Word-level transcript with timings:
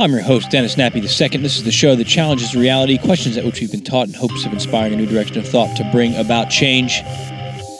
I'm 0.00 0.12
your 0.12 0.22
host, 0.22 0.50
Dennis 0.50 0.76
Nappy 0.76 1.02
II. 1.02 1.42
This 1.42 1.58
is 1.58 1.64
the 1.64 1.70
show 1.70 1.94
that 1.94 2.06
challenges 2.06 2.56
reality, 2.56 2.96
questions 2.96 3.36
at 3.36 3.44
which 3.44 3.60
we've 3.60 3.70
been 3.70 3.84
taught 3.84 4.08
in 4.08 4.14
hopes 4.14 4.46
of 4.46 4.52
inspiring 4.54 4.94
a 4.94 4.96
new 4.96 5.04
direction 5.04 5.36
of 5.36 5.46
thought 5.46 5.76
to 5.76 5.86
bring 5.92 6.16
about 6.16 6.48
change. 6.48 7.02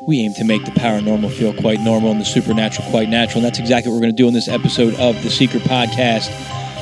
We 0.02 0.20
aim 0.20 0.34
to 0.34 0.44
make 0.44 0.66
the 0.66 0.70
paranormal 0.70 1.32
feel 1.32 1.54
quite 1.54 1.80
normal 1.80 2.10
and 2.10 2.20
the 2.20 2.26
supernatural 2.26 2.90
quite 2.90 3.08
natural, 3.08 3.38
and 3.38 3.46
that's 3.46 3.58
exactly 3.58 3.90
what 3.90 3.96
we're 3.96 4.02
going 4.02 4.12
to 4.12 4.22
do 4.22 4.28
in 4.28 4.34
this 4.34 4.48
episode 4.48 4.96
of 4.96 5.22
the 5.22 5.30
Seeker 5.30 5.60
Podcast. 5.60 6.30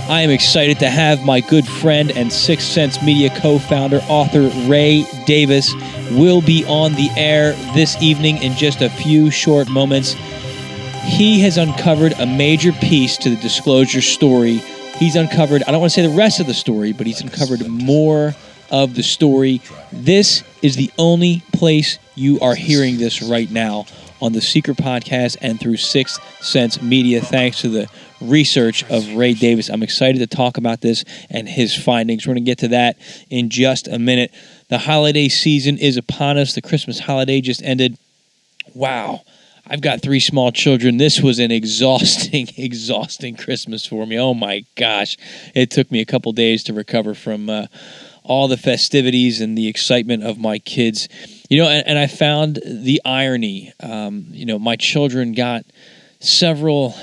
I 0.08 0.22
am 0.22 0.30
excited 0.30 0.80
to 0.80 0.90
have 0.90 1.24
my 1.24 1.40
good 1.40 1.68
friend 1.68 2.10
and 2.16 2.32
Sixth 2.32 2.66
Sense 2.66 3.00
Media 3.00 3.30
co-founder, 3.38 4.00
author 4.08 4.48
Ray 4.68 5.04
Davis, 5.24 5.72
will 6.10 6.42
be 6.42 6.64
on 6.64 6.94
the 6.94 7.10
air 7.16 7.52
this 7.76 7.96
evening 8.02 8.42
in 8.42 8.54
just 8.54 8.80
a 8.80 8.90
few 8.90 9.30
short 9.30 9.68
moments. 9.68 10.14
He 11.04 11.38
has 11.42 11.58
uncovered 11.58 12.14
a 12.14 12.26
major 12.26 12.72
piece 12.72 13.16
to 13.18 13.30
the 13.30 13.36
disclosure 13.36 14.02
story. 14.02 14.60
He's 14.98 15.14
uncovered, 15.14 15.62
I 15.62 15.70
don't 15.70 15.80
want 15.80 15.92
to 15.92 16.00
say 16.00 16.06
the 16.06 16.16
rest 16.16 16.40
of 16.40 16.46
the 16.46 16.54
story, 16.54 16.92
but 16.92 17.06
he's 17.06 17.20
uncovered 17.20 17.64
more 17.68 18.34
of 18.68 18.96
the 18.96 19.04
story. 19.04 19.62
This 19.92 20.42
is 20.60 20.74
the 20.74 20.90
only 20.98 21.42
place 21.52 22.00
you 22.16 22.40
are 22.40 22.56
hearing 22.56 22.98
this 22.98 23.22
right 23.22 23.48
now 23.48 23.86
on 24.20 24.32
the 24.32 24.40
Seeker 24.40 24.74
Podcast 24.74 25.36
and 25.40 25.60
through 25.60 25.76
Sixth 25.76 26.20
Sense 26.44 26.82
Media, 26.82 27.20
thanks 27.20 27.60
to 27.60 27.68
the 27.68 27.88
research 28.20 28.82
of 28.90 29.08
Ray 29.14 29.34
Davis. 29.34 29.68
I'm 29.68 29.84
excited 29.84 30.18
to 30.18 30.26
talk 30.26 30.56
about 30.56 30.80
this 30.80 31.04
and 31.30 31.48
his 31.48 31.76
findings. 31.76 32.26
We're 32.26 32.34
going 32.34 32.44
to 32.44 32.50
get 32.50 32.58
to 32.58 32.68
that 32.68 32.98
in 33.30 33.50
just 33.50 33.86
a 33.86 34.00
minute. 34.00 34.34
The 34.68 34.78
holiday 34.78 35.28
season 35.28 35.78
is 35.78 35.96
upon 35.96 36.38
us. 36.38 36.54
The 36.54 36.60
Christmas 36.62 36.98
holiday 36.98 37.40
just 37.40 37.62
ended. 37.62 37.96
Wow. 38.74 39.22
I've 39.70 39.82
got 39.82 40.00
three 40.00 40.20
small 40.20 40.50
children. 40.50 40.96
This 40.96 41.20
was 41.20 41.38
an 41.38 41.50
exhausting, 41.50 42.48
exhausting 42.56 43.36
Christmas 43.36 43.84
for 43.84 44.06
me. 44.06 44.18
Oh 44.18 44.32
my 44.34 44.64
gosh. 44.76 45.16
It 45.54 45.70
took 45.70 45.90
me 45.90 46.00
a 46.00 46.06
couple 46.06 46.32
days 46.32 46.64
to 46.64 46.72
recover 46.72 47.14
from 47.14 47.50
uh, 47.50 47.66
all 48.22 48.48
the 48.48 48.56
festivities 48.56 49.40
and 49.40 49.58
the 49.58 49.68
excitement 49.68 50.24
of 50.24 50.38
my 50.38 50.58
kids. 50.58 51.08
You 51.50 51.62
know, 51.62 51.68
and, 51.68 51.86
and 51.86 51.98
I 51.98 52.06
found 52.06 52.60
the 52.64 53.00
irony. 53.04 53.72
Um, 53.80 54.26
you 54.30 54.46
know, 54.46 54.58
my 54.58 54.76
children 54.76 55.32
got 55.32 55.64
several 56.20 56.94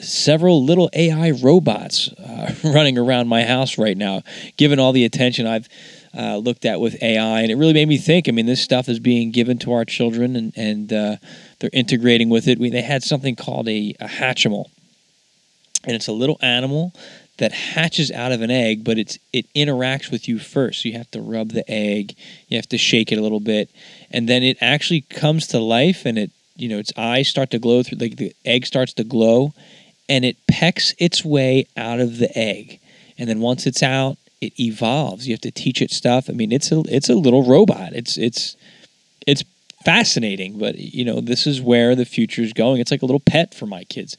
several 0.00 0.64
little 0.64 0.90
AI 0.94 1.30
robots 1.30 2.08
uh, 2.12 2.54
running 2.64 2.98
around 2.98 3.28
my 3.28 3.44
house 3.44 3.78
right 3.78 3.96
now, 3.96 4.22
given 4.56 4.78
all 4.78 4.92
the 4.92 5.04
attention 5.04 5.46
I've 5.46 5.68
uh, 6.16 6.36
looked 6.36 6.64
at 6.64 6.80
with 6.80 7.02
AI, 7.02 7.40
and 7.40 7.50
it 7.50 7.56
really 7.56 7.72
made 7.72 7.88
me 7.88 7.98
think. 7.98 8.28
I 8.28 8.32
mean, 8.32 8.46
this 8.46 8.62
stuff 8.62 8.88
is 8.88 8.98
being 8.98 9.30
given 9.30 9.58
to 9.58 9.72
our 9.72 9.84
children, 9.84 10.36
and 10.36 10.52
and 10.56 10.92
uh, 10.92 11.16
they're 11.58 11.70
integrating 11.72 12.28
with 12.28 12.48
it. 12.48 12.58
We, 12.58 12.70
they 12.70 12.82
had 12.82 13.02
something 13.02 13.36
called 13.36 13.68
a, 13.68 13.94
a 14.00 14.06
hatchimal, 14.06 14.66
and 15.84 15.96
it's 15.96 16.08
a 16.08 16.12
little 16.12 16.38
animal 16.42 16.92
that 17.38 17.52
hatches 17.52 18.10
out 18.10 18.30
of 18.30 18.42
an 18.42 18.50
egg, 18.50 18.84
but 18.84 18.98
it's 18.98 19.18
it 19.32 19.46
interacts 19.54 20.10
with 20.10 20.28
you 20.28 20.38
first. 20.38 20.82
So 20.82 20.88
you 20.88 20.98
have 20.98 21.10
to 21.12 21.22
rub 21.22 21.50
the 21.50 21.68
egg, 21.70 22.14
you 22.48 22.56
have 22.56 22.68
to 22.68 22.78
shake 22.78 23.10
it 23.10 23.18
a 23.18 23.22
little 23.22 23.40
bit, 23.40 23.70
and 24.10 24.28
then 24.28 24.42
it 24.42 24.58
actually 24.60 25.02
comes 25.02 25.46
to 25.48 25.58
life, 25.58 26.04
and 26.04 26.18
it 26.18 26.30
you 26.56 26.68
know 26.68 26.78
its 26.78 26.92
eyes 26.96 27.28
start 27.28 27.50
to 27.50 27.58
glow 27.58 27.82
through, 27.82 27.98
like 27.98 28.16
the 28.16 28.34
egg 28.44 28.66
starts 28.66 28.92
to 28.94 29.04
glow, 29.04 29.54
and 30.08 30.24
it 30.24 30.36
pecks 30.46 30.94
its 30.98 31.24
way 31.24 31.66
out 31.76 32.00
of 32.00 32.18
the 32.18 32.30
egg, 32.38 32.80
and 33.16 33.30
then 33.30 33.40
once 33.40 33.66
it's 33.66 33.82
out, 33.82 34.18
it 34.42 34.58
evolves. 34.58 35.26
You 35.26 35.34
have 35.34 35.40
to 35.42 35.52
teach 35.52 35.80
it 35.80 35.92
stuff. 35.92 36.28
I 36.28 36.32
mean, 36.32 36.50
it's 36.50 36.72
a 36.72 36.82
it's 36.88 37.08
a 37.08 37.14
little 37.14 37.44
robot. 37.44 37.92
It's 37.92 38.18
it's 38.18 38.56
it's 39.26 39.44
fascinating, 39.84 40.58
but 40.58 40.76
you 40.76 41.04
know, 41.04 41.20
this 41.20 41.46
is 41.46 41.60
where 41.60 41.94
the 41.94 42.04
future 42.04 42.42
is 42.42 42.52
going. 42.52 42.80
It's 42.80 42.90
like 42.90 43.02
a 43.02 43.06
little 43.06 43.20
pet 43.20 43.54
for 43.54 43.66
my 43.66 43.84
kids. 43.84 44.16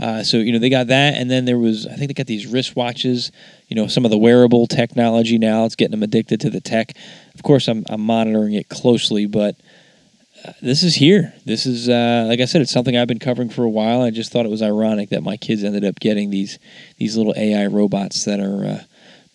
Uh, 0.00 0.22
so 0.22 0.38
you 0.38 0.52
know 0.52 0.58
they 0.58 0.68
got 0.68 0.88
that, 0.88 1.14
and 1.14 1.30
then 1.30 1.46
there 1.46 1.58
was 1.58 1.86
I 1.86 1.94
think 1.94 2.08
they 2.08 2.14
got 2.14 2.26
these 2.26 2.52
wristwatches. 2.52 3.30
You 3.68 3.76
know 3.76 3.86
some 3.86 4.04
of 4.04 4.10
the 4.10 4.18
wearable 4.18 4.66
technology 4.66 5.38
now. 5.38 5.64
It's 5.64 5.76
getting 5.76 5.92
them 5.92 6.02
addicted 6.02 6.40
to 6.42 6.50
the 6.50 6.60
tech. 6.60 6.92
Of 7.34 7.42
course, 7.42 7.68
I'm 7.68 7.84
I'm 7.88 8.02
monitoring 8.02 8.54
it 8.54 8.68
closely, 8.68 9.26
but 9.26 9.56
uh, 10.44 10.52
this 10.60 10.82
is 10.82 10.96
here. 10.96 11.32
This 11.46 11.64
is 11.64 11.88
uh, 11.88 12.26
like 12.28 12.40
I 12.40 12.44
said, 12.44 12.60
it's 12.60 12.72
something 12.72 12.96
I've 12.96 13.08
been 13.08 13.20
covering 13.20 13.48
for 13.48 13.62
a 13.62 13.70
while. 13.70 14.02
I 14.02 14.10
just 14.10 14.32
thought 14.32 14.44
it 14.44 14.50
was 14.50 14.62
ironic 14.62 15.10
that 15.10 15.22
my 15.22 15.36
kids 15.36 15.64
ended 15.64 15.84
up 15.84 16.00
getting 16.00 16.30
these 16.30 16.58
these 16.98 17.16
little 17.16 17.34
AI 17.36 17.66
robots 17.66 18.24
that 18.24 18.40
are 18.40 18.64
uh, 18.66 18.82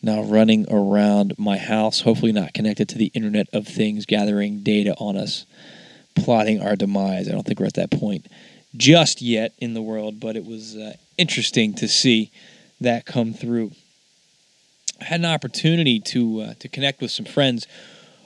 now 0.01 0.21
running 0.21 0.65
around 0.71 1.37
my 1.37 1.57
house. 1.57 2.01
Hopefully, 2.01 2.31
not 2.31 2.53
connected 2.53 2.89
to 2.89 2.97
the 2.97 3.11
Internet 3.13 3.47
of 3.53 3.67
Things, 3.67 4.05
gathering 4.05 4.59
data 4.59 4.95
on 4.97 5.17
us, 5.17 5.45
plotting 6.15 6.61
our 6.61 6.75
demise. 6.75 7.27
I 7.27 7.31
don't 7.31 7.45
think 7.45 7.59
we're 7.59 7.65
at 7.65 7.73
that 7.73 7.91
point 7.91 8.27
just 8.75 9.21
yet 9.21 9.53
in 9.57 9.73
the 9.73 9.81
world, 9.81 10.19
but 10.19 10.35
it 10.35 10.45
was 10.45 10.75
uh, 10.75 10.93
interesting 11.17 11.73
to 11.75 11.87
see 11.87 12.31
that 12.79 13.05
come 13.05 13.33
through. 13.33 13.71
I 15.01 15.05
had 15.05 15.21
an 15.21 15.25
opportunity 15.25 15.99
to 15.99 16.41
uh, 16.41 16.53
to 16.59 16.67
connect 16.67 17.01
with 17.01 17.11
some 17.11 17.25
friends 17.25 17.67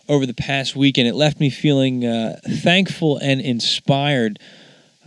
over 0.09 0.25
the 0.25 0.33
past 0.33 0.75
week, 0.75 0.97
and 0.97 1.07
it 1.07 1.15
left 1.15 1.39
me 1.39 1.49
feeling 1.49 2.05
uh, 2.05 2.39
thankful 2.45 3.17
and 3.17 3.39
inspired. 3.39 4.39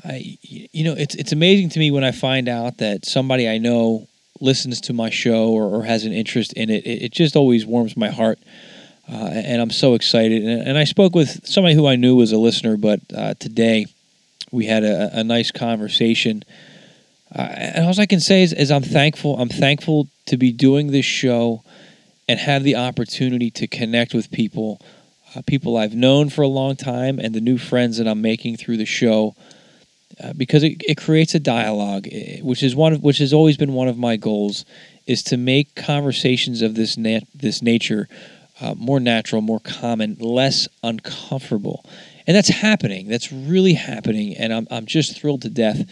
I, 0.05 0.39
you 0.43 0.85
know, 0.85 0.95
it's 0.95 1.15
it's 1.15 1.33
amazing 1.33 1.71
to 1.71 1.79
me 1.79 1.91
when 1.91 2.05
I 2.05 2.13
find 2.13 2.49
out 2.49 2.79
that 2.79 3.05
somebody 3.05 3.49
I 3.49 3.59
know 3.59 4.07
listens 4.41 4.81
to 4.83 4.93
my 4.93 5.11
show 5.11 5.49
or, 5.49 5.65
or 5.65 5.85
has 5.85 6.05
an 6.05 6.13
interest 6.13 6.53
in 6.55 6.71
it. 6.71 6.87
it. 6.87 7.03
It 7.05 7.13
just 7.13 7.37
always 7.37 7.67
warms 7.67 7.97
my 7.97 8.11
heart. 8.11 8.39
Uh, 9.09 9.31
and 9.33 9.63
I'm 9.63 9.71
so 9.71 9.95
excited. 9.95 10.43
And, 10.43 10.69
and, 10.69 10.79
I 10.79 10.83
spoke 10.83 11.15
with 11.15 11.47
somebody 11.47 11.77
who 11.77 11.87
I 11.87 11.95
knew 11.95 12.17
was 12.17 12.33
a 12.33 12.39
listener, 12.39 12.77
but 12.77 13.01
uh, 13.17 13.35
today 13.39 13.87
we 14.51 14.67
had 14.67 14.83
a, 14.83 15.21
a 15.21 15.23
nice 15.23 15.53
conversation. 15.53 16.43
Uh, 17.33 17.43
and 17.43 17.87
all 17.87 18.01
I 18.01 18.07
can 18.07 18.19
say 18.19 18.43
is, 18.43 18.53
is 18.53 18.73
I'm 18.73 18.83
thankful. 18.83 19.39
I'm 19.41 19.49
thankful 19.49 20.09
to 20.27 20.37
be 20.37 20.51
doing 20.51 20.91
this 20.91 21.07
show 21.07 21.63
and 22.29 22.41
have 22.41 22.65
the 22.65 22.75
opportunity 22.75 23.51
to 23.53 23.69
connect 23.69 24.13
with 24.13 24.31
people, 24.33 24.81
uh, 25.35 25.43
people 25.47 25.77
I've 25.77 25.95
known 25.95 26.29
for 26.29 26.43
a 26.43 26.49
long 26.49 26.75
time, 26.75 27.21
and 27.21 27.33
the 27.33 27.41
new 27.41 27.59
friends 27.59 27.99
that 27.99 28.09
I'm 28.09 28.21
making 28.21 28.57
through 28.57 28.77
the 28.77 28.87
show. 28.87 29.37
Uh, 30.23 30.33
because 30.33 30.63
it, 30.63 30.83
it 30.89 30.97
creates 30.97 31.35
a 31.35 31.41
dialogue, 31.41 32.09
eh, 32.11 32.41
which 32.41 32.63
is 32.63 32.75
one 32.75 32.95
of, 32.95 33.03
which 33.03 33.19
has 33.19 33.33
always 33.33 33.57
been 33.57 33.75
one 33.75 33.89
of 33.89 33.99
my 33.99 34.17
goals, 34.17 34.65
is 35.07 35.23
to 35.23 35.37
make 35.37 35.75
conversations 35.75 36.63
of 36.63 36.75
this 36.75 36.97
nat- 36.97 37.27
this 37.35 37.61
nature 37.61 38.09
uh, 38.61 38.75
more 38.75 38.99
natural, 38.99 39.43
more 39.43 39.61
common, 39.61 40.17
less 40.19 40.67
uncomfortable 40.83 41.85
and 42.27 42.37
that's 42.37 42.49
happening. 42.49 43.09
That's 43.09 43.33
really 43.33 43.75
happening, 43.75 44.37
and 44.37 44.53
I'm 44.53 44.67
I'm 44.71 44.87
just 44.87 45.19
thrilled 45.19 45.43
to 45.43 45.51
death 45.51 45.89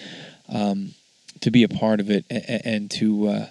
um, 0.49 0.95
to 1.41 1.51
be 1.51 1.63
a 1.63 1.69
part 1.69 2.01
of 2.01 2.11
it 2.11 2.25
and, 2.29 2.63
and 2.65 2.91
to 2.93 3.29
uh, 3.29 3.47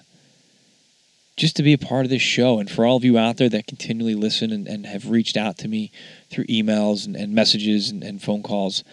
just 1.36 1.56
to 1.56 1.62
be 1.62 1.72
a 1.72 1.78
part 1.78 2.04
of 2.04 2.10
this 2.10 2.22
show. 2.22 2.58
And 2.58 2.70
for 2.70 2.84
all 2.84 2.96
of 2.96 3.04
you 3.04 3.16
out 3.16 3.38
there 3.38 3.48
that 3.48 3.66
continually 3.66 4.14
listen 4.14 4.52
and, 4.52 4.66
and 4.66 4.86
have 4.86 5.08
reached 5.08 5.36
out 5.36 5.58
to 5.58 5.68
me 5.68 5.90
through 6.30 6.44
emails 6.44 7.06
and, 7.06 7.16
and 7.16 7.34
messages 7.34 7.90
and, 7.90 8.02
and, 8.04 8.22
phone 8.22 8.42
calls, 8.42 8.84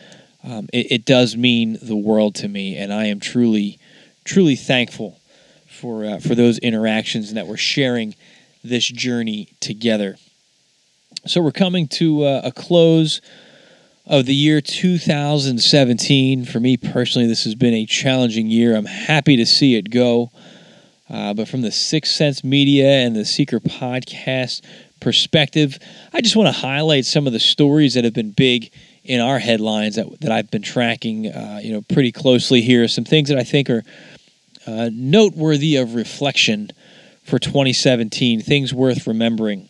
um, 0.44 0.68
it, 0.74 0.91
it 0.91 1.06
does 1.06 1.35
mean 1.38 1.78
the 1.81 1.96
world 1.96 2.35
to 2.35 2.47
me, 2.47 2.75
and 2.78 2.94
I 2.94 3.06
am 3.06 3.19
truly 3.19 3.79
truly 4.24 4.56
thankful 4.56 5.19
for 5.68 6.06
uh, 6.06 6.19
for 6.19 6.35
those 6.35 6.57
interactions 6.59 7.29
and 7.29 7.38
that 7.38 7.47
we're 7.47 7.57
sharing 7.57 8.16
this 8.64 8.88
journey 8.88 9.49
together. 9.59 10.17
So 11.26 11.41
we're 11.41 11.52
coming 11.52 11.88
to 11.90 12.23
uh, 12.23 12.41
a 12.43 12.52
close 12.52 13.22
of 14.08 14.26
the 14.26 14.35
year 14.35 14.61
2017. 14.61 16.46
For 16.46 16.59
me 16.59 16.78
personally, 16.78 17.28
this 17.28 17.44
has 17.44 17.55
been 17.55 17.73
a 17.73 17.85
challenging 17.85 18.49
year. 18.49 18.76
I'm 18.76 18.85
happy 18.85 19.37
to 19.37 19.46
see 19.46 19.76
it 19.76 19.90
go. 19.91 20.32
Uh, 21.09 21.34
but 21.34 21.47
from 21.47 21.61
the 21.61 21.72
Sixth 21.72 22.14
Sense 22.14 22.44
Media 22.44 22.87
and 22.87 23.16
the 23.16 23.26
Seeker 23.26 23.59
Podcast 23.59 24.61
perspective, 25.02 25.78
I 26.14 26.22
just 26.22 26.35
want 26.35 26.47
to 26.47 26.61
highlight 26.61 27.05
some 27.05 27.28
of 27.28 27.34
the 27.34 27.40
stories 27.40 27.96
that 27.96 28.05
have 28.05 28.14
been 28.14 28.32
big 28.32 28.72
in 29.03 29.19
our 29.19 29.39
headlines 29.39 29.95
that, 29.95 30.21
that 30.21 30.31
I've 30.31 30.51
been 30.51 30.61
tracking, 30.61 31.27
uh, 31.27 31.59
you 31.61 31.73
know, 31.73 31.81
pretty 31.81 32.11
closely 32.11 32.61
here. 32.61 32.87
Some 32.87 33.03
things 33.03 33.29
that 33.29 33.37
I 33.37 33.43
think 33.43 33.69
are 33.69 33.83
uh, 34.67 34.89
noteworthy 34.93 35.75
of 35.75 35.95
reflection 35.95 36.71
for 37.23 37.39
2017, 37.39 38.41
things 38.41 38.73
worth 38.73 39.07
remembering. 39.07 39.69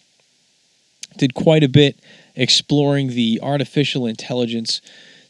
Did 1.18 1.34
quite 1.34 1.64
a 1.64 1.70
bit 1.70 2.00
exploring 2.36 3.10
the 3.10 3.40
artificial 3.42 4.06
intelligence 4.06 4.82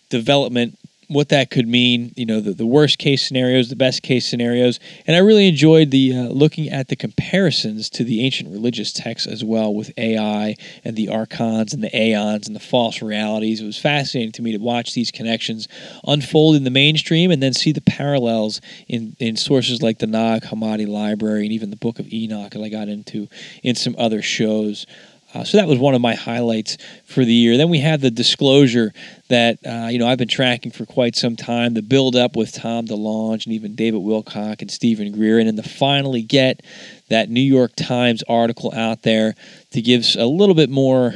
development 0.09 0.77
what 1.12 1.28
that 1.28 1.50
could 1.50 1.68
mean, 1.68 2.13
you 2.16 2.25
know, 2.25 2.40
the, 2.40 2.54
the 2.54 2.66
worst 2.66 2.98
case 2.98 3.28
scenarios, 3.28 3.68
the 3.68 3.75
best 3.75 4.02
case 4.02 4.25
scenarios. 4.25 4.80
And 5.06 5.13
I 5.13 5.19
really 5.19 5.46
enjoyed 5.46 5.92
the 5.92 6.16
uh, 6.16 6.22
looking 6.30 6.69
at 6.69 6.88
the 6.88 6.96
comparisons 6.96 7.90
to 7.92 8.06
the 8.06 8.24
ancient 8.24 8.50
religious 8.50 8.94
texts 8.94 9.28
as 9.28 9.44
well 9.44 9.74
with 9.74 9.92
AI 9.98 10.56
and 10.86 10.96
the 10.96 11.10
archons 11.10 11.74
and 11.74 11.84
the 11.84 11.94
aeons 11.94 12.48
and 12.48 12.56
the 12.56 12.62
false 12.62 13.02
realities. 13.02 13.60
It 13.60 13.66
was 13.66 13.78
fascinating 13.78 14.31
to 14.34 14.42
me 14.42 14.54
to 14.54 14.58
watch 14.58 14.94
these 14.94 15.12
connections 15.12 15.68
unfold 16.06 16.56
in 16.56 16.63
the 16.63 16.69
mainstream 16.69 17.30
and 17.30 17.44
then 17.44 17.54
see 17.54 17.74
the 17.74 17.81
parallels 17.81 18.62
in, 18.88 19.18
in 19.19 19.36
sources 19.36 19.81
like 19.81 20.00
the 20.00 20.08
Nag 20.08 20.44
Hammadi 20.44 20.88
Library 20.88 21.44
and 21.44 21.52
even 21.52 21.72
the 21.72 21.75
Book 21.75 22.00
of 22.00 22.12
Enoch 22.13 22.54
that 22.54 22.63
I 22.63 22.69
got 22.69 22.88
into 22.88 23.28
in 23.63 23.75
some 23.75 23.96
other 23.98 24.22
shows. 24.22 24.86
Uh, 25.33 25.44
so 25.44 25.57
that 25.57 25.68
was 25.68 25.80
one 25.80 25.95
of 25.95 26.01
my 26.01 26.13
highlights 26.13 26.78
for 27.06 27.24
the 27.24 27.33
year. 27.33 27.56
Then 27.57 27.69
we 27.69 27.80
had 27.80 28.01
the 28.01 28.12
disclosure 28.12 28.94
that 29.30 29.60
uh, 29.66 29.88
you 29.88 29.98
know 29.98 30.07
I've 30.07 30.18
been 30.18 30.28
tracking 30.28 30.72
for 30.72 30.86
quite 30.86 31.16
some 31.16 31.36
time, 31.36 31.74
the 31.74 31.81
build 31.81 32.16
up 32.16 32.36
with 32.36 32.54
Tom 32.54 32.86
DeLonge 32.86 33.45
and 33.45 33.54
even 33.54 33.75
David 33.75 34.01
Wilcock 34.01 34.62
and 34.62 34.69
Steven 34.69 35.12
Greer, 35.12 35.39
and 35.39 35.48
then 35.48 35.56
to 35.56 35.68
finally 35.68 36.22
get 36.22 36.62
that 37.10 37.30
New 37.30 37.42
York 37.42 37.72
Times 37.75 38.24
article 38.28 38.74
out 38.75 39.04
there 39.04 39.36
to 39.72 39.81
give 39.81 40.06
a 40.18 40.25
little 40.25 40.56
bit 40.56 40.69
more, 40.69 41.13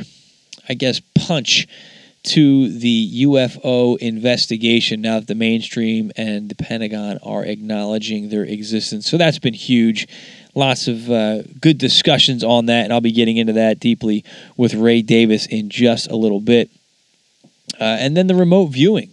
I 0.69 0.75
guess, 0.75 1.01
punch 1.15 1.67
to 2.23 2.69
the 2.69 3.23
UFO 3.23 3.97
investigation 3.99 5.01
now 5.01 5.19
that 5.19 5.27
the 5.27 5.35
mainstream 5.35 6.11
and 6.17 6.49
the 6.49 6.55
Pentagon 6.55 7.19
are 7.21 7.45
acknowledging 7.45 8.29
their 8.29 8.43
existence. 8.43 9.07
So 9.07 9.17
that's 9.17 9.37
been 9.37 9.53
huge 9.53 10.07
lots 10.55 10.87
of 10.87 11.11
uh, 11.11 11.43
good 11.59 11.77
discussions 11.77 12.43
on 12.43 12.65
that, 12.67 12.85
and 12.85 12.93
I'll 12.93 13.01
be 13.01 13.11
getting 13.11 13.37
into 13.37 13.53
that 13.53 13.79
deeply 13.79 14.23
with 14.57 14.73
Ray 14.73 15.01
Davis 15.01 15.45
in 15.45 15.69
just 15.69 16.09
a 16.09 16.15
little 16.15 16.39
bit. 16.39 16.69
Uh, 17.79 17.83
and 17.83 18.15
then 18.15 18.27
the 18.27 18.35
remote 18.35 18.67
viewing. 18.67 19.11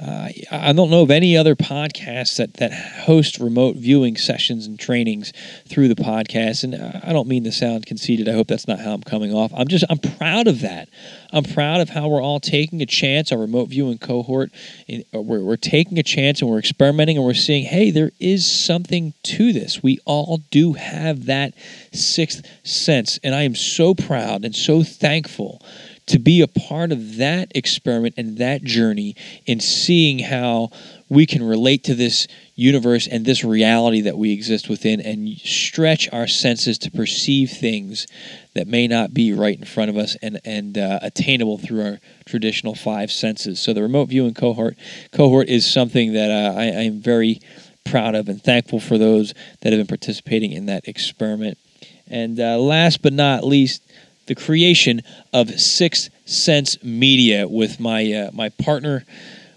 Uh, 0.00 0.28
I 0.52 0.72
don't 0.72 0.90
know 0.90 1.02
of 1.02 1.10
any 1.10 1.36
other 1.36 1.56
podcasts 1.56 2.36
that, 2.36 2.54
that 2.54 2.72
host 2.72 3.40
remote 3.40 3.76
viewing 3.76 4.16
sessions 4.16 4.66
and 4.66 4.78
trainings 4.78 5.32
through 5.66 5.88
the 5.88 5.96
podcast. 5.96 6.62
And 6.62 6.76
I 6.76 7.12
don't 7.12 7.26
mean 7.26 7.42
to 7.44 7.52
sound 7.52 7.84
conceited. 7.86 8.28
I 8.28 8.32
hope 8.32 8.46
that's 8.46 8.68
not 8.68 8.78
how 8.78 8.92
I'm 8.92 9.02
coming 9.02 9.34
off. 9.34 9.52
I'm 9.56 9.66
just, 9.66 9.84
I'm 9.90 9.98
proud 9.98 10.46
of 10.46 10.60
that. 10.60 10.88
I'm 11.32 11.42
proud 11.42 11.80
of 11.80 11.90
how 11.90 12.08
we're 12.08 12.22
all 12.22 12.38
taking 12.38 12.80
a 12.80 12.86
chance. 12.86 13.32
Our 13.32 13.38
remote 13.38 13.70
viewing 13.70 13.98
cohort, 13.98 14.52
uh, 14.88 15.20
we're, 15.20 15.42
we're 15.42 15.56
taking 15.56 15.98
a 15.98 16.04
chance 16.04 16.40
and 16.40 16.50
we're 16.50 16.60
experimenting 16.60 17.16
and 17.16 17.26
we're 17.26 17.34
seeing, 17.34 17.64
hey, 17.64 17.90
there 17.90 18.12
is 18.20 18.50
something 18.50 19.14
to 19.24 19.52
this. 19.52 19.82
We 19.82 19.98
all 20.04 20.38
do 20.50 20.74
have 20.74 21.26
that 21.26 21.54
sixth 21.92 22.46
sense. 22.62 23.18
And 23.24 23.34
I 23.34 23.42
am 23.42 23.56
so 23.56 23.94
proud 23.94 24.44
and 24.44 24.54
so 24.54 24.84
thankful 24.84 25.60
to 26.08 26.18
be 26.18 26.40
a 26.40 26.48
part 26.48 26.90
of 26.90 27.16
that 27.16 27.52
experiment 27.54 28.14
and 28.16 28.38
that 28.38 28.62
journey 28.62 29.14
in 29.46 29.60
seeing 29.60 30.18
how 30.18 30.70
we 31.10 31.26
can 31.26 31.42
relate 31.42 31.84
to 31.84 31.94
this 31.94 32.26
universe 32.54 33.06
and 33.06 33.24
this 33.24 33.44
reality 33.44 34.00
that 34.00 34.16
we 34.16 34.32
exist 34.32 34.68
within 34.68 35.00
and 35.00 35.38
stretch 35.38 36.08
our 36.12 36.26
senses 36.26 36.78
to 36.78 36.90
perceive 36.90 37.50
things 37.50 38.06
that 38.54 38.66
may 38.66 38.86
not 38.86 39.14
be 39.14 39.32
right 39.32 39.58
in 39.58 39.64
front 39.64 39.90
of 39.90 39.96
us 39.96 40.16
and, 40.22 40.40
and 40.44 40.76
uh, 40.78 40.98
attainable 41.02 41.58
through 41.58 41.82
our 41.82 42.00
traditional 42.26 42.74
five 42.74 43.12
senses. 43.12 43.60
So 43.60 43.72
the 43.72 43.82
remote 43.82 44.08
viewing 44.08 44.34
cohort 44.34 44.76
cohort 45.12 45.48
is 45.48 45.70
something 45.70 46.14
that 46.14 46.30
uh, 46.30 46.58
I, 46.58 46.64
I 46.64 46.82
am 46.84 47.00
very 47.00 47.40
proud 47.84 48.14
of 48.14 48.28
and 48.28 48.42
thankful 48.42 48.80
for 48.80 48.98
those 48.98 49.34
that 49.60 49.72
have 49.72 49.80
been 49.80 49.86
participating 49.86 50.52
in 50.52 50.66
that 50.66 50.88
experiment. 50.88 51.58
And 52.06 52.40
uh, 52.40 52.58
last 52.58 53.02
but 53.02 53.12
not 53.12 53.44
least, 53.44 53.82
the 54.28 54.34
creation 54.34 55.02
of 55.32 55.58
Sixth 55.58 56.10
Sense 56.26 56.82
Media 56.84 57.48
with 57.48 57.80
my 57.80 58.12
uh, 58.12 58.30
my 58.32 58.50
partner, 58.50 59.04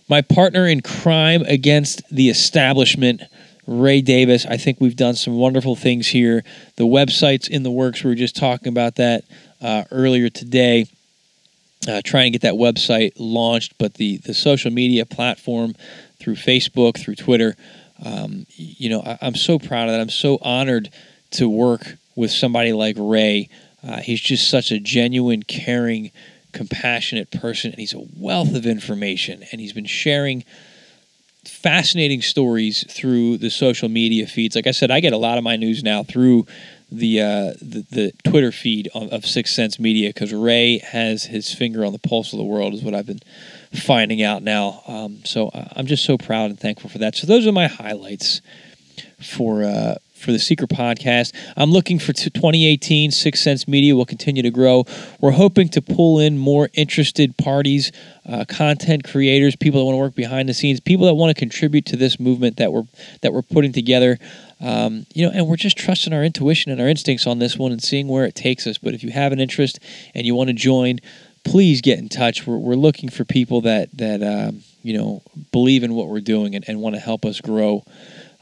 my 0.10 0.22
partner 0.22 0.66
in 0.66 0.82
crime 0.82 1.44
against 1.44 2.02
the 2.10 2.30
establishment, 2.30 3.22
Ray 3.68 4.02
Davis. 4.02 4.46
I 4.46 4.58
think 4.58 4.80
we've 4.80 4.96
done 4.96 5.16
some 5.16 5.36
wonderful 5.36 5.76
things 5.76 6.08
here. 6.08 6.44
The 6.78 6.86
website's 6.86 7.48
in 7.48 7.64
the 7.64 7.72
works. 7.72 8.04
We 8.04 8.10
were 8.10 8.16
just 8.16 8.36
talking 8.36 8.70
about 8.70 8.96
that 8.96 9.26
uh, 9.62 9.84
earlier 9.92 10.30
today. 10.30 10.88
Uh, 11.88 12.00
trying 12.06 12.32
to 12.32 12.38
get 12.38 12.44
that 12.44 12.54
website 12.54 13.12
launched, 13.18 13.78
but 13.78 13.96
the 13.96 14.18
the 14.18 14.34
social 14.34 14.72
media 14.72 15.06
platform 15.06 15.76
through 16.20 16.36
Facebook, 16.36 16.98
through 16.98 17.16
Twitter. 17.16 17.56
Um, 18.04 18.46
you 18.56 18.90
know, 18.90 19.02
I, 19.02 19.18
I'm 19.22 19.36
so 19.36 19.60
proud 19.60 19.90
of 19.90 19.94
that. 19.94 20.00
I'm 20.00 20.10
so 20.10 20.38
honored 20.42 20.90
to 21.32 21.50
work 21.50 21.98
with 22.16 22.32
somebody 22.32 22.72
like 22.72 22.96
Ray 23.00 23.50
uh, 23.84 24.02
he's 24.02 24.22
just 24.22 24.50
such 24.50 24.72
a 24.72 24.80
genuine, 24.80 25.44
caring, 25.44 26.12
compassionate 26.52 27.32
person, 27.32 27.72
and 27.72 27.80
he's 27.80 27.94
a 27.94 28.06
wealth 28.16 28.56
of 28.56 28.66
information. 28.66 29.44
And 29.52 29.60
he's 29.60 29.74
been 29.74 29.86
sharing 29.86 30.44
fascinating 31.46 32.22
stories 32.22 32.86
through 32.92 33.38
the 33.38 33.50
social 33.50 33.90
media 33.90 34.28
feeds. 34.28 34.56
Like 34.56 34.68
I 34.68 34.72
said, 34.72 34.92
I 34.92 35.00
get 35.00 35.14
a 35.14 35.18
lot 35.18 35.38
of 35.38 35.44
my 35.44 35.56
news 35.56 35.84
now 35.84 36.04
through 36.04 36.46
the 36.92 37.22
uh, 37.22 37.54
the, 37.62 37.86
the, 37.90 38.14
Twitter 38.24 38.52
feed 38.52 38.90
of, 38.94 39.12
of 39.14 39.26
Sixth 39.26 39.54
Sense 39.54 39.80
Media 39.80 40.10
because 40.10 40.34
Ray 40.34 40.80
has 40.80 41.24
his 41.24 41.54
finger 41.54 41.86
on 41.86 41.94
the 41.94 42.00
pulse 42.00 42.34
of 42.34 42.38
the 42.38 42.44
world, 42.44 42.74
is 42.74 42.84
what 42.84 42.94
I've 42.94 43.06
been 43.06 43.22
finding 43.74 44.22
out 44.22 44.44
now. 44.44 44.84
Um, 44.88 45.24
so 45.24 45.48
uh, 45.50 45.70
I'm 45.76 45.88
just 45.88 46.04
so 46.04 46.18
proud 46.18 46.50
and 46.50 46.60
thankful 46.60 46.90
for 46.90 46.98
that. 46.98 47.16
So 47.16 47.26
those 47.26 47.48
are 47.48 47.52
my 47.54 47.68
highlights 47.68 48.42
for 49.22 49.64
uh, 49.64 49.96
for 50.22 50.32
the 50.32 50.40
Seeker 50.40 50.68
Podcast. 50.68 51.34
I'm 51.58 51.72
looking 51.72 52.00
for 52.00 52.14
2018. 52.14 53.12
Six 53.12 53.42
Sense 53.42 53.68
Media 53.68 53.96
will 53.96 54.06
continue 54.06 54.44
to 54.44 54.52
grow. 54.52 54.86
We're 55.20 55.32
hoping 55.32 55.70
to 55.70 55.82
pull 55.82 56.20
in 56.20 56.38
more 56.38 56.70
interested 56.74 57.38
parties, 57.38 57.92
uh, 58.30 58.46
content 58.48 59.04
creators, 59.04 59.56
people 59.56 59.80
that 59.80 59.86
want 59.86 59.96
to 59.96 60.00
work 60.00 60.16
behind 60.16 60.48
the 60.48 60.54
scenes, 60.54 60.80
people 60.80 61.08
that 61.08 61.16
want 61.16 61.36
to 61.36 61.40
contribute 61.40 61.86
to 61.88 61.98
this 61.98 62.20
movement 62.20 62.58
that 62.58 62.72
we're 62.72 62.84
that 63.22 63.34
we're 63.34 63.42
putting 63.42 63.74
together. 63.74 64.18
Um, 64.60 65.08
you 65.14 65.26
know, 65.26 65.32
and 65.34 65.48
we're 65.48 65.56
just 65.56 65.78
trusting 65.78 66.14
our 66.14 66.24
intuition 66.24 66.72
and 66.72 66.80
our 66.80 66.88
instincts 66.88 67.26
on 67.26 67.40
this 67.40 67.58
one 67.58 67.72
and 67.72 67.82
seeing 67.82 68.08
where 68.08 68.26
it 68.26 68.36
takes 68.36 68.68
us. 68.68 68.78
But 68.78 68.94
if 68.94 69.04
you 69.04 69.10
have 69.10 69.32
an 69.32 69.40
interest 69.40 69.80
and 70.14 70.28
you 70.28 70.36
want 70.36 70.50
to 70.50 70.54
join, 70.54 71.00
please 71.44 71.82
get 71.82 71.98
in 71.98 72.10
touch. 72.10 72.46
We're, 72.46 72.58
we're 72.58 72.76
looking 72.76 73.10
for 73.10 73.26
people 73.26 73.62
that 73.62 73.90
that 73.98 74.22
um, 74.22 74.62
you 74.84 74.98
know 74.98 75.24
believe 75.52 75.84
in 75.84 75.94
what 75.96 76.08
we're 76.08 76.20
doing 76.22 76.56
and, 76.56 76.64
and 76.68 76.80
want 76.80 76.96
to 76.96 77.02
help 77.02 77.26
us 77.26 77.42
grow 77.42 77.84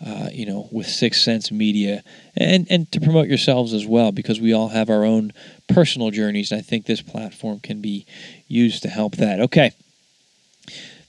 uh, 0.06 0.30
you 0.32 0.46
know, 0.46 0.70
with 0.72 0.88
Sixth 0.88 1.22
Sense 1.22 1.52
Media, 1.52 2.04
and 2.36 2.68
and 2.70 2.92
to 2.92 3.02
promote 3.02 3.28
yourselves 3.28 3.74
as 3.74 3.86
well, 3.86 4.12
because 4.12 4.40
we 4.40 4.54
all 4.54 4.70
have 4.70 4.90
our 4.90 5.04
own 5.04 5.34
personal 5.68 6.12
journeys. 6.12 6.52
And 6.52 6.60
I 6.60 6.62
think 6.62 6.86
this 6.86 7.02
platform 7.02 7.60
can 7.60 7.82
be 7.82 8.06
used 8.48 8.82
to 8.84 8.90
help 8.90 9.18
that. 9.18 9.40
Okay. 9.40 9.72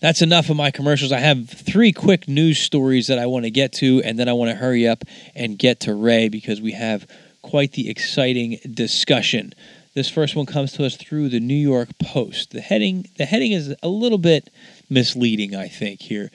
That's 0.01 0.23
enough 0.23 0.49
of 0.49 0.57
my 0.57 0.71
commercials. 0.71 1.13
I 1.13 1.19
have 1.19 1.49
three 1.49 1.93
quick 1.93 2.27
news 2.27 2.59
stories 2.59 3.09
that 3.09 3.19
I 3.19 3.27
want 3.27 3.45
to 3.45 3.51
get 3.51 3.75
to, 3.75 4.03
and 4.03 4.19
then 4.19 4.31
I 4.31 4.33
want 4.33 4.51
to 4.51 4.57
hurry 4.57 4.89
up 4.89 5.05
and 5.35 5.59
get 5.59 5.81
to 5.81 5.95
Ray 5.95 6.31
because 6.31 6.59
we 6.59 6.73
have 6.73 7.07
quite 7.43 7.73
the 7.73 7.91
exciting 7.91 8.59
discussion. 8.73 9.53
This 9.95 10.09
first 10.09 10.37
one 10.37 10.47
comes 10.47 10.73
to 10.73 10.87
us 10.87 10.97
through 10.97 11.29
the 11.29 11.41
New 11.41 11.55
York 11.55 11.91
Post. 11.99 12.53
The 12.53 12.61
heading 12.63 13.09
the 13.19 13.27
heading 13.27 13.53
is 13.53 13.75
a 13.83 13.89
little 13.89 14.19
bit 14.19 14.49
misleading, 14.89 15.55
I 15.55 15.69
think, 15.69 16.01
here. 16.01 16.31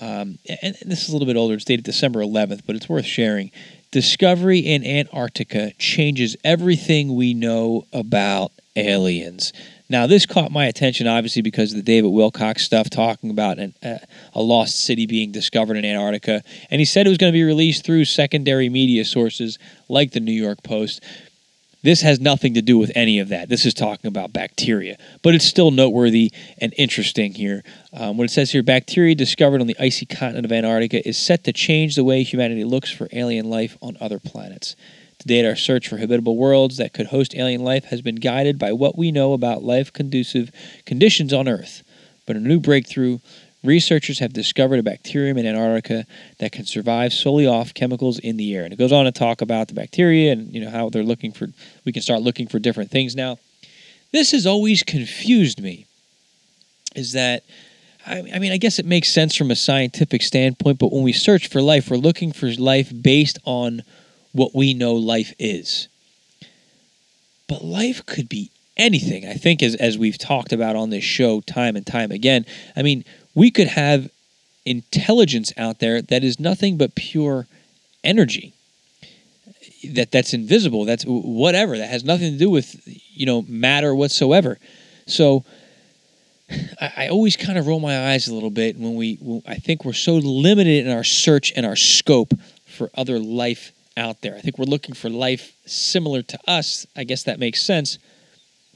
Um, 0.00 0.38
and 0.62 0.74
this 0.86 1.02
is 1.02 1.08
a 1.10 1.12
little 1.12 1.26
bit 1.26 1.36
older. 1.36 1.54
It's 1.54 1.64
dated 1.64 1.84
December 1.84 2.20
11th, 2.20 2.62
but 2.66 2.76
it's 2.76 2.88
worth 2.88 3.04
sharing. 3.04 3.50
Discovery 3.90 4.60
in 4.60 4.86
Antarctica 4.86 5.72
changes 5.78 6.36
everything 6.44 7.14
we 7.14 7.34
know 7.34 7.84
about 7.92 8.52
aliens. 8.74 9.52
Now, 9.90 10.06
this 10.06 10.24
caught 10.24 10.50
my 10.50 10.64
attention 10.64 11.06
obviously 11.06 11.42
because 11.42 11.72
of 11.72 11.76
the 11.76 11.82
David 11.82 12.10
Wilcock 12.10 12.58
stuff 12.58 12.88
talking 12.88 13.28
about 13.28 13.58
an, 13.58 13.74
uh, 13.82 13.98
a 14.32 14.40
lost 14.40 14.80
city 14.80 15.04
being 15.04 15.30
discovered 15.30 15.76
in 15.76 15.84
Antarctica. 15.84 16.42
And 16.70 16.80
he 16.80 16.86
said 16.86 17.06
it 17.06 17.10
was 17.10 17.18
going 17.18 17.30
to 17.32 17.36
be 17.36 17.42
released 17.42 17.84
through 17.84 18.06
secondary 18.06 18.70
media 18.70 19.04
sources 19.04 19.58
like 19.90 20.12
the 20.12 20.20
New 20.20 20.32
York 20.32 20.62
Post. 20.62 21.02
This 21.82 22.02
has 22.02 22.20
nothing 22.20 22.54
to 22.54 22.62
do 22.62 22.78
with 22.78 22.92
any 22.94 23.18
of 23.18 23.28
that. 23.30 23.48
This 23.48 23.66
is 23.66 23.74
talking 23.74 24.06
about 24.06 24.32
bacteria, 24.32 24.96
but 25.20 25.34
it's 25.34 25.44
still 25.44 25.72
noteworthy 25.72 26.32
and 26.58 26.72
interesting 26.78 27.34
here. 27.34 27.64
Um, 27.92 28.16
what 28.16 28.24
it 28.24 28.30
says 28.30 28.52
here 28.52 28.62
bacteria 28.62 29.16
discovered 29.16 29.60
on 29.60 29.66
the 29.66 29.76
icy 29.80 30.06
continent 30.06 30.44
of 30.44 30.52
Antarctica 30.52 31.06
is 31.06 31.18
set 31.18 31.42
to 31.44 31.52
change 31.52 31.96
the 31.96 32.04
way 32.04 32.22
humanity 32.22 32.62
looks 32.62 32.92
for 32.92 33.08
alien 33.10 33.50
life 33.50 33.76
on 33.82 33.96
other 34.00 34.20
planets. 34.20 34.76
To 35.18 35.28
date, 35.28 35.44
our 35.44 35.56
search 35.56 35.88
for 35.88 35.96
habitable 35.96 36.36
worlds 36.36 36.76
that 36.76 36.92
could 36.92 37.06
host 37.06 37.34
alien 37.34 37.64
life 37.64 37.86
has 37.86 38.00
been 38.00 38.16
guided 38.16 38.60
by 38.60 38.72
what 38.72 38.96
we 38.96 39.10
know 39.10 39.32
about 39.32 39.64
life 39.64 39.92
conducive 39.92 40.52
conditions 40.86 41.32
on 41.32 41.48
Earth. 41.48 41.82
But 42.26 42.36
a 42.36 42.40
new 42.40 42.60
breakthrough 42.60 43.18
Researchers 43.64 44.18
have 44.18 44.32
discovered 44.32 44.80
a 44.80 44.82
bacterium 44.82 45.38
in 45.38 45.46
Antarctica 45.46 46.04
that 46.38 46.50
can 46.50 46.64
survive 46.64 47.12
solely 47.12 47.46
off 47.46 47.74
chemicals 47.74 48.18
in 48.18 48.36
the 48.36 48.54
air. 48.56 48.64
And 48.64 48.72
it 48.72 48.76
goes 48.76 48.92
on 48.92 49.04
to 49.04 49.12
talk 49.12 49.40
about 49.40 49.68
the 49.68 49.74
bacteria 49.74 50.32
and 50.32 50.52
you 50.52 50.60
know 50.60 50.70
how 50.70 50.88
they're 50.88 51.04
looking 51.04 51.32
for 51.32 51.48
we 51.84 51.92
can 51.92 52.02
start 52.02 52.22
looking 52.22 52.48
for 52.48 52.58
different 52.58 52.90
things 52.90 53.14
now. 53.14 53.38
This 54.10 54.32
has 54.32 54.46
always 54.46 54.82
confused 54.82 55.60
me. 55.62 55.86
Is 56.94 57.12
that 57.12 57.44
I, 58.04 58.22
mean, 58.40 58.50
I 58.50 58.56
guess 58.56 58.80
it 58.80 58.86
makes 58.86 59.12
sense 59.12 59.36
from 59.36 59.52
a 59.52 59.56
scientific 59.56 60.22
standpoint, 60.22 60.80
but 60.80 60.92
when 60.92 61.04
we 61.04 61.12
search 61.12 61.46
for 61.46 61.62
life, 61.62 61.88
we're 61.88 61.96
looking 61.96 62.32
for 62.32 62.50
life 62.54 62.92
based 63.00 63.38
on 63.44 63.82
what 64.32 64.54
we 64.54 64.74
know 64.74 64.94
life 64.94 65.32
is. 65.38 65.86
But 67.48 67.64
life 67.64 68.04
could 68.04 68.28
be 68.28 68.50
anything. 68.76 69.26
I 69.26 69.34
think 69.34 69.62
as 69.62 69.74
as 69.76 69.98
we've 69.98 70.18
talked 70.18 70.52
about 70.52 70.76
on 70.76 70.90
this 70.90 71.04
show 71.04 71.40
time 71.42 71.76
and 71.76 71.86
time 71.86 72.10
again. 72.10 72.46
I 72.74 72.82
mean, 72.82 73.04
we 73.34 73.50
could 73.50 73.68
have 73.68 74.10
intelligence 74.64 75.52
out 75.56 75.80
there 75.80 76.00
that 76.02 76.22
is 76.22 76.38
nothing 76.38 76.76
but 76.76 76.94
pure 76.94 77.46
energy 78.04 78.52
that 79.90 80.12
that's 80.12 80.32
invisible 80.32 80.84
that's 80.84 81.04
whatever 81.04 81.76
that 81.76 81.88
has 81.88 82.04
nothing 82.04 82.32
to 82.32 82.38
do 82.38 82.48
with 82.48 82.80
you 82.86 83.26
know 83.26 83.42
matter 83.48 83.94
whatsoever 83.94 84.58
so 85.06 85.44
I, 86.80 86.92
I 86.96 87.08
always 87.08 87.36
kind 87.36 87.58
of 87.58 87.66
roll 87.66 87.80
my 87.80 88.12
eyes 88.12 88.28
a 88.28 88.34
little 88.34 88.50
bit 88.50 88.76
when 88.76 88.94
we 88.94 89.18
when 89.20 89.42
I 89.46 89.56
think 89.56 89.84
we're 89.84 89.92
so 89.92 90.14
limited 90.14 90.86
in 90.86 90.92
our 90.92 91.04
search 91.04 91.52
and 91.56 91.66
our 91.66 91.76
scope 91.76 92.34
for 92.66 92.90
other 92.94 93.18
life 93.18 93.72
out 93.96 94.20
there. 94.22 94.36
I 94.36 94.40
think 94.40 94.58
we're 94.58 94.64
looking 94.64 94.94
for 94.94 95.10
life 95.10 95.54
similar 95.66 96.22
to 96.22 96.38
us. 96.46 96.86
I 96.96 97.04
guess 97.04 97.22
that 97.24 97.38
makes 97.38 97.62
sense. 97.62 97.98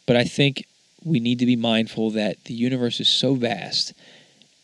But 0.06 0.16
I 0.16 0.24
think 0.24 0.66
we 1.04 1.20
need 1.20 1.38
to 1.38 1.46
be 1.46 1.56
mindful 1.56 2.10
that 2.12 2.44
the 2.44 2.54
universe 2.54 3.00
is 3.00 3.08
so 3.08 3.34
vast 3.34 3.92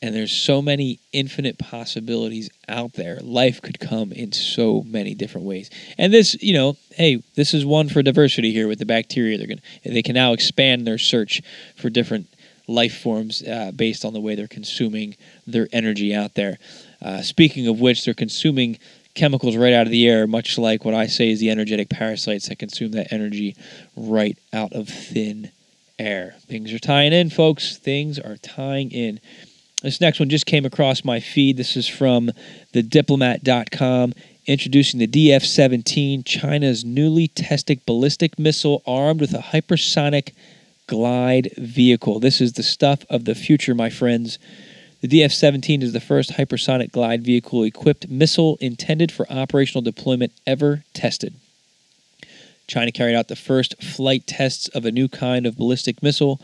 and 0.03 0.13
there's 0.15 0.33
so 0.33 0.61
many 0.61 0.99
infinite 1.13 1.59
possibilities 1.59 2.51
out 2.69 2.95
there. 2.95 3.21
Life 3.23 3.63
could 3.63 3.79
come 3.79 4.11
in 4.11 4.33
so 4.33 4.83
many 4.83 5.15
different 5.15 5.47
ways. 5.47 5.71
And 5.97 6.13
this, 6.13 6.35
you 6.43 6.55
know, 6.55 6.77
hey, 6.91 7.23
this 7.37 7.55
is 7.55 7.65
one 7.65 7.89
for 7.89 8.03
diversity 8.03 8.53
here 8.53 8.67
with 8.67 8.81
the 8.81 8.85
bacteria. 8.85 9.39
They're 9.39 9.47
to 9.47 9.63
they 9.85 10.03
can 10.03 10.15
now 10.15 10.33
expand 10.33 10.87
their 10.87 10.99
search 10.99 11.41
for 11.77 11.89
different 11.89 12.27
life 12.67 13.01
forms 13.01 13.43
uh, 13.43 13.71
based 13.75 14.05
on 14.05 14.13
the 14.13 14.21
way 14.21 14.35
they're 14.35 14.49
consuming 14.49 15.17
their 15.47 15.69
energy 15.73 16.13
out 16.13 16.35
there. 16.35 16.59
Uh, 17.01 17.23
speaking 17.23 17.69
of 17.69 17.81
which, 17.81 18.05
they're 18.05 18.15
consuming 18.15 18.79
chemicals 19.15 19.57
right 19.57 19.73
out 19.73 19.87
of 19.87 19.93
the 19.93 20.09
air, 20.09 20.27
much 20.27 20.59
like 20.59 20.85
what 20.85 20.95
I 20.95 21.07
say 21.07 21.31
is 21.31 21.39
the 21.39 21.51
energetic 21.51 21.89
parasites 21.89 22.49
that 22.49 22.59
consume 22.59 22.93
that 22.93 23.13
energy 23.13 23.55
right 23.95 24.37
out 24.53 24.73
of 24.73 24.89
thin 24.89 25.51
air. 25.99 26.35
Things 26.47 26.73
are 26.73 26.79
tying 26.79 27.13
in, 27.13 27.31
folks. 27.31 27.77
Things 27.77 28.19
are 28.19 28.37
tying 28.37 28.91
in. 28.91 29.21
This 29.83 30.01
next 30.01 30.21
one 30.21 30.29
just 30.29 30.47
came 30.47 30.65
across 30.65 31.05
my 31.05 31.19
feed. 31.19 31.57
This 31.57 31.77
is 31.77 31.89
from 31.89 32.31
thediplomat.com 32.73 34.15
introducing 34.47 35.01
the 35.01 35.09
DF 35.09 35.45
17, 35.45 36.23
China's 36.25 36.85
newly 36.85 37.29
tested 37.29 37.85
ballistic 37.85 38.39
missile 38.39 38.83
armed 38.87 39.21
with 39.21 39.35
a 39.35 39.39
hypersonic 39.39 40.33
glide 40.87 41.53
vehicle. 41.57 42.21
This 42.21 42.41
is 42.41 42.53
the 42.53 42.63
stuff 42.63 43.05
of 43.11 43.25
the 43.25 43.35
future, 43.35 43.75
my 43.75 43.91
friends. 43.91 44.39
The 45.01 45.09
DF 45.09 45.33
17 45.33 45.83
is 45.83 45.93
the 45.93 46.01
first 46.01 46.33
hypersonic 46.33 46.93
glide 46.93 47.25
vehicle 47.25 47.65
equipped 47.65 48.09
missile 48.09 48.59
intended 48.61 49.11
for 49.11 49.31
operational 49.31 49.83
deployment 49.83 50.33
ever 50.47 50.85
tested. 50.95 51.35
China 52.69 52.93
carried 52.93 53.17
out 53.17 53.27
the 53.27 53.37
first 53.37 53.83
flight 53.83 54.29
tests 54.29 54.69
of 54.69 54.85
a 54.85 54.93
new 54.93 55.09
kind 55.09 55.45
of 55.45 55.57
ballistic 55.57 56.03
missile 56.03 56.41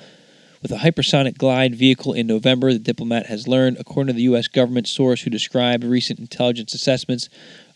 with 0.63 0.73
a 0.73 0.77
hypersonic 0.77 1.39
glide 1.39 1.75
vehicle 1.75 2.13
in 2.13 2.27
November, 2.27 2.73
the 2.73 2.79
diplomat 2.79 3.27
has 3.27 3.47
learned, 3.47 3.77
according 3.79 4.09
to 4.09 4.17
the 4.17 4.23
U.S. 4.23 4.49
government 4.49 4.89
source 4.89 5.23
who 5.23 5.31
described 5.31 5.85
recent 5.85 6.19
intelligence 6.19 6.75
assessments 6.75 7.29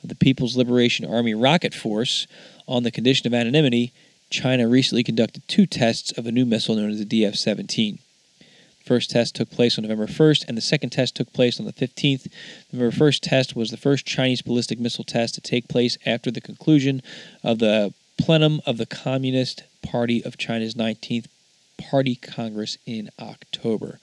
of 0.03 0.09
the 0.09 0.15
People's 0.15 0.57
Liberation 0.57 1.07
Army 1.07 1.35
rocket 1.35 1.75
force 1.75 2.27
on 2.67 2.83
the 2.83 2.91
condition 2.91 3.27
of 3.27 3.35
anonymity, 3.35 3.93
China 4.31 4.67
recently 4.67 5.05
conducted 5.05 5.47
two 5.47 5.67
tests 5.67 6.11
of 6.13 6.27
a 6.27 6.33
new 6.33 6.45
missile 6.45 6.75
known 6.75 6.91
as 6.91 6.99
the 6.99 7.23
DF 7.23 7.37
17. 7.37 7.99
The 8.39 8.85
first 8.85 9.11
test 9.11 9.37
took 9.37 9.51
place 9.51 9.79
on 9.79 9.83
November 9.83 10.07
1st, 10.07 10.47
and 10.49 10.57
the 10.57 10.63
second 10.63 10.91
test 10.91 11.15
took 11.15 11.33
place 11.33 11.61
on 11.61 11.67
the 11.67 11.73
15th. 11.73 12.25
The 12.25 12.77
November 12.77 12.97
1st 12.97 13.21
test 13.21 13.55
was 13.55 13.71
the 13.71 13.77
first 13.77 14.07
Chinese 14.07 14.43
ballistic 14.43 14.81
missile 14.81 15.05
test 15.05 15.35
to 15.37 15.41
take 15.41 15.69
place 15.69 15.97
after 16.05 16.31
the 16.31 16.41
conclusion 16.41 17.03
of 17.45 17.61
the 17.61 17.95
plenum 18.19 18.61
of 18.67 18.79
the 18.79 18.87
Communist 18.87 19.63
Party 19.83 20.25
of 20.25 20.37
China's 20.37 20.75
19th 20.75 21.27
Party 21.79 22.17
Congress 22.17 22.79
in 22.87 23.11
October. 23.21 23.99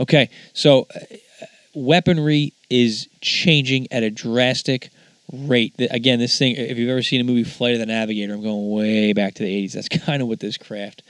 Okay, 0.00 0.30
so 0.52 0.86
uh, 0.94 1.46
weaponry 1.74 2.52
is 2.70 3.08
changing 3.20 3.90
at 3.92 4.02
a 4.02 4.10
drastic 4.10 4.90
rate. 5.32 5.74
Again, 5.78 6.18
this 6.18 6.38
thing, 6.38 6.56
if 6.56 6.78
you've 6.78 6.90
ever 6.90 7.02
seen 7.02 7.20
a 7.20 7.24
movie 7.24 7.44
Flight 7.44 7.74
of 7.74 7.80
the 7.80 7.86
Navigator, 7.86 8.34
I'm 8.34 8.42
going 8.42 8.70
way 8.70 9.12
back 9.12 9.34
to 9.34 9.42
the 9.42 9.66
80s. 9.66 9.72
That's 9.72 9.88
kind 10.04 10.22
of 10.22 10.28
what 10.28 10.40
this 10.40 10.56
craft 10.56 11.02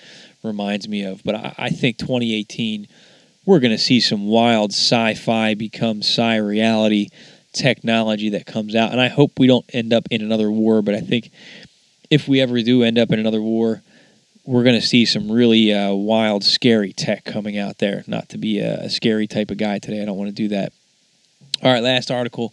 reminds 0.43 0.89
me 0.89 1.05
of. 1.05 1.23
But 1.25 1.35
I, 1.35 1.55
I 1.59 1.69
think 1.71 1.99
2018, 1.99 2.87
we're 3.45 3.61
going 3.61 3.73
to 3.73 3.79
see 3.79 4.01
some 4.01 4.27
wild 4.27 4.71
sci 4.71 5.15
fi 5.15 5.55
become 5.55 5.99
sci 5.99 6.37
reality 6.37 7.09
technology 7.53 8.31
that 8.31 8.47
comes 8.47 8.75
out. 8.75 8.93
And 8.93 9.01
I 9.01 9.09
hope 9.09 9.39
we 9.39 9.47
don't 9.47 9.69
end 9.73 9.93
up 9.93 10.07
in 10.11 10.23
another 10.23 10.51
war, 10.51 10.83
but 10.83 10.95
I 10.95 11.01
think 11.01 11.31
if 12.11 12.29
we 12.29 12.41
ever 12.41 12.61
do 12.63 12.83
end 12.83 12.99
up 12.99 13.11
in 13.11 13.19
another 13.19 13.43
war, 13.43 13.83
we're 14.45 14.65
going 14.65 14.81
to 14.81 14.87
see 14.87 15.05
some 15.05 15.31
really 15.31 15.73
uh, 15.73 15.93
wild, 15.93 16.45
scary 16.45 16.93
tech 16.93 17.25
coming 17.25 17.59
out 17.59 17.79
there. 17.79 18.05
Not 18.07 18.29
to 18.31 18.39
be 18.39 18.59
a, 18.59 18.85
a 18.85 18.91
scary 18.91 19.27
type 19.27 19.51
of 19.51 19.59
guy 19.59 19.79
today, 19.79 20.03
I 20.03 20.05
don't 20.05 20.19
want 20.19 20.29
to 20.29 20.35
do 20.35 20.49
that. 20.49 20.73
All 21.63 21.73
right, 21.73 21.83
last 21.83 22.11
article 22.11 22.53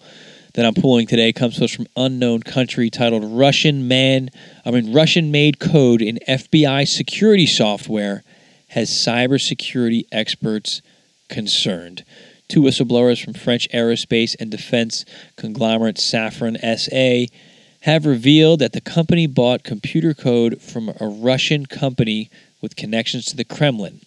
that 0.54 0.66
I'm 0.66 0.74
pulling 0.74 1.08
today 1.08 1.32
comes 1.32 1.58
to 1.58 1.66
us 1.66 1.74
from 1.74 1.88
unknown 1.96 2.42
country 2.42 2.90
titled 2.90 3.24
Russian 3.24 3.88
man 3.88 4.30
I 4.66 4.72
mean 4.72 4.94
Russian 4.94 5.32
made 5.32 5.60
code 5.60 6.02
in 6.02 6.20
FBI 6.28 6.88
security 6.88 7.46
software 7.46 8.24
has 8.70 8.90
cybersecurity 8.90 10.06
experts 10.12 10.82
concerned. 11.28 12.04
Two 12.48 12.62
whistleblowers 12.62 13.24
from 13.24 13.34
French 13.34 13.70
aerospace 13.70 14.36
and 14.40 14.50
defense 14.50 15.06
conglomerate 15.36 15.98
Safran 15.98 16.58
SA 16.78 17.34
have 17.82 18.06
revealed 18.06 18.60
that 18.60 18.74
the 18.74 18.82
company 18.82 19.28
bought 19.28 19.64
computer 19.64 20.14
code 20.14 20.62
from 20.62 20.90
a 21.00 21.08
Russian 21.08 21.66
company 21.66 22.30
with 22.62 22.76
connections 22.76 23.26
to 23.26 23.38
the 23.38 23.46
Kremlin 23.46 24.02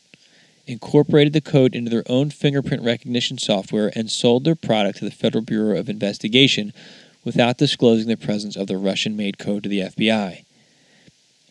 incorporated 0.66 1.32
the 1.32 1.40
code 1.40 1.74
into 1.74 1.90
their 1.90 2.04
own 2.06 2.30
fingerprint 2.30 2.82
recognition 2.82 3.38
software, 3.38 3.92
and 3.94 4.10
sold 4.10 4.44
their 4.44 4.54
product 4.54 4.98
to 4.98 5.04
the 5.04 5.10
Federal 5.10 5.44
Bureau 5.44 5.78
of 5.78 5.88
Investigation 5.88 6.72
without 7.24 7.58
disclosing 7.58 8.08
the 8.08 8.16
presence 8.16 8.56
of 8.56 8.66
the 8.66 8.76
Russian 8.76 9.16
made 9.16 9.38
code 9.38 9.62
to 9.62 9.68
the 9.68 9.80
FBI. 9.80 10.44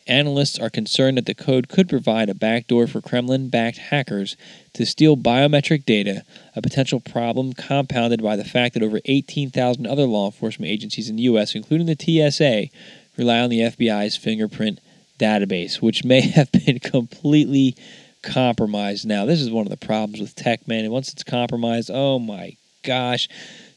Analysts 0.06 0.58
are 0.58 0.70
concerned 0.70 1.16
that 1.16 1.26
the 1.26 1.34
code 1.34 1.68
could 1.68 1.88
provide 1.88 2.28
a 2.28 2.34
backdoor 2.34 2.86
for 2.86 3.00
Kremlin 3.00 3.48
backed 3.48 3.78
hackers 3.78 4.36
to 4.74 4.84
steal 4.84 5.16
biometric 5.16 5.84
data, 5.84 6.24
a 6.56 6.62
potential 6.62 6.98
problem 6.98 7.52
compounded 7.52 8.22
by 8.22 8.34
the 8.34 8.44
fact 8.44 8.74
that 8.74 8.82
over 8.82 9.00
18,000 9.04 9.86
other 9.86 10.04
law 10.04 10.26
enforcement 10.26 10.72
agencies 10.72 11.08
in 11.08 11.16
the 11.16 11.22
U.S., 11.22 11.54
including 11.54 11.86
the 11.86 11.96
TSA, 12.30 12.68
rely 13.16 13.40
on 13.40 13.50
the 13.50 13.60
FBI's 13.60 14.16
fingerprint 14.16 14.80
database, 15.18 15.80
which 15.80 16.04
may 16.04 16.20
have 16.30 16.50
been 16.50 16.80
completely 16.80 17.76
compromised 18.22 19.06
now. 19.06 19.24
This 19.24 19.40
is 19.40 19.50
one 19.50 19.66
of 19.66 19.70
the 19.70 19.76
problems 19.76 20.20
with 20.20 20.34
tech, 20.34 20.66
man. 20.66 20.84
And 20.84 20.92
once 20.92 21.12
it's 21.12 21.24
compromised, 21.24 21.90
oh 21.92 22.18
my 22.18 22.56
gosh. 22.82 23.28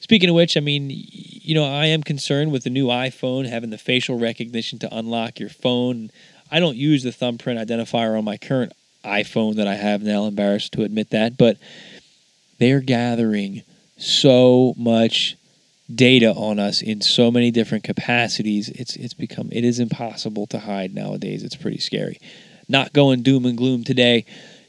Speaking 0.06 0.30
of 0.30 0.36
which, 0.36 0.56
I 0.56 0.60
mean, 0.60 0.92
you 0.92 1.56
know, 1.56 1.66
I 1.66 1.88
am 1.88 2.04
concerned 2.04 2.52
with 2.52 2.64
the 2.64 2.70
new 2.70 2.88
iPhone 2.88 3.50
having 3.50 3.72
the 3.72 3.80
facial 3.80 4.20
recognition 4.20 4.78
to 4.80 4.96
unlock 4.96 5.40
your 5.40 5.50
phone. 5.50 6.12
I 6.52 6.60
don't 6.60 6.78
use 6.78 7.02
the 7.02 7.12
thumbprint 7.12 7.60
identifier 7.60 8.16
on 8.16 8.24
my 8.24 8.38
current 8.38 8.72
iPhone 9.04 9.56
that 9.56 9.68
I 9.68 9.74
have 9.74 10.04
now, 10.04 10.26
embarrassed 10.26 10.74
to 10.74 10.84
admit 10.84 11.10
that, 11.10 11.40
but 11.40 11.58
they're 12.60 12.82
gathering 12.82 13.64
so 13.98 14.76
much 14.78 15.38
data 15.94 16.34
on 16.34 16.60
us 16.60 16.84
in 16.84 17.02
so 17.02 17.32
many 17.32 17.50
different 17.50 17.84
capacities. 17.84 18.70
It's 18.70 18.96
it's 18.96 19.16
become 19.16 19.50
it 19.52 19.64
is 19.64 19.80
impossible 19.80 20.46
to 20.48 20.60
hide 20.60 20.94
nowadays. 20.94 21.44
It's 21.44 21.56
pretty 21.56 21.80
scary 21.80 22.20
not 22.68 22.94
going 22.94 23.22
doom 23.22 23.46
and 23.46 23.58
gloom 23.58 23.84
today. 23.84 24.26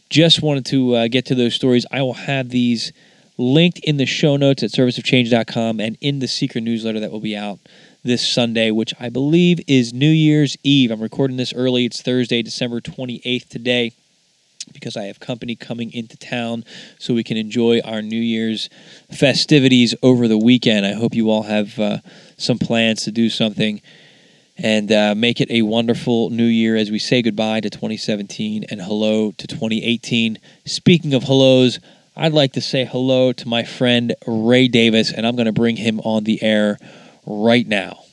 Just 0.08 0.42
wanted 0.42 0.66
to 0.66 0.94
uh, 0.94 1.08
get 1.08 1.26
to 1.26 1.34
those 1.34 1.54
stories. 1.54 1.86
I 1.90 2.02
will 2.02 2.14
have 2.14 2.48
these 2.48 2.92
linked 3.38 3.78
in 3.80 3.96
the 3.96 4.06
show 4.06 4.36
notes 4.36 4.62
at 4.62 4.70
serviceofchange.com 4.70 5.80
and 5.80 5.96
in 6.00 6.20
the 6.20 6.28
secret 6.28 6.62
newsletter 6.62 7.00
that 7.00 7.12
will 7.12 7.20
be 7.20 7.36
out 7.36 7.58
this 8.02 8.26
Sunday, 8.26 8.70
which 8.70 8.94
I 8.98 9.08
believe 9.08 9.60
is 9.66 9.92
New 9.92 10.10
Year's 10.10 10.56
Eve. 10.62 10.90
I'm 10.90 11.00
recording 11.00 11.36
this 11.36 11.52
early. 11.52 11.84
It's 11.84 12.00
Thursday, 12.00 12.42
December 12.42 12.80
28th 12.80 13.48
today 13.48 13.92
because 14.72 14.96
I 14.96 15.04
have 15.04 15.20
company 15.20 15.54
coming 15.54 15.92
into 15.92 16.16
town 16.16 16.64
so 16.98 17.14
we 17.14 17.24
can 17.24 17.36
enjoy 17.36 17.80
our 17.84 18.02
New 18.02 18.20
Year's 18.20 18.68
festivities 19.10 19.94
over 20.02 20.28
the 20.28 20.38
weekend. 20.38 20.86
I 20.86 20.92
hope 20.92 21.14
you 21.14 21.30
all 21.30 21.44
have 21.44 21.78
uh, 21.78 21.98
some 22.36 22.58
plans 22.58 23.04
to 23.04 23.12
do 23.12 23.30
something 23.30 23.80
and 24.58 24.90
uh, 24.90 25.14
make 25.14 25.40
it 25.40 25.50
a 25.50 25.62
wonderful 25.62 26.30
new 26.30 26.44
year 26.44 26.76
as 26.76 26.90
we 26.90 26.98
say 26.98 27.22
goodbye 27.22 27.60
to 27.60 27.70
2017 27.70 28.64
and 28.70 28.80
hello 28.80 29.32
to 29.32 29.46
2018. 29.46 30.38
Speaking 30.64 31.14
of 31.14 31.24
hellos, 31.24 31.78
I'd 32.18 32.32
like 32.32 32.54
to 32.54 32.62
say 32.62 32.86
hello 32.86 33.32
to 33.34 33.46
my 33.46 33.64
friend 33.64 34.14
Ray 34.26 34.68
Davis, 34.68 35.12
and 35.12 35.26
I'm 35.26 35.36
going 35.36 35.46
to 35.46 35.52
bring 35.52 35.76
him 35.76 36.00
on 36.00 36.24
the 36.24 36.42
air 36.42 36.78
right 37.26 37.66
now. 37.66 38.04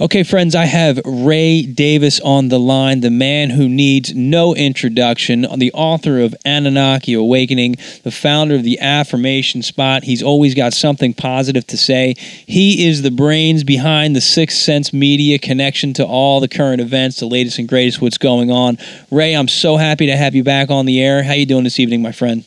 Okay, 0.00 0.22
friends, 0.22 0.54
I 0.54 0.64
have 0.64 0.98
Ray 1.04 1.60
Davis 1.60 2.20
on 2.20 2.48
the 2.48 2.58
line, 2.58 3.00
the 3.00 3.10
man 3.10 3.50
who 3.50 3.68
needs 3.68 4.14
no 4.14 4.54
introduction, 4.54 5.46
the 5.58 5.70
author 5.74 6.20
of 6.20 6.34
Anunnaki 6.46 7.12
Awakening, 7.12 7.76
the 8.02 8.10
founder 8.10 8.54
of 8.54 8.62
the 8.62 8.80
Affirmation 8.80 9.60
Spot. 9.60 10.02
He's 10.02 10.22
always 10.22 10.54
got 10.54 10.72
something 10.72 11.12
positive 11.12 11.66
to 11.66 11.76
say. 11.76 12.14
He 12.16 12.88
is 12.88 13.02
the 13.02 13.10
brains 13.10 13.62
behind 13.62 14.16
the 14.16 14.22
Sixth 14.22 14.56
Sense 14.56 14.90
Media 14.90 15.38
connection 15.38 15.92
to 15.92 16.06
all 16.06 16.40
the 16.40 16.48
current 16.48 16.80
events, 16.80 17.20
the 17.20 17.26
latest 17.26 17.58
and 17.58 17.68
greatest 17.68 18.00
what's 18.00 18.16
going 18.16 18.50
on. 18.50 18.78
Ray, 19.10 19.34
I'm 19.34 19.48
so 19.48 19.76
happy 19.76 20.06
to 20.06 20.16
have 20.16 20.34
you 20.34 20.42
back 20.42 20.70
on 20.70 20.86
the 20.86 20.98
air. 21.02 21.22
How 21.22 21.34
you 21.34 21.44
doing 21.44 21.64
this 21.64 21.78
evening, 21.78 22.00
my 22.00 22.12
friend? 22.12 22.46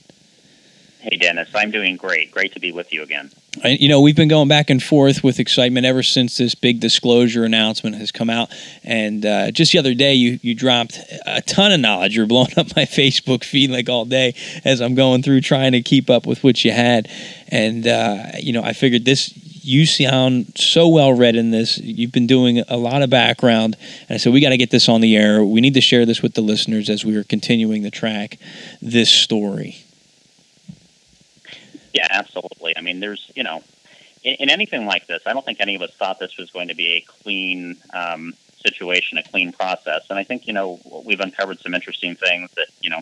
Hey, 1.03 1.17
Dennis, 1.17 1.49
I'm 1.53 1.69
doing 1.69 1.97
great. 1.97 2.31
Great 2.31 2.53
to 2.53 2.61
be 2.61 2.71
with 2.71 2.93
you 2.93 3.03
again. 3.03 3.29
you 3.65 3.89
know, 3.89 3.99
we've 3.99 4.15
been 4.15 4.29
going 4.29 4.47
back 4.47 4.69
and 4.69 4.81
forth 4.81 5.21
with 5.21 5.37
excitement 5.37 5.85
ever 5.85 6.01
since 6.01 6.37
this 6.37 6.55
big 6.55 6.79
disclosure 6.79 7.43
announcement 7.43 7.97
has 7.97 8.09
come 8.09 8.29
out. 8.29 8.49
And 8.85 9.25
uh, 9.25 9.51
just 9.51 9.73
the 9.73 9.79
other 9.79 9.93
day, 9.95 10.13
you, 10.13 10.39
you 10.41 10.55
dropped 10.55 10.97
a 11.25 11.41
ton 11.41 11.73
of 11.73 11.81
knowledge. 11.81 12.15
You're 12.15 12.25
blowing 12.25 12.53
up 12.57 12.73
my 12.77 12.85
Facebook 12.85 13.43
feed 13.43 13.69
like 13.69 13.89
all 13.89 14.05
day 14.05 14.33
as 14.63 14.79
I'm 14.79 14.95
going 14.95 15.23
through 15.23 15.41
trying 15.41 15.73
to 15.73 15.81
keep 15.81 16.09
up 16.09 16.25
with 16.25 16.41
what 16.41 16.63
you 16.63 16.71
had. 16.71 17.09
And, 17.49 17.85
uh, 17.85 18.27
you 18.39 18.53
know, 18.53 18.63
I 18.63 18.71
figured 18.71 19.03
this, 19.03 19.33
you 19.61 19.85
sound 19.85 20.57
so 20.57 20.87
well 20.87 21.11
read 21.11 21.35
in 21.35 21.51
this. 21.51 21.79
You've 21.79 22.13
been 22.13 22.27
doing 22.27 22.59
a 22.69 22.77
lot 22.77 23.01
of 23.01 23.09
background. 23.09 23.75
And 24.07 24.15
I 24.15 24.17
said, 24.19 24.31
we 24.31 24.39
got 24.39 24.51
to 24.51 24.57
get 24.57 24.71
this 24.71 24.87
on 24.87 25.01
the 25.01 25.17
air. 25.17 25.43
We 25.43 25.59
need 25.59 25.73
to 25.73 25.81
share 25.81 26.05
this 26.05 26.21
with 26.21 26.35
the 26.35 26.41
listeners 26.41 26.89
as 26.89 27.03
we 27.03 27.17
are 27.17 27.25
continuing 27.25 27.83
to 27.83 27.91
track 27.91 28.37
this 28.81 29.09
story. 29.09 29.83
Yeah, 31.93 32.07
absolutely. 32.09 32.75
I 32.75 32.81
mean, 32.81 32.99
there's, 32.99 33.31
you 33.35 33.43
know, 33.43 33.63
in, 34.23 34.35
in, 34.39 34.49
anything 34.49 34.85
like 34.85 35.05
this, 35.07 35.21
I 35.25 35.33
don't 35.33 35.45
think 35.45 35.59
any 35.61 35.75
of 35.75 35.81
us 35.81 35.91
thought 35.91 36.19
this 36.19 36.37
was 36.37 36.49
going 36.49 36.69
to 36.69 36.75
be 36.75 36.93
a 36.93 37.01
clean 37.01 37.77
um, 37.93 38.33
situation, 38.65 39.17
a 39.17 39.23
clean 39.23 39.51
process. 39.51 40.05
And 40.09 40.17
I 40.17 40.23
think, 40.23 40.47
you 40.47 40.53
know, 40.53 40.79
we've 41.05 41.19
uncovered 41.19 41.59
some 41.59 41.73
interesting 41.73 42.15
things 42.15 42.49
that, 42.55 42.67
you 42.81 42.89
know, 42.89 43.01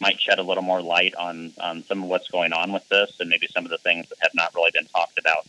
might 0.00 0.20
shed 0.20 0.38
a 0.38 0.42
little 0.42 0.64
more 0.64 0.82
light 0.82 1.14
on, 1.14 1.52
on 1.60 1.84
some 1.84 2.02
of 2.02 2.08
what's 2.08 2.28
going 2.28 2.52
on 2.52 2.72
with 2.72 2.86
this 2.88 3.14
and 3.20 3.30
maybe 3.30 3.46
some 3.46 3.64
of 3.64 3.70
the 3.70 3.78
things 3.78 4.08
that 4.08 4.18
have 4.20 4.32
not 4.34 4.52
really 4.54 4.70
been 4.74 4.86
talked 4.86 5.18
about, 5.18 5.46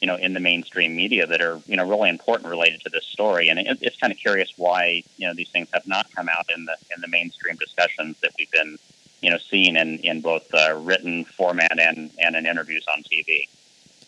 you 0.00 0.06
know, 0.06 0.14
in 0.14 0.32
the 0.32 0.40
mainstream 0.40 0.94
media 0.94 1.26
that 1.26 1.42
are, 1.42 1.60
you 1.66 1.76
know, 1.76 1.86
really 1.88 2.08
important 2.08 2.48
related 2.48 2.80
to 2.82 2.90
this 2.90 3.04
story. 3.04 3.48
And 3.48 3.58
it, 3.58 3.78
it's 3.80 3.96
kind 3.96 4.12
of 4.12 4.18
curious 4.18 4.52
why, 4.56 5.02
you 5.16 5.26
know, 5.26 5.34
these 5.34 5.50
things 5.50 5.68
have 5.74 5.86
not 5.88 6.06
come 6.14 6.28
out 6.28 6.46
in 6.54 6.64
the, 6.64 6.76
in 6.94 7.00
the 7.00 7.08
mainstream 7.08 7.56
discussions 7.56 8.16
that 8.20 8.30
we've 8.38 8.50
been 8.52 8.78
you 9.20 9.30
know 9.30 9.38
seen 9.38 9.76
in 9.76 9.98
in 9.98 10.20
both 10.20 10.52
uh, 10.54 10.78
written 10.82 11.24
format 11.24 11.78
and 11.78 12.10
and 12.18 12.36
in 12.36 12.46
interviews 12.46 12.84
on 12.94 13.02
TV. 13.02 13.48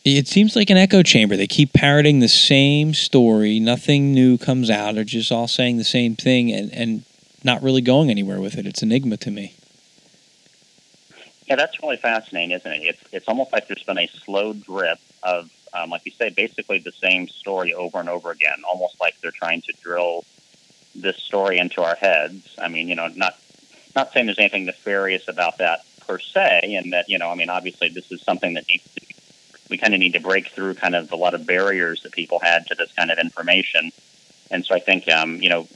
It 0.05 0.27
seems 0.27 0.57
like 0.57 0.69
an 0.69 0.77
echo 0.77 1.05
chamber. 1.05 1.37
They 1.37 1.47
keep 1.47 1.73
parroting 1.73 2.19
the 2.19 2.29
same 2.29 2.93
story. 2.93 3.61
Nothing 3.61 4.13
new 4.13 4.37
comes 4.37 4.69
out. 4.69 4.97
They're 4.97 5.05
just 5.05 5.31
all 5.31 5.47
saying 5.47 5.77
the 5.77 5.85
same 5.85 6.17
thing 6.17 6.53
and 6.53 6.73
and 6.73 7.05
not 7.45 7.63
really 7.63 7.81
going 7.81 8.11
anywhere 8.11 8.41
with 8.41 8.57
it. 8.59 8.67
It's 8.67 8.83
enigma 8.83 9.17
to 9.19 9.31
me. 9.31 9.55
Yeah, 11.47 11.57
that's 11.57 11.83
really 11.83 11.97
fascinating, 11.97 12.53
isn't 12.53 12.73
it? 12.73 12.83
It's 12.83 13.03
it's 13.13 13.29
almost 13.29 13.53
like 13.53 13.69
there's 13.69 13.83
been 13.83 13.99
a 13.99 14.07
slow 14.07 14.53
drip 14.53 14.99
of, 15.23 15.51
um, 15.75 15.91
like 15.91 16.03
you 16.05 16.13
say, 16.13 16.31
basically 16.31 16.79
the 16.79 16.93
same 16.93 17.29
story 17.29 17.75
over 17.75 17.99
and 18.01 18.09
over 18.09 18.31
again. 18.31 18.63
Almost 18.69 19.01
like 19.01 19.21
they're 19.21 19.33
trying 19.33 19.63
to 19.63 19.73
drill 19.83 20.25
this 20.95 21.17
story 21.17 21.59
into 21.59 21.83
our 21.83 21.95
heads. 21.95 22.55
I 22.59 22.69
mean, 22.69 22.89
you 22.89 22.95
know, 22.95 23.09
not 23.09 23.39
not 23.95 24.13
saying 24.13 24.27
there's 24.27 24.39
anything 24.39 24.67
nefarious 24.67 25.29
about 25.29 25.59
that 25.59 25.85
per 26.07 26.19
se, 26.19 26.75
and 26.77 26.93
that 26.93 27.09
you 27.09 27.19
know, 27.19 27.31
I 27.31 27.35
mean, 27.35 27.51
obviously 27.51 27.89
this 27.89 28.11
is 28.11 28.23
something 28.23 28.55
that 28.55 28.67
needs 28.69 28.85
to, 28.95 29.01
be, 29.01 29.15
we 29.71 29.79
kind 29.79 29.95
of 29.95 30.01
need 30.01 30.13
to 30.15 30.21
break 30.21 30.49
through 30.49 30.75
kind 30.75 30.95
of 30.95 31.13
a 31.13 31.17
lot 31.17 31.35
of 31.35 31.47
barriers 31.47 32.03
that 32.03 32.13
people 32.13 32.39
had 32.43 32.67
to 32.67 32.75
this 32.75 32.93
kind 32.93 33.11
of 33.11 33.19
information, 33.19 33.93
and 34.51 34.65
so 34.65 34.75
I 34.75 34.81
think 34.81 35.11
um, 35.11 35.41
you 35.41 35.49
know 35.49 35.67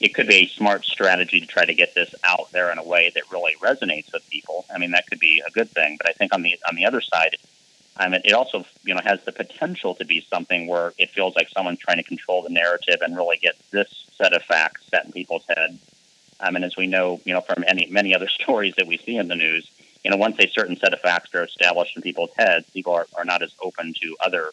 it 0.00 0.14
could 0.14 0.26
be 0.26 0.36
a 0.36 0.46
smart 0.48 0.84
strategy 0.84 1.40
to 1.40 1.46
try 1.46 1.64
to 1.64 1.74
get 1.74 1.94
this 1.94 2.14
out 2.24 2.50
there 2.52 2.72
in 2.72 2.78
a 2.78 2.82
way 2.82 3.12
that 3.14 3.30
really 3.30 3.54
resonates 3.62 4.10
with 4.12 4.28
people. 4.30 4.64
I 4.74 4.78
mean, 4.78 4.92
that 4.92 5.06
could 5.06 5.20
be 5.20 5.42
a 5.46 5.50
good 5.50 5.70
thing, 5.70 5.96
but 5.98 6.08
I 6.08 6.12
think 6.12 6.34
on 6.34 6.42
the 6.42 6.58
on 6.68 6.74
the 6.74 6.86
other 6.86 7.00
side, 7.00 7.36
I 7.96 8.08
mean, 8.08 8.22
it 8.24 8.32
also 8.32 8.64
you 8.84 8.94
know 8.94 9.00
has 9.04 9.22
the 9.24 9.32
potential 9.32 9.94
to 9.96 10.04
be 10.04 10.26
something 10.30 10.66
where 10.66 10.92
it 10.98 11.10
feels 11.10 11.36
like 11.36 11.48
someone's 11.48 11.80
trying 11.80 11.98
to 11.98 12.04
control 12.04 12.42
the 12.42 12.50
narrative 12.50 13.00
and 13.02 13.16
really 13.16 13.38
get 13.38 13.56
this 13.70 14.06
set 14.16 14.32
of 14.32 14.42
facts 14.42 14.86
set 14.90 15.04
in 15.06 15.12
people's 15.12 15.44
heads 15.48 15.89
um, 16.40 16.56
and 16.56 16.64
as 16.64 16.76
we 16.76 16.86
know, 16.86 17.20
you 17.24 17.34
know, 17.34 17.40
from 17.40 17.64
any 17.66 17.86
many 17.90 18.14
other 18.14 18.28
stories 18.40 18.74
that 18.76 18.86
we 18.86 18.96
see 18.96 19.16
in 19.16 19.28
the 19.28 19.36
news, 19.36 19.70
you 20.04 20.10
know, 20.10 20.16
once 20.16 20.36
a 20.38 20.48
certain 20.48 20.76
set 20.76 20.92
of 20.92 21.00
facts 21.00 21.34
are 21.34 21.44
established 21.44 21.96
in 21.96 22.02
people's 22.02 22.30
heads, 22.36 22.68
people 22.70 22.92
are, 22.92 23.06
are 23.16 23.24
not 23.24 23.42
as 23.42 23.52
open 23.62 23.94
to 24.02 24.16
other, 24.24 24.50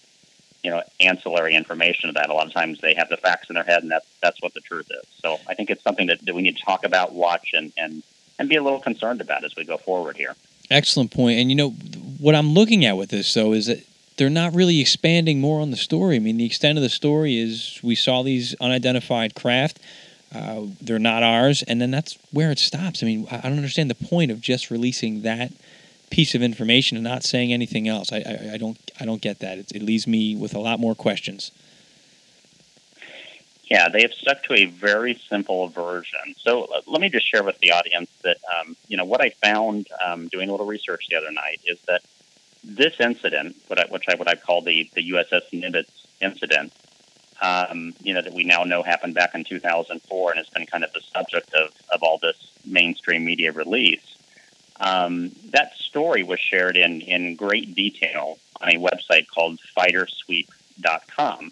you 0.63 0.71
know, 0.71 0.83
ancillary 0.99 1.55
information 1.55 2.09
to 2.09 2.13
that. 2.13 2.29
A 2.29 2.33
lot 2.33 2.47
of 2.47 2.53
times 2.53 2.79
they 2.81 2.93
have 2.95 3.09
the 3.09 3.17
facts 3.17 3.49
in 3.49 3.55
their 3.55 3.63
head, 3.63 3.83
and 3.83 3.91
that's 3.91 4.07
that's 4.21 4.41
what 4.41 4.53
the 4.53 4.61
truth 4.61 4.89
is. 4.91 5.07
So 5.21 5.39
I 5.47 5.53
think 5.53 5.69
it's 5.69 5.83
something 5.83 6.07
that, 6.07 6.25
that 6.25 6.35
we 6.35 6.41
need 6.41 6.57
to 6.57 6.63
talk 6.63 6.83
about, 6.83 7.13
watch, 7.13 7.51
and 7.53 7.71
and 7.77 8.03
and 8.39 8.49
be 8.49 8.55
a 8.55 8.63
little 8.63 8.79
concerned 8.79 9.21
about 9.21 9.43
as 9.43 9.55
we 9.55 9.65
go 9.65 9.77
forward 9.77 10.17
here. 10.17 10.35
Excellent 10.69 11.11
point. 11.11 11.39
And 11.39 11.49
you 11.49 11.55
know, 11.55 11.69
what 12.19 12.35
I'm 12.35 12.53
looking 12.53 12.85
at 12.85 12.97
with 12.97 13.09
this 13.09 13.33
though 13.33 13.53
is 13.53 13.67
that 13.67 13.83
they're 14.17 14.29
not 14.29 14.53
really 14.53 14.81
expanding 14.81 15.39
more 15.39 15.61
on 15.61 15.71
the 15.71 15.77
story. 15.77 16.15
I 16.15 16.19
mean, 16.19 16.37
the 16.37 16.45
extent 16.45 16.77
of 16.77 16.81
the 16.81 16.89
story 16.89 17.37
is 17.37 17.79
we 17.83 17.95
saw 17.95 18.23
these 18.23 18.55
unidentified 18.55 19.35
craft 19.35 19.79
uh, 20.33 20.63
they're 20.81 20.99
not 20.99 21.23
ours, 21.23 21.63
and 21.63 21.81
then 21.81 21.91
that's 21.91 22.17
where 22.31 22.51
it 22.51 22.59
stops. 22.59 23.01
I 23.01 23.05
mean, 23.05 23.27
I 23.31 23.41
don't 23.41 23.57
understand 23.57 23.89
the 23.89 23.95
point 23.95 24.31
of 24.31 24.41
just 24.41 24.69
releasing 24.69 25.21
that 25.21 25.51
piece 26.09 26.35
of 26.35 26.41
information 26.41 26.97
and 26.97 27.03
not 27.03 27.23
saying 27.23 27.53
anything 27.53 27.87
else. 27.87 28.11
I, 28.11 28.17
I, 28.17 28.53
I 28.53 28.57
don't 28.57 28.77
I 28.99 29.05
don't 29.05 29.21
get 29.21 29.39
that. 29.39 29.57
It, 29.57 29.71
it 29.73 29.81
leaves 29.81 30.07
me 30.07 30.35
with 30.35 30.53
a 30.53 30.59
lot 30.59 30.79
more 30.79 30.95
questions. 30.95 31.51
Yeah, 33.69 33.89
they 33.89 34.01
have 34.01 34.13
stuck 34.13 34.43
to 34.43 34.53
a 34.53 34.65
very 34.65 35.19
simple 35.29 35.67
version. 35.67 36.35
So 36.37 36.69
let 36.87 37.01
me 37.01 37.09
just 37.09 37.29
share 37.29 37.43
with 37.43 37.59
the 37.59 37.71
audience 37.71 38.09
that 38.23 38.37
um, 38.59 38.75
you 38.87 38.97
know 38.97 39.05
what 39.05 39.21
I 39.21 39.29
found 39.29 39.87
um, 40.05 40.27
doing 40.27 40.49
a 40.49 40.51
little 40.51 40.65
research 40.65 41.07
the 41.09 41.17
other 41.17 41.31
night 41.31 41.61
is 41.65 41.79
that 41.87 42.01
this 42.63 42.99
incident, 42.99 43.55
what 43.67 43.79
I, 43.79 43.85
which 43.89 44.05
I 44.07 44.15
what 44.15 44.29
I 44.29 44.35
call 44.35 44.61
the 44.61 44.89
the 44.93 45.09
USS 45.11 45.51
Nimitz 45.53 45.89
incident, 46.21 46.73
um, 47.41 47.93
you 48.01 48.13
know, 48.13 48.21
that 48.21 48.33
we 48.33 48.43
now 48.43 48.63
know 48.63 48.83
happened 48.83 49.13
back 49.13 49.35
in 49.35 49.43
2004 49.43 50.31
and 50.31 50.37
has 50.37 50.49
been 50.49 50.65
kind 50.65 50.83
of 50.83 50.91
the 50.93 51.01
subject 51.01 51.53
of, 51.53 51.71
of 51.93 52.03
all 52.03 52.17
this 52.17 52.51
mainstream 52.65 53.25
media 53.25 53.51
release. 53.51 54.15
Um, 54.79 55.31
that 55.51 55.75
story 55.75 56.23
was 56.23 56.39
shared 56.39 56.77
in, 56.77 57.01
in 57.01 57.35
great 57.35 57.75
detail 57.75 58.37
on 58.61 58.69
a 58.69 58.79
website 58.79 59.27
called 59.27 59.59
fightersweep.com, 59.77 61.51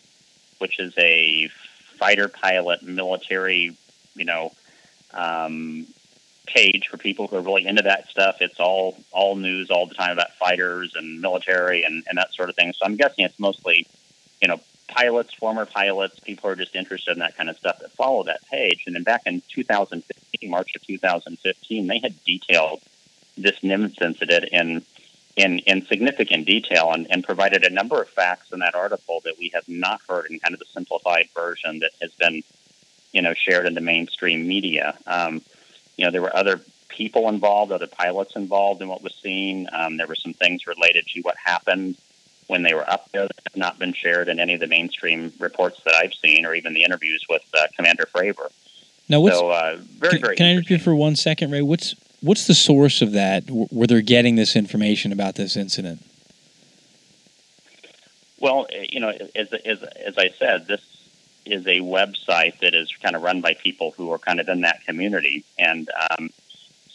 which 0.60 0.80
is 0.80 0.93
a 0.98 1.50
fighter 1.98 2.28
pilot 2.28 2.84
military, 2.84 3.76
you 4.15 4.26
know, 4.26 4.52
um, 5.13 5.88
page 6.45 6.88
for 6.88 6.98
people 6.98 7.28
who 7.28 7.38
are 7.38 7.41
really 7.41 7.65
into 7.65 7.82
that 7.84 8.08
stuff. 8.10 8.38
It's 8.41 8.60
all 8.60 8.98
all 9.12 9.36
news 9.36 9.71
all 9.71 9.88
the 9.88 9.95
time 9.95 10.12
about 10.12 10.34
fighters 10.34 10.93
and 10.95 11.21
military 11.21 11.84
and, 11.84 12.04
and 12.08 12.17
that 12.17 12.34
sort 12.34 12.50
of 12.50 12.56
thing. 12.56 12.74
So 12.74 12.86
I'm 12.86 12.95
guessing 12.95 13.26
it's 13.26 13.39
mostly, 13.39 13.88
you 14.41 14.48
know, 14.48 14.60
pilots, 14.88 15.34
former 15.34 15.65
pilots, 15.65 16.19
people 16.19 16.50
are 16.50 16.56
just 16.56 16.76
interested 16.76 17.12
in 17.12 17.19
that 17.19 17.36
kind 17.38 17.50
of 17.50 17.58
stuff 17.58 17.80
that 17.80 17.91
follow 17.91 18.24
that 18.24 18.45
page. 18.50 18.84
And 18.86 18.95
then 18.95 19.04
back 19.04 19.24
in 19.26 19.41
2015, 19.50 20.50
March 20.50 20.76
of 20.76 20.86
2015, 20.86 21.88
they 21.88 22.00
had 22.00 22.24
detailed 22.24 22.82
this 23.38 23.60
Nimitz 23.60 24.02
incident 24.02 24.45
in 24.52 24.84
in, 25.36 25.60
in 25.60 25.86
significant 25.88 26.45
detail 26.45 26.91
and, 26.93 27.08
and 27.10 27.21
provided 27.21 27.65
a 27.65 27.69
number 27.69 28.02
of 28.02 28.08
facts 28.08 28.54
in 28.54 28.60
that 28.60 28.74
article 28.74 29.19
that 29.26 29.38
we 29.38 29.52
have 29.54 29.67
not 29.67 30.00
heard 30.08 30.28
in 30.30 30.39
kind 30.39 30.54
of 30.54 30.60
the 30.60 30.65
simplified 30.65 31.28
version 31.36 31.80
that 31.80 31.91
has 32.02 32.12
been, 32.13 32.41
you 33.12 33.21
know, 33.21 33.34
shared 33.34 33.65
in 33.65 33.74
the 33.74 33.82
mainstream 33.82 34.48
media. 34.48 34.98
Um, 35.06 35.41
you 35.98 36.06
know, 36.06 36.12
there 36.12 36.21
were 36.21 36.34
other 36.36 36.62
people 36.88 37.28
involved, 37.28 37.74
other 37.74 37.88
pilots 37.88 38.38
involved 38.38 38.82
in 38.82 38.88
what 38.88 39.04
was 39.04 39.13
seen. 39.15 39.67
Um, 39.74 39.98
there 39.98 40.08
were 40.08 40.15
some 40.15 40.34
things 40.34 40.67
related 40.67 41.06
to 41.08 41.21
what 41.21 41.36
happened 41.36 41.98
when 42.47 42.63
they 42.63 42.73
were 42.73 42.88
up 42.89 43.10
there 43.12 43.27
that 43.27 43.39
have 43.47 43.58
not 43.58 43.79
been 43.79 43.93
shared 43.93 44.27
in 44.27 44.39
any 44.39 44.53
of 44.53 44.60
the 44.60 44.67
mainstream 44.67 45.34
reports 45.39 45.81
that 45.86 45.95
I've 45.95 46.13
seen 46.13 46.45
or 46.45 46.53
even 46.53 46.73
the 46.73 46.84
interviews 46.84 47.25
with 47.29 47.43
uh, 47.58 47.67
Commander 47.75 48.08
Fravor. 48.13 48.51
Now, 49.08 49.21
what's, 49.21 49.38
so, 49.38 49.49
uh, 49.49 49.77
very, 49.97 50.13
can, 50.13 50.21
very 50.21 50.36
can 50.36 50.45
I 50.45 50.51
interrupt 50.51 50.69
you 50.69 50.79
for 50.79 50.95
one 50.95 51.15
second, 51.15 51.51
Ray? 51.51 51.62
What's 51.62 51.95
what's 52.21 52.47
the 52.47 52.55
source 52.55 53.01
of 53.01 53.12
that 53.12 53.43
where 53.49 53.88
they're 53.88 54.01
getting 54.01 54.36
this 54.36 54.55
information 54.55 55.12
about 55.12 55.36
this 55.36 55.55
incident? 55.55 56.01
Well, 58.39 58.67
eh, 58.71 58.88
you 58.89 58.99
know, 58.99 59.13
as, 59.36 59.53
as, 59.53 59.84
as 59.84 60.17
I 60.17 60.29
said, 60.29 60.67
this 60.67 60.81
is 61.45 61.67
a 61.67 61.79
website 61.79 62.60
that 62.60 62.73
is 62.73 62.91
kind 63.01 63.15
of 63.15 63.21
run 63.21 63.41
by 63.41 63.53
people 63.53 63.91
who 63.91 64.12
are 64.12 64.17
kind 64.17 64.39
of 64.39 64.49
in 64.49 64.62
that 64.62 64.84
community. 64.86 65.43
And 65.60 65.89
um, 66.10 66.31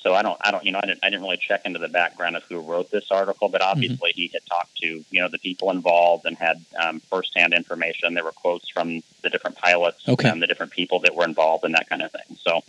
so 0.03 0.15
I 0.15 0.23
don't, 0.23 0.39
I 0.41 0.51
don't, 0.51 0.65
you 0.65 0.73
know, 0.73 0.81
I 0.83 0.87
didn't, 0.87 1.01
I 1.03 1.11
didn't 1.11 1.23
really 1.23 1.37
check 1.37 1.67
into 1.67 1.79
the 1.79 1.89
background 1.89 2.35
of 2.35 2.43
who 2.45 2.61
wrote 2.61 2.91
this 2.91 3.11
article, 3.11 3.49
but 3.49 3.61
mm-hmm. 3.61 3.71
obviously 3.71 4.11
mm-hmm. 4.11 4.21
he 4.21 4.31
had 4.33 4.41
talked 4.47 4.75
to, 4.79 5.05
you 5.11 5.21
know, 5.21 5.29
the 5.29 5.39
people 5.39 5.71
involved 5.71 6.25
and 6.25 6.39
had 6.39 6.65
um, 6.83 7.01
firsthand 7.01 7.53
information. 7.53 8.15
There 8.15 8.25
were 8.25 8.33
quotes 8.33 8.69
from 8.71 9.03
the 9.23 9.29
different 9.29 9.57
pilots 9.57 10.09
okay. 10.09 10.31
and 10.31 10.43
the 10.43 10.47
different 10.47 10.73
people 10.73 11.01
that 11.01 11.15
were 11.15 11.25
involved 11.25 11.65
and 11.65 11.75
that 11.75 11.89
kind 11.89 12.01
of 12.01 12.11
thing. 12.13 12.39
So. 12.41 12.63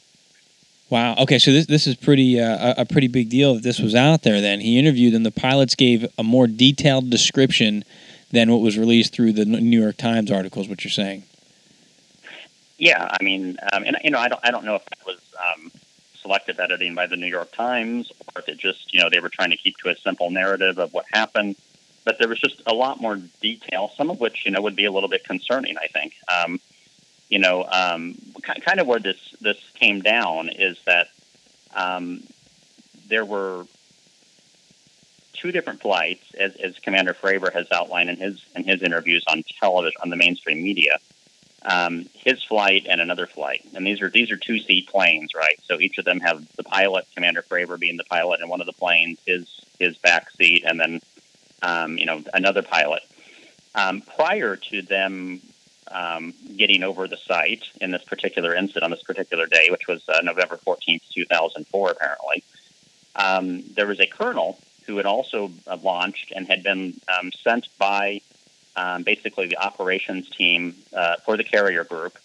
Wow. 0.90 1.16
Okay. 1.20 1.40
So 1.40 1.54
this 1.54 1.68
this 1.68 1.88
is 1.88 1.96
pretty 1.96 2.38
uh, 2.38 2.74
a 2.78 2.86
pretty 2.86 3.08
big 3.08 3.30
deal 3.30 3.54
that 3.54 3.64
this 3.64 3.80
was 3.80 3.96
out 3.96 4.24
there. 4.24 4.42
Then 4.42 4.60
he 4.60 4.78
interviewed 4.78 5.14
them. 5.14 5.24
The 5.24 5.32
pilots 5.32 5.74
gave 5.74 6.06
a 6.18 6.24
more 6.24 6.48
detailed 6.48 7.10
description 7.10 7.86
than 8.32 8.52
what 8.52 8.60
was 8.60 8.78
released 8.78 9.14
through 9.14 9.32
the 9.32 9.46
New 9.46 9.80
York 9.80 9.96
Times 9.96 10.30
articles. 10.30 10.68
What 10.68 10.84
you're 10.84 10.92
saying? 10.92 11.24
Yeah. 12.78 13.08
I 13.10 13.24
mean, 13.24 13.58
um, 13.72 13.86
and 13.86 13.96
you 14.04 14.12
know, 14.12 14.20
I 14.20 14.28
don't 14.28 14.42
I 14.44 14.52
don't 14.52 14.66
know 14.66 14.76
if 14.76 14.84
that 14.84 15.06
was 15.06 15.18
um, 15.40 15.72
selective 16.22 16.60
editing 16.60 16.96
by 16.96 17.08
the 17.08 17.16
New 17.16 17.28
York 17.28 17.52
Times, 17.52 18.12
or 18.12 18.42
if 18.42 18.50
it 18.50 18.58
just, 18.58 18.94
you 18.94 19.02
know, 19.02 19.10
they 19.10 19.20
were 19.20 19.30
trying 19.30 19.52
to 19.52 19.58
keep 19.58 19.78
to 19.78 19.90
a 19.90 19.96
simple 19.96 20.30
narrative 20.30 20.78
of 20.78 20.94
what 20.94 21.06
happened. 21.12 21.56
But 22.04 22.18
there 22.18 22.28
was 22.28 22.40
just 22.40 22.62
a 22.66 22.74
lot 22.74 23.00
more 23.00 23.18
detail, 23.42 23.92
some 23.96 24.10
of 24.10 24.20
which, 24.20 24.46
you 24.46 24.52
know, 24.52 24.62
would 24.62 24.76
be 24.76 24.86
a 24.86 24.92
little 24.92 25.10
bit 25.10 25.24
concerning, 25.24 25.78
I 25.78 25.88
think. 25.88 26.14
Um, 26.28 26.60
you 27.30 27.40
know, 27.40 27.64
um, 27.64 28.16
kind 28.44 28.80
of 28.80 28.88
where 28.88 29.00
this, 29.00 29.36
this 29.40 29.58
came 29.76 30.02
down 30.02 30.50
is 30.50 30.78
that 30.86 31.08
um, 31.76 32.24
there 33.08 33.24
were 33.24 33.66
two 35.34 35.52
different 35.52 35.82
flights, 35.82 36.34
as, 36.36 36.56
as 36.56 36.78
Commander 36.80 37.14
Fravor 37.14 37.52
has 37.54 37.68
outlined 37.72 38.10
in 38.10 38.18
his 38.18 38.44
in 38.56 38.64
his 38.64 38.82
interviews 38.82 39.24
on 39.28 39.44
television 39.60 40.00
on 40.02 40.10
the 40.10 40.16
mainstream 40.16 40.62
media. 40.62 40.98
Um, 41.64 42.08
his 42.16 42.44
flight 42.44 42.88
and 42.90 43.00
another 43.00 43.28
flight, 43.28 43.68
and 43.76 43.86
these 43.86 44.02
are 44.02 44.10
these 44.10 44.32
are 44.32 44.38
two 44.38 44.58
seat 44.60 44.88
planes, 44.88 45.36
right? 45.36 45.60
So 45.64 45.80
each 45.80 46.00
of 46.00 46.06
them 46.06 46.20
have 46.22 46.44
the 46.56 46.64
pilot, 46.64 47.06
Commander 47.14 47.44
Fravor 47.44 47.80
being 47.80 47.98
the 47.98 48.04
pilot 48.04 48.42
in 48.42 48.50
one 48.50 48.62
of 48.62 48.68
the 48.68 48.74
planes, 48.74 49.20
his 49.28 49.48
his 49.78 49.96
back 49.98 50.32
seat, 50.32 50.64
and 50.66 50.80
then 50.80 51.02
um, 51.62 51.98
you 52.00 52.06
know 52.06 52.24
another 52.34 52.64
pilot. 52.64 53.04
Um, 53.76 54.02
prior 54.02 54.56
to 54.56 54.82
them 54.82 55.40
um, 55.92 56.34
getting 56.58 56.84
over 56.84 57.08
the 57.08 57.18
site 57.18 57.64
in 57.80 57.92
this 57.92 58.04
particular 58.04 58.56
incident 58.56 58.84
on 58.84 58.92
this 58.92 59.04
particular 59.04 59.46
day, 59.46 59.68
which 59.70 59.88
was 59.88 60.08
uh, 60.10 60.22
November 60.24 60.58
14th, 60.58 61.02
2004, 61.14 61.92
apparently, 61.92 62.44
um, 63.16 63.64
there 63.76 63.88
was 63.88 64.00
a 64.00 64.08
colonel 64.08 64.58
who 64.86 64.98
had 64.98 65.06
also 65.06 65.52
uh, 65.68 65.78
launched 65.82 66.32
and 66.36 66.48
had 66.48 66.64
been 66.64 67.00
um, 67.08 67.32
sent 67.32 67.68
by 67.78 68.22
um, 68.76 69.04
basically 69.04 69.48
the 69.48 69.58
operations 69.58 70.30
team 70.30 70.76
uh, 70.96 71.16
for 71.26 71.38
the 71.38 71.44
carrier 71.44 71.84
group 71.84 72.18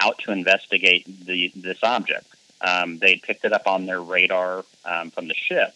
out 0.00 0.18
to 0.18 0.32
investigate 0.32 1.04
the, 1.26 1.52
this 1.54 1.78
object. 1.82 2.26
Um, 2.60 2.98
they 2.98 3.16
picked 3.16 3.44
it 3.44 3.52
up 3.52 3.66
on 3.66 3.86
their 3.86 4.00
radar 4.00 4.64
um, 4.84 5.10
from 5.10 5.28
the 5.28 5.34
ship. 5.34 5.74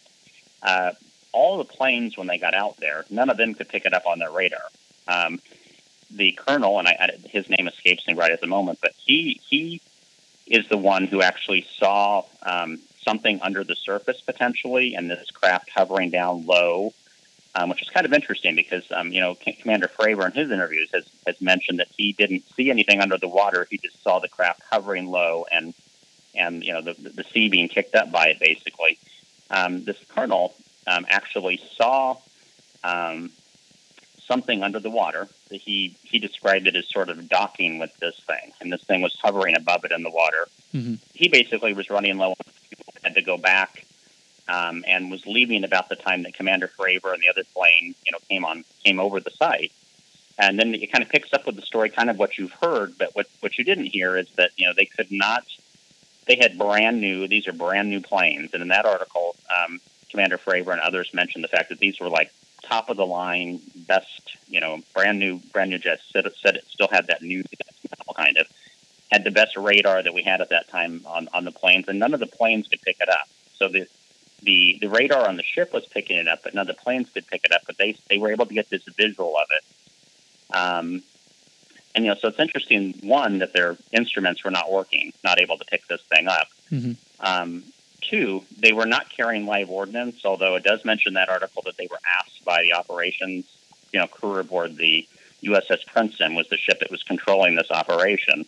Uh, 0.61 0.91
all 1.33 1.57
the 1.57 1.65
planes, 1.65 2.17
when 2.17 2.27
they 2.27 2.37
got 2.37 2.53
out 2.53 2.77
there, 2.77 3.05
none 3.09 3.29
of 3.29 3.37
them 3.37 3.53
could 3.53 3.69
pick 3.69 3.85
it 3.85 3.93
up 3.93 4.07
on 4.07 4.19
their 4.19 4.31
radar. 4.31 4.63
Um, 5.07 5.39
the 6.09 6.31
colonel, 6.31 6.79
and 6.79 6.87
I, 6.87 7.11
his 7.29 7.49
name 7.49 7.67
escapes 7.67 8.07
me 8.07 8.13
right 8.13 8.31
at 8.31 8.41
the 8.41 8.47
moment, 8.47 8.79
but 8.81 8.93
he 9.05 9.41
he 9.47 9.81
is 10.45 10.67
the 10.69 10.77
one 10.77 11.05
who 11.05 11.21
actually 11.21 11.67
saw 11.77 12.23
um, 12.41 12.79
something 13.03 13.41
under 13.41 13.63
the 13.63 13.75
surface 13.75 14.21
potentially, 14.21 14.95
and 14.95 15.09
this 15.09 15.29
craft 15.31 15.69
hovering 15.69 16.09
down 16.09 16.45
low, 16.45 16.93
um, 17.57 17.69
which 17.69 17.81
is 17.81 17.89
kind 17.89 18.05
of 18.05 18.13
interesting 18.13 18.55
because 18.55 18.85
um, 18.91 19.11
you 19.11 19.19
know 19.19 19.35
Commander 19.61 19.87
Fravor 19.87 20.25
in 20.27 20.31
his 20.31 20.51
interviews 20.51 20.89
has 20.93 21.09
has 21.25 21.41
mentioned 21.41 21.79
that 21.79 21.87
he 21.97 22.13
didn't 22.13 22.43
see 22.55 22.69
anything 22.69 23.01
under 23.01 23.17
the 23.17 23.27
water; 23.27 23.67
he 23.69 23.77
just 23.77 24.01
saw 24.03 24.19
the 24.19 24.27
craft 24.27 24.61
hovering 24.69 25.07
low 25.07 25.45
and 25.51 25.73
and 26.35 26.63
you 26.63 26.71
know 26.71 26.81
the 26.81 26.93
the 26.93 27.23
sea 27.23 27.49
being 27.49 27.67
kicked 27.67 27.95
up 27.95 28.11
by 28.11 28.27
it 28.27 28.39
basically. 28.39 28.99
Um, 29.49 29.83
this 29.85 29.97
colonel 30.09 30.53
um, 30.85 31.05
actually 31.09 31.59
saw 31.75 32.17
um, 32.83 33.31
something 34.25 34.61
under 34.61 34.79
the 34.79 34.91
water. 34.91 35.27
He 35.49 35.95
he 36.03 36.19
described 36.19 36.67
it 36.67 36.75
as 36.75 36.87
sort 36.87 37.09
of 37.09 37.27
docking 37.27 37.79
with 37.79 37.95
this 37.97 38.19
thing, 38.27 38.51
and 38.61 38.71
this 38.71 38.83
thing 38.83 39.01
was 39.01 39.17
hovering 39.19 39.57
above 39.57 39.83
it 39.83 39.91
in 39.91 40.03
the 40.03 40.11
water. 40.11 40.47
Mm-hmm. 40.75 40.95
He 41.15 41.27
basically 41.29 41.73
was 41.73 41.89
running 41.89 42.17
low, 42.17 42.35
had 43.03 43.15
to 43.15 43.21
go 43.23 43.37
back, 43.37 43.86
um, 44.47 44.83
and 44.87 45.11
was 45.11 45.25
leaving 45.25 45.63
about 45.63 45.89
the 45.89 45.95
time 45.95 46.23
that 46.23 46.33
Commander 46.33 46.67
Fravor 46.67 47.13
and 47.13 47.21
the 47.21 47.29
other 47.29 47.43
plane, 47.53 47.95
you 48.05 48.11
know, 48.11 48.19
came 48.29 48.45
on 48.45 48.63
came 48.83 48.99
over 48.99 49.19
the 49.19 49.31
site. 49.31 49.71
And 50.39 50.59
then 50.59 50.75
it 50.75 50.91
kind 50.91 51.03
of 51.03 51.09
picks 51.09 51.33
up 51.33 51.47
with 51.47 51.55
the 51.55 51.63
story, 51.63 51.89
kind 51.89 52.11
of 52.11 52.19
what 52.19 52.37
you've 52.37 52.53
heard, 52.61 52.97
but 52.97 53.15
what 53.15 53.27
what 53.39 53.57
you 53.57 53.63
didn't 53.63 53.87
hear 53.87 54.15
is 54.17 54.27
that 54.37 54.51
you 54.57 54.67
know 54.67 54.73
they 54.75 54.85
could 54.85 55.11
not. 55.11 55.45
They 56.27 56.35
had 56.35 56.57
brand 56.57 57.01
new; 57.01 57.27
these 57.27 57.47
are 57.47 57.53
brand 57.53 57.89
new 57.89 58.01
planes, 58.01 58.53
and 58.53 58.61
in 58.61 58.67
that 58.67 58.85
article, 58.85 59.35
um, 59.63 59.79
Commander 60.09 60.37
Fravor 60.37 60.71
and 60.73 60.81
others 60.81 61.13
mentioned 61.13 61.43
the 61.43 61.47
fact 61.47 61.69
that 61.69 61.79
these 61.79 61.99
were 61.99 62.09
like 62.09 62.31
top 62.63 62.89
of 62.89 62.97
the 62.97 63.05
line, 63.05 63.59
best, 63.75 64.37
you 64.47 64.59
know, 64.59 64.79
brand 64.93 65.19
new, 65.19 65.39
brand 65.53 65.69
new 65.69 65.77
jets. 65.77 66.03
Said 66.11 66.25
it, 66.25 66.35
said 66.41 66.55
it 66.55 66.65
still 66.67 66.87
had 66.89 67.07
that 67.07 67.21
new 67.21 67.43
smell, 67.43 68.15
kind 68.15 68.37
of. 68.37 68.47
Had 69.11 69.23
the 69.23 69.31
best 69.31 69.55
radar 69.55 70.03
that 70.03 70.13
we 70.13 70.21
had 70.21 70.41
at 70.41 70.49
that 70.49 70.67
time 70.67 71.01
on, 71.05 71.29
on 71.33 71.45
the 71.45 71.51
planes, 71.51 71.87
and 71.87 71.97
none 71.97 72.13
of 72.13 72.19
the 72.19 72.27
planes 72.27 72.67
could 72.67 72.81
pick 72.81 72.97
it 72.99 73.09
up. 73.09 73.29
So 73.55 73.69
the 73.69 73.87
the 74.43 74.77
the 74.81 74.89
radar 74.89 75.27
on 75.27 75.37
the 75.37 75.43
ship 75.43 75.73
was 75.73 75.85
picking 75.85 76.17
it 76.17 76.27
up, 76.27 76.43
but 76.43 76.53
none 76.53 76.69
of 76.69 76.75
the 76.75 76.81
planes 76.81 77.09
could 77.09 77.27
pick 77.27 77.41
it 77.43 77.51
up. 77.51 77.61
But 77.65 77.77
they 77.77 77.97
they 78.09 78.17
were 78.17 78.31
able 78.31 78.45
to 78.45 78.53
get 78.53 78.69
this 78.69 78.83
visual 78.83 79.35
of 79.37 79.47
it. 79.51 80.55
Um, 80.55 81.03
and 81.95 82.05
you 82.05 82.11
know, 82.11 82.17
so 82.19 82.27
it's 82.27 82.39
interesting. 82.39 82.93
One 83.01 83.39
that 83.39 83.53
their 83.53 83.77
instruments 83.91 84.43
were 84.43 84.51
not 84.51 84.71
working, 84.71 85.13
not 85.23 85.39
able 85.39 85.57
to 85.57 85.65
pick 85.65 85.87
this 85.87 86.01
thing 86.03 86.27
up. 86.27 86.47
Mm-hmm. 86.71 86.91
Um, 87.19 87.63
two, 88.01 88.43
they 88.57 88.71
were 88.71 88.85
not 88.85 89.09
carrying 89.09 89.45
live 89.45 89.69
ordnance, 89.69 90.23
although 90.23 90.55
it 90.55 90.63
does 90.63 90.85
mention 90.85 91.15
that 91.15 91.29
article 91.29 91.63
that 91.65 91.77
they 91.77 91.87
were 91.89 91.99
asked 92.19 92.45
by 92.45 92.61
the 92.61 92.73
operations, 92.73 93.45
you 93.91 93.99
know, 93.99 94.07
crew 94.07 94.37
aboard 94.37 94.77
the 94.77 95.07
USS 95.43 95.85
Princeton 95.87 96.35
was 96.35 96.47
the 96.49 96.57
ship 96.57 96.79
that 96.79 96.91
was 96.91 97.03
controlling 97.03 97.55
this 97.55 97.71
operation. 97.71 98.45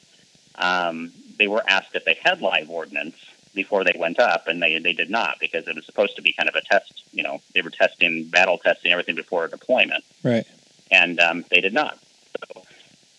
Um, 0.56 1.12
they 1.38 1.48
were 1.48 1.64
asked 1.68 1.96
if 1.96 2.06
they 2.06 2.18
had 2.22 2.42
live 2.42 2.70
ordnance 2.70 3.16
before 3.64 3.84
they 3.84 3.96
went 3.98 4.20
up, 4.20 4.48
and 4.48 4.62
they 4.62 4.80
they 4.80 4.94
did 4.94 5.10
not 5.10 5.38
because 5.40 5.68
it 5.68 5.76
was 5.76 5.86
supposed 5.86 6.16
to 6.16 6.22
be 6.22 6.34
kind 6.34 6.50
of 6.50 6.56
a 6.56 6.62
test. 6.62 7.04
You 7.12 7.24
know, 7.24 7.42
they 7.54 7.62
were 7.62 7.70
testing, 7.70 8.26
battle 8.26 8.58
testing 8.58 8.92
everything 8.92 9.16
before 9.16 9.46
a 9.46 9.50
deployment. 9.50 10.04
Right. 10.24 10.46
And 10.92 11.20
um, 11.20 11.46
they 11.52 11.62
did 11.62 11.74
not. 11.74 12.00
So 12.40 12.64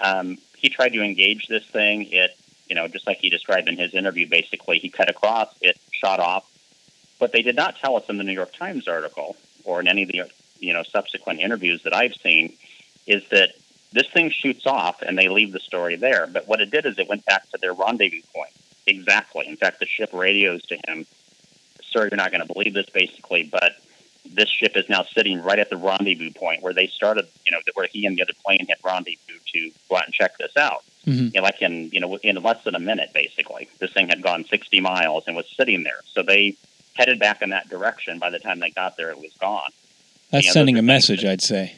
um, 0.00 0.38
he 0.56 0.68
tried 0.68 0.92
to 0.94 1.02
engage 1.02 1.46
this 1.46 1.64
thing. 1.66 2.08
It 2.10 2.36
you 2.70 2.76
know, 2.76 2.86
just 2.86 3.06
like 3.06 3.18
he 3.18 3.28
described 3.28 3.68
in 3.68 3.76
his 3.76 3.94
interview, 3.94 4.28
basically 4.28 4.78
he 4.78 4.88
cut 4.88 5.10
across, 5.10 5.48
it 5.60 5.76
shot 5.90 6.20
off. 6.20 6.46
But 7.18 7.32
they 7.32 7.42
did 7.42 7.56
not 7.56 7.76
tell 7.76 7.96
us 7.96 8.08
in 8.08 8.16
the 8.16 8.24
New 8.24 8.32
York 8.32 8.52
Times 8.54 8.86
article 8.88 9.36
or 9.64 9.80
in 9.80 9.88
any 9.88 10.04
of 10.04 10.08
the 10.08 10.22
you 10.58 10.72
know 10.72 10.84
subsequent 10.84 11.40
interviews 11.40 11.82
that 11.82 11.94
I've 11.94 12.14
seen 12.14 12.54
is 13.06 13.22
that 13.30 13.50
this 13.92 14.08
thing 14.08 14.30
shoots 14.30 14.66
off 14.66 15.02
and 15.02 15.18
they 15.18 15.28
leave 15.28 15.52
the 15.52 15.60
story 15.60 15.96
there. 15.96 16.26
But 16.26 16.46
what 16.46 16.60
it 16.60 16.70
did 16.70 16.86
is 16.86 16.98
it 16.98 17.08
went 17.08 17.24
back 17.24 17.50
to 17.50 17.58
their 17.60 17.74
rendezvous 17.74 18.22
point. 18.34 18.52
Exactly. 18.90 19.46
In 19.46 19.56
fact, 19.56 19.78
the 19.78 19.86
ship 19.86 20.10
radios 20.12 20.62
to 20.66 20.78
him, 20.86 21.06
"Sir, 21.82 22.08
you're 22.10 22.16
not 22.16 22.30
going 22.30 22.46
to 22.46 22.52
believe 22.52 22.74
this, 22.74 22.90
basically, 22.90 23.44
but 23.44 23.72
this 24.24 24.48
ship 24.48 24.76
is 24.76 24.88
now 24.88 25.02
sitting 25.02 25.40
right 25.42 25.58
at 25.58 25.70
the 25.70 25.76
rendezvous 25.76 26.32
point 26.32 26.62
where 26.62 26.74
they 26.74 26.86
started. 26.86 27.26
You 27.46 27.52
know, 27.52 27.58
where 27.74 27.86
he 27.86 28.06
and 28.06 28.16
the 28.16 28.22
other 28.22 28.34
plane 28.44 28.66
had 28.68 28.78
rendezvous 28.84 29.38
to 29.54 29.70
go 29.88 29.96
out 29.96 30.04
and 30.06 30.14
check 30.14 30.36
this 30.38 30.56
out." 30.56 30.84
Mm-hmm. 31.06 31.26
You 31.26 31.30
know, 31.36 31.42
like 31.42 31.62
in 31.62 31.90
you 31.92 32.00
know 32.00 32.16
in 32.16 32.36
less 32.42 32.62
than 32.64 32.74
a 32.74 32.80
minute, 32.80 33.12
basically, 33.14 33.68
this 33.78 33.92
thing 33.92 34.08
had 34.08 34.22
gone 34.22 34.44
60 34.44 34.80
miles 34.80 35.24
and 35.26 35.36
was 35.36 35.48
sitting 35.56 35.82
there. 35.82 36.00
So 36.04 36.22
they 36.22 36.56
headed 36.94 37.18
back 37.18 37.42
in 37.42 37.50
that 37.50 37.68
direction. 37.68 38.18
By 38.18 38.30
the 38.30 38.38
time 38.38 38.60
they 38.60 38.70
got 38.70 38.96
there, 38.96 39.10
it 39.10 39.18
was 39.18 39.32
gone. 39.40 39.70
That's 40.30 40.44
you 40.44 40.50
know, 40.50 40.54
sending 40.54 40.78
a 40.78 40.82
message, 40.82 41.22
that, 41.22 41.32
I'd 41.32 41.42
say. 41.42 41.74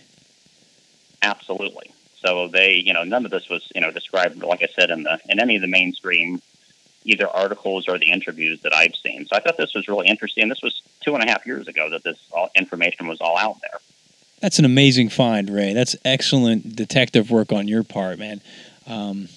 Absolutely. 1.23 1.93
So 2.25 2.49
they, 2.49 2.75
you 2.75 2.93
know, 2.93 3.05
none 3.05 3.25
of 3.25 3.31
this 3.31 3.49
was, 3.49 3.67
you 3.75 3.81
know, 3.81 3.91
described, 3.91 4.43
like 4.43 4.63
I 4.63 4.69
said, 4.79 4.91
in 4.91 5.03
the 5.05 5.19
in 5.29 5.41
any 5.41 5.57
of 5.57 5.63
the 5.63 5.69
mainstream 5.69 6.41
either 7.05 7.29
articles 7.29 7.89
or 7.89 7.99
the 7.99 8.11
interviews 8.11 8.61
that 8.63 8.75
I've 8.75 8.95
seen. 8.95 9.27
So 9.27 9.37
I 9.37 9.41
thought 9.41 9.57
this 9.57 9.75
was 9.75 9.89
really 9.89 10.09
interesting. 10.09 10.49
This 10.49 10.63
was 10.63 10.83
two 11.01 11.15
and 11.15 11.25
a 11.25 11.31
half 11.31 11.47
years 11.47 11.69
ago 11.69 11.91
that 11.91 12.05
this 12.05 12.19
information 12.55 13.09
was 13.09 13.21
all 13.21 13.37
out 13.37 13.57
there. 13.61 13.81
That's 14.41 14.59
an 14.59 14.65
amazing 14.65 15.09
find, 15.09 15.49
Ray. 15.49 15.73
That's 15.73 15.95
excellent 16.05 16.75
detective 16.75 17.31
work 17.31 17.53
on 17.53 17.69
your 17.69 17.85
part, 17.85 18.19
man. 18.19 18.41
Um, 18.87 19.29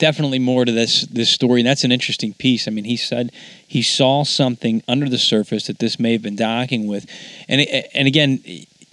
definitely 0.00 0.38
more 0.38 0.64
to 0.64 0.72
this 0.72 1.02
this 1.02 1.30
story, 1.30 1.60
and 1.60 1.66
that's 1.66 1.84
an 1.84 1.92
interesting 1.92 2.34
piece. 2.34 2.68
I 2.68 2.70
mean, 2.70 2.84
he 2.84 2.96
said 2.96 3.30
he 3.66 3.82
saw 3.82 4.24
something 4.24 4.82
under 4.88 5.08
the 5.08 5.18
surface 5.18 5.68
that 5.68 5.78
this 5.78 6.00
may 6.00 6.12
have 6.12 6.22
been 6.22 6.36
docking 6.36 6.86
with, 6.86 7.06
and 7.48 7.60
and 7.94 8.06
again, 8.06 8.42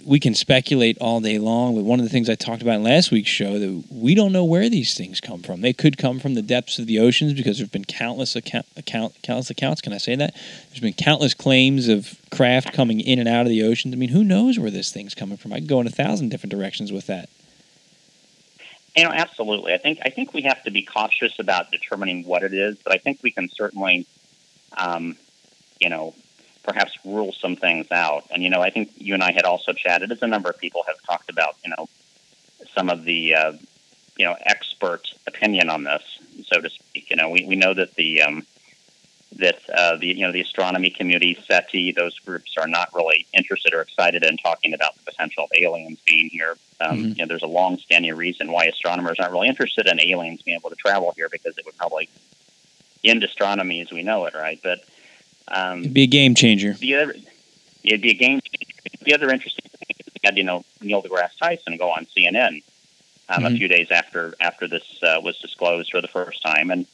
we 0.08 0.18
can 0.18 0.34
speculate 0.34 0.96
all 1.02 1.20
day 1.20 1.38
long. 1.38 1.74
But 1.74 1.84
one 1.84 2.00
of 2.00 2.04
the 2.06 2.10
things 2.10 2.30
I 2.30 2.34
talked 2.34 2.62
about 2.62 2.76
in 2.76 2.82
last 2.82 3.10
week's 3.10 3.28
show 3.28 3.58
that 3.58 3.84
we 3.90 4.14
don't 4.14 4.32
know 4.32 4.44
where 4.44 4.70
these 4.70 4.96
things 4.96 5.20
come 5.20 5.42
from. 5.42 5.60
They 5.60 5.74
could 5.74 5.98
come 5.98 6.18
from 6.18 6.32
the 6.32 6.40
depths 6.40 6.78
of 6.78 6.86
the 6.86 6.98
oceans 6.98 7.34
because 7.34 7.58
there've 7.58 7.70
been 7.70 7.84
countless 7.84 8.34
account, 8.34 8.64
account 8.74 9.14
countless 9.22 9.50
accounts. 9.50 9.82
Can 9.82 9.92
I 9.92 9.98
say 9.98 10.16
that? 10.16 10.34
There's 10.70 10.80
been 10.80 10.94
countless 10.94 11.34
claims 11.34 11.88
of 11.88 12.18
craft 12.30 12.72
coming 12.72 13.00
in 13.00 13.18
and 13.18 13.28
out 13.28 13.42
of 13.42 13.50
the 13.50 13.62
oceans. 13.62 13.92
I 13.92 13.98
mean, 13.98 14.08
who 14.08 14.24
knows 14.24 14.58
where 14.58 14.70
this 14.70 14.90
thing's 14.90 15.14
coming 15.14 15.36
from? 15.36 15.52
I 15.52 15.58
could 15.58 15.68
go 15.68 15.80
in 15.82 15.86
a 15.86 15.90
thousand 15.90 16.30
different 16.30 16.52
directions 16.52 16.90
with 16.90 17.06
that. 17.08 17.28
You 18.96 19.04
know, 19.04 19.10
absolutely. 19.10 19.74
I 19.74 19.78
think 19.78 19.98
I 20.06 20.08
think 20.08 20.32
we 20.32 20.42
have 20.42 20.62
to 20.64 20.70
be 20.70 20.82
cautious 20.82 21.38
about 21.38 21.70
determining 21.70 22.24
what 22.24 22.42
it 22.42 22.54
is, 22.54 22.78
but 22.78 22.94
I 22.94 22.96
think 22.98 23.22
we 23.22 23.30
can 23.30 23.50
certainly, 23.50 24.06
um, 24.78 25.18
you 25.78 25.90
know, 25.90 26.14
perhaps 26.68 26.98
rule 27.04 27.32
some 27.32 27.56
things 27.56 27.90
out. 27.90 28.24
And 28.30 28.42
you 28.42 28.50
know, 28.50 28.60
I 28.60 28.70
think 28.70 28.90
you 28.98 29.14
and 29.14 29.22
I 29.22 29.32
had 29.32 29.44
also 29.44 29.72
chatted, 29.72 30.12
as 30.12 30.22
a 30.22 30.26
number 30.26 30.50
of 30.50 30.58
people 30.58 30.84
have 30.86 31.02
talked 31.02 31.30
about, 31.30 31.56
you 31.64 31.70
know, 31.70 31.88
some 32.74 32.90
of 32.90 33.04
the 33.04 33.34
uh, 33.34 33.52
you 34.16 34.26
know 34.26 34.36
expert 34.44 35.08
opinion 35.26 35.70
on 35.70 35.84
this, 35.84 36.02
so 36.46 36.60
to 36.60 36.68
speak. 36.68 37.08
You 37.10 37.16
know, 37.16 37.30
we, 37.30 37.46
we 37.46 37.56
know 37.56 37.72
that 37.72 37.94
the 37.94 38.20
um, 38.20 38.46
that 39.36 39.58
uh, 39.74 39.96
the 39.96 40.08
you 40.08 40.26
know 40.26 40.32
the 40.32 40.42
astronomy 40.42 40.90
community, 40.90 41.38
SETI, 41.46 41.92
those 41.92 42.18
groups 42.18 42.54
are 42.58 42.68
not 42.68 42.90
really 42.94 43.26
interested 43.32 43.72
or 43.72 43.80
excited 43.80 44.22
in 44.22 44.36
talking 44.36 44.74
about 44.74 44.94
the 44.96 45.10
potential 45.10 45.44
of 45.44 45.50
aliens 45.58 45.98
being 46.04 46.28
here. 46.28 46.56
Um, 46.80 46.98
mm-hmm. 46.98 47.08
You 47.08 47.14
know, 47.16 47.26
there's 47.26 47.42
a 47.42 47.46
long-standing 47.46 48.14
reason 48.14 48.52
why 48.52 48.64
astronomers 48.64 49.18
aren't 49.18 49.32
really 49.32 49.48
interested 49.48 49.86
in 49.88 50.00
aliens 50.00 50.42
being 50.42 50.58
able 50.58 50.70
to 50.70 50.76
travel 50.76 51.12
here 51.16 51.28
because 51.30 51.56
it 51.56 51.64
would 51.64 51.76
probably 51.76 52.08
end 53.02 53.24
astronomy 53.24 53.80
as 53.80 53.90
we 53.90 54.02
know 54.02 54.26
it, 54.26 54.34
right? 54.34 54.60
But 54.62 54.80
um, 55.50 55.80
it'd 55.80 55.94
be 55.94 56.04
a 56.04 56.08
game 56.08 56.34
changer. 56.34 56.72
The 56.74 56.94
other, 56.94 57.14
it'd 57.84 58.02
be 58.02 58.10
a 58.10 58.14
game. 58.14 58.40
changer. 58.40 59.04
The 59.04 59.14
other 59.14 59.30
interesting 59.30 59.68
thing 59.70 59.96
is 59.98 60.06
we 60.06 60.20
had 60.22 60.36
you 60.36 60.44
know 60.44 60.64
Neil 60.80 61.02
deGrasse 61.02 61.38
Tyson 61.38 61.76
go 61.76 61.90
on 61.90 62.06
CNN 62.06 62.62
um, 63.28 63.42
mm-hmm. 63.42 63.46
a 63.46 63.50
few 63.50 63.68
days 63.68 63.90
after 63.90 64.34
after 64.40 64.68
this 64.68 65.02
uh, 65.02 65.20
was 65.22 65.38
disclosed 65.38 65.90
for 65.90 66.00
the 66.00 66.08
first 66.08 66.42
time, 66.42 66.70
and 66.70 66.86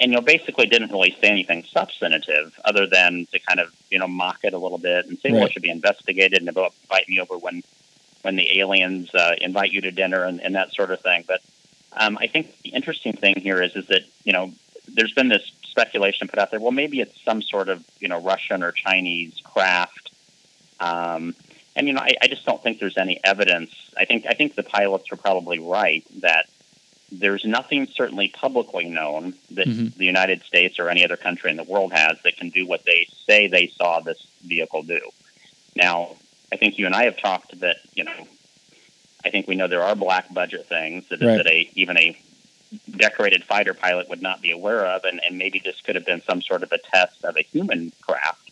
and 0.00 0.12
you 0.12 0.16
know 0.16 0.22
basically 0.22 0.66
didn't 0.66 0.90
really 0.90 1.16
say 1.20 1.28
anything 1.28 1.64
substantive 1.64 2.58
other 2.64 2.86
than 2.86 3.26
to 3.32 3.38
kind 3.38 3.60
of 3.60 3.72
you 3.90 3.98
know 3.98 4.08
mock 4.08 4.40
it 4.42 4.52
a 4.52 4.58
little 4.58 4.78
bit 4.78 5.06
and 5.06 5.18
say, 5.18 5.30
well, 5.32 5.44
it 5.44 5.52
should 5.52 5.62
be 5.62 5.70
investigated 5.70 6.40
and 6.40 6.48
invite 6.48 7.08
me 7.08 7.20
over 7.20 7.36
when 7.38 7.62
when 8.22 8.36
the 8.36 8.58
aliens 8.58 9.14
uh, 9.14 9.34
invite 9.40 9.72
you 9.72 9.80
to 9.80 9.90
dinner 9.90 10.24
and, 10.24 10.40
and 10.42 10.54
that 10.54 10.72
sort 10.74 10.90
of 10.90 11.00
thing. 11.00 11.24
But 11.26 11.40
um, 11.92 12.18
I 12.18 12.26
think 12.26 12.60
the 12.62 12.70
interesting 12.70 13.14
thing 13.14 13.36
here 13.36 13.62
is 13.62 13.76
is 13.76 13.86
that 13.88 14.02
you 14.24 14.32
know 14.32 14.52
there's 14.88 15.12
been 15.12 15.28
this 15.28 15.50
speculation 15.70 16.28
put 16.28 16.38
out 16.38 16.50
there. 16.50 16.60
Well, 16.60 16.72
maybe 16.72 17.00
it's 17.00 17.20
some 17.22 17.42
sort 17.42 17.68
of 17.68 17.84
you 18.00 18.08
know 18.08 18.20
Russian 18.20 18.62
or 18.62 18.72
Chinese 18.72 19.40
craft. 19.44 20.10
Um, 20.78 21.34
and 21.76 21.86
you 21.86 21.92
know, 21.92 22.00
I, 22.00 22.14
I 22.22 22.26
just 22.26 22.44
don't 22.44 22.62
think 22.62 22.80
there's 22.80 22.98
any 22.98 23.20
evidence. 23.24 23.72
I 23.96 24.04
think 24.04 24.26
I 24.28 24.34
think 24.34 24.54
the 24.54 24.62
pilots 24.62 25.12
are 25.12 25.16
probably 25.16 25.58
right 25.58 26.04
that 26.20 26.46
there's 27.12 27.44
nothing 27.44 27.86
certainly 27.86 28.28
publicly 28.28 28.88
known 28.88 29.34
that 29.52 29.66
mm-hmm. 29.66 29.98
the 29.98 30.04
United 30.04 30.42
States 30.42 30.78
or 30.78 30.88
any 30.88 31.04
other 31.04 31.16
country 31.16 31.50
in 31.50 31.56
the 31.56 31.64
world 31.64 31.92
has 31.92 32.18
that 32.22 32.36
can 32.36 32.50
do 32.50 32.66
what 32.66 32.84
they 32.84 33.08
say 33.26 33.48
they 33.48 33.66
saw 33.66 34.00
this 34.00 34.24
vehicle 34.42 34.82
do. 34.82 35.00
Now, 35.74 36.16
I 36.52 36.56
think 36.56 36.78
you 36.78 36.86
and 36.86 36.94
I 36.94 37.04
have 37.04 37.18
talked 37.18 37.58
that 37.60 37.76
you 37.94 38.04
know, 38.04 38.28
I 39.24 39.30
think 39.30 39.46
we 39.46 39.54
know 39.54 39.68
there 39.68 39.82
are 39.82 39.94
black 39.94 40.32
budget 40.32 40.66
things 40.66 41.08
that, 41.08 41.20
right. 41.20 41.36
that 41.36 41.46
a 41.46 41.70
even 41.74 41.96
a 41.96 42.20
decorated 42.90 43.44
fighter 43.44 43.74
pilot 43.74 44.08
would 44.08 44.22
not 44.22 44.40
be 44.40 44.50
aware 44.50 44.86
of, 44.86 45.04
and, 45.04 45.20
and 45.26 45.38
maybe 45.38 45.60
this 45.64 45.80
could 45.80 45.94
have 45.94 46.06
been 46.06 46.22
some 46.22 46.42
sort 46.42 46.62
of 46.62 46.72
a 46.72 46.78
test 46.78 47.24
of 47.24 47.36
a 47.36 47.42
human 47.42 47.92
craft, 48.00 48.50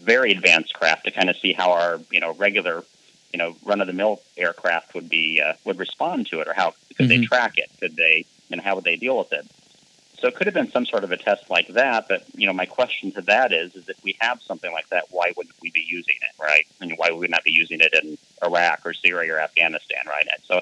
very 0.00 0.32
advanced 0.32 0.74
craft, 0.74 1.04
to 1.04 1.10
kind 1.10 1.28
of 1.28 1.36
see 1.36 1.52
how 1.52 1.72
our 1.72 2.00
you 2.10 2.20
know 2.20 2.32
regular 2.34 2.84
you 3.32 3.38
know 3.38 3.56
run 3.64 3.80
of 3.80 3.86
the 3.86 3.92
mill 3.92 4.20
aircraft 4.36 4.94
would 4.94 5.08
be 5.08 5.40
uh, 5.40 5.54
would 5.64 5.78
respond 5.78 6.26
to 6.28 6.40
it, 6.40 6.48
or 6.48 6.54
how 6.54 6.74
could 6.96 7.08
mm-hmm. 7.08 7.20
they 7.20 7.26
track 7.26 7.58
it? 7.58 7.70
Could 7.80 7.96
they 7.96 8.24
and 8.50 8.60
how 8.60 8.74
would 8.74 8.84
they 8.84 8.96
deal 8.96 9.18
with 9.18 9.32
it? 9.32 9.46
So 10.18 10.28
it 10.28 10.36
could 10.36 10.46
have 10.46 10.54
been 10.54 10.70
some 10.70 10.86
sort 10.86 11.02
of 11.02 11.10
a 11.10 11.16
test 11.16 11.50
like 11.50 11.66
that. 11.68 12.06
But 12.08 12.24
you 12.36 12.46
know, 12.46 12.52
my 12.52 12.66
question 12.66 13.10
to 13.12 13.22
that 13.22 13.52
is: 13.52 13.74
is 13.74 13.88
if 13.88 14.02
we 14.04 14.16
have 14.20 14.40
something 14.40 14.72
like 14.72 14.88
that, 14.90 15.06
why 15.10 15.32
wouldn't 15.36 15.56
we 15.60 15.70
be 15.70 15.84
using 15.86 16.14
it, 16.20 16.40
right? 16.40 16.64
And 16.80 16.92
why 16.96 17.10
would 17.10 17.18
we 17.18 17.28
not 17.28 17.42
be 17.42 17.50
using 17.50 17.80
it 17.80 17.92
in 18.02 18.16
Iraq 18.42 18.82
or 18.84 18.94
Syria 18.94 19.34
or 19.34 19.40
Afghanistan, 19.40 20.02
right? 20.06 20.26
So 20.44 20.60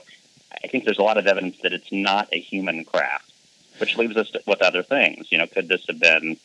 I 0.52 0.66
think 0.68 0.84
there's 0.84 0.98
a 0.98 1.02
lot 1.02 1.16
of 1.16 1.26
evidence 1.26 1.58
that 1.62 1.72
it's 1.72 1.92
not 1.92 2.28
a 2.32 2.40
human 2.40 2.84
craft, 2.84 3.32
which 3.78 3.96
leaves 3.96 4.16
us 4.16 4.30
with 4.46 4.62
other 4.62 4.82
things. 4.82 5.30
You 5.30 5.38
know, 5.38 5.46
could 5.46 5.68
this 5.68 5.84
have 5.88 6.00
been 6.00 6.36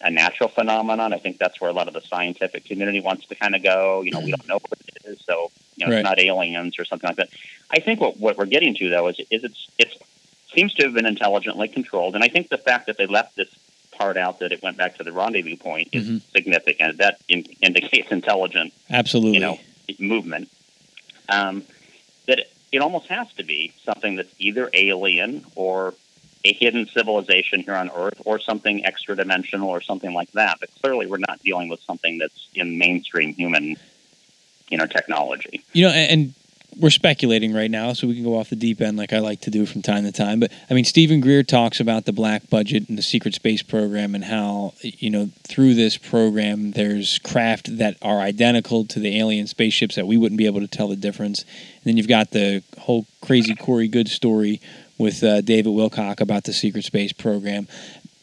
a 0.00 0.10
natural 0.10 0.48
phenomenon? 0.48 1.12
I 1.12 1.18
think 1.18 1.38
that's 1.38 1.60
where 1.60 1.70
a 1.70 1.72
lot 1.72 1.88
of 1.88 1.94
the 1.94 2.00
scientific 2.00 2.64
community 2.64 3.00
wants 3.00 3.26
to 3.26 3.34
kind 3.34 3.54
of 3.54 3.62
go. 3.62 4.02
You 4.02 4.12
know, 4.12 4.20
we 4.20 4.30
don't 4.30 4.48
know 4.48 4.58
what 4.68 4.78
it 4.80 5.04
is, 5.06 5.24
so 5.24 5.50
you 5.76 5.86
know, 5.86 5.92
right. 5.92 5.98
it's 5.98 6.04
not 6.04 6.20
aliens 6.20 6.78
or 6.78 6.84
something 6.84 7.08
like 7.08 7.16
that. 7.16 7.30
I 7.70 7.80
think 7.80 8.00
what 8.00 8.18
what 8.18 8.36
we're 8.36 8.46
getting 8.46 8.74
to 8.76 8.88
though 8.88 9.08
is 9.08 9.18
is 9.30 9.44
it's 9.44 9.68
it's 9.78 9.96
seems 10.54 10.74
to 10.74 10.84
have 10.84 10.94
been 10.94 11.06
intelligently 11.06 11.68
controlled. 11.68 12.14
And 12.14 12.24
I 12.24 12.28
think 12.28 12.48
the 12.48 12.58
fact 12.58 12.86
that 12.86 12.96
they 12.96 13.06
left 13.06 13.36
this 13.36 13.48
part 13.92 14.16
out 14.16 14.38
that 14.40 14.52
it 14.52 14.62
went 14.62 14.76
back 14.76 14.96
to 14.96 15.04
the 15.04 15.12
rendezvous 15.12 15.56
point 15.56 15.88
is 15.92 16.06
mm-hmm. 16.06 16.16
significant. 16.34 16.98
That 16.98 17.20
in, 17.28 17.44
indicates 17.62 18.08
intelligent, 18.10 18.72
absolutely, 18.90 19.34
you 19.34 19.40
know, 19.40 19.58
movement. 19.98 20.48
Um, 21.28 21.64
that 22.26 22.46
it, 22.74 22.82
almost 22.82 23.06
has 23.06 23.32
to 23.34 23.44
be 23.44 23.72
something 23.84 24.16
that's 24.16 24.32
either 24.38 24.70
alien 24.72 25.44
or 25.54 25.94
a 26.44 26.52
hidden 26.52 26.86
civilization 26.86 27.60
here 27.60 27.74
on 27.74 27.90
Earth, 27.94 28.20
or 28.26 28.38
something 28.38 28.84
extra 28.84 29.16
dimensional, 29.16 29.70
or 29.70 29.80
something 29.80 30.12
like 30.12 30.30
that. 30.32 30.58
But 30.60 30.68
clearly, 30.82 31.06
we're 31.06 31.18
not 31.18 31.42
dealing 31.42 31.68
with 31.68 31.80
something 31.80 32.18
that's 32.18 32.48
in 32.54 32.76
mainstream 32.76 33.32
human, 33.34 33.76
you 34.68 34.76
know, 34.76 34.86
technology. 34.86 35.64
You 35.72 35.86
know, 35.86 35.92
and 35.92 36.34
we're 36.76 36.90
speculating 36.90 37.52
right 37.52 37.70
now, 37.70 37.92
so 37.92 38.06
we 38.06 38.14
can 38.14 38.24
go 38.24 38.38
off 38.38 38.50
the 38.50 38.56
deep 38.56 38.80
end 38.80 38.96
like 38.96 39.12
I 39.12 39.18
like 39.18 39.40
to 39.42 39.50
do 39.50 39.66
from 39.66 39.82
time 39.82 40.04
to 40.04 40.12
time. 40.12 40.40
But 40.40 40.52
I 40.68 40.74
mean, 40.74 40.84
Steven 40.84 41.20
Greer 41.20 41.42
talks 41.42 41.80
about 41.80 42.04
the 42.04 42.12
black 42.12 42.48
budget 42.50 42.88
and 42.88 42.98
the 42.98 43.02
secret 43.02 43.34
space 43.34 43.62
program 43.62 44.14
and 44.14 44.24
how, 44.24 44.74
you 44.82 45.10
know, 45.10 45.30
through 45.46 45.74
this 45.74 45.96
program, 45.96 46.72
there's 46.72 47.18
craft 47.20 47.78
that 47.78 47.96
are 48.02 48.20
identical 48.20 48.84
to 48.86 48.98
the 48.98 49.18
alien 49.18 49.46
spaceships 49.46 49.94
that 49.94 50.06
we 50.06 50.16
wouldn't 50.16 50.38
be 50.38 50.46
able 50.46 50.60
to 50.60 50.68
tell 50.68 50.88
the 50.88 50.96
difference. 50.96 51.42
And 51.42 51.84
then 51.84 51.96
you've 51.96 52.08
got 52.08 52.30
the 52.30 52.62
whole 52.78 53.06
crazy 53.20 53.54
Corey 53.54 53.88
Goode 53.88 54.08
story 54.08 54.60
with 54.98 55.22
uh, 55.22 55.40
David 55.40 55.72
Wilcock 55.72 56.20
about 56.20 56.44
the 56.44 56.52
secret 56.52 56.84
space 56.84 57.12
program. 57.12 57.68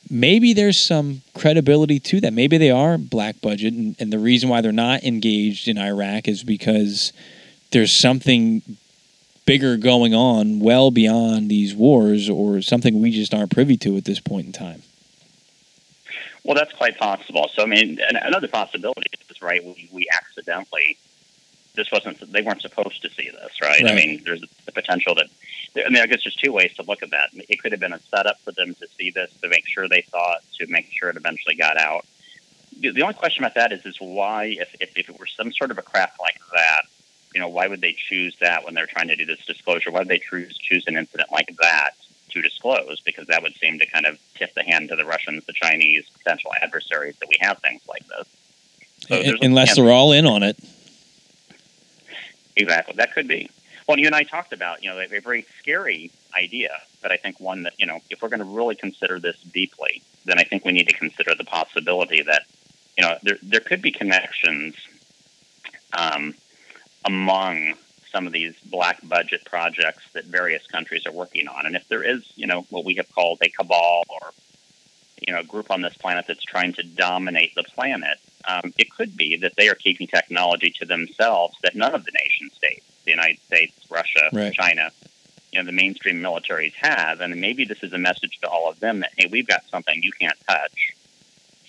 Maybe 0.10 0.54
there's 0.54 0.80
some 0.80 1.22
credibility 1.34 2.00
to 2.00 2.20
that. 2.22 2.34
Maybe 2.34 2.58
they 2.58 2.72
are 2.72 2.98
black 2.98 3.40
budget, 3.40 3.74
and, 3.74 3.96
and 3.98 4.12
the 4.12 4.20
reason 4.20 4.50
why 4.50 4.60
they're 4.60 4.74
not 4.74 5.04
engaged 5.04 5.70
in 5.70 5.78
Iraq 5.78 6.28
is 6.28 6.44
because 6.44 7.14
there's 7.72 7.94
something 7.94 8.62
bigger 9.46 9.76
going 9.76 10.14
on 10.14 10.60
well 10.60 10.92
beyond 10.92 11.50
these 11.50 11.74
wars 11.74 12.30
or 12.30 12.62
something 12.62 13.02
we 13.02 13.12
just 13.12 13.34
aren't 13.34 13.52
privy 13.52 13.76
to 13.78 13.98
at 13.98 14.06
this 14.06 14.20
point 14.20 14.46
in 14.46 14.52
time. 14.52 14.84
Well, 16.44 16.56
that's 16.56 16.74
quite 16.74 16.98
possible. 16.98 17.50
So, 17.54 17.64
I 17.64 17.66
mean, 17.66 18.00
another 18.02 18.48
possibility 18.48 19.08
is, 19.30 19.42
right, 19.42 19.64
we, 19.64 19.90
we 19.92 20.08
accidentally, 20.14 20.98
this 21.76 21.92
wasn't, 21.92 22.32
they 22.32 22.42
weren't 22.42 22.62
supposed 22.62 23.02
to 23.04 23.10
see 23.10 23.30
this, 23.30 23.62
right? 23.62 23.82
right? 23.84 23.92
I 23.92 23.96
mean, 23.96 24.22
there's 24.26 24.42
the 24.66 24.72
potential 24.72 25.16
that, 25.16 25.28
I 25.86 25.90
mean, 25.90 26.02
I 26.02 26.08
guess 26.08 26.24
there's 26.24 26.36
two 26.36 26.52
ways 26.52 26.74
to 26.76 26.84
look 26.84 27.04
at 27.04 27.12
that. 27.12 27.30
It 27.34 27.62
could 27.62 27.72
have 27.72 27.82
been 27.82 27.94
a 27.94 28.00
setup 28.00 28.40
for 28.42 28.52
them 28.52 28.74
to 28.76 28.88
see 28.98 29.12
this, 29.12 29.32
to 29.42 29.50
make 29.50 29.68
sure 29.68 29.88
they 29.88 30.02
saw 30.10 30.36
it, 30.36 30.42
to 30.60 30.72
make 30.72 30.92
sure 30.92 31.10
it 31.10 31.18
eventually 31.18 31.56
got 31.56 31.78
out. 31.78 32.06
The, 32.80 33.02
only 33.04 33.14
question 33.14 33.44
about 33.44 33.56
that 33.56 33.72
is, 33.72 33.86
is 33.86 33.98
why, 34.00 34.46
if, 34.46 34.76
if, 34.80 34.98
if 34.98 35.10
it 35.10 35.20
were 35.20 35.28
some 35.28 35.54
sort 35.54 35.70
of 35.70 35.78
a 35.78 35.84
craft 35.84 36.20
like 36.20 36.40
that, 36.54 36.86
you 37.34 37.40
know, 37.40 37.48
why 37.48 37.68
would 37.68 37.82
they 37.82 37.94
choose 37.94 38.36
that 38.40 38.66
when 38.66 38.74
they're 38.74 38.88
trying 38.88 39.08
to 39.08 39.16
do 39.16 39.26
this 39.26 39.46
disclosure? 39.46 39.92
Why 39.92 40.00
would 40.00 40.08
they 40.08 40.20
choose 40.20 40.58
choose 40.58 40.86
an 40.88 40.98
incident 40.98 41.32
like 41.32 41.56
that 41.62 41.92
to 42.32 42.42
disclose? 42.42 43.00
Because 43.02 43.28
that 43.28 43.42
would 43.42 43.56
seem 43.56 43.80
to 43.80 43.86
kind 43.86 44.06
of 44.06 44.20
tip 44.36 44.54
the 44.54 44.64
hand 44.64 44.90
to 44.90 44.96
the 44.96 45.06
Russians, 45.06 45.46
the 45.46 45.54
Chinese, 45.54 46.10
potential 46.10 46.52
adversaries 46.62 47.16
that 47.18 47.30
we 47.30 47.38
have 47.42 47.60
things 47.60 47.82
like 47.88 48.06
this. 48.08 48.28
So 49.08 49.36
Unless 49.42 49.76
they're 49.76 49.92
all 49.92 50.12
in 50.12 50.26
on 50.26 50.44
it. 50.44 50.58
Exactly, 52.56 52.96
that 52.98 53.14
could 53.14 53.28
be. 53.28 53.50
Well, 53.88 53.98
you 53.98 54.06
and 54.06 54.16
I 54.16 54.24
talked 54.24 54.54
about, 54.54 54.84
you 54.84 54.90
know, 54.90 55.00
a 55.00 55.20
very 55.20 55.46
scary 55.60 56.12
idea, 56.38 56.78
but 57.02 57.12
I 57.12 57.18
think 57.18 57.40
one 57.40 57.64
that, 57.64 57.74
you 57.78 57.86
know, 57.86 58.00
if 58.10 58.22
we're 58.22 58.30
going 58.30 58.40
to 58.40 58.46
really 58.46 58.76
consider 58.76 59.20
this 59.20 59.38
deeply, 59.42 60.02
then 60.26 60.38
I 60.38 60.44
think 60.44 60.64
we 60.64 60.72
need 60.72 60.88
to 60.88 60.96
consider 60.96 61.34
the 61.34 61.44
possibility 61.44 62.22
that, 62.22 62.44
you 62.98 63.04
know, 63.04 63.18
there 63.24 63.38
there 63.42 63.60
could 63.60 63.82
be 63.82 63.92
connections 63.92 64.76
um, 65.94 66.34
among 67.06 67.74
some 68.12 68.28
of 68.28 68.34
these 68.34 68.54
black 68.66 69.00
budget 69.08 69.46
projects 69.46 70.04
that 70.14 70.26
various 70.26 70.66
countries 70.68 71.06
are 71.06 71.14
working 71.14 71.48
on. 71.48 71.66
And 71.66 71.76
if 71.76 71.88
there 71.88 72.04
is, 72.04 72.30
you 72.36 72.46
know, 72.46 72.66
what 72.70 72.84
we 72.84 72.96
have 72.96 73.10
called 73.14 73.40
a 73.42 73.50
cabal 73.50 74.04
or, 74.10 74.32
you 75.26 75.34
know, 75.34 75.40
a 75.40 75.44
group 75.44 75.72
on 75.72 75.82
this 75.82 75.96
planet 75.96 76.26
that's 76.28 76.44
trying 76.44 76.74
to 76.74 76.84
dominate 76.84 77.56
the 77.56 77.64
planet, 77.64 78.18
um, 78.48 78.74
it 78.78 78.92
could 78.92 79.16
be 79.16 79.38
that 79.38 79.56
they 79.56 79.70
are 79.70 79.76
keeping 79.76 80.08
technology 80.08 80.74
to 80.80 80.86
themselves 80.86 81.56
that 81.64 81.76
none 81.76 81.96
of 81.96 82.04
the 82.04 82.12
nation 82.12 82.50
states, 82.54 82.86
the 83.06 83.12
United 83.12 83.40
States, 83.42 83.74
Russia, 83.90 84.30
right. 84.34 84.54
China, 84.54 84.90
you 85.52 85.60
know, 85.60 85.66
the 85.66 85.72
mainstream 85.72 86.22
militaries 86.22 86.74
have. 86.74 87.22
And 87.22 87.40
maybe 87.40 87.66
this 87.66 87.82
is 87.84 87.94
a 87.94 87.98
message 87.98 88.40
to 88.42 88.50
all 88.50 88.70
of 88.70 88.80
them 88.80 89.00
that, 89.02 89.12
hey, 89.18 89.28
we've 89.32 89.48
got 89.48 89.64
something 89.70 90.02
you 90.04 90.12
can't 90.12 90.38
touch, 90.48 90.94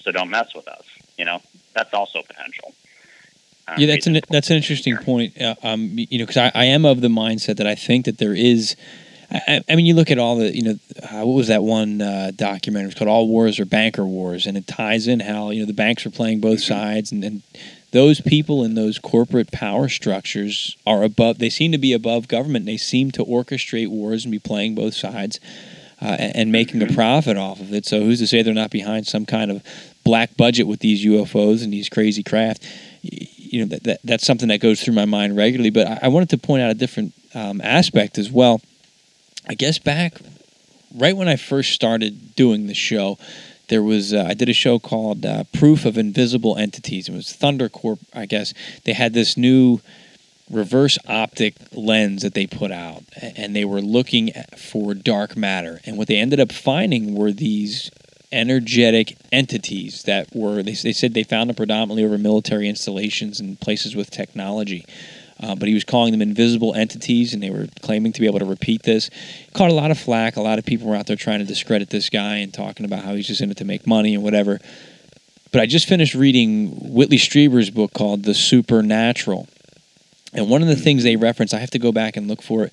so 0.00 0.10
don't 0.10 0.30
mess 0.30 0.54
with 0.54 0.66
us. 0.66 0.84
You 1.16 1.24
know, 1.24 1.40
that's 1.74 1.94
also 1.94 2.22
potential. 2.22 2.74
Uh, 3.68 3.74
yeah, 3.78 3.86
that's 3.86 4.06
an 4.06 4.20
that's 4.28 4.50
an 4.50 4.56
interesting 4.56 4.96
point. 4.96 5.40
Uh, 5.40 5.54
um, 5.62 5.90
you 5.92 6.18
know, 6.18 6.26
because 6.26 6.36
I, 6.36 6.52
I 6.54 6.64
am 6.66 6.84
of 6.84 7.00
the 7.00 7.08
mindset 7.08 7.56
that 7.58 7.66
I 7.66 7.74
think 7.74 8.06
that 8.06 8.18
there 8.18 8.34
is. 8.34 8.76
I, 9.30 9.62
I 9.66 9.76
mean, 9.76 9.86
you 9.86 9.94
look 9.94 10.10
at 10.10 10.18
all 10.18 10.36
the, 10.36 10.54
you 10.54 10.62
know, 10.62 10.74
uh, 11.02 11.24
what 11.24 11.34
was 11.34 11.48
that 11.48 11.62
one 11.62 12.02
uh, 12.02 12.32
documentary? 12.36 12.90
It's 12.90 12.98
called 12.98 13.08
"All 13.08 13.28
Wars 13.28 13.58
Are 13.60 13.64
Banker 13.64 14.04
Wars," 14.04 14.46
and 14.46 14.58
it 14.58 14.66
ties 14.66 15.06
in 15.06 15.20
how 15.20 15.50
you 15.50 15.60
know 15.60 15.66
the 15.66 15.72
banks 15.72 16.04
are 16.04 16.10
playing 16.10 16.40
both 16.40 16.58
mm-hmm. 16.58 16.74
sides, 16.74 17.12
and, 17.12 17.24
and 17.24 17.42
those 17.92 18.20
people 18.20 18.64
in 18.64 18.74
those 18.74 18.98
corporate 18.98 19.52
power 19.52 19.88
structures 19.88 20.76
are 20.86 21.02
above. 21.02 21.38
They 21.38 21.50
seem 21.50 21.72
to 21.72 21.78
be 21.78 21.92
above 21.92 22.26
government. 22.26 22.66
They 22.66 22.76
seem 22.76 23.10
to 23.12 23.24
orchestrate 23.24 23.88
wars 23.88 24.24
and 24.24 24.32
be 24.32 24.38
playing 24.38 24.74
both 24.74 24.94
sides. 24.94 25.38
Uh, 26.00 26.16
and, 26.18 26.34
and, 26.34 26.52
making 26.52 26.82
a 26.82 26.86
mm-hmm. 26.86 26.96
profit 26.96 27.36
off 27.36 27.60
of 27.60 27.72
it. 27.72 27.86
So 27.86 28.00
who's 28.00 28.18
to 28.18 28.26
say 28.26 28.42
they're 28.42 28.52
not 28.52 28.72
behind 28.72 29.06
some 29.06 29.24
kind 29.24 29.52
of 29.52 29.62
black 30.02 30.36
budget 30.36 30.66
with 30.66 30.80
these 30.80 31.06
UFOs 31.06 31.62
and 31.62 31.72
these 31.72 31.88
crazy 31.88 32.24
craft? 32.24 32.66
You 33.52 33.60
know 33.60 33.68
that, 33.68 33.84
that, 33.84 34.00
that's 34.02 34.26
something 34.26 34.48
that 34.48 34.60
goes 34.60 34.82
through 34.82 34.94
my 34.94 35.04
mind 35.04 35.36
regularly. 35.36 35.70
But 35.70 35.86
I, 35.86 35.98
I 36.02 36.08
wanted 36.08 36.30
to 36.30 36.38
point 36.38 36.62
out 36.62 36.70
a 36.70 36.74
different 36.74 37.12
um, 37.34 37.60
aspect 37.60 38.18
as 38.18 38.30
well. 38.30 38.60
I 39.48 39.54
guess 39.54 39.78
back 39.78 40.14
right 40.94 41.16
when 41.16 41.28
I 41.28 41.36
first 41.36 41.72
started 41.72 42.34
doing 42.34 42.66
the 42.66 42.74
show, 42.74 43.18
there 43.68 43.82
was 43.82 44.12
uh, 44.12 44.26
I 44.28 44.34
did 44.34 44.48
a 44.48 44.54
show 44.54 44.78
called 44.78 45.24
uh, 45.24 45.44
Proof 45.52 45.84
of 45.84 45.96
Invisible 45.96 46.56
Entities. 46.56 47.08
It 47.08 47.14
was 47.14 47.32
Thunder 47.32 47.68
Corp. 47.68 48.00
I 48.14 48.26
guess 48.26 48.52
they 48.84 48.92
had 48.92 49.12
this 49.14 49.36
new 49.36 49.80
reverse 50.50 50.98
optic 51.08 51.54
lens 51.72 52.22
that 52.22 52.34
they 52.34 52.46
put 52.46 52.70
out, 52.70 53.04
and 53.20 53.56
they 53.56 53.64
were 53.64 53.80
looking 53.80 54.32
for 54.56 54.94
dark 54.94 55.36
matter. 55.36 55.80
And 55.84 55.96
what 55.96 56.08
they 56.08 56.16
ended 56.16 56.40
up 56.40 56.52
finding 56.52 57.14
were 57.14 57.32
these 57.32 57.90
energetic 58.32 59.16
entities 59.30 60.02
that 60.04 60.34
were 60.34 60.62
they, 60.62 60.72
they 60.72 60.92
said 60.92 61.14
they 61.14 61.22
found 61.22 61.48
them 61.50 61.56
predominantly 61.56 62.04
over 62.04 62.18
military 62.18 62.68
installations 62.68 63.38
and 63.40 63.60
places 63.60 63.94
with 63.94 64.10
technology 64.10 64.84
uh, 65.42 65.56
but 65.56 65.66
he 65.66 65.74
was 65.74 65.82
calling 65.82 66.12
them 66.12 66.22
invisible 66.22 66.72
entities, 66.74 67.34
and 67.34 67.42
they 67.42 67.50
were 67.50 67.66
claiming 67.82 68.12
to 68.12 68.20
be 68.20 68.26
able 68.26 68.38
to 68.38 68.44
repeat 68.44 68.84
this. 68.84 69.10
Caught 69.54 69.70
a 69.70 69.74
lot 69.74 69.90
of 69.90 69.98
flack. 69.98 70.36
A 70.36 70.40
lot 70.40 70.58
of 70.58 70.64
people 70.64 70.88
were 70.88 70.94
out 70.94 71.06
there 71.06 71.16
trying 71.16 71.40
to 71.40 71.44
discredit 71.44 71.90
this 71.90 72.08
guy 72.08 72.36
and 72.36 72.54
talking 72.54 72.86
about 72.86 73.04
how 73.04 73.14
he's 73.14 73.26
just 73.26 73.40
in 73.40 73.50
it 73.50 73.56
to 73.56 73.64
make 73.64 73.86
money 73.86 74.14
and 74.14 74.22
whatever. 74.22 74.60
But 75.50 75.60
I 75.60 75.66
just 75.66 75.88
finished 75.88 76.14
reading 76.14 76.70
Whitley 76.94 77.18
Strieber's 77.18 77.70
book 77.70 77.92
called 77.92 78.22
The 78.22 78.34
Supernatural. 78.34 79.48
And 80.32 80.48
one 80.48 80.62
of 80.62 80.68
the 80.68 80.76
things 80.76 81.02
they 81.02 81.16
reference, 81.16 81.52
I 81.52 81.58
have 81.58 81.70
to 81.70 81.78
go 81.78 81.92
back 81.92 82.16
and 82.16 82.28
look 82.28 82.40
for 82.40 82.64
it, 82.64 82.72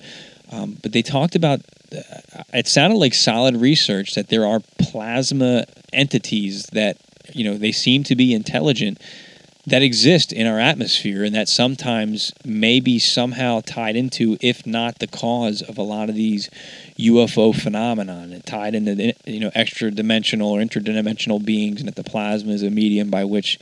um, 0.50 0.76
but 0.82 0.92
they 0.92 1.02
talked 1.02 1.34
about, 1.34 1.60
uh, 1.96 2.42
it 2.52 2.66
sounded 2.66 2.96
like 2.96 3.14
solid 3.14 3.56
research 3.56 4.14
that 4.14 4.28
there 4.28 4.46
are 4.46 4.60
plasma 4.78 5.64
entities 5.92 6.66
that, 6.72 6.96
you 7.32 7.44
know, 7.44 7.56
they 7.56 7.72
seem 7.72 8.02
to 8.04 8.16
be 8.16 8.34
intelligent 8.34 9.00
that 9.66 9.82
exist 9.82 10.32
in 10.32 10.46
our 10.46 10.58
atmosphere 10.58 11.22
and 11.22 11.34
that 11.34 11.48
sometimes 11.48 12.32
may 12.44 12.80
be 12.80 12.98
somehow 12.98 13.60
tied 13.60 13.94
into, 13.94 14.36
if 14.40 14.66
not 14.66 14.98
the 14.98 15.06
cause 15.06 15.62
of 15.62 15.76
a 15.76 15.82
lot 15.82 16.08
of 16.08 16.14
these 16.14 16.48
UFO 16.98 17.54
phenomenon, 17.54 18.32
and 18.32 18.44
tied 18.44 18.74
into 18.74 19.14
you 19.26 19.40
know 19.40 19.50
extra 19.54 19.90
dimensional 19.90 20.50
or 20.50 20.60
interdimensional 20.60 21.44
beings, 21.44 21.80
and 21.80 21.88
that 21.88 21.96
the 21.96 22.04
plasma 22.04 22.52
is 22.52 22.62
a 22.62 22.70
medium 22.70 23.10
by 23.10 23.24
which 23.24 23.58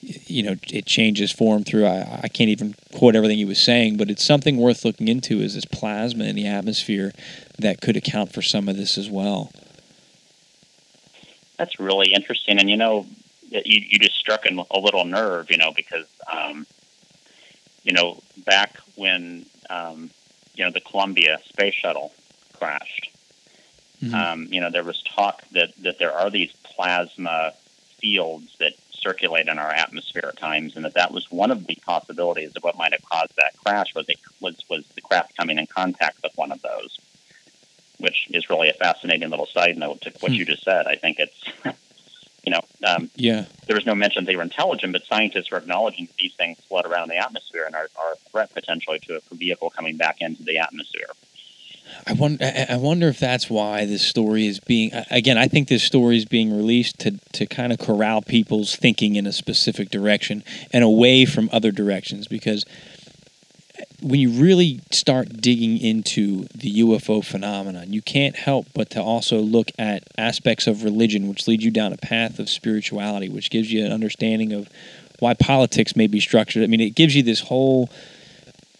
you 0.00 0.42
know 0.42 0.56
it 0.72 0.86
changes 0.86 1.32
form 1.32 1.64
through. 1.64 1.86
I, 1.86 2.20
I 2.24 2.28
can't 2.28 2.50
even 2.50 2.74
quote 2.94 3.16
everything 3.16 3.38
he 3.38 3.44
was 3.44 3.62
saying, 3.62 3.96
but 3.96 4.10
it's 4.10 4.24
something 4.24 4.56
worth 4.56 4.84
looking 4.84 5.08
into. 5.08 5.40
Is 5.40 5.54
this 5.54 5.64
plasma 5.64 6.24
in 6.24 6.36
the 6.36 6.46
atmosphere 6.46 7.12
that 7.58 7.80
could 7.80 7.96
account 7.96 8.32
for 8.32 8.42
some 8.42 8.68
of 8.68 8.76
this 8.76 8.96
as 8.96 9.10
well? 9.10 9.52
That's 11.56 11.80
really 11.80 12.12
interesting, 12.12 12.58
and 12.58 12.70
you 12.70 12.76
know, 12.76 13.06
you, 13.50 13.82
you 13.88 13.98
just 13.98 14.16
struck 14.16 14.44
a 14.46 14.78
little 14.78 15.04
nerve, 15.04 15.50
you 15.50 15.56
know, 15.56 15.72
because, 15.74 16.06
um, 16.30 16.66
you 17.82 17.92
know, 17.92 18.20
back 18.44 18.78
when, 18.96 19.46
um, 19.70 20.10
you 20.54 20.64
know, 20.64 20.70
the 20.70 20.80
Columbia 20.80 21.38
space 21.44 21.74
shuttle 21.74 22.12
crashed, 22.58 23.10
mm-hmm. 24.02 24.14
um, 24.14 24.48
you 24.50 24.60
know, 24.60 24.70
there 24.70 24.84
was 24.84 25.02
talk 25.02 25.42
that, 25.52 25.74
that 25.82 25.98
there 25.98 26.12
are 26.12 26.30
these 26.30 26.52
plasma 26.62 27.52
fields 27.98 28.54
that 28.58 28.72
circulate 29.00 29.48
in 29.48 29.58
our 29.58 29.70
atmosphere 29.70 30.26
at 30.28 30.38
times, 30.38 30.76
and 30.76 30.84
that 30.84 30.94
that 30.94 31.12
was 31.12 31.30
one 31.30 31.50
of 31.50 31.66
the 31.66 31.76
possibilities 31.86 32.52
of 32.56 32.62
what 32.62 32.76
might 32.76 32.92
have 32.92 33.04
caused 33.04 33.34
that 33.36 33.56
crash 33.64 33.94
was 33.94 34.08
it 34.08 34.18
was 34.40 34.56
was 34.68 34.86
the 34.94 35.00
craft 35.00 35.36
coming 35.36 35.58
in 35.58 35.66
contact 35.66 36.22
with 36.22 36.32
one 36.36 36.52
of 36.52 36.60
those, 36.62 36.98
which 37.98 38.28
is 38.30 38.50
really 38.50 38.68
a 38.68 38.74
fascinating 38.74 39.30
little 39.30 39.46
side 39.46 39.76
note 39.76 40.00
to 40.02 40.12
what 40.20 40.32
hmm. 40.32 40.38
you 40.38 40.44
just 40.44 40.64
said. 40.64 40.86
I 40.86 40.96
think 40.96 41.18
it's 41.18 41.44
you 42.44 42.52
know, 42.52 42.60
um, 42.86 43.10
yeah, 43.16 43.44
there 43.66 43.76
was 43.76 43.84
no 43.84 43.94
mention 43.94 44.24
they 44.24 44.36
were 44.36 44.42
intelligent, 44.42 44.92
but 44.92 45.04
scientists 45.04 45.52
are 45.52 45.58
acknowledging 45.58 46.06
that 46.06 46.16
these 46.16 46.34
things 46.34 46.58
float 46.68 46.86
around 46.86 47.08
the 47.08 47.16
atmosphere 47.16 47.64
and 47.66 47.74
are, 47.74 47.88
are 48.00 48.12
a 48.12 48.30
threat 48.30 48.52
potentially 48.54 48.98
to 49.00 49.16
a 49.16 49.34
vehicle 49.34 49.70
coming 49.70 49.96
back 49.96 50.20
into 50.20 50.42
the 50.42 50.58
atmosphere. 50.58 51.08
I 52.06 52.12
wonder. 52.12 52.52
I 52.68 52.76
wonder 52.76 53.08
if 53.08 53.18
that's 53.18 53.50
why 53.50 53.84
this 53.84 54.02
story 54.02 54.46
is 54.46 54.60
being. 54.60 54.92
Again, 55.10 55.38
I 55.38 55.48
think 55.48 55.68
this 55.68 55.82
story 55.82 56.16
is 56.16 56.24
being 56.24 56.56
released 56.56 56.98
to 57.00 57.18
to 57.32 57.46
kind 57.46 57.72
of 57.72 57.78
corral 57.78 58.22
people's 58.22 58.76
thinking 58.76 59.16
in 59.16 59.26
a 59.26 59.32
specific 59.32 59.90
direction 59.90 60.44
and 60.72 60.84
away 60.84 61.24
from 61.24 61.48
other 61.52 61.70
directions 61.70 62.28
because 62.28 62.64
when 64.00 64.20
you 64.20 64.30
really 64.30 64.80
start 64.92 65.40
digging 65.40 65.78
into 65.78 66.44
the 66.54 66.80
UFO 66.80 67.24
phenomenon, 67.24 67.92
you 67.92 68.00
can't 68.00 68.36
help 68.36 68.66
but 68.74 68.90
to 68.90 69.02
also 69.02 69.40
look 69.40 69.70
at 69.78 70.04
aspects 70.16 70.66
of 70.66 70.84
religion, 70.84 71.28
which 71.28 71.48
lead 71.48 71.62
you 71.62 71.70
down 71.70 71.92
a 71.92 71.96
path 71.96 72.38
of 72.38 72.48
spirituality, 72.48 73.28
which 73.28 73.50
gives 73.50 73.72
you 73.72 73.84
an 73.84 73.92
understanding 73.92 74.52
of 74.52 74.68
why 75.18 75.34
politics 75.34 75.96
may 75.96 76.06
be 76.06 76.20
structured. 76.20 76.62
I 76.62 76.66
mean, 76.66 76.80
it 76.80 76.94
gives 76.94 77.16
you 77.16 77.24
this 77.24 77.40
whole, 77.40 77.90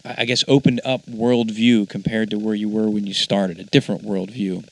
I 0.05 0.25
guess, 0.25 0.43
opened 0.47 0.81
up 0.85 1.05
worldview 1.05 1.89
compared 1.89 2.29
to 2.31 2.39
where 2.39 2.55
you 2.55 2.69
were 2.69 2.89
when 2.89 3.05
you 3.05 3.13
started, 3.13 3.59
a 3.59 3.65
different 3.65 4.03
worldview. 4.03 4.67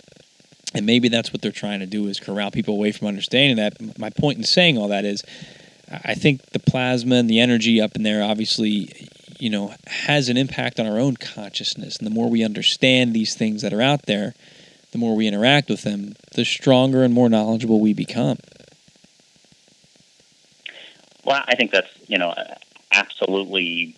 And 0.74 0.86
maybe 0.86 1.10
that's 1.10 1.34
what 1.34 1.42
they're 1.42 1.52
trying 1.52 1.80
to 1.80 1.86
do 1.86 2.08
is 2.08 2.20
corral 2.20 2.52
people 2.52 2.76
away 2.76 2.92
from 2.92 3.08
understanding 3.08 3.58
that. 3.58 4.00
My 4.00 4.10
point 4.10 4.38
in 4.38 4.44
saying 4.44 4.78
all 4.78 4.88
that 4.90 5.06
is, 5.06 5.24
I 5.90 6.13
think 6.13 6.42
the 6.52 6.60
plasma 6.60 7.16
and 7.16 7.30
the 7.30 7.40
energy 7.40 7.80
up 7.82 7.96
in 7.96 8.04
there 8.04 8.24
obviously 8.24 9.10
you 9.40 9.50
know, 9.50 9.74
has 9.86 10.30
an 10.30 10.38
impact 10.38 10.80
on 10.80 10.88
our 10.88 11.00
own 11.00 11.16
consciousness. 11.16 11.98
And 11.98 12.06
the 12.06 12.12
more 12.12 12.30
we 12.30 12.44
understand 12.44 13.13
these 13.13 13.36
things 13.36 13.62
that 13.62 13.74
are 13.74 13.82
out 13.82 14.06
there, 14.06 14.34
the 14.92 14.98
more 14.98 15.16
we 15.16 15.28
interact 15.28 15.70
with 15.70 15.84
them, 15.84 16.16
the 16.34 16.46
stronger 16.46 17.04
and 17.04 17.13
more 17.13 17.30
knowledgeable 17.30 17.80
we 17.80 17.94
become. 17.94 18.38
Well, 21.24 21.44
I 21.46 21.56
think 21.56 21.72
that's 21.72 21.90
you 22.08 22.18
know 22.18 22.34
absolutely 22.92 23.96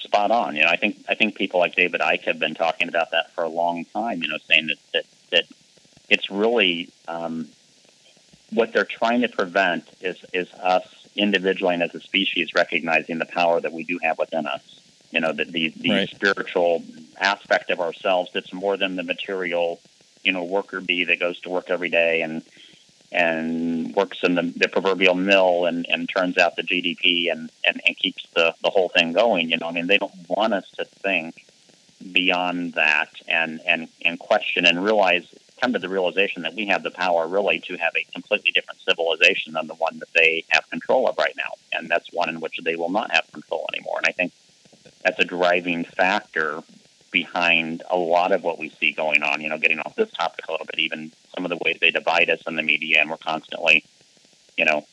spot 0.00 0.30
on. 0.30 0.56
You 0.56 0.62
know, 0.62 0.68
I 0.68 0.76
think 0.76 1.04
I 1.08 1.14
think 1.14 1.34
people 1.34 1.60
like 1.60 1.74
David 1.74 2.00
Icke 2.00 2.24
have 2.24 2.38
been 2.38 2.54
talking 2.54 2.88
about 2.88 3.10
that 3.12 3.32
for 3.32 3.44
a 3.44 3.48
long 3.48 3.84
time. 3.86 4.22
You 4.22 4.28
know, 4.28 4.38
saying 4.48 4.68
that 4.68 4.78
that, 4.92 5.04
that 5.30 5.44
it's 6.08 6.30
really 6.30 6.90
um, 7.08 7.48
what 8.52 8.72
they're 8.72 8.84
trying 8.84 9.22
to 9.22 9.28
prevent 9.28 9.88
is 10.00 10.24
is 10.32 10.52
us 10.54 10.84
individually 11.16 11.74
and 11.74 11.82
as 11.82 11.94
a 11.94 12.00
species 12.00 12.54
recognizing 12.54 13.18
the 13.18 13.26
power 13.26 13.60
that 13.60 13.72
we 13.72 13.84
do 13.84 13.98
have 14.02 14.18
within 14.18 14.46
us. 14.46 14.80
You 15.10 15.20
know, 15.20 15.32
the 15.32 15.44
the, 15.44 15.68
the 15.68 15.90
right. 15.90 16.08
spiritual 16.08 16.84
aspect 17.18 17.70
of 17.70 17.80
ourselves 17.80 18.30
that's 18.32 18.52
more 18.52 18.76
than 18.76 18.96
the 18.96 19.02
material, 19.02 19.80
you 20.22 20.32
know, 20.32 20.44
worker 20.44 20.80
bee 20.80 21.04
that 21.04 21.20
goes 21.20 21.40
to 21.40 21.50
work 21.50 21.70
every 21.70 21.90
day 21.90 22.22
and 22.22 22.42
and 23.12 23.94
works 23.94 24.18
in 24.22 24.34
the, 24.34 24.42
the 24.42 24.68
proverbial 24.68 25.14
mill 25.14 25.64
and, 25.64 25.86
and 25.88 26.08
turns 26.08 26.38
out 26.38 26.56
the 26.56 26.62
GDP 26.62 27.30
and, 27.30 27.50
and, 27.66 27.80
and 27.84 27.96
keeps 27.96 28.26
the, 28.34 28.54
the 28.62 28.70
whole 28.70 28.88
thing 28.88 29.12
going. 29.12 29.50
You 29.50 29.58
know, 29.58 29.68
I 29.68 29.72
mean, 29.72 29.88
they 29.88 29.98
don't 29.98 30.14
want 30.28 30.54
us 30.54 30.70
to 30.78 30.84
think 30.84 31.46
beyond 32.12 32.74
that 32.74 33.10
and, 33.28 33.60
and, 33.66 33.88
and 34.04 34.18
question 34.18 34.64
and 34.64 34.82
realize 34.82 35.26
come 35.60 35.72
to 35.74 35.78
the 35.78 35.88
realization 35.88 36.42
that 36.42 36.54
we 36.54 36.66
have 36.66 36.82
the 36.82 36.90
power 36.90 37.26
really 37.28 37.60
to 37.60 37.76
have 37.76 37.92
a 37.96 38.04
completely 38.12 38.50
different 38.52 38.80
civilization 38.80 39.52
than 39.52 39.66
the 39.66 39.74
one 39.74 39.98
that 39.98 40.12
they 40.14 40.44
have 40.48 40.68
control 40.70 41.08
of 41.08 41.18
right 41.18 41.34
now. 41.36 41.52
And 41.72 41.88
that's 41.88 42.12
one 42.12 42.28
in 42.28 42.40
which 42.40 42.58
they 42.64 42.76
will 42.76 42.90
not 42.90 43.12
have 43.12 43.30
control 43.32 43.66
anymore. 43.74 43.98
And 43.98 44.06
I 44.06 44.12
think 44.12 44.32
that's 45.04 45.18
a 45.18 45.24
driving 45.24 45.84
factor 45.84 46.62
behind 47.10 47.82
a 47.90 47.96
lot 47.96 48.32
of 48.32 48.42
what 48.42 48.58
we 48.58 48.70
see 48.80 48.92
going 48.92 49.22
on. 49.22 49.40
You 49.40 49.48
know, 49.48 49.58
getting 49.58 49.80
off 49.80 49.94
this 49.96 50.10
topic 50.12 50.44
a 50.48 50.52
little 50.52 50.66
bit, 50.66 50.78
even 50.78 51.12
some 51.34 51.44
of 51.44 51.50
the 51.50 51.58
ways 51.64 51.78
they 51.80 51.90
divide 51.90 52.30
us 52.30 52.42
in 52.46 52.56
the 52.56 52.62
media, 52.62 53.00
and 53.00 53.10
we're 53.10 53.16
constantly, 53.16 53.84
you 54.56 54.64
know, 54.64 54.86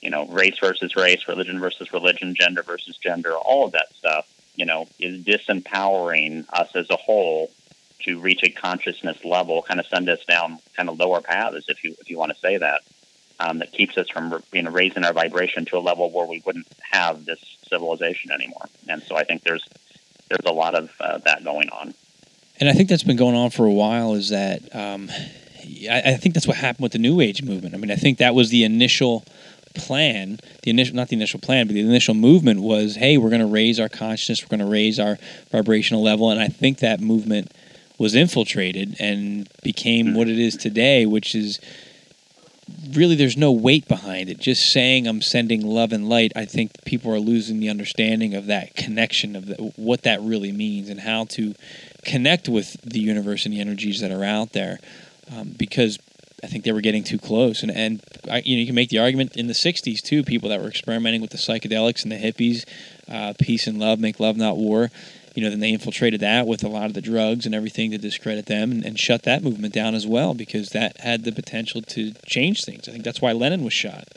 you 0.00 0.10
know, 0.10 0.26
race 0.26 0.56
versus 0.60 0.94
race, 0.96 1.26
religion 1.28 1.58
versus 1.58 1.92
religion, 1.92 2.34
gender 2.34 2.62
versus 2.62 2.96
gender, 2.98 3.32
all 3.32 3.66
of 3.66 3.72
that 3.72 3.88
stuff, 3.96 4.26
you 4.54 4.66
know, 4.66 4.86
is 5.00 5.24
disempowering 5.24 6.44
us 6.52 6.68
as 6.74 6.88
a 6.90 6.96
whole 6.96 7.50
to 8.04 8.20
reach 8.20 8.40
a 8.42 8.50
consciousness 8.50 9.16
level, 9.24 9.62
kind 9.62 9.80
of 9.80 9.86
send 9.86 10.08
us 10.08 10.24
down 10.28 10.58
kind 10.76 10.88
of 10.88 10.98
lower 10.98 11.20
paths, 11.20 11.64
if 11.68 11.82
you 11.82 11.94
if 12.00 12.10
you 12.10 12.18
want 12.18 12.32
to 12.32 12.38
say 12.38 12.58
that, 12.58 12.82
um, 13.40 13.58
that 13.58 13.72
keeps 13.72 13.96
us 13.96 14.06
from 14.12 14.42
you 14.52 14.62
know 14.62 14.70
raising 14.70 15.04
our 15.04 15.12
vibration 15.12 15.64
to 15.66 15.76
a 15.76 15.80
level 15.80 16.10
where 16.10 16.26
we 16.26 16.42
wouldn't 16.44 16.66
have 16.92 17.24
this 17.24 17.40
civilization 17.68 18.30
anymore. 18.30 18.66
And 18.88 19.02
so 19.02 19.16
I 19.16 19.24
think 19.24 19.42
there's 19.42 19.64
there's 20.28 20.44
a 20.44 20.52
lot 20.52 20.74
of 20.74 20.90
uh, 21.00 21.18
that 21.18 21.44
going 21.44 21.68
on. 21.70 21.94
And 22.58 22.68
I 22.68 22.72
think 22.72 22.88
that's 22.88 23.02
been 23.02 23.16
going 23.16 23.36
on 23.36 23.50
for 23.50 23.66
a 23.66 23.72
while. 23.72 24.14
Is 24.14 24.30
that 24.30 24.74
um, 24.74 25.10
I, 25.90 26.02
I 26.06 26.16
think 26.16 26.34
that's 26.34 26.46
what 26.46 26.56
happened 26.56 26.82
with 26.82 26.92
the 26.92 26.98
New 26.98 27.20
Age 27.20 27.42
movement. 27.42 27.74
I 27.74 27.78
mean, 27.78 27.90
I 27.90 27.96
think 27.96 28.18
that 28.18 28.34
was 28.34 28.50
the 28.50 28.64
initial 28.64 29.24
plan, 29.74 30.40
the 30.62 30.70
initial 30.70 30.96
not 30.96 31.08
the 31.08 31.16
initial 31.16 31.40
plan, 31.40 31.66
but 31.66 31.74
the 31.74 31.80
initial 31.80 32.14
movement 32.14 32.60
was, 32.60 32.96
hey, 32.96 33.18
we're 33.18 33.30
going 33.30 33.40
to 33.40 33.46
raise 33.46 33.78
our 33.78 33.88
consciousness, 33.88 34.42
we're 34.42 34.56
going 34.56 34.66
to 34.66 34.72
raise 34.72 34.98
our 34.98 35.18
vibrational 35.52 36.02
level, 36.02 36.30
and 36.30 36.40
I 36.40 36.48
think 36.48 36.78
that 36.78 37.00
movement 37.00 37.52
was 37.98 38.14
infiltrated 38.14 38.96
and 38.98 39.48
became 39.62 40.14
what 40.14 40.28
it 40.28 40.38
is 40.38 40.56
today, 40.56 41.06
which 41.06 41.34
is 41.34 41.60
really 42.92 43.14
there's 43.14 43.36
no 43.36 43.52
weight 43.52 43.86
behind 43.88 44.28
it. 44.28 44.38
Just 44.38 44.72
saying 44.72 45.06
I'm 45.06 45.22
sending 45.22 45.64
love 45.64 45.92
and 45.92 46.08
light, 46.08 46.32
I 46.34 46.44
think 46.44 46.72
people 46.84 47.12
are 47.12 47.20
losing 47.20 47.60
the 47.60 47.68
understanding 47.68 48.34
of 48.34 48.46
that 48.46 48.74
connection 48.74 49.36
of 49.36 49.46
the, 49.46 49.54
what 49.76 50.02
that 50.02 50.20
really 50.20 50.52
means 50.52 50.88
and 50.88 51.00
how 51.00 51.24
to 51.26 51.54
connect 52.04 52.48
with 52.48 52.80
the 52.82 53.00
universe 53.00 53.44
and 53.44 53.54
the 53.54 53.60
energies 53.60 54.00
that 54.00 54.10
are 54.10 54.24
out 54.24 54.52
there. 54.52 54.78
Um, 55.34 55.54
because 55.56 55.98
I 56.42 56.48
think 56.48 56.64
they 56.64 56.72
were 56.72 56.80
getting 56.80 57.02
too 57.02 57.18
close, 57.18 57.62
and 57.62 57.72
and 57.72 58.00
I, 58.30 58.42
you 58.44 58.56
know 58.56 58.60
you 58.60 58.66
can 58.66 58.74
make 58.74 58.90
the 58.90 58.98
argument 58.98 59.36
in 59.36 59.46
the 59.46 59.54
'60s 59.54 60.00
too. 60.02 60.22
People 60.22 60.50
that 60.50 60.60
were 60.60 60.68
experimenting 60.68 61.20
with 61.20 61.30
the 61.30 61.38
psychedelics 61.38 62.04
and 62.04 62.12
the 62.12 62.16
hippies, 62.16 62.64
uh, 63.08 63.32
peace 63.38 63.66
and 63.66 63.80
love, 63.80 63.98
make 63.98 64.20
love 64.20 64.36
not 64.36 64.56
war 64.56 64.90
you 65.36 65.42
know, 65.42 65.50
then 65.50 65.60
they 65.60 65.70
infiltrated 65.70 66.20
that 66.20 66.46
with 66.46 66.64
a 66.64 66.68
lot 66.68 66.86
of 66.86 66.94
the 66.94 67.02
drugs 67.02 67.44
and 67.44 67.54
everything 67.54 67.90
to 67.90 67.98
discredit 67.98 68.46
them 68.46 68.72
and, 68.72 68.84
and 68.84 68.98
shut 68.98 69.22
that 69.24 69.42
movement 69.42 69.74
down 69.74 69.94
as 69.94 70.06
well 70.06 70.32
because 70.32 70.70
that 70.70 70.96
had 71.00 71.24
the 71.24 71.30
potential 71.30 71.82
to 71.82 72.12
change 72.26 72.64
things. 72.64 72.88
I 72.88 72.92
think 72.92 73.04
that's 73.04 73.20
why 73.20 73.32
Lennon 73.32 73.62
was 73.62 73.74
shot. 73.74 74.08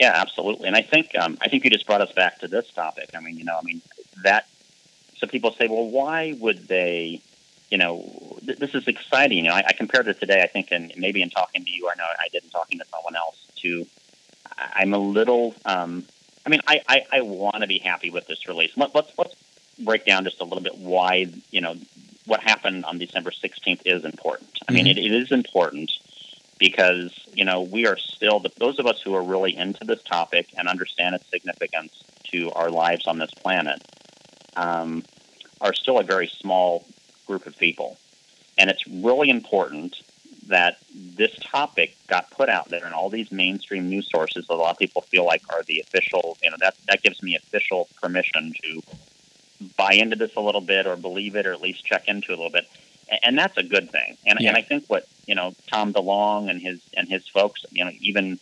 Yeah, 0.00 0.12
absolutely. 0.14 0.66
And 0.66 0.74
I 0.74 0.82
think 0.82 1.10
um, 1.16 1.36
I 1.42 1.48
think 1.48 1.62
you 1.62 1.70
just 1.70 1.86
brought 1.86 2.00
us 2.00 2.10
back 2.10 2.40
to 2.40 2.48
this 2.48 2.70
topic. 2.70 3.10
I 3.14 3.20
mean, 3.20 3.36
you 3.36 3.44
know, 3.44 3.56
I 3.56 3.62
mean 3.62 3.82
that. 4.24 4.48
So 5.18 5.26
people 5.26 5.52
say, 5.52 5.68
well, 5.68 5.86
why 5.86 6.34
would 6.40 6.66
they? 6.66 7.20
You 7.70 7.78
know, 7.78 8.38
th- 8.44 8.58
this 8.58 8.74
is 8.74 8.88
exciting. 8.88 9.36
You 9.38 9.44
know, 9.44 9.54
I, 9.54 9.62
I 9.68 9.72
compared 9.74 10.08
it 10.08 10.18
today. 10.18 10.42
I 10.42 10.46
think, 10.46 10.68
and 10.72 10.92
maybe 10.96 11.20
in 11.22 11.28
talking 11.28 11.64
to 11.64 11.70
you, 11.70 11.88
I 11.88 11.94
know 11.96 12.04
I 12.18 12.28
did 12.32 12.42
in 12.42 12.50
talking 12.50 12.78
to 12.78 12.84
someone 12.86 13.14
else. 13.14 13.36
To, 13.56 13.86
I'm 14.58 14.94
a 14.94 14.98
little 14.98 15.54
um, 15.66 16.06
I 16.44 16.48
mean, 16.50 16.60
I, 16.66 16.80
I, 16.88 16.98
I 17.12 17.20
want 17.22 17.60
to 17.60 17.66
be 17.66 17.78
happy 17.78 18.10
with 18.10 18.26
this 18.26 18.48
release. 18.48 18.70
Let, 18.76 18.94
let's 18.94 19.10
let's 19.18 19.34
break 19.78 20.04
down 20.06 20.24
just 20.24 20.40
a 20.40 20.44
little 20.44 20.62
bit 20.62 20.76
why 20.76 21.26
you 21.50 21.60
know 21.60 21.74
what 22.26 22.40
happened 22.42 22.84
on 22.84 22.98
December 22.98 23.30
16th 23.30 23.80
is 23.84 24.04
important. 24.04 24.50
I 24.68 24.72
mean, 24.72 24.86
Mhm. 24.86 24.90
it, 24.90 24.98
it 24.98 25.12
is 25.12 25.32
important 25.32 25.90
because 26.58 27.12
you 27.32 27.44
know 27.44 27.62
we 27.62 27.86
are 27.86 27.96
still 28.16 28.40
the, 28.40 28.50
those 28.58 28.78
of 28.78 28.86
us 28.86 29.00
who 29.04 29.14
are 29.14 29.22
really 29.22 29.56
into 29.56 29.84
this 29.84 30.00
topic 30.10 30.46
and 30.56 30.68
understand 30.68 31.14
its 31.14 31.24
significance 31.30 31.92
to 32.32 32.50
our 32.52 32.70
lives 32.70 33.06
on 33.06 33.18
this 33.18 33.32
planet 33.42 33.82
um, 34.56 35.04
are 35.60 35.74
still 35.74 35.98
a 35.98 36.04
very 36.04 36.30
small 36.40 36.84
group 37.26 37.46
of 37.46 37.56
people, 37.58 37.96
and 38.58 38.70
it's 38.70 38.86
really 38.86 39.30
important 39.30 39.96
that 40.50 40.76
this 40.94 41.30
topic 41.52 41.96
got 42.08 42.30
put 42.30 42.48
out 42.48 42.68
there 42.70 42.86
in 42.86 42.92
all 42.92 43.08
these 43.10 43.30
mainstream 43.32 43.88
news 43.88 44.08
sources 44.14 44.44
that 44.48 44.54
a 44.54 44.56
lot 44.56 44.72
of 44.72 44.78
people 44.78 45.02
feel 45.02 45.24
like 45.24 45.42
are 45.50 45.62
the 45.66 45.80
official. 45.80 46.36
You 46.42 46.50
know 46.50 46.56
that 46.60 46.74
that 46.88 47.02
gives 47.02 47.22
me 47.22 47.36
official 47.36 47.88
permission 48.02 48.52
to 48.62 48.82
buy 49.76 49.92
into 49.94 50.16
this 50.16 50.30
a 50.36 50.40
little 50.40 50.60
bit 50.60 50.86
or 50.86 50.96
believe 50.96 51.36
it 51.36 51.46
or 51.46 51.52
at 51.52 51.60
least 51.60 51.84
check 51.84 52.04
into 52.08 52.32
it 52.32 52.38
a 52.38 52.42
little 52.42 52.50
bit 52.50 52.66
A- 53.10 53.26
and 53.26 53.38
that's 53.38 53.56
a 53.58 53.62
good 53.62 53.90
thing 53.92 54.16
and, 54.24 54.38
Yeah. 54.40 54.48
and 54.48 54.56
i 54.56 54.62
think 54.62 54.84
what 54.88 55.06
you 55.26 55.34
know 55.34 55.52
Tom 55.70 55.92
DeLonge 55.92 56.48
and 56.50 56.62
his 56.62 56.80
and 56.96 57.08
his 57.10 57.22
folks 57.28 57.60
you 57.70 57.84
know 57.84 57.90
even 58.00 58.40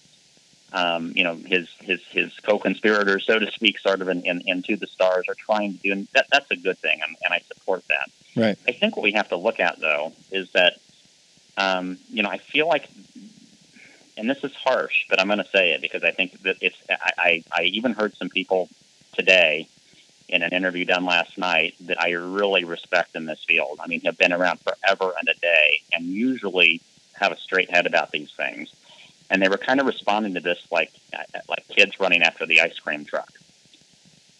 um, 0.72 1.12
you 1.16 1.24
know 1.24 1.34
his 1.34 1.66
his 1.80 1.98
his 2.12 2.30
co-conspirators 2.48 3.24
so 3.26 3.38
to 3.38 3.50
speak 3.50 3.78
sort 3.80 4.00
of 4.00 4.08
in, 4.08 4.24
in, 4.24 4.42
into 4.46 4.76
the 4.76 4.86
stars 4.86 5.24
are 5.28 5.34
trying 5.34 5.72
to 5.74 5.78
do 5.82 5.92
and 5.92 6.08
that, 6.14 6.26
that's 6.30 6.50
a 6.52 6.56
good 6.56 6.78
thing 6.78 7.00
and, 7.02 7.16
and 7.24 7.34
i 7.34 7.40
support 7.52 7.82
that 7.88 8.08
Right. 8.36 8.56
i 8.68 8.72
think 8.72 8.96
what 8.96 9.02
we 9.02 9.12
have 9.12 9.28
to 9.30 9.36
look 9.36 9.58
at 9.58 9.80
though 9.80 10.12
is 10.30 10.48
that 10.54 10.74
um, 11.58 11.98
you 12.10 12.22
know 12.22 12.30
i 12.30 12.38
feel 12.38 12.66
like 12.68 12.88
and 14.16 14.28
this 14.28 14.42
is 14.42 14.52
harsh 14.54 15.04
but 15.10 15.20
i'm 15.20 15.26
going 15.26 15.38
to 15.38 15.50
say 15.54 15.72
it 15.72 15.80
because 15.80 16.02
i 16.02 16.10
think 16.10 16.40
that 16.42 16.56
it's 16.60 16.76
I, 16.88 17.12
I, 17.18 17.44
I 17.52 17.62
even 17.64 17.92
heard 17.92 18.14
some 18.16 18.30
people 18.30 18.68
today 19.14 19.68
in 20.28 20.42
an 20.42 20.52
interview 20.52 20.84
done 20.84 21.04
last 21.04 21.38
night 21.38 21.74
that 21.80 22.00
I 22.00 22.10
really 22.10 22.64
respect 22.64 23.16
in 23.16 23.24
this 23.24 23.42
field. 23.44 23.78
I 23.80 23.86
mean, 23.86 24.02
have 24.02 24.18
been 24.18 24.32
around 24.32 24.60
forever 24.60 25.14
and 25.18 25.28
a 25.28 25.34
day, 25.40 25.80
and 25.92 26.04
usually 26.04 26.80
have 27.14 27.32
a 27.32 27.38
straight 27.38 27.70
head 27.70 27.86
about 27.86 28.10
these 28.12 28.30
things. 28.36 28.72
And 29.30 29.42
they 29.42 29.48
were 29.48 29.58
kind 29.58 29.80
of 29.80 29.86
responding 29.86 30.34
to 30.34 30.40
this 30.40 30.58
like 30.70 30.92
like 31.48 31.66
kids 31.68 31.98
running 32.00 32.22
after 32.22 32.46
the 32.46 32.60
ice 32.60 32.78
cream 32.78 33.04
truck, 33.04 33.30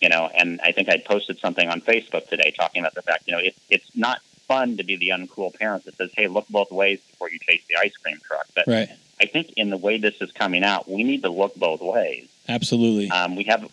you 0.01 0.09
know. 0.09 0.31
And 0.35 0.61
I 0.63 0.73
think 0.73 0.89
I 0.89 0.99
posted 0.99 1.39
something 1.41 1.69
on 1.69 1.81
Facebook 1.81 2.29
today 2.29 2.55
talking 2.57 2.83
about 2.83 2.95
the 2.95 3.03
fact, 3.03 3.25
you 3.27 3.33
know, 3.33 3.41
it, 3.41 3.55
it's 3.71 3.91
not 3.95 4.21
fun 4.49 4.79
to 4.79 4.83
be 4.83 4.97
the 4.97 5.11
uncool 5.11 5.55
parent 5.55 5.85
that 5.85 5.97
says, 5.97 6.11
"Hey, 6.17 6.27
look 6.27 6.49
both 6.49 6.73
ways 6.73 6.99
before 7.11 7.31
you 7.31 7.39
chase 7.39 7.63
the 7.69 7.77
ice 7.77 7.97
cream 7.97 8.19
truck." 8.27 8.47
But 8.57 8.67
Right. 8.67 8.89
I 9.21 9.27
think 9.27 9.53
in 9.57 9.71
the 9.71 9.77
way 9.77 9.99
this 9.99 10.21
is 10.21 10.33
coming 10.33 10.65
out, 10.65 10.91
we 10.91 11.05
need 11.05 11.23
to 11.23 11.29
look 11.29 11.55
both 11.55 11.81
ways. 11.81 12.29
Absolutely. 12.49 13.11
Um, 13.11 13.37
we 13.37 13.45
have 13.45 13.71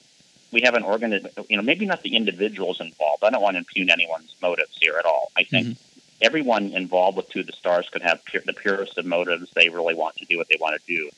we 0.52 0.62
have 0.62 0.76
an 0.76 0.84
organ, 0.84 1.12
you 1.50 1.58
know, 1.58 1.64
maybe 1.64 1.86
not 1.86 2.02
the 2.04 2.16
individuals 2.16 2.80
involved. 2.80 3.24
I 3.24 3.30
don't 3.30 3.42
want 3.42 3.56
to 3.56 3.60
impugn 3.60 3.90
anyone's 3.90 4.36
motives 4.42 4.78
here 4.80 4.96
at 4.98 5.06
all. 5.06 5.32
I 5.36 5.44
think 5.44 5.78
everyone 6.22 6.72
involved 6.72 7.18
with 7.18 7.30
Two 7.30 7.42
of 7.42 7.48
the 7.48 7.52
Stars 7.54 7.90
could 7.90 8.02
have 8.02 8.24
pure, 8.26 8.44
the 8.46 8.54
purest 8.54 8.98
of 8.98 9.06
motives. 9.06 9.50
They 9.52 9.70
really 9.70 9.96
want 9.96 10.16
to 10.18 10.26
do 10.26 10.38
what 10.38 10.48
they 10.48 10.58
want 10.60 10.80
to 10.80 10.88
do. 10.88 11.10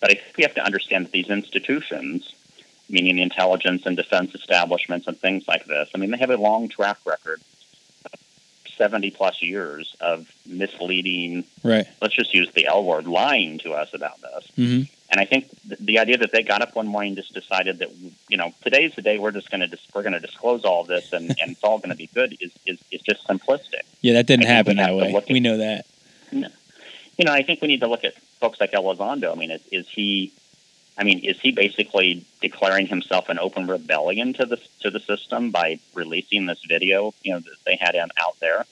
But 0.00 0.10
I 0.10 0.14
think 0.14 0.36
we 0.36 0.42
have 0.42 0.54
to 0.54 0.64
understand 0.64 1.06
that 1.06 1.12
these 1.12 1.30
institutions, 1.30 2.34
meaning 2.90 3.16
the 3.16 3.22
intelligence 3.22 3.86
and 3.86 3.96
defense 3.96 4.34
establishments 4.34 5.06
and 5.06 5.18
things 5.18 5.46
like 5.48 5.64
this, 5.66 5.88
I 5.94 5.98
mean, 5.98 6.10
they 6.10 6.18
have 6.18 6.30
a 6.30 6.36
long 6.36 6.68
track 6.68 6.98
record, 7.06 7.40
70 8.82 9.12
plus 9.12 9.40
years 9.42 9.94
of 10.00 10.26
misleading, 10.44 11.44
right. 11.62 11.86
let's 12.00 12.16
just 12.16 12.34
use 12.34 12.50
the 12.52 12.66
L 12.66 12.82
word, 12.82 13.06
lying 13.06 13.58
to 13.60 13.70
us 13.74 13.94
about 13.94 14.20
this. 14.20 14.44
hmm 14.56 14.82
And 15.08 15.20
I 15.20 15.24
think 15.24 15.42
th- 15.68 15.78
the 15.78 16.00
idea 16.00 16.16
that 16.18 16.32
they 16.32 16.42
got 16.42 16.62
up 16.62 16.74
one 16.74 16.88
morning 16.88 17.10
and 17.10 17.16
just 17.16 17.32
decided 17.32 17.78
that 17.78 17.90
you 18.28 18.36
know 18.40 18.52
today's 18.64 18.92
the 18.96 19.02
day 19.02 19.18
we're 19.20 19.30
just 19.30 19.50
going 19.52 19.60
to 19.60 19.68
dis- 19.68 19.86
we're 19.94 20.02
going 20.02 20.14
to 20.20 20.24
disclose 20.28 20.64
all 20.64 20.82
this 20.82 21.12
and, 21.12 21.28
and 21.40 21.52
it's 21.52 21.62
all 21.62 21.78
going 21.78 21.90
to 21.90 21.96
be 21.96 22.08
good 22.18 22.36
is, 22.40 22.50
is 22.66 22.78
is 22.90 23.00
just 23.02 23.20
simplistic. 23.28 23.82
Yeah, 24.00 24.14
that 24.14 24.26
didn't 24.26 24.46
happen 24.46 24.78
that 24.78 24.96
way. 24.96 25.14
at- 25.14 25.28
We 25.28 25.38
know 25.38 25.58
that. 25.58 25.86
You 27.18 27.24
know, 27.26 27.32
I 27.32 27.42
think 27.42 27.60
we 27.62 27.68
need 27.68 27.80
to 27.80 27.88
look 27.88 28.04
at 28.04 28.14
folks 28.40 28.58
like 28.58 28.72
Elizondo. 28.72 29.30
I 29.30 29.36
mean, 29.36 29.50
is, 29.52 29.62
is 29.70 29.86
he? 29.88 30.32
I 30.98 31.04
mean, 31.04 31.20
is 31.20 31.40
he 31.40 31.52
basically 31.52 32.24
declaring 32.40 32.86
himself 32.86 33.28
an 33.28 33.38
open 33.38 33.66
rebellion 33.66 34.34
to 34.34 34.44
the 34.46 34.60
to 34.80 34.90
the 34.90 35.00
system 35.00 35.50
by 35.50 35.78
releasing 35.94 36.46
this 36.46 36.62
video? 36.68 37.14
You 37.22 37.34
know, 37.34 37.40
that 37.40 37.56
they 37.64 37.76
had 37.80 37.94
him 37.94 38.10
out 38.18 38.38
there. 38.40 38.66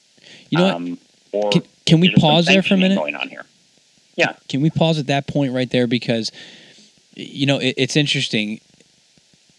You 0.50 0.58
know 0.58 0.64
what? 0.64 0.74
um, 0.74 0.98
Or 1.32 1.50
Can, 1.50 1.62
can 1.86 2.00
we 2.00 2.08
is 2.08 2.14
there 2.14 2.20
some 2.20 2.30
pause 2.30 2.46
there 2.46 2.62
for 2.62 2.74
a 2.74 2.76
minute? 2.76 2.96
Going 2.96 3.14
on 3.14 3.28
here. 3.28 3.44
Can 4.48 4.60
we 4.60 4.70
pause 4.70 4.98
at 4.98 5.06
that 5.06 5.26
point 5.26 5.54
right 5.54 5.70
there 5.70 5.86
because, 5.86 6.30
you 7.14 7.46
know, 7.46 7.58
it, 7.58 7.74
it's 7.78 7.96
interesting. 7.96 8.60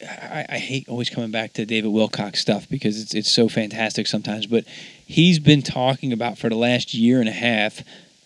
I, 0.03 0.45
I 0.49 0.57
hate 0.57 0.88
always 0.89 1.09
coming 1.09 1.32
back 1.32 1.53
to 1.53 1.66
David 1.66 1.91
Wilcock 1.91 2.36
stuff 2.36 2.68
because 2.70 3.01
it's 3.01 3.14
it's 3.14 3.32
so 3.32 3.49
fantastic 3.49 4.07
sometimes. 4.07 4.45
But 4.45 4.66
he's 5.05 5.39
been 5.39 5.62
talking 5.62 6.14
about 6.14 6.38
for 6.38 6.49
the 6.49 6.55
last 6.55 6.93
year 6.93 7.20
and 7.20 7.30
a 7.30 7.34
half 7.34 7.82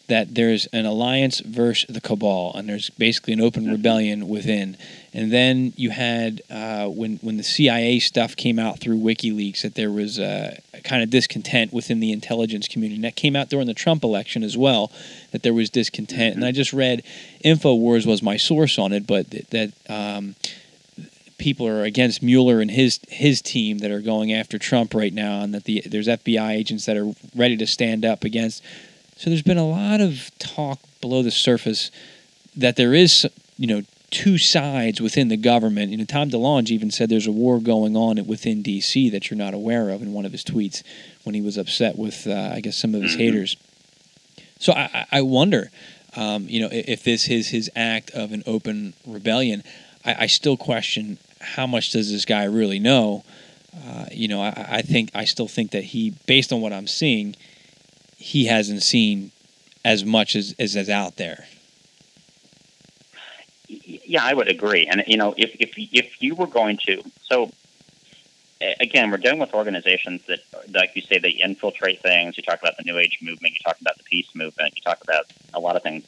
that 0.07 0.35
there's 0.35 0.67
an 0.67 0.85
alliance 0.85 1.39
versus 1.39 1.85
the 1.93 2.01
cabal, 2.01 2.53
and 2.55 2.69
there's 2.69 2.89
basically 2.91 3.33
an 3.33 3.41
open 3.41 3.69
rebellion 3.69 4.27
within. 4.27 4.77
And 5.13 5.31
then 5.31 5.73
you 5.75 5.89
had 5.89 6.41
uh, 6.49 6.87
when 6.87 7.17
when 7.17 7.37
the 7.37 7.43
CIA 7.43 7.99
stuff 7.99 8.35
came 8.35 8.59
out 8.59 8.79
through 8.79 8.97
WikiLeaks 8.97 9.61
that 9.61 9.75
there 9.75 9.91
was 9.91 10.19
uh, 10.19 10.57
kind 10.83 11.01
of 11.01 11.09
discontent 11.09 11.73
within 11.73 11.99
the 11.99 12.11
intelligence 12.11 12.67
community, 12.67 12.95
and 12.95 13.03
that 13.03 13.15
came 13.15 13.35
out 13.35 13.49
during 13.49 13.67
the 13.67 13.73
Trump 13.73 14.03
election 14.03 14.43
as 14.43 14.55
well. 14.55 14.91
That 15.31 15.43
there 15.43 15.53
was 15.53 15.69
discontent, 15.69 16.35
and 16.35 16.45
I 16.45 16.51
just 16.51 16.73
read 16.73 17.03
Infowars 17.43 18.05
was 18.05 18.21
my 18.21 18.37
source 18.37 18.77
on 18.77 18.93
it, 18.93 19.07
but 19.07 19.31
th- 19.31 19.47
that. 19.47 19.71
Um, 19.89 20.35
people 21.37 21.67
are 21.67 21.83
against 21.83 22.23
Mueller 22.23 22.61
and 22.61 22.71
his 22.71 22.99
his 23.09 23.41
team 23.41 23.79
that 23.79 23.91
are 23.91 23.99
going 23.99 24.31
after 24.31 24.57
Trump 24.57 24.93
right 24.93 25.13
now, 25.13 25.41
and 25.41 25.53
that 25.53 25.65
the 25.65 25.83
there's 25.85 26.07
FBI 26.07 26.51
agents 26.51 26.85
that 26.85 26.97
are 26.97 27.11
ready 27.35 27.57
to 27.57 27.67
stand 27.67 28.05
up 28.05 28.23
against. 28.23 28.63
So 29.17 29.29
there's 29.29 29.41
been 29.41 29.57
a 29.57 29.67
lot 29.67 30.01
of 30.01 30.29
talk 30.39 30.79
below 31.01 31.23
the 31.23 31.31
surface 31.31 31.89
that 32.55 32.75
there 32.75 32.93
is, 32.93 33.25
you 33.57 33.67
know, 33.67 33.81
two 34.11 34.37
sides 34.37 35.01
within 35.01 35.29
the 35.29 35.37
government. 35.37 35.91
You 35.91 35.97
know, 35.97 36.05
Tom 36.05 36.29
DeLonge 36.29 36.69
even 36.69 36.91
said 36.91 37.09
there's 37.09 37.27
a 37.27 37.31
war 37.31 37.59
going 37.59 37.95
on 37.97 38.23
within 38.27 38.61
D.C. 38.61 39.09
that 39.09 39.29
you're 39.29 39.37
not 39.37 39.53
aware 39.53 39.89
of 39.89 40.01
in 40.01 40.13
one 40.13 40.25
of 40.25 40.31
his 40.31 40.43
tweets 40.43 40.83
when 41.23 41.33
he 41.35 41.41
was 41.41 41.57
upset 41.57 41.97
with, 41.97 42.27
uh, 42.27 42.51
I 42.53 42.59
guess, 42.61 42.75
some 42.77 42.93
of 42.93 43.01
his 43.01 43.15
Mhm. 43.15 43.19
haters. 43.19 43.57
So 44.59 44.73
I, 44.73 44.89
I- 44.93 45.05
I 45.17 45.21
wonder, 45.21 45.71
um, 46.15 46.47
you 46.49 46.61
know, 46.61 46.69
if 46.71 47.03
this 47.03 47.27
is 47.29 47.47
his 47.49 47.69
act 47.75 48.11
of 48.11 48.31
an 48.31 48.43
open 48.45 48.93
rebellion. 49.05 49.63
I, 50.05 50.15
I 50.23 50.27
still 50.27 50.55
question 50.57 51.17
how 51.41 51.67
much 51.67 51.91
does 51.91 52.11
this 52.11 52.25
guy 52.25 52.43
really 52.45 52.79
know. 52.79 53.23
Uh, 53.85 54.05
you 54.11 54.27
know, 54.27 54.41
I, 54.41 54.65
I 54.77 54.81
think 54.81 55.09
I 55.13 55.25
still 55.25 55.47
think 55.47 55.71
that 55.71 55.83
he, 55.85 56.11
based 56.25 56.53
on 56.53 56.61
what 56.61 56.71
I'm 56.73 56.87
seeing, 56.87 57.35
he 58.25 58.45
hasn't 58.47 58.81
seen 58.81 59.31
as 59.83 60.03
much 60.03 60.35
as 60.35 60.55
as 60.57 60.75
is 60.75 60.89
out 60.89 61.17
there. 61.17 61.45
Yeah, 63.67 64.23
I 64.23 64.33
would 64.33 64.47
agree. 64.49 64.87
And 64.87 65.03
you 65.07 65.17
know, 65.17 65.35
if 65.37 65.51
if 65.59 65.73
if 65.77 66.21
you 66.21 66.33
were 66.35 66.47
going 66.47 66.77
to, 66.87 67.03
so 67.23 67.51
again, 68.79 69.11
we're 69.11 69.17
dealing 69.17 69.39
with 69.39 69.53
organizations 69.53 70.21
that, 70.27 70.39
like 70.73 70.91
you 70.95 71.01
say, 71.03 71.19
they 71.19 71.31
infiltrate 71.31 72.01
things. 72.01 72.35
You 72.37 72.43
talk 72.43 72.59
about 72.59 72.77
the 72.77 72.83
New 72.83 72.97
Age 72.97 73.19
movement. 73.21 73.53
You 73.53 73.59
talk 73.63 73.79
about 73.79 73.97
the 73.97 74.03
peace 74.03 74.27
movement. 74.33 74.73
You 74.75 74.81
talk 74.81 75.01
about 75.03 75.25
a 75.53 75.59
lot 75.59 75.75
of 75.75 75.83
things. 75.83 76.03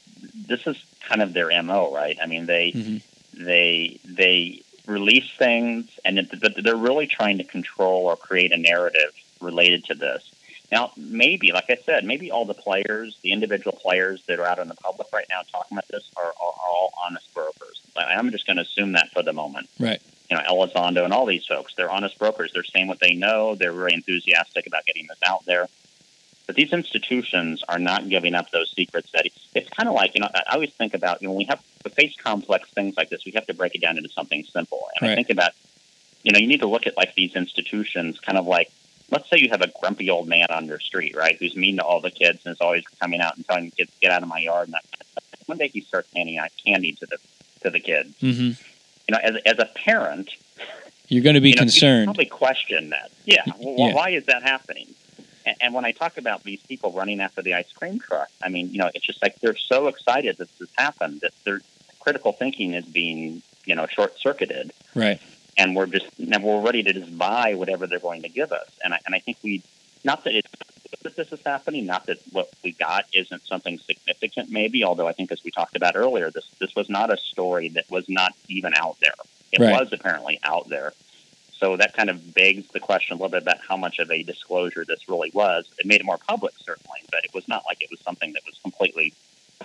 This 0.47 0.65
is 0.65 0.78
kind 1.01 1.22
of 1.22 1.34
their 1.34 1.49
mo, 1.61 1.93
right? 1.93 2.18
I 2.22 2.26
mean, 2.26 2.47
they 2.47 2.72
Mhm. 2.72 3.01
they 3.34 3.99
they 4.05 4.61
release 4.88 5.30
things, 5.38 5.86
and 6.05 6.18
it, 6.18 6.39
but 6.39 6.53
they're 6.63 6.76
really 6.76 7.05
trying 7.07 7.38
to 7.38 7.43
control 7.43 8.05
or 8.07 8.15
create 8.15 8.51
a 8.53 8.57
narrative 8.57 9.13
related 9.39 9.86
to 9.86 9.93
this. 9.93 10.24
Now, 10.72 10.91
maybe, 10.97 11.51
like 11.53 11.70
I 11.70 11.78
said, 11.86 12.03
maybe 12.03 12.30
all 12.30 12.45
the 12.45 12.53
players, 12.53 13.18
the 13.22 13.32
individual 13.32 13.78
players 13.82 14.22
that 14.28 14.39
are 14.39 14.45
out 14.45 14.59
in 14.59 14.68
the 14.68 14.76
public 14.76 15.07
right 15.13 15.26
now 15.30 15.41
talking 15.49 15.78
about 15.78 15.88
this 15.88 16.11
are, 16.18 16.26
are, 16.26 16.32
are 16.32 16.70
all 16.70 16.93
honest 17.05 17.34
brokers. 17.34 17.82
I'm 17.95 18.32
just 18.32 18.45
going 18.45 18.57
to 18.57 18.63
assume 18.63 18.91
that 18.93 19.09
for 19.11 19.24
the 19.24 19.34
moment. 19.34 19.70
Right. 19.80 20.01
You 20.30 20.38
know, 20.38 20.43
Elizondo 20.43 21.03
and 21.03 21.13
all 21.13 21.26
these 21.26 21.45
folks, 21.45 21.74
they're 21.76 21.89
honest 21.89 22.20
brokers. 22.20 22.51
They're 22.53 22.63
saying 22.63 22.88
what 22.88 22.99
they 22.99 23.13
know. 23.13 23.55
They're 23.55 23.72
very 23.72 23.93
enthusiastic 23.93 24.68
about 24.68 24.86
getting 24.86 25.07
this 25.07 25.20
out 25.26 25.45
there. 25.45 25.68
But 26.45 26.55
these 26.55 26.74
institutions 26.74 27.63
are 27.68 27.80
not 27.80 28.07
giving 28.07 28.34
up 28.34 28.51
those 28.51 28.72
secrets. 28.72 29.11
That 29.11 29.28
it's 29.53 29.70
kind 29.70 29.89
of 29.89 29.95
like 29.95 30.15
you 30.15 30.22
know. 30.22 30.30
I 30.34 30.53
always 30.53 30.72
think 30.74 30.93
about 30.93 31.22
you 31.22 31.28
know 31.28 31.34
when 31.34 31.39
we 31.39 31.45
have 31.45 31.61
to 31.84 31.89
face 31.89 32.15
complex 32.15 32.70
things 32.70 32.95
like 32.95 33.09
this, 33.09 33.26
we 33.26 33.34
have 33.34 33.45
to 33.47 33.53
break 33.53 33.76
it 33.76 33.82
down 33.82 33.97
into 33.97 34.09
something 34.09 34.43
simple. 34.45 34.88
And 34.95 35.09
Right. 35.09 35.11
I 35.11 35.15
think 35.15 35.30
about 35.30 35.51
you 36.24 36.32
know 36.32 36.39
you 36.39 36.47
need 36.47 36.61
to 36.61 36.68
look 36.68 36.88
at 36.88 36.95
like 36.95 37.15
these 37.15 37.36
institutions, 37.36 38.20
kind 38.20 38.38
of 38.38 38.47
like 38.47 38.72
let's 39.12 39.30
say 39.30 39.38
you 39.39 39.49
have 39.49 39.62
a 39.62 39.72
grumpy 39.80 40.10
old 40.10 40.28
man 40.28 40.47
on 40.49 40.66
your 40.66 40.80
street, 40.80 41.16
right, 41.16 41.38
who's 41.39 41.55
mean 41.55 41.78
to 41.78 41.84
all 41.84 42.01
the 42.01 42.12
kids 42.12 42.39
and 42.45 42.53
is 42.53 42.62
always 42.62 42.84
coming 43.01 43.22
out 43.22 43.36
and 43.38 43.47
telling 43.47 43.66
the 43.66 43.72
kids 43.72 43.91
get 44.01 44.12
out 44.12 44.22
of 44.24 44.30
my 44.30 44.39
yard 44.39 44.68
and 44.68 44.74
that 44.74 44.84
kind 44.91 45.01
of 45.01 45.08
stuff. 45.08 45.24
One 45.47 45.58
day 45.58 45.70
he 45.70 45.82
starts 45.82 46.10
handing 46.16 46.38
out 46.38 46.49
candy 46.66 46.93
to 46.93 47.05
the 47.05 47.18
to 47.64 47.70
the 47.70 47.80
kids. 47.80 48.14
hmm 48.20 48.28
You 48.28 49.12
know, 49.12 49.20
as 49.24 49.36
as 49.45 49.60
a 49.60 49.66
parent, 49.66 50.30
You're 51.08 51.24
going 51.24 51.36
to 51.36 51.41
be 51.41 51.49
you 51.49 51.55
know, 51.55 51.62
concerned. 51.62 52.05
probably 52.08 52.26
question 52.26 52.89
that. 52.89 53.12
Yeah. 53.26 53.43
Well, 53.58 53.89
Yeah. 53.89 53.95
Why 53.95 54.10
is 54.10 54.26
that 54.26 54.43
happening? 54.43 54.88
And, 55.45 55.55
and 55.62 55.74
when 55.74 55.86
I 55.86 55.91
talk 55.91 56.18
about 56.18 56.43
these 56.43 56.62
people 56.68 56.91
running 56.91 57.22
after 57.22 57.41
the 57.41 57.53
ice 57.53 57.72
cream 57.72 57.99
truck, 57.99 58.28
I 58.43 58.49
mean, 58.49 58.72
you 58.72 58.80
know, 58.80 58.89
it's 58.93 59.05
just 59.05 59.22
like 59.22 59.39
they're 59.39 59.55
so 59.55 59.88
excited 59.88 60.38
that 60.38 60.49
this 60.49 60.68
has 60.68 60.70
happened 60.78 61.22
that 61.22 61.32
their 61.45 61.62
critical 62.01 62.34
thinking 62.34 62.74
is 62.74 62.86
being 62.86 63.41
you 63.66 63.76
know, 63.76 63.86
short 63.88 64.18
circuited. 64.20 64.72
Right. 64.95 65.22
And 65.58 65.76
we're 65.76 65.88
just 65.88 66.08
now 66.20 66.39
we're 66.39 66.62
ready 66.62 66.84
to 66.84 66.93
just 66.93 67.18
buy 67.18 67.55
whatever 67.55 67.88
they're 67.88 67.99
going 67.99 68.22
to 68.22 68.30
give 68.30 68.51
us. 68.51 68.70
And 68.84 68.93
I, 68.93 68.99
and 69.05 69.16
I 69.16 69.20
think 69.20 69.38
we, 69.43 69.64
not 70.03 70.24
that 70.26 70.36
it's 70.36 70.49
that 71.03 71.16
this 71.16 71.32
is 71.32 71.39
happening, 71.45 71.86
not 71.86 72.05
that 72.05 72.20
what 72.32 72.49
we 72.64 72.72
got 72.72 73.05
isn't 73.14 73.45
something 73.45 73.78
significant, 73.80 74.49
maybe. 74.51 74.84
Although 74.84 75.08
I 75.08 75.14
think, 75.14 75.32
as 75.32 75.43
we 75.43 75.51
talked 75.51 75.76
about 75.76 75.95
earlier, 75.95 76.30
this 76.32 76.47
this 76.60 76.76
was 76.76 76.89
not 76.89 77.12
a 77.12 77.18
story 77.18 77.70
that 77.70 77.89
was 77.89 78.08
not 78.08 78.34
even 78.47 78.74
out 78.76 78.97
there. 79.01 79.14
It 79.51 79.60
Right. 79.60 79.80
was 79.80 79.91
apparently 79.93 80.39
out 80.43 80.70
there. 80.70 80.93
So 81.58 81.76
that 81.78 81.93
kind 81.95 82.10
of 82.12 82.36
begs 82.36 82.68
the 82.68 82.80
question 82.80 83.14
a 83.14 83.16
little 83.16 83.30
bit 83.30 83.41
about 83.41 83.58
how 83.68 83.78
much 83.78 83.97
of 83.97 84.12
a 84.12 84.22
disclosure 84.22 84.86
this 84.86 85.10
really 85.10 85.32
was. 85.34 85.68
It 85.80 85.88
made 85.88 86.01
it 86.01 86.05
more 86.05 86.20
public, 86.20 86.53
certainly, 86.64 86.99
but 87.12 87.24
it 87.24 87.34
was 87.34 87.47
not 87.47 87.64
like 87.68 87.82
it 87.82 87.89
was 87.89 87.99
something 88.01 88.34
that 88.34 88.43
was 88.45 88.60
completely 88.62 89.14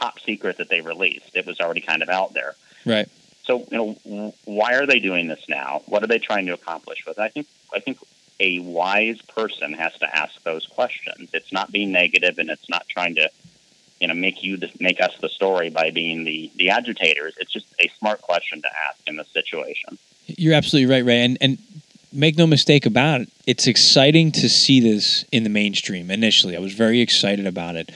top 0.01 0.19
secret 0.21 0.57
that 0.57 0.71
they 0.71 0.81
released. 0.81 1.31
It 1.35 1.45
was 1.47 1.61
already 1.61 1.83
kind 1.83 2.03
of 2.03 2.09
out 2.09 2.33
there. 2.33 2.55
Right. 2.87 3.09
So, 3.45 3.67
you 3.71 3.99
know, 4.05 4.35
why 4.45 4.75
are 4.75 4.87
they 4.87 5.01
doing 5.01 5.27
this 5.29 5.49
now? 5.49 5.83
What 5.87 6.03
are 6.05 6.07
they 6.07 6.19
trying 6.19 6.47
to 6.47 6.53
accomplish 6.53 7.05
with 7.07 7.19
it? 7.19 7.23
I 7.23 7.29
think 7.29 7.47
I 7.75 7.81
think 7.81 7.99
a 8.39 8.61
wise 8.61 9.21
person 9.23 9.73
has 9.73 9.93
to 9.99 10.17
ask 10.17 10.43
those 10.43 10.67
questions. 10.67 11.31
It's 11.33 11.53
not 11.53 11.73
being 11.73 11.93
negative, 11.93 12.39
and 12.39 12.51
it's 12.51 12.69
not 12.69 12.87
trying 12.89 13.17
to, 13.17 13.29
you 14.01 14.09
know, 14.09 14.15
make 14.15 14.43
you 14.43 14.57
the, 14.57 14.71
make 14.81 15.01
us 15.01 15.17
the 15.21 15.29
story 15.29 15.71
by 15.71 15.91
being 15.91 16.25
the 16.25 16.51
the 16.57 16.71
agitators. 16.71 17.35
It's 17.39 17.53
just 17.53 17.67
a 17.81 17.89
smart 17.99 18.23
question 18.23 18.63
to 18.63 18.69
ask 18.89 19.01
in 19.07 19.17
this 19.17 19.29
situation. 19.29 19.99
You're 20.27 20.55
absolutely 20.55 20.93
right, 20.93 21.05
Ray. 21.05 21.25
And 21.25 21.39
and 21.41 21.59
make 22.13 22.37
no 22.37 22.47
mistake 22.47 22.87
about 22.87 23.23
it, 23.23 23.29
it's 23.47 23.67
exciting 23.67 24.31
to 24.33 24.49
see 24.49 24.81
this 24.81 25.25
in 25.33 25.45
the 25.45 25.51
mainstream. 25.51 26.11
Initially, 26.11 26.57
I 26.57 26.61
was 26.61 26.75
very 26.75 27.01
excited 27.01 27.47
about 27.47 27.77
it. 27.77 27.91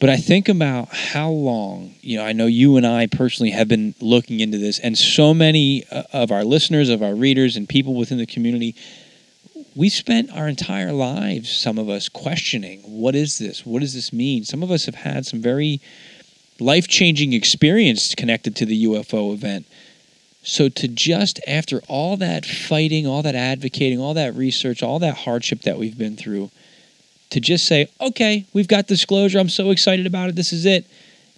But 0.00 0.10
I 0.10 0.16
think 0.16 0.48
about 0.48 0.88
how 0.94 1.30
long, 1.30 1.96
you 2.02 2.18
know, 2.18 2.24
I 2.24 2.32
know 2.32 2.46
you 2.46 2.76
and 2.76 2.86
I 2.86 3.06
personally 3.06 3.50
have 3.50 3.66
been 3.66 3.96
looking 4.00 4.38
into 4.38 4.56
this, 4.56 4.78
and 4.78 4.96
so 4.96 5.34
many 5.34 5.84
uh, 5.90 6.04
of 6.12 6.30
our 6.30 6.44
listeners, 6.44 6.88
of 6.88 7.02
our 7.02 7.16
readers, 7.16 7.56
and 7.56 7.68
people 7.68 7.94
within 7.94 8.18
the 8.18 8.26
community, 8.26 8.76
we 9.74 9.88
spent 9.88 10.30
our 10.30 10.46
entire 10.46 10.92
lives, 10.92 11.50
some 11.50 11.78
of 11.78 11.88
us, 11.88 12.08
questioning 12.08 12.80
what 12.82 13.16
is 13.16 13.38
this? 13.38 13.66
What 13.66 13.80
does 13.80 13.94
this 13.94 14.12
mean? 14.12 14.44
Some 14.44 14.62
of 14.62 14.70
us 14.70 14.86
have 14.86 14.94
had 14.94 15.26
some 15.26 15.40
very 15.40 15.80
life 16.60 16.86
changing 16.86 17.32
experience 17.32 18.14
connected 18.14 18.54
to 18.56 18.66
the 18.66 18.84
UFO 18.86 19.32
event. 19.32 19.66
So 20.42 20.68
to 20.68 20.88
just 20.88 21.40
after 21.46 21.82
all 21.88 22.16
that 22.16 22.46
fighting, 22.46 23.06
all 23.06 23.22
that 23.22 23.34
advocating, 23.34 24.00
all 24.00 24.14
that 24.14 24.34
research, 24.34 24.82
all 24.82 24.98
that 25.00 25.14
hardship 25.18 25.62
that 25.62 25.78
we've 25.78 25.98
been 25.98 26.16
through, 26.16 26.50
to 27.30 27.40
just 27.40 27.66
say, 27.66 27.88
okay, 28.00 28.46
we've 28.52 28.68
got 28.68 28.86
disclosure. 28.86 29.38
I'm 29.38 29.48
so 29.48 29.70
excited 29.70 30.06
about 30.06 30.28
it. 30.30 30.36
This 30.36 30.52
is 30.52 30.64
it. 30.64 30.86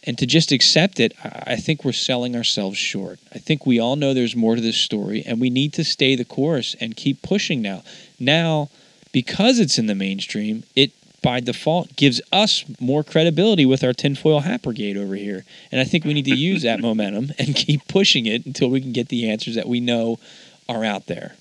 And 0.04 0.16
to 0.18 0.26
just 0.26 0.50
accept 0.50 0.98
it, 0.98 1.12
I 1.22 1.56
think 1.56 1.84
we're 1.84 1.92
selling 1.92 2.34
ourselves 2.34 2.78
short. 2.78 3.18
I 3.34 3.38
think 3.38 3.66
we 3.66 3.78
all 3.78 3.96
know 3.96 4.14
there's 4.14 4.36
more 4.36 4.56
to 4.56 4.62
this 4.62 4.78
story, 4.78 5.22
and 5.26 5.40
we 5.40 5.50
need 5.50 5.74
to 5.74 5.84
stay 5.84 6.16
the 6.16 6.24
course 6.24 6.74
and 6.80 6.96
keep 6.96 7.20
pushing 7.20 7.60
now. 7.60 7.82
Now, 8.18 8.70
because 9.12 9.58
it's 9.58 9.78
in 9.78 9.86
the 9.86 9.94
mainstream, 9.94 10.62
it 10.74 10.92
by 11.22 11.40
default 11.40 11.96
gives 11.96 12.20
us 12.32 12.64
more 12.80 13.04
credibility 13.04 13.66
with 13.66 13.84
our 13.84 13.92
tinfoil 13.92 14.40
hat 14.40 14.62
brigade 14.62 14.96
over 14.96 15.14
here. 15.14 15.44
And 15.70 15.80
I 15.80 15.84
think 15.84 16.04
we 16.04 16.14
need 16.14 16.24
to 16.24 16.34
use 16.34 16.62
that 16.62 16.80
momentum 16.88 17.32
and 17.38 17.54
keep 17.54 17.86
pushing 17.88 18.24
it 18.24 18.46
until 18.46 18.70
we 18.70 18.80
can 18.80 18.92
get 18.92 19.08
the 19.08 19.28
answers 19.28 19.54
that 19.54 19.68
we 19.68 19.80
know 19.80 20.18
are 20.66 20.82
out 20.82 21.06
there. 21.06 21.34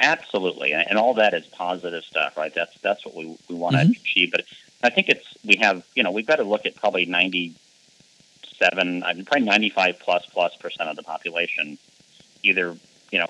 Absolutely, 0.00 0.72
and 0.72 0.84
and 0.88 0.98
all 0.98 1.14
that 1.14 1.34
is 1.34 1.44
positive 1.56 2.02
stuff, 2.08 2.34
right? 2.36 2.52
That's 2.54 2.72
that's 2.82 3.04
what 3.04 3.14
we 3.14 3.26
we 3.48 3.54
want 3.54 3.76
to 3.76 3.82
Mhm. 3.82 3.96
achieve. 3.96 4.30
But 4.32 4.44
I 4.82 4.90
think 4.90 5.08
it's 5.08 5.26
we 5.44 5.56
have 5.60 5.82
you 5.94 6.02
know 6.02 6.10
we've 6.10 6.26
got 6.26 6.36
to 6.36 6.44
look 6.44 6.66
at 6.66 6.76
probably 6.76 7.06
ninety 7.06 7.56
seven, 8.62 9.02
I 9.04 9.14
mean, 9.14 9.24
probably 9.24 9.46
ninety 9.46 9.70
five 9.74 9.96
plus 10.04 10.22
plus 10.32 10.52
percent 10.60 10.88
of 10.88 10.96
the 10.96 11.02
population. 11.02 11.78
Either 12.44 12.78
you 13.12 13.18
know 13.18 13.28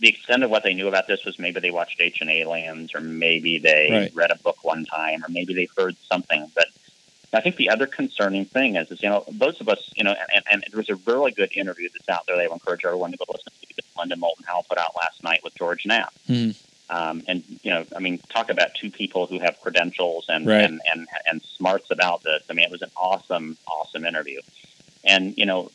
the 0.00 0.08
extent 0.08 0.42
of 0.44 0.50
what 0.50 0.62
they 0.64 0.74
knew 0.74 0.88
about 0.88 1.04
this 1.08 1.20
was 1.24 1.36
maybe 1.38 1.60
they 1.60 1.70
watched 1.70 2.00
Ancient 2.00 2.30
Aliens, 2.30 2.90
or 2.94 3.00
maybe 3.00 3.60
they 3.62 3.88
Right. 3.90 4.12
read 4.14 4.30
a 4.32 4.38
book 4.44 4.56
one 4.62 4.84
time, 4.86 5.22
or 5.24 5.28
maybe 5.28 5.54
they 5.54 5.68
heard 5.76 5.96
something. 6.12 6.50
But 6.54 6.66
I 7.34 7.40
think 7.40 7.56
the 7.56 7.70
other 7.70 7.86
concerning 7.86 8.44
thing 8.44 8.76
is, 8.76 8.90
is 8.90 9.02
you 9.02 9.08
know, 9.08 9.24
those 9.30 9.60
of 9.60 9.68
us, 9.68 9.92
you 9.96 10.04
know, 10.04 10.14
and, 10.34 10.44
and 10.50 10.64
there 10.70 10.78
was 10.78 10.88
a 10.90 10.96
really 11.10 11.32
good 11.32 11.50
interview 11.54 11.88
that's 11.92 12.08
out 12.08 12.26
there. 12.26 12.36
They 12.36 12.46
would 12.46 12.54
encourage 12.54 12.84
everyone 12.84 13.10
to 13.12 13.16
go 13.16 13.24
listen 13.28 13.52
to 13.60 13.74
that 13.76 13.84
Linda 13.98 14.16
Moulton 14.16 14.44
Howe 14.46 14.62
put 14.68 14.78
out 14.78 14.92
last 14.96 15.22
night 15.22 15.40
with 15.42 15.54
George 15.54 15.84
Knapp. 15.86 16.12
Mhm. 16.28 16.54
Um, 16.90 17.22
and 17.26 17.42
you 17.62 17.70
know, 17.70 17.84
I 17.96 17.98
mean, 17.98 18.18
talk 18.28 18.50
about 18.50 18.74
two 18.74 18.90
people 18.90 19.26
who 19.26 19.38
have 19.38 19.58
credentials 19.60 20.26
and 20.28 20.46
Right. 20.46 20.64
and, 20.64 20.80
and 20.92 21.06
and 21.30 21.42
smarts 21.42 21.90
about 21.90 22.22
this. 22.22 22.42
I 22.48 22.52
mean, 22.52 22.66
it 22.66 22.70
was 22.70 22.82
an 22.82 22.90
awesome, 22.96 23.56
awesome 23.66 24.04
interview. 24.04 24.40
And 25.02 25.36
you 25.38 25.46
know, 25.46 25.70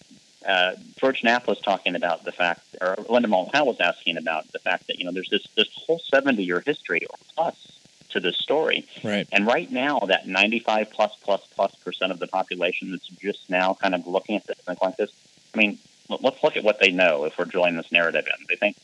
uh, 0.48 0.74
George 0.98 1.24
Knapp 1.24 1.48
was 1.48 1.60
talking 1.60 1.96
about 1.96 2.24
the 2.26 2.32
fact, 2.32 2.62
or 2.80 2.96
Linda 3.10 3.28
Moulton 3.28 3.52
Howe 3.54 3.66
was 3.66 3.80
asking 3.82 4.18
about 4.18 4.50
the 4.52 4.60
fact 4.60 4.88
that 4.88 5.00
you 5.00 5.06
know 5.06 5.12
there's 5.12 5.30
this 5.30 5.48
this 5.56 5.68
whole 5.74 6.00
70 6.00 6.44
year 6.44 6.62
history 6.66 7.06
or 7.10 7.18
plus 7.36 7.79
to 8.10 8.20
this 8.20 8.38
story. 8.38 8.86
Right. 9.04 9.28
And 9.32 9.46
right 9.48 9.72
now, 9.72 10.00
that 10.08 10.28
95 10.28 10.92
plus 10.92 11.16
plus 11.24 11.42
plus 11.56 11.76
percent 11.76 12.12
of 12.12 12.20
the 12.20 12.28
population 12.28 12.92
that's 12.92 13.08
just 13.08 13.50
now 13.50 13.74
kind 13.74 13.94
of 13.96 14.08
looking 14.08 14.36
at 14.36 14.46
this 14.48 14.58
thing 14.60 14.78
like 14.82 14.98
this. 14.98 15.12
I 15.54 15.58
mean, 15.58 15.78
let's 16.10 16.44
look 16.44 16.58
at 16.58 16.64
what 16.64 16.80
they 16.80 16.92
know 16.92 17.26
if 17.26 17.38
we're 17.38 17.46
drawing 17.46 17.76
this 17.76 17.92
narrative 17.92 18.26
in. 18.26 18.46
They 18.48 18.56
think 18.56 18.78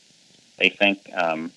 they 0.58 0.68
think 0.70 1.08
um, 1.14 1.52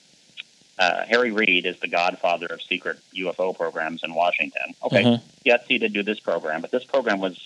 uh, 0.78 1.04
Harry 1.06 1.32
Reid 1.32 1.66
is 1.66 1.80
the 1.80 1.88
godfather 1.88 2.48
of 2.48 2.62
secret 2.62 2.98
UFO 3.16 3.56
programs 3.56 4.04
in 4.04 4.14
Washington. 4.14 4.74
Okay, 4.84 5.04
Uh-huh. 5.04 5.18
yes, 5.44 5.64
he 5.68 5.78
did 5.78 5.94
do 5.94 6.04
this 6.04 6.20
program, 6.20 6.62
but 6.62 6.72
this 6.72 6.84
program 6.86 7.20
was, 7.20 7.38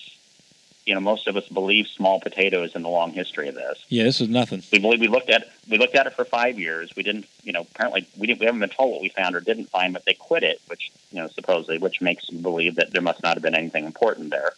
you 0.85 0.93
know, 0.93 0.99
most 0.99 1.27
of 1.27 1.37
us 1.37 1.47
believe 1.47 1.87
small 1.87 2.19
potatoes 2.19 2.75
in 2.75 2.81
the 2.81 2.89
long 2.89 3.11
history 3.11 3.47
of 3.47 3.55
this. 3.55 3.83
Yeah, 3.89 4.03
this 4.03 4.19
was 4.19 4.29
nothing. 4.29 4.63
We 4.71 4.79
believe 4.79 4.99
we 4.99 5.07
looked 5.07 5.29
at 5.29 5.47
we 5.69 5.77
looked 5.77 5.95
at 5.95 6.07
it 6.07 6.13
for 6.13 6.25
five 6.25 6.59
years. 6.59 6.91
We 6.95 7.03
didn't, 7.03 7.25
you 7.43 7.53
know, 7.53 7.61
apparently 7.61 8.07
we 8.17 8.27
didn't. 8.27 8.39
We 8.39 8.45
haven't 8.45 8.59
been 8.61 8.69
told 8.69 8.91
what 8.91 9.01
we 9.01 9.09
found 9.09 9.35
or 9.35 9.39
didn't 9.41 9.69
find, 9.69 9.93
but 9.93 10.05
they 10.05 10.13
quit 10.13 10.43
it, 10.43 10.61
which 10.67 10.91
you 11.11 11.19
know 11.21 11.27
supposedly, 11.27 11.77
which 11.77 12.01
makes 12.01 12.29
you 12.29 12.39
believe 12.39 12.75
that 12.75 12.91
there 12.91 13.01
must 13.01 13.23
not 13.23 13.35
have 13.35 13.43
been 13.43 13.55
anything 13.55 13.85
important 13.85 14.29
there. 14.29 14.51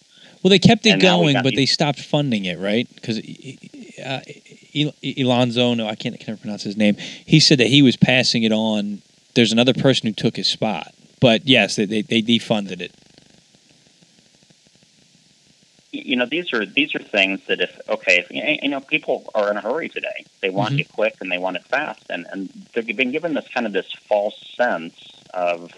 Well, 0.44 0.50
they 0.50 0.60
kept 0.60 0.86
it 0.86 0.92
And 0.92 1.02
going, 1.02 1.34
but 1.36 1.46
these- 1.52 1.56
they 1.58 1.66
stopped 1.66 2.00
funding 2.00 2.46
it, 2.46 2.60
right? 2.60 2.88
Because 2.94 3.18
uh, 3.20 4.22
El- 4.76 4.94
Elonzo, 5.04 5.76
no, 5.76 5.88
I 5.88 5.96
can't, 5.96 6.14
I 6.14 6.18
can't 6.18 6.40
pronounce 6.40 6.62
his 6.64 6.78
name. 6.78 6.96
He 7.26 7.40
said 7.40 7.58
that 7.58 7.68
he 7.68 7.82
was 7.82 7.96
passing 7.96 8.44
it 8.44 8.52
on. 8.52 9.02
There's 9.34 9.52
another 9.52 9.74
person 9.74 10.08
who 10.08 10.14
took 10.14 10.36
his 10.36 10.48
spot, 10.48 10.94
but 11.20 11.48
yes, 11.48 11.76
they 11.76 11.86
they, 11.86 12.02
they 12.02 12.22
defunded 12.22 12.80
it. 12.82 12.94
You 16.04 16.18
know, 16.18 16.26
these 16.30 16.46
are 16.54 16.66
these 16.66 16.94
are 16.96 17.04
things 17.04 17.40
that 17.48 17.62
if 17.62 17.70
okay, 17.90 18.20
if 18.20 18.28
you 18.30 18.70
know, 18.70 18.82
people 18.82 19.30
are 19.34 19.50
in 19.52 19.58
a 19.58 19.62
hurry 19.62 19.90
today. 19.90 20.26
They 20.42 20.50
want 20.50 20.76
Mhm. 20.76 20.82
it 20.82 20.92
quick 20.92 21.16
and 21.22 21.32
they 21.32 21.38
want 21.38 21.58
it 21.58 21.64
fast, 21.72 22.04
and 22.10 22.26
and 22.32 22.50
they've 22.74 22.96
been 22.98 23.12
given 23.12 23.34
this 23.34 23.48
kind 23.54 23.66
of 23.66 23.74
this 23.74 23.86
false 24.10 24.36
sense 24.60 24.94
of, 25.34 25.72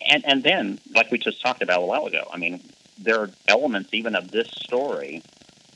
and 0.00 0.24
and 0.26 0.42
then 0.44 0.78
like 0.94 1.10
we 1.10 1.18
just 1.18 1.42
talked 1.44 1.62
about 1.62 1.82
a 1.82 1.86
while 1.86 2.06
ago. 2.06 2.28
I 2.30 2.36
mean, 2.36 2.62
there 2.98 3.20
are 3.20 3.30
elements 3.48 3.90
even 3.92 4.14
of 4.14 4.30
this 4.30 4.48
story. 4.64 5.22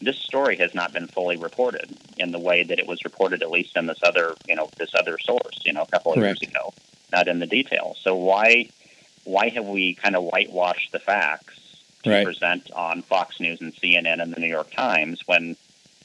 This 0.00 0.16
story 0.24 0.56
has 0.60 0.70
not 0.74 0.92
been 0.94 1.08
fully 1.08 1.36
reported 1.36 1.94
in 2.16 2.32
the 2.32 2.38
way 2.38 2.64
that 2.64 2.78
it 2.78 2.86
was 2.86 2.98
reported, 3.04 3.42
at 3.42 3.50
least 3.50 3.76
in 3.76 3.86
this 3.86 3.98
other, 4.02 4.34
you 4.48 4.56
know, 4.56 4.70
this 4.78 4.92
other 4.98 5.18
source, 5.18 5.58
you 5.66 5.74
know, 5.74 5.82
a 5.82 5.86
couple 5.88 6.12
of 6.12 6.18
Correct. 6.18 6.40
years 6.40 6.50
ago. 6.50 6.72
Not 7.12 7.28
in 7.28 7.38
the 7.38 7.46
detail. 7.46 7.94
So 8.02 8.14
why, 8.14 8.70
why 9.24 9.50
have 9.54 9.66
we 9.66 9.98
kind 10.02 10.16
of 10.16 10.24
whitewashed 10.24 10.88
the 10.92 11.00
facts 11.00 11.52
to 12.02 12.10
Right. 12.10 12.24
present 12.24 12.70
on 12.72 13.02
Fox 13.02 13.40
News 13.40 13.60
and 13.60 13.74
CNN 13.74 14.20
and 14.22 14.32
the 14.32 14.40
New 14.40 14.48
York 14.48 14.70
Times 14.72 15.20
when 15.26 15.56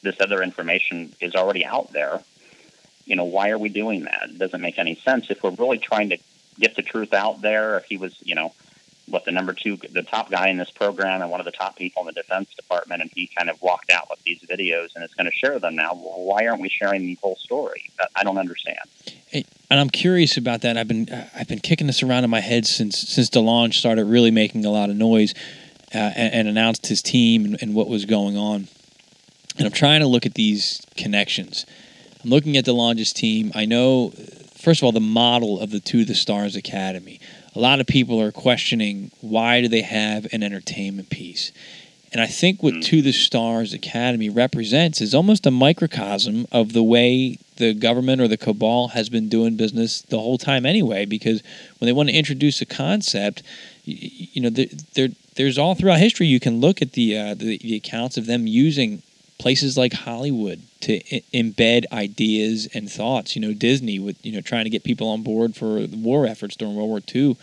this 0.01 0.15
other 0.19 0.43
information 0.43 1.13
is 1.21 1.35
already 1.35 1.65
out 1.65 1.91
there? 1.93 2.21
You 3.05 3.15
know, 3.15 3.23
why 3.23 3.49
are 3.49 3.57
we 3.57 3.69
doing 3.69 4.03
that? 4.05 4.29
It 4.29 4.39
doesn't 4.39 4.61
make 4.61 4.79
any 4.79 4.95
sense 4.95 5.27
if 5.29 5.43
we're 5.43 5.51
really 5.51 5.77
trying 5.77 6.09
to 6.09 6.17
get 6.59 6.75
the 6.75 6.81
truth 6.81 7.13
out 7.13 7.41
there. 7.41 7.77
If 7.77 7.85
he 7.85 7.97
was, 7.97 8.15
you 8.23 8.35
know, 8.35 8.53
what 9.07 9.23
the 9.25 9.31
number 9.31 9.53
two, 9.53 9.77
the 9.91 10.01
top 10.01 10.31
guy 10.31 10.47
in 10.49 10.57
this 10.57 10.71
program 10.71 11.21
and 11.21 11.29
one 11.29 11.39
of 11.39 11.45
the 11.45 11.51
top 11.51 11.75
people 11.75 12.01
in 12.01 12.07
the 12.07 12.13
Defense 12.13 12.51
Department, 12.55 13.01
and 13.03 13.11
he 13.13 13.27
kind 13.27 13.49
of 13.51 13.61
walked 13.61 13.91
out 13.91 14.09
with 14.09 14.21
these 14.23 14.39
videos 14.41 14.95
and 14.95 15.03
is 15.03 15.13
going 15.13 15.27
to 15.29 15.31
share 15.31 15.59
them 15.59 15.75
now. 15.75 15.93
Well, 15.93 16.23
why 16.23 16.47
aren't 16.47 16.61
we 16.61 16.69
sharing 16.69 17.05
the 17.05 17.17
whole 17.21 17.35
story? 17.35 17.89
I- 18.15 18.23
don't 18.23 18.39
understand. 18.39 18.79
And 19.31 19.79
I'm 19.79 19.89
curious 19.91 20.35
about 20.37 20.61
that. 20.61 20.77
I've 20.77 20.87
been 20.87 21.07
I've 21.35 21.47
been 21.47 21.59
kicking 21.59 21.85
this 21.85 22.01
around 22.01 22.23
in 22.23 22.29
my 22.31 22.39
head 22.39 22.65
since 22.65 22.97
since 22.97 23.29
DeLonge 23.29 23.73
started 23.75 24.05
really 24.05 24.31
making 24.31 24.65
a 24.65 24.71
lot 24.71 24.89
of 24.89 24.95
noise 24.95 25.33
uh, 25.93 25.97
and, 25.97 26.33
and 26.33 26.47
announced 26.47 26.88
his 26.88 27.01
team 27.01 27.45
and, 27.45 27.61
and 27.61 27.75
what 27.75 27.88
was 27.88 28.05
going 28.05 28.38
on. 28.38 28.67
And 29.57 29.65
I'm 29.65 29.71
trying 29.71 30.01
to 30.01 30.07
look 30.07 30.25
at 30.25 30.33
these 30.33 30.86
connections. 30.97 31.65
I'm 32.23 32.29
looking 32.29 32.57
at 32.57 32.65
DeLonge's 32.65 33.13
team. 33.13 33.51
I 33.55 33.65
know, 33.65 34.11
first 34.57 34.81
of 34.81 34.86
all, 34.86 34.91
the 34.91 34.99
model 34.99 35.59
of 35.59 35.71
the 35.71 35.79
To 35.79 36.03
the 36.03 36.15
Stars 36.15 36.55
Academy. 36.55 37.19
A 37.55 37.59
lot 37.59 37.79
of 37.79 37.88
people 37.88 38.19
are 38.19 38.31
questioning 38.31 39.11
why 39.21 39.61
do 39.61 39.67
they 39.69 39.81
have 39.81 40.27
an 40.33 40.43
entertainment 40.43 41.09
piece. 41.09 41.51
And 42.11 42.21
I 42.21 42.27
think 42.27 42.63
what 42.63 42.75
Mm. 42.75 42.83
To 42.83 43.01
the 43.01 43.11
Stars 43.11 43.73
Academy 43.73 44.29
represents 44.29 45.01
is 45.01 45.13
almost 45.13 45.45
a 45.45 45.51
microcosm 45.51 46.47
of 46.51 46.73
the 46.73 46.83
way 46.83 47.38
the 47.57 47.73
government 47.73 48.21
or 48.21 48.27
the 48.27 48.38
cabal 48.38 48.89
has 48.89 49.09
been 49.09 49.29
doing 49.29 49.55
business 49.55 50.01
the 50.01 50.19
whole 50.19 50.38
time 50.38 50.65
anyway. 50.65 51.05
Because 51.05 51.43
when 51.79 51.86
they 51.86 51.93
want 51.93 52.09
to 52.09 52.15
introduce 52.15 52.61
a 52.61 52.65
concept, 52.65 53.43
you, 53.83 54.09
you 54.33 54.41
know, 54.41 54.49
there, 54.49 54.67
there, 54.93 55.09
there's 55.36 55.57
all 55.57 55.75
throughout 55.75 55.99
history 55.99 56.27
you 56.27 56.39
can 56.39 56.59
look 56.59 56.81
at 56.81 56.93
the, 56.93 57.17
uh, 57.17 57.33
the 57.33 57.57
the 57.57 57.75
accounts 57.75 58.17
of 58.17 58.25
them 58.25 58.47
using 58.47 59.01
places 59.38 59.77
like 59.77 59.93
Hollywood 59.93 60.61
to 60.81 60.95
I- 61.15 61.23
embed 61.33 61.86
ideas 61.91 62.67
and 62.73 62.91
thoughts. 62.91 63.36
You 63.36 63.41
know, 63.41 63.53
Disney 63.53 63.99
with 63.99 64.23
you 64.25 64.31
know 64.31 64.41
trying 64.41 64.63
to 64.65 64.69
get 64.69 64.83
people 64.83 65.07
on 65.07 65.23
board 65.23 65.55
for 65.55 65.86
the 65.86 65.97
war 65.97 66.25
efforts 66.25 66.55
during 66.55 66.75
World 66.75 66.89
War 66.89 67.01
II. 67.13 67.38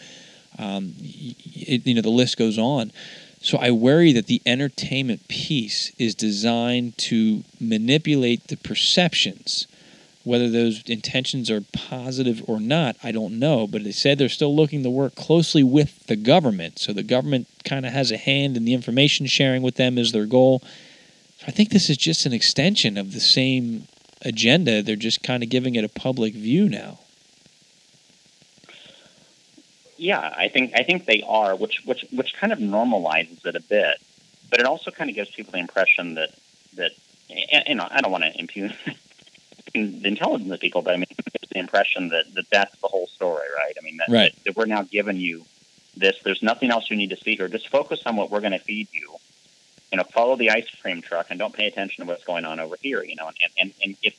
Um, 0.59 0.95
it, 0.99 1.87
you 1.87 1.95
know, 1.95 2.03
the 2.03 2.11
list 2.11 2.37
goes 2.37 2.59
on. 2.59 2.93
So 3.41 3.59
I 3.59 3.73
worry 3.73 4.13
that 4.13 4.27
the 4.27 4.41
entertainment 4.47 5.27
piece 5.29 5.93
is 5.99 6.15
designed 6.15 6.97
to 6.99 7.43
manipulate 7.61 8.47
the 8.49 8.57
perceptions. 8.57 9.67
Whether 10.25 10.49
those 10.49 10.83
intentions 10.83 11.51
are 11.51 11.63
positive 11.73 12.43
or 12.47 12.61
not, 12.61 12.97
I 13.03 13.13
don't 13.13 13.39
know. 13.39 13.67
But 13.67 13.85
they 13.85 13.93
said 13.93 14.19
they're 14.19 14.29
still 14.29 14.55
looking 14.55 14.83
to 14.83 14.91
work 14.91 15.15
closely 15.15 15.63
with 15.63 16.07
the 16.07 16.17
government. 16.17 16.79
So 16.79 16.93
the 16.93 17.03
government 17.03 17.49
kind 17.65 17.85
of 17.85 17.93
has 17.93 18.13
a 18.13 18.17
hand 18.17 18.57
in 18.57 18.65
the 18.65 18.75
information 18.75 19.27
sharing 19.27 19.63
with 19.63 19.77
them 19.77 19.99
is 19.99 20.13
their 20.13 20.27
goal. 20.27 20.63
I 21.47 21.51
think 21.51 21.71
this 21.71 21.91
is 21.91 21.97
just 21.97 22.25
an 22.25 22.33
extension 22.33 22.97
of 22.97 23.13
the 23.13 23.21
same 23.21 23.89
agenda. 24.25 24.83
They're 24.83 24.97
just 24.97 25.23
kind 25.23 25.43
of 25.43 25.49
giving 25.49 25.75
it 25.75 25.85
a 25.85 25.89
public 25.89 26.35
view 26.35 26.69
now. 26.69 27.01
Yeah, 29.97 30.35
I 30.37 30.49
think 30.49 30.73
I 30.75 30.83
think 30.83 31.05
they 31.05 31.23
are, 31.29 31.55
which 31.55 31.85
which 31.85 32.05
which 32.11 32.35
kind 32.35 32.53
of 32.53 32.59
normalizes 32.59 33.47
it 33.47 33.55
a 33.55 33.61
bit, 33.61 34.01
but 34.51 34.59
it 34.59 34.67
also 34.67 34.91
kind 34.91 35.09
of 35.09 35.15
gives 35.15 35.31
people 35.31 35.53
the 35.53 35.59
impression 35.59 36.15
that 36.15 36.31
that 36.75 36.91
you 37.29 37.75
know 37.77 37.87
I 37.89 38.01
don't 38.01 38.11
want 38.11 38.25
to 38.25 38.37
impugn 38.39 38.75
the 39.73 40.07
intelligence 40.07 40.51
of 40.51 40.61
people, 40.61 40.83
but 40.83 40.95
I 40.95 40.97
mean 40.97 41.07
it's 41.11 41.49
the 41.49 41.59
impression 41.59 42.09
that, 42.11 42.33
that 42.35 42.49
that's 42.51 42.79
the 42.81 42.89
whole 42.89 43.07
story, 43.07 43.47
right? 43.57 43.75
I 43.79 43.85
mean 43.85 43.97
that, 43.99 44.09
right. 44.09 44.35
that, 44.35 44.45
that 44.45 44.57
we're 44.57 44.67
now 44.67 44.83
giving 44.83 45.17
you 45.17 45.45
this. 45.97 46.17
There's 46.23 46.43
nothing 46.43 46.71
else 46.71 46.91
you 46.91 46.97
need 46.97 47.11
to 47.11 47.17
see 47.17 47.37
here. 47.37 47.49
Just 47.49 47.69
focus 47.69 48.03
on 48.07 48.17
what 48.17 48.31
we're 48.31 48.41
going 48.41 48.53
to 48.53 48.59
feed 48.59 48.89
you. 48.93 49.17
You 49.91 49.99
know, 49.99 50.05
follow 50.05 50.37
the 50.37 50.51
ice 50.51 50.71
cream 50.81 51.03
truck 51.03 51.27
and 51.31 51.39
don't 51.39 51.53
pay 51.53 51.67
attention 51.67 52.05
to 52.05 52.09
what's 52.09 52.25
going 52.25 52.45
on 52.45 52.61
over 52.61 52.77
here. 52.81 53.03
You 53.05 53.17
know, 53.17 53.27
and 53.27 53.37
and, 53.59 53.73
and 53.83 53.97
if 54.03 54.17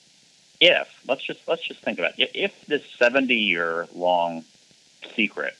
if 0.60 1.04
let's 1.08 1.24
just 1.24 1.48
let's 1.48 1.64
just 1.64 1.82
think 1.82 2.00
about 2.00 2.18
it. 2.20 2.32
if 2.34 2.66
this 2.68 2.84
70 2.98 3.34
year 3.36 3.88
long 3.94 4.46
secret 5.16 5.56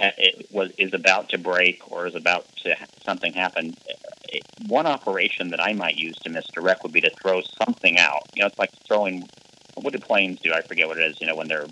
it 0.00 0.46
was 0.50 0.70
is 0.78 0.94
about 0.94 1.30
to 1.30 1.38
break 1.38 1.82
or 1.90 2.06
is 2.06 2.14
about 2.14 2.46
to 2.64 2.76
something 3.04 3.32
happen. 3.32 3.74
One 4.66 4.86
operation 4.86 5.50
that 5.50 5.62
I 5.62 5.72
might 5.72 5.96
use 5.96 6.16
to 6.18 6.30
misdirect 6.30 6.82
would 6.82 6.92
be 6.92 7.00
to 7.00 7.10
throw 7.10 7.42
something 7.62 7.98
out. 7.98 8.22
You 8.34 8.42
know, 8.42 8.46
it's 8.46 8.58
like 8.58 8.70
throwing. 8.86 9.28
What 9.74 9.92
do 9.92 9.98
planes 10.00 10.40
do? 10.40 10.52
I 10.52 10.62
forget 10.62 10.88
what 10.88 10.98
it 10.98 11.08
is. 11.08 11.20
You 11.20 11.28
know, 11.28 11.36
when 11.36 11.46
they're 11.46 11.66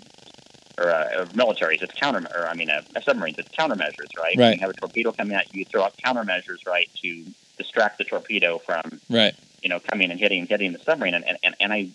or, 0.77 0.89
uh, 0.89 1.19
or 1.19 1.25
militaries, 1.27 1.81
it's 1.81 1.93
counter. 1.93 2.25
Or 2.35 2.47
I 2.47 2.53
mean, 2.53 2.69
a, 2.69 2.83
a 2.95 3.01
submarines, 3.01 3.37
it's 3.37 3.49
countermeasures, 3.49 4.17
right? 4.17 4.35
Right. 4.37 4.55
you 4.55 4.61
have 4.61 4.69
a 4.69 4.73
torpedo 4.73 5.11
coming 5.11 5.35
at 5.35 5.53
you, 5.53 5.59
you 5.59 5.65
throw 5.65 5.83
out 5.83 5.95
countermeasures, 5.97 6.65
right, 6.65 6.89
to 7.01 7.25
distract 7.57 7.97
the 7.97 8.03
torpedo 8.03 8.59
from, 8.59 9.01
right, 9.09 9.35
you 9.61 9.69
know, 9.69 9.79
coming 9.79 10.11
and 10.11 10.19
hitting 10.19 10.45
hitting 10.47 10.73
the 10.73 10.79
submarine. 10.79 11.15
And 11.15 11.25
and, 11.43 11.55
and 11.59 11.73
I, 11.73 11.89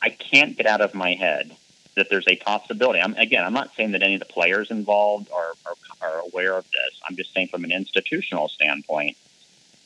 I 0.00 0.10
can't 0.10 0.56
get 0.56 0.66
out 0.66 0.80
of 0.80 0.94
my 0.94 1.14
head 1.14 1.56
that 1.96 2.06
there's 2.10 2.24
a 2.28 2.36
possibility. 2.36 3.00
I'm, 3.00 3.14
again, 3.14 3.44
I'm 3.44 3.52
not 3.52 3.70
saying 3.76 3.92
that 3.92 4.02
any 4.02 4.14
of 4.14 4.20
the 4.20 4.26
players 4.26 4.68
involved 4.70 5.28
are, 5.34 5.52
are, 5.66 5.76
are 6.08 6.20
aware 6.20 6.56
of 6.56 6.64
this. 6.64 6.98
I'm 7.08 7.16
just 7.16 7.30
saying 7.34 7.48
from 7.50 7.64
an 7.64 7.72
institutional 7.72 8.48
standpoint, 8.48 9.16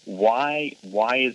why 0.05 0.77
why 0.83 1.17
is 1.19 1.35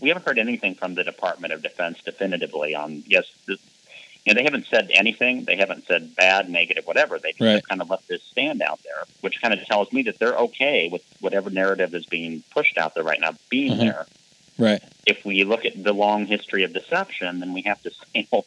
we 0.00 0.08
haven't 0.08 0.26
heard 0.26 0.38
anything 0.38 0.74
from 0.78 0.94
the 0.94 1.04
Department 1.04 1.52
of 1.52 1.62
Defense 1.62 1.98
definitively 2.04 2.74
on 2.74 3.04
yes, 3.06 3.24
this, 3.46 3.58
you 4.24 4.34
know, 4.34 4.38
they 4.38 4.44
haven't 4.44 4.66
said 4.72 4.90
anything. 4.94 5.44
They 5.46 5.56
haven't 5.56 5.84
said 5.90 6.14
bad, 6.16 6.48
negative, 6.48 6.84
whatever. 6.84 7.18
They 7.22 7.30
just 7.30 7.40
right. 7.42 7.62
kind 7.68 7.80
of 7.80 7.88
left 7.88 8.04
this 8.08 8.20
stand 8.32 8.62
out 8.62 8.80
there, 8.84 9.04
which 9.20 9.34
kind 9.42 9.54
of 9.54 9.60
tells 9.66 9.92
me 9.92 10.02
that 10.04 10.16
they're 10.20 10.36
okay 10.36 10.88
with 10.90 11.02
whatever 11.20 11.50
narrative 11.50 11.94
is 11.94 12.06
being 12.10 12.42
pushed 12.54 12.76
out 12.78 12.94
there 12.94 13.04
right 13.04 13.20
now 13.20 13.36
being 13.50 13.72
Mhm. 13.78 13.78
there. 13.78 14.06
right. 14.58 14.82
If 15.06 15.18
we 15.24 15.44
look 15.44 15.64
at 15.64 15.82
the 15.82 15.92
long 15.92 16.26
history 16.26 16.64
of 16.64 16.72
deception, 16.72 17.40
then 17.40 17.52
we 17.52 17.62
have 17.66 17.80
to 17.82 17.90
say, 18.16 18.26
well, 18.32 18.46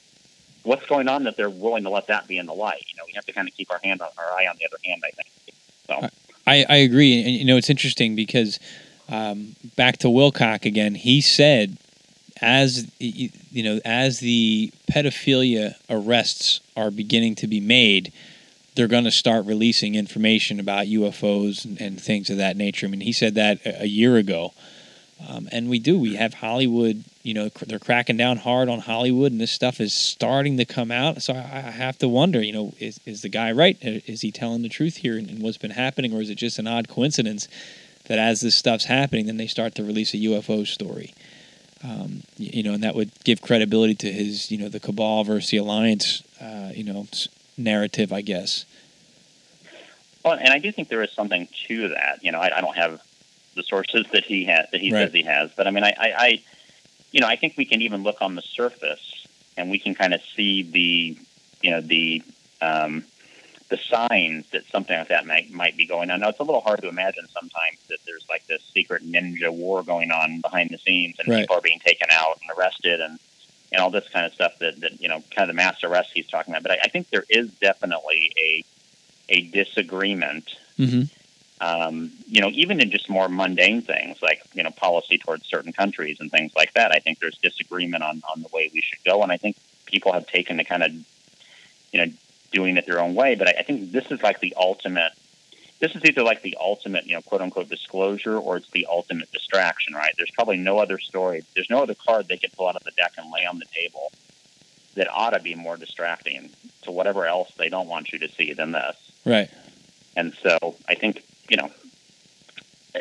what's 0.63 0.85
going 0.85 1.07
on 1.07 1.23
that 1.23 1.37
they're 1.37 1.49
willing 1.49 1.83
to 1.83 1.89
let 1.89 2.07
that 2.07 2.27
be 2.27 2.37
in 2.37 2.45
the 2.45 2.53
light? 2.53 2.83
You 2.87 2.97
know, 2.97 3.03
we 3.05 3.13
have 3.13 3.25
to 3.25 3.33
kind 3.33 3.47
of 3.47 3.53
keep 3.55 3.71
our 3.71 3.79
hand 3.83 4.01
on 4.01 4.09
our 4.17 4.31
eye 4.37 4.47
on 4.47 4.55
the 4.57 4.65
other 4.65 4.77
hand. 4.83 5.03
I 5.05 5.11
think. 5.11 5.29
So 5.87 6.09
I, 6.47 6.65
I 6.67 6.75
agree, 6.77 7.21
and 7.21 7.31
you 7.31 7.45
know 7.45 7.57
it's 7.57 7.69
interesting 7.69 8.15
because 8.15 8.59
um, 9.09 9.55
back 9.75 9.97
to 9.99 10.07
Wilcock 10.07 10.65
again. 10.65 10.95
He 10.95 11.21
said, 11.21 11.77
as 12.41 12.91
you 12.99 13.63
know, 13.63 13.79
as 13.85 14.19
the 14.19 14.71
pedophilia 14.91 15.75
arrests 15.89 16.59
are 16.75 16.91
beginning 16.91 17.35
to 17.35 17.47
be 17.47 17.59
made, 17.59 18.11
they're 18.75 18.87
going 18.87 19.03
to 19.03 19.11
start 19.11 19.45
releasing 19.45 19.95
information 19.95 20.59
about 20.59 20.87
UFOs 20.87 21.63
and, 21.65 21.79
and 21.79 22.01
things 22.01 22.29
of 22.29 22.37
that 22.37 22.57
nature. 22.57 22.87
I 22.87 22.89
mean, 22.89 23.01
he 23.01 23.13
said 23.13 23.35
that 23.35 23.65
a, 23.65 23.83
a 23.83 23.85
year 23.85 24.17
ago, 24.17 24.53
um, 25.27 25.47
and 25.51 25.69
we 25.69 25.79
do. 25.79 25.97
We 25.99 26.15
have 26.15 26.33
Hollywood. 26.35 27.03
You 27.23 27.33
know, 27.33 27.49
cr- 27.49 27.65
they're 27.65 27.79
cracking 27.79 28.17
down 28.17 28.37
hard 28.37 28.67
on 28.69 28.79
Hollywood, 28.79 29.31
and 29.31 29.39
this 29.39 29.51
stuff 29.51 29.79
is 29.79 29.93
starting 29.93 30.57
to 30.57 30.65
come 30.65 30.91
out. 30.91 31.21
So 31.21 31.33
I, 31.33 31.37
I 31.67 31.71
have 31.71 31.97
to 31.99 32.09
wonder. 32.09 32.41
You 32.41 32.51
know, 32.53 32.73
is 32.79 32.99
is 33.05 33.21
the 33.21 33.29
guy 33.29 33.51
right? 33.51 33.77
Uh, 33.85 34.01
Is 34.05 34.21
he 34.21 34.31
telling 34.31 34.61
the 34.61 34.69
truth 34.69 34.97
here 34.97 35.17
and, 35.17 35.41
what's 35.41 35.57
been 35.57 35.71
happening, 35.71 36.13
or 36.13 36.21
is 36.21 36.29
it 36.29 36.35
just 36.35 36.59
an 36.59 36.67
odd 36.67 36.87
coincidence 36.89 37.47
that 38.05 38.19
as 38.19 38.41
this 38.41 38.55
stuff's 38.55 38.85
happening, 38.85 39.27
then 39.27 39.37
they 39.37 39.47
start 39.47 39.75
to 39.75 39.83
release 39.83 40.13
a 40.13 40.17
UFO 40.17 40.67
story? 40.67 41.13
Um, 41.83 42.23
y- 42.39 42.49
you 42.53 42.63
know, 42.63 42.73
and 42.73 42.83
that 42.83 42.95
would 42.95 43.11
give 43.23 43.41
credibility 43.41 43.95
to 43.95 44.11
his, 44.11 44.51
you 44.51 44.57
know, 44.57 44.69
the 44.69 44.79
cabal 44.79 45.23
versus 45.23 45.49
the 45.51 45.57
alliance, 45.57 46.23
uh, 46.41 46.71
you 46.73 46.83
know, 46.83 47.07
narrative, 47.57 48.11
I 48.11 48.21
guess. 48.21 48.65
Well, 50.23 50.37
and 50.39 50.49
I 50.49 50.59
do 50.59 50.71
think 50.71 50.87
there 50.87 51.03
is 51.03 51.11
something 51.11 51.47
to 51.67 51.89
that. 51.89 52.23
You 52.23 52.31
know, 52.31 52.39
I, 52.39 52.57
I 52.57 52.61
don't 52.61 52.75
have 52.77 53.01
the 53.55 53.63
sources 53.69 54.05
that 54.13 54.23
he 54.27 54.45
has 54.47 54.65
that 54.71 54.81
he 54.81 54.91
Right. 54.91 55.03
says 55.03 55.11
he 55.13 55.23
has, 55.23 55.49
but 55.57 55.67
I 55.67 55.71
mean, 55.71 55.83
I, 55.83 55.93
I, 55.97 56.09
I, 56.17 56.29
you 57.11 57.21
know, 57.21 57.27
I 57.27 57.37
think 57.37 57.53
we 57.57 57.65
can 57.65 57.81
even 57.81 58.03
look 58.03 58.17
on 58.21 58.35
the 58.35 58.43
surface 58.55 59.03
and 59.57 59.69
we 59.69 59.79
can 59.79 59.95
kind 59.95 60.13
of 60.13 60.21
see 60.35 60.63
the, 60.71 61.17
you 61.61 61.71
know, 61.71 61.81
the, 61.87 62.21
um, 62.61 63.05
the 63.69 63.77
signs 63.91 64.45
that 64.53 64.63
something 64.73 64.95
like 64.95 65.09
that 65.09 65.25
might 65.25 65.49
might 65.51 65.77
be 65.77 65.87
going 65.87 66.11
on. 66.11 66.19
Now, 66.19 66.29
it's 66.29 66.39
a 66.39 66.43
little 66.43 66.61
hard 66.61 66.81
to 66.83 66.89
imagine 66.89 67.25
sometimes 67.33 67.79
that 67.89 67.99
there's 68.05 68.25
like 68.29 68.43
this 68.47 68.61
secret 68.75 69.03
ninja 69.03 69.51
war 69.51 69.83
going 69.83 70.11
on 70.11 70.41
behind 70.41 70.69
the 70.71 70.79
scenes, 70.85 71.15
and 71.19 71.27
Right. 71.27 71.39
people 71.39 71.55
are 71.55 71.61
being 71.61 71.79
taken 71.85 72.07
out 72.11 72.37
and 72.41 72.51
arrested, 72.57 73.01
and 73.01 73.17
and 73.71 73.81
all 73.81 73.89
this 73.89 74.05
kind 74.13 74.25
of 74.27 74.33
stuff 74.33 74.51
that, 74.59 74.73
that 74.81 74.91
you 74.99 75.09
know, 75.09 75.23
kind 75.35 75.49
of 75.49 75.55
the 75.55 75.57
mass 75.57 75.75
arrest 75.83 76.09
he's 76.13 76.27
talking 76.27 76.53
about. 76.53 76.63
But 76.63 76.73
I, 76.73 76.77
I 76.85 76.89
think 76.89 77.07
there 77.11 77.25
is 77.29 77.47
definitely 77.61 78.29
a 78.37 78.63
a 79.29 79.41
disagreement 79.51 80.45
Mm-hmm. 80.79 81.03
Um, 81.61 82.11
you 82.27 82.41
know, 82.41 82.49
even 82.49 82.81
in 82.81 82.91
just 82.91 83.09
more 83.09 83.29
mundane 83.29 83.81
things 83.81 84.21
like, 84.21 84.41
you 84.53 84.63
know, 84.63 84.71
policy 84.71 85.17
towards 85.17 85.45
certain 85.47 85.71
countries 85.71 86.17
and 86.19 86.29
things 86.31 86.51
like 86.55 86.73
that, 86.73 86.91
I 86.91 86.99
think 86.99 87.19
there's 87.19 87.37
disagreement 87.37 88.03
on, 88.03 88.21
on 88.33 88.41
the 88.41 88.49
way 88.51 88.69
we 88.73 88.81
should 88.81 89.03
go. 89.05 89.21
And 89.23 89.31
I 89.31 89.37
think 89.37 89.55
people 89.85 90.11
have 90.13 90.27
taken 90.27 90.57
to 90.57 90.63
kind 90.63 90.83
of, 90.83 90.91
you 91.91 92.05
know, 92.05 92.11
doing 92.51 92.77
it 92.77 92.85
their 92.85 92.99
own 92.99 93.15
way. 93.15 93.35
But 93.35 93.49
I, 93.49 93.59
I 93.59 93.63
think 93.63 93.91
this 93.91 94.11
is 94.11 94.21
like 94.21 94.39
the 94.39 94.53
ultimate, 94.57 95.11
this 95.79 95.95
is 95.95 96.03
either 96.05 96.23
like 96.23 96.41
the 96.41 96.57
ultimate, 96.59 97.05
you 97.05 97.15
know, 97.15 97.21
quote 97.21 97.41
unquote 97.41 97.69
disclosure 97.69 98.37
or 98.37 98.57
it's 98.57 98.69
the 98.71 98.87
ultimate 98.89 99.31
distraction, 99.31 99.93
right? 99.93 100.13
There's 100.17 100.31
probably 100.31 100.57
no 100.57 100.79
other 100.79 100.99
story. 100.99 101.43
There's 101.55 101.69
no 101.69 101.83
other 101.83 101.95
card 101.95 102.27
they 102.27 102.37
could 102.37 102.51
pull 102.53 102.67
out 102.67 102.75
of 102.75 102.83
the 102.83 102.91
deck 102.91 103.13
and 103.17 103.31
lay 103.31 103.45
on 103.45 103.59
the 103.59 103.65
table 103.73 104.11
that 104.95 105.07
ought 105.11 105.31
to 105.31 105.39
be 105.39 105.55
more 105.55 105.77
distracting 105.77 106.49
to 106.83 106.91
whatever 106.91 107.25
else 107.25 107.51
they 107.57 107.69
don't 107.69 107.87
want 107.87 108.11
you 108.11 108.19
to 108.19 108.29
see 108.29 108.53
than 108.53 108.71
this. 108.71 108.95
Right. 109.25 109.49
And 110.15 110.33
so 110.43 110.75
I 110.87 110.95
think, 110.95 111.23
you 111.49 111.57
know, 111.57 111.69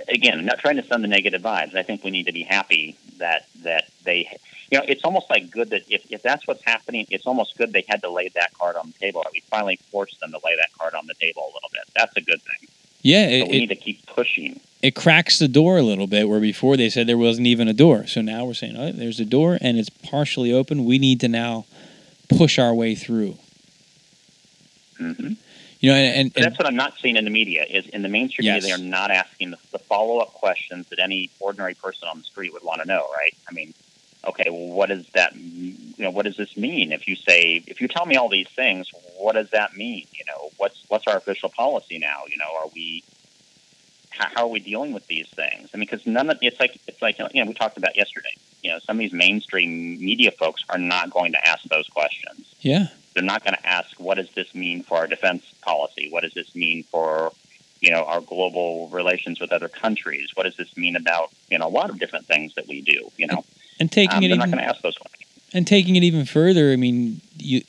again, 0.09 0.39
I'm 0.41 0.45
not 0.45 0.59
trying 0.59 0.77
to 0.77 0.85
send 0.85 1.05
the 1.05 1.09
negative 1.09 1.43
vibes. 1.43 1.75
I 1.75 1.83
think 1.83 2.03
we 2.05 2.11
need 2.11 2.27
to 2.27 2.33
be 2.33 2.43
happy 2.43 2.97
that 3.19 3.47
that 3.63 3.89
they, 4.05 4.29
you 4.71 4.79
know, 4.79 4.85
it's 4.89 5.05
almost 5.05 5.29
like 5.31 5.51
good 5.51 5.71
that 5.71 5.83
if, 5.89 6.05
if 6.11 6.23
that's 6.23 6.47
what's 6.47 6.65
happening, 6.65 7.07
it's 7.11 7.27
almost 7.27 7.57
good 7.59 7.73
they 7.73 7.85
had 7.89 8.03
to 8.03 8.11
lay 8.11 8.29
that 8.35 8.53
card 8.59 8.77
on 8.77 8.87
the 8.89 8.99
table. 8.99 9.25
We 9.33 9.41
finally 9.41 9.77
forced 9.91 10.19
them 10.21 10.31
to 10.33 10.41
lay 10.45 10.57
that 10.57 10.71
card 10.79 10.95
on 10.95 11.07
the 11.07 11.15
table 11.15 11.43
a 11.43 11.53
little 11.55 11.71
bit. 11.73 11.83
That's 11.95 12.17
a 12.17 12.21
good 12.21 12.41
thing. 12.43 12.69
Yeah, 13.03 13.27
But 13.27 13.33
it, 13.33 13.49
we 13.51 13.57
it, 13.57 13.61
need 13.61 13.69
to 13.71 13.75
keep 13.77 14.07
pushing. 14.07 14.61
it 14.81 14.95
cracks 14.95 15.39
the 15.41 15.49
door 15.49 15.77
a 15.77 15.83
little 15.83 16.07
bit 16.07 16.29
where 16.29 16.39
before 16.41 16.77
they 16.77 16.89
said 16.89 17.07
there 17.09 17.19
wasn't 17.19 17.49
even 17.49 17.67
a 17.69 17.73
door. 17.73 18.07
So 18.07 18.23
now 18.23 18.45
we're 18.45 18.55
saying, 18.55 18.77
oh, 18.77 18.93
there's 18.93 19.19
a 19.21 19.25
door 19.25 19.59
and 19.61 19.77
it's 19.77 19.91
partially 19.91 20.53
open. 20.53 20.85
We 20.85 20.99
need 20.99 21.21
to 21.21 21.29
now 21.29 21.67
push 22.29 22.59
our 22.61 22.73
way 22.75 22.95
through. 22.95 23.37
hmm 24.99 25.33
You 25.83 25.91
know, 25.91 25.97
and, 25.97 26.17
and, 26.17 26.33
But 26.33 26.43
that's 26.43 26.59
what 26.59 26.69
I'm 26.69 26.77
not 26.77 26.95
seeing 27.03 27.17
in 27.17 27.25
the 27.25 27.31
media. 27.31 27.65
Is 27.69 27.85
in 27.93 28.03
the 28.03 28.09
mainstream 28.09 28.47
Yes. 28.47 28.63
media, 28.63 28.77
they 28.79 28.83
are 28.83 28.89
not 28.89 29.11
asking 29.11 29.51
the, 29.51 29.59
the 29.73 29.81
follow 29.89 30.19
up 30.19 30.33
questions 30.33 30.87
that 30.91 31.01
any 31.03 31.33
ordinary 31.41 31.75
person 31.75 32.09
on 32.09 32.19
the 32.19 32.25
street 32.25 32.53
would 32.53 32.63
want 32.63 32.81
to 32.81 32.87
know. 32.87 33.05
Right? 33.13 33.35
I 33.51 33.53
mean, 33.53 33.75
okay, 34.27 34.49
well, 34.49 34.69
what 34.69 34.91
does 34.91 35.05
that? 35.15 35.35
You 35.35 35.93
know, 35.99 36.11
what 36.11 36.25
does 36.25 36.37
this 36.39 36.57
mean? 36.57 36.93
If 36.93 37.03
you 37.09 37.17
say, 37.29 37.65
if 37.67 37.81
you 37.81 37.89
tell 37.89 38.07
me 38.07 38.15
all 38.17 38.31
these 38.31 38.47
things, 38.55 38.87
what 39.19 39.35
does 39.35 39.49
that 39.53 39.75
mean? 39.75 40.07
You 40.15 40.25
know, 40.29 40.51
what's 40.57 40.79
what's 40.87 41.05
our 41.09 41.19
official 41.19 41.51
policy 41.57 41.99
now? 41.99 42.23
You 42.31 42.39
know, 42.39 42.57
are 42.57 42.71
we? 42.73 43.05
How, 44.11 44.29
how 44.35 44.43
are 44.45 44.51
we 44.51 44.61
dealing 44.61 44.93
with 44.93 45.05
these 45.09 45.27
things? 45.35 45.69
I 45.75 45.79
mean, 45.79 45.89
because 45.91 46.07
none 46.07 46.31
of 46.31 46.39
it's 46.43 46.61
like 46.61 46.79
it's 46.87 47.03
like 47.03 47.17
you 47.19 47.43
know 47.43 47.49
we 47.49 47.55
talked 47.55 47.77
about 47.77 47.97
yesterday. 47.97 48.37
You 48.63 48.71
know, 48.71 48.79
some 48.87 48.99
of 48.99 49.01
these 49.01 49.13
mainstream 49.13 49.99
media 49.99 50.31
folks 50.39 50.63
are 50.69 50.79
not 50.79 51.11
going 51.11 51.33
to 51.33 51.39
ask 51.45 51.59
those 51.69 51.89
questions 51.89 52.47
yeah, 52.63 52.87
they're 53.15 53.23
not 53.23 53.45
going 53.45 53.55
to 53.55 53.67
ask 53.67 53.99
what 53.99 54.17
does 54.17 54.31
this 54.31 54.55
mean 54.55 54.83
for 54.83 54.99
our 54.99 55.07
defense 55.07 55.45
policy 55.63 56.09
what 56.11 56.23
does 56.23 56.35
this 56.35 56.55
mean 56.55 56.83
for 56.85 57.33
you 57.83 57.91
know, 57.91 58.05
our 58.05 58.21
global 58.21 58.89
relations 58.89 59.41
with 59.41 59.53
other 59.53 59.69
countries? 59.69 60.31
What 60.35 60.45
does 60.45 60.57
this 60.57 60.75
mean 60.77 60.97
about 60.97 61.31
you 61.51 61.59
know 61.59 61.67
a 61.67 61.69
lot 61.69 61.91
of 61.91 61.99
different 61.99 62.27
things 62.27 62.55
that 62.55 62.67
we 62.69 62.81
do? 62.81 63.11
You 63.19 63.27
know, 63.27 63.45
and 63.79 63.91
taking 63.91 64.19
um, 64.19 64.25
it 64.25 64.29
they're 64.29 64.37
even, 64.37 64.39
not 64.39 64.57
going 64.57 64.65
to 64.65 64.71
ask 64.71 64.81
those 64.81 64.97
questions. 64.97 65.31
and 65.53 65.67
taking 65.67 65.97
it 65.97 66.05
even 66.05 66.25
further. 66.25 66.71
I 66.71 66.77
mean, 66.77 67.21
you 67.37 67.61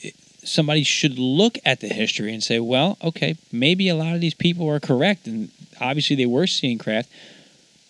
somebody 0.44 0.84
should 0.84 1.18
look 1.18 1.58
at 1.66 1.80
the 1.80 1.88
history 1.88 2.32
and 2.32 2.44
say, 2.44 2.60
well, 2.60 2.98
okay, 3.04 3.36
maybe 3.52 3.90
a 3.90 3.96
lot 3.96 4.14
of 4.14 4.22
these 4.22 4.36
people 4.36 4.70
are 4.70 4.80
correct, 4.80 5.26
and 5.26 5.50
obviously 5.82 6.16
they 6.16 6.28
were 6.28 6.48
seeing 6.48 6.78
craft. 6.78 7.10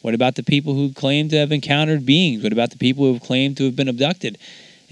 What 0.02 0.14
about 0.14 0.36
the 0.36 0.44
people 0.44 0.74
who 0.74 0.94
claim 0.94 1.30
to 1.30 1.38
have 1.38 1.52
encountered 1.52 2.06
beings? 2.06 2.42
What 2.42 2.54
about 2.54 2.72
the 2.72 2.78
people 2.78 3.06
who 3.06 3.14
have 3.14 3.22
claimed 3.22 3.58
to 3.58 3.66
have 3.66 3.76
been 3.76 3.90
abducted? 3.90 4.38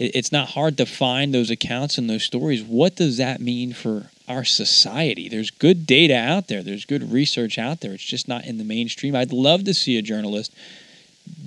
It's 0.03 0.31
not 0.31 0.49
hard 0.49 0.77
to 0.77 0.87
find 0.87 1.31
those 1.31 1.51
accounts 1.51 1.99
and 1.99 2.09
those 2.09 2.23
stories. 2.23 2.63
What 2.63 2.95
does 2.95 3.17
that 3.17 3.39
mean 3.39 3.71
for 3.71 4.09
our 4.27 4.43
society? 4.43 5.29
There's 5.29 5.51
good 5.51 5.85
data 5.85 6.15
out 6.15 6.47
there. 6.47 6.63
There's 6.63 6.85
good 6.85 7.11
research 7.11 7.59
out 7.59 7.81
there. 7.81 7.93
It's 7.93 8.03
just 8.03 8.27
not 8.27 8.45
in 8.45 8.57
the 8.57 8.63
mainstream. 8.63 9.15
I'd 9.15 9.31
love 9.31 9.63
to 9.65 9.75
see 9.75 9.97
a 9.97 10.01
journalist 10.01 10.51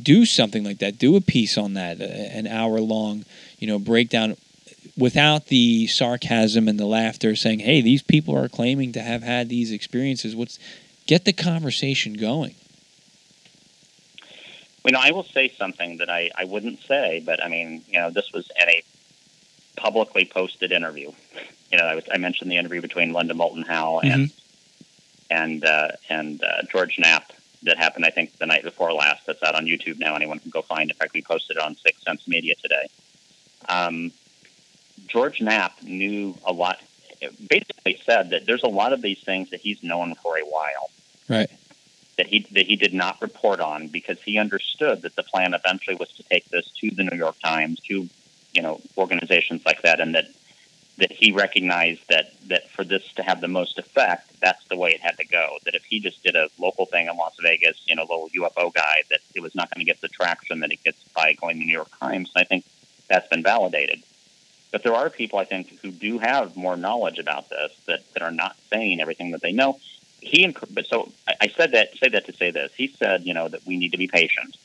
do 0.00 0.24
something 0.24 0.62
like 0.62 0.78
that. 0.78 0.98
Do 0.98 1.16
a 1.16 1.20
piece 1.20 1.58
on 1.58 1.74
that, 1.74 2.00
an 2.00 2.46
hour 2.46 2.80
long, 2.80 3.24
you 3.58 3.66
know, 3.66 3.78
breakdown 3.80 4.36
without 4.96 5.46
the 5.46 5.88
sarcasm 5.88 6.68
and 6.68 6.78
the 6.78 6.86
laughter 6.86 7.34
saying, 7.34 7.58
"Hey, 7.58 7.80
these 7.80 8.02
people 8.02 8.36
are 8.36 8.48
claiming 8.48 8.92
to 8.92 9.02
have 9.02 9.24
had 9.24 9.48
these 9.48 9.72
experiences." 9.72 10.36
What's 10.36 10.60
get 11.06 11.24
the 11.24 11.32
conversation 11.32 12.14
going? 12.14 12.54
You 14.84 14.92
know, 14.92 15.00
I 15.00 15.12
will 15.12 15.24
say 15.24 15.48
something 15.48 15.98
that 15.98 16.10
I, 16.10 16.30
I 16.36 16.44
wouldn't 16.44 16.80
say, 16.82 17.22
but 17.24 17.42
I 17.42 17.48
mean, 17.48 17.82
you 17.88 17.98
know, 17.98 18.10
this 18.10 18.32
was 18.32 18.50
in 18.60 18.68
a 18.68 18.82
publicly 19.76 20.26
posted 20.26 20.72
interview. 20.72 21.10
You 21.72 21.78
know, 21.78 21.84
I, 21.84 21.94
was, 21.94 22.04
I 22.12 22.18
mentioned 22.18 22.50
the 22.50 22.58
interview 22.58 22.82
between 22.82 23.12
Linda 23.12 23.34
Moulton 23.34 23.62
Howe 23.62 24.00
and 24.00 24.28
mm-hmm. 24.28 25.34
and 25.34 25.64
uh, 25.64 25.88
and 26.10 26.44
uh, 26.44 26.62
George 26.70 26.98
Knapp 26.98 27.32
that 27.62 27.78
happened, 27.78 28.04
I 28.04 28.10
think, 28.10 28.36
the 28.36 28.44
night 28.44 28.62
before 28.62 28.92
last. 28.92 29.24
That's 29.26 29.42
out 29.42 29.54
on 29.54 29.64
YouTube 29.64 29.98
now. 29.98 30.14
Anyone 30.14 30.38
can 30.38 30.50
go 30.50 30.60
find 30.60 30.90
it. 30.90 30.94
In 30.94 30.98
fact, 30.98 31.14
we 31.14 31.22
posted 31.22 31.56
it 31.56 31.62
on 31.62 31.76
Six 31.76 32.02
Sense 32.02 32.28
Media 32.28 32.54
today. 32.62 32.86
Um, 33.68 34.12
George 35.06 35.40
Knapp 35.40 35.82
knew 35.82 36.36
a 36.44 36.52
lot. 36.52 36.78
Basically, 37.48 37.98
said 38.04 38.30
that 38.30 38.44
there's 38.44 38.62
a 38.62 38.68
lot 38.68 38.92
of 38.92 39.00
these 39.00 39.20
things 39.20 39.48
that 39.50 39.60
he's 39.60 39.82
known 39.82 40.14
for 40.16 40.36
a 40.36 40.42
while. 40.42 40.90
Right 41.26 41.50
that 42.16 42.26
he 42.26 42.46
that 42.52 42.66
he 42.66 42.76
did 42.76 42.94
not 42.94 43.20
report 43.20 43.60
on 43.60 43.88
because 43.88 44.20
he 44.22 44.38
understood 44.38 45.02
that 45.02 45.16
the 45.16 45.22
plan 45.22 45.54
eventually 45.54 45.96
was 45.96 46.10
to 46.12 46.22
take 46.24 46.48
this 46.50 46.70
to 46.80 46.90
the 46.90 47.04
New 47.04 47.16
York 47.16 47.38
Times, 47.40 47.80
to 47.88 48.08
you 48.52 48.62
know 48.62 48.80
organizations 48.96 49.62
like 49.66 49.82
that, 49.82 50.00
and 50.00 50.14
that 50.14 50.26
that 50.98 51.10
he 51.10 51.32
recognized 51.32 52.02
that 52.08 52.32
that 52.48 52.70
for 52.70 52.84
this 52.84 53.02
to 53.16 53.22
have 53.22 53.40
the 53.40 53.48
most 53.48 53.78
effect, 53.78 54.30
that's 54.40 54.64
the 54.68 54.76
way 54.76 54.90
it 54.90 55.00
had 55.00 55.16
to 55.18 55.26
go. 55.26 55.58
That 55.64 55.74
if 55.74 55.84
he 55.84 55.98
just 56.00 56.22
did 56.22 56.36
a 56.36 56.48
local 56.58 56.86
thing 56.86 57.08
in 57.08 57.16
Las 57.16 57.34
Vegas, 57.42 57.82
you 57.86 57.96
know, 57.96 58.02
little 58.02 58.28
UFO 58.36 58.72
guy, 58.72 59.02
that 59.10 59.20
it 59.34 59.40
was 59.40 59.54
not 59.54 59.74
going 59.74 59.84
to 59.84 59.90
get 59.90 60.00
the 60.00 60.08
traction 60.08 60.60
that 60.60 60.72
it 60.72 60.82
gets 60.84 61.02
by 61.14 61.32
going 61.34 61.56
to 61.56 61.60
the 61.60 61.66
New 61.66 61.72
York 61.72 61.90
Times. 62.00 62.30
And 62.34 62.42
I 62.42 62.44
think 62.44 62.64
that's 63.08 63.28
been 63.28 63.42
validated. 63.42 64.02
But 64.70 64.82
there 64.82 64.94
are 64.94 65.08
people, 65.08 65.38
I 65.38 65.44
think, 65.44 65.78
who 65.82 65.90
do 65.90 66.18
have 66.18 66.56
more 66.56 66.76
knowledge 66.76 67.18
about 67.18 67.48
this 67.48 67.72
that, 67.86 68.00
that 68.14 68.22
are 68.22 68.32
not 68.32 68.56
saying 68.72 69.00
everything 69.00 69.30
that 69.30 69.40
they 69.40 69.52
know 69.52 69.78
he 70.24 70.54
but 70.70 70.86
so 70.86 71.10
I 71.40 71.48
said 71.48 71.72
that 71.72 71.96
say 71.96 72.08
that 72.08 72.26
to 72.26 72.32
say 72.32 72.50
this. 72.50 72.72
He 72.74 72.88
said, 72.88 73.24
you 73.24 73.34
know, 73.34 73.48
that 73.48 73.66
we 73.66 73.76
need 73.76 73.92
to 73.92 73.98
be 73.98 74.08
patient. 74.08 74.56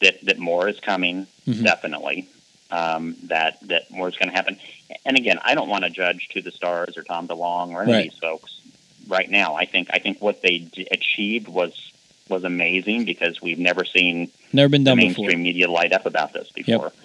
That 0.00 0.20
that 0.22 0.38
more 0.38 0.68
is 0.68 0.80
coming, 0.80 1.26
mm-hmm. 1.46 1.62
definitely. 1.62 2.28
Um, 2.70 3.16
that 3.24 3.58
that 3.68 3.90
more 3.90 4.08
is 4.08 4.16
going 4.16 4.30
to 4.30 4.34
happen. 4.34 4.58
And 5.04 5.16
again, 5.16 5.38
I 5.44 5.54
don't 5.54 5.68
want 5.68 5.84
to 5.84 5.90
judge 5.90 6.28
to 6.28 6.40
the 6.40 6.50
stars 6.50 6.96
or 6.96 7.02
Tom 7.02 7.28
DeLonge 7.28 7.74
or 7.74 7.82
any 7.82 7.92
right. 7.92 8.06
of 8.06 8.12
these 8.12 8.18
folks 8.18 8.60
right 9.08 9.30
now. 9.30 9.54
I 9.54 9.66
think 9.66 9.88
I 9.92 9.98
think 9.98 10.20
what 10.20 10.42
they 10.42 10.58
d- 10.58 10.88
achieved 10.90 11.48
was 11.48 11.92
was 12.28 12.44
amazing 12.44 13.04
because 13.04 13.42
we've 13.42 13.58
never 13.58 13.84
seen 13.84 14.30
never 14.52 14.68
been 14.68 14.84
done 14.84 14.96
mainstream 14.96 15.26
before. 15.26 15.38
media 15.38 15.70
light 15.70 15.92
up 15.92 16.06
about 16.06 16.32
this 16.32 16.50
before. 16.50 16.84
Yep. 16.84 16.96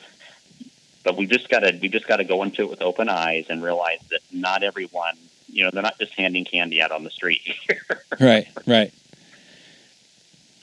But 1.03 1.17
we 1.17 1.25
just 1.25 1.49
got 1.49 1.59
to 1.59 1.77
we 1.81 1.89
just 1.89 2.07
got 2.07 2.17
to 2.17 2.23
go 2.23 2.43
into 2.43 2.63
it 2.63 2.69
with 2.69 2.81
open 2.81 3.09
eyes 3.09 3.45
and 3.49 3.61
realize 3.61 3.99
that 4.09 4.21
not 4.31 4.63
everyone 4.63 5.17
you 5.47 5.63
know, 5.63 5.71
they're 5.71 5.83
not 5.83 5.97
just 5.97 6.13
handing 6.13 6.45
candy 6.45 6.81
out 6.81 6.91
on 6.91 7.03
the 7.03 7.09
street. 7.09 7.41
right, 8.19 8.47
right. 8.65 8.93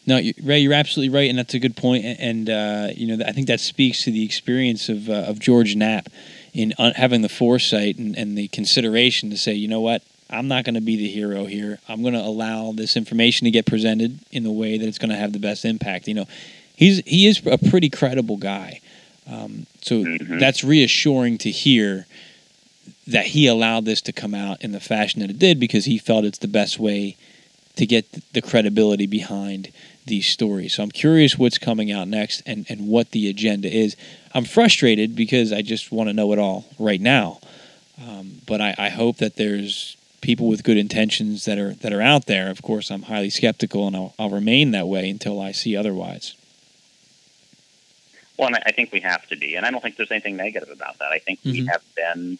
No, 0.06 0.18
you, 0.18 0.34
Ray, 0.42 0.58
you're 0.58 0.74
absolutely 0.74 1.16
right, 1.16 1.30
and 1.30 1.38
that's 1.38 1.54
a 1.54 1.58
good 1.58 1.76
point. 1.76 2.04
And 2.04 2.50
uh, 2.50 2.88
you 2.94 3.16
know, 3.16 3.24
I 3.24 3.32
think 3.32 3.46
that 3.46 3.60
speaks 3.60 4.04
to 4.04 4.10
the 4.10 4.24
experience 4.24 4.88
of 4.88 5.08
uh, 5.08 5.12
of 5.12 5.38
George 5.38 5.74
Knapp 5.76 6.08
in 6.52 6.74
un- 6.78 6.92
having 6.92 7.22
the 7.22 7.28
foresight 7.28 7.96
and, 7.96 8.16
and 8.16 8.36
the 8.36 8.48
consideration 8.48 9.30
to 9.30 9.36
say, 9.36 9.54
you 9.54 9.66
know 9.66 9.80
what, 9.80 10.02
I'm 10.30 10.48
not 10.48 10.64
going 10.64 10.74
to 10.74 10.80
be 10.80 10.96
the 10.96 11.08
hero 11.08 11.46
here. 11.46 11.78
I'm 11.88 12.02
going 12.02 12.14
to 12.14 12.20
allow 12.20 12.72
this 12.72 12.96
information 12.96 13.46
to 13.46 13.50
get 13.50 13.66
presented 13.66 14.20
in 14.30 14.44
the 14.44 14.52
way 14.52 14.78
that 14.78 14.86
it's 14.86 14.98
going 14.98 15.10
to 15.10 15.16
have 15.16 15.32
the 15.32 15.38
best 15.38 15.64
impact. 15.64 16.06
You 16.06 16.14
know, 16.14 16.26
he's 16.76 16.98
he 17.06 17.26
is 17.26 17.44
a 17.46 17.58
pretty 17.58 17.88
credible 17.88 18.36
guy, 18.36 18.80
um, 19.26 19.66
so 19.80 19.96
mm-hmm. 19.96 20.38
that's 20.38 20.62
reassuring 20.62 21.38
to 21.38 21.50
hear 21.50 22.06
that 23.06 23.26
he 23.26 23.46
allowed 23.46 23.84
this 23.84 24.00
to 24.02 24.12
come 24.12 24.34
out 24.34 24.62
in 24.62 24.72
the 24.72 24.80
fashion 24.80 25.20
that 25.20 25.30
it 25.30 25.38
did 25.38 25.60
because 25.60 25.84
he 25.84 25.98
felt 25.98 26.24
it's 26.24 26.38
the 26.38 26.48
best 26.48 26.78
way 26.78 27.16
to 27.76 27.86
get 27.86 28.06
the 28.32 28.40
credibility 28.40 29.06
behind 29.06 29.70
these 30.06 30.26
stories. 30.26 30.74
So 30.74 30.82
I'm 30.82 30.90
curious 30.90 31.38
what's 31.38 31.58
coming 31.58 31.90
out 31.90 32.08
next 32.08 32.42
and, 32.46 32.66
and 32.68 32.88
what 32.88 33.10
the 33.10 33.28
agenda 33.28 33.74
is. 33.74 33.96
I'm 34.34 34.44
frustrated 34.44 35.16
because 35.16 35.52
I 35.52 35.62
just 35.62 35.90
want 35.90 36.08
to 36.08 36.14
know 36.14 36.32
it 36.32 36.38
all 36.38 36.66
right 36.78 37.00
now. 37.00 37.40
Um, 38.00 38.40
but 38.46 38.60
I, 38.60 38.74
I 38.78 38.88
hope 38.90 39.18
that 39.18 39.36
there's 39.36 39.96
people 40.20 40.48
with 40.48 40.64
good 40.64 40.76
intentions 40.76 41.44
that 41.44 41.58
are 41.58 41.74
that 41.74 41.92
are 41.92 42.00
out 42.00 42.26
there. 42.26 42.50
Of 42.50 42.62
course, 42.62 42.90
I'm 42.90 43.02
highly 43.02 43.30
skeptical, 43.30 43.86
and 43.86 43.94
I'll, 43.94 44.14
I'll 44.18 44.30
remain 44.30 44.72
that 44.72 44.88
way 44.88 45.08
until 45.08 45.40
I 45.40 45.52
see 45.52 45.76
otherwise. 45.76 46.34
Well, 48.36 48.50
I 48.66 48.72
think 48.72 48.90
we 48.90 48.98
have 49.00 49.28
to 49.28 49.36
be, 49.36 49.54
and 49.54 49.64
I 49.64 49.70
don't 49.70 49.80
think 49.80 49.96
there's 49.96 50.10
anything 50.10 50.36
negative 50.36 50.70
about 50.70 50.98
that. 50.98 51.12
I 51.12 51.20
think 51.20 51.38
mm-hmm. 51.40 51.50
we 51.52 51.66
have 51.66 51.82
been 51.94 52.38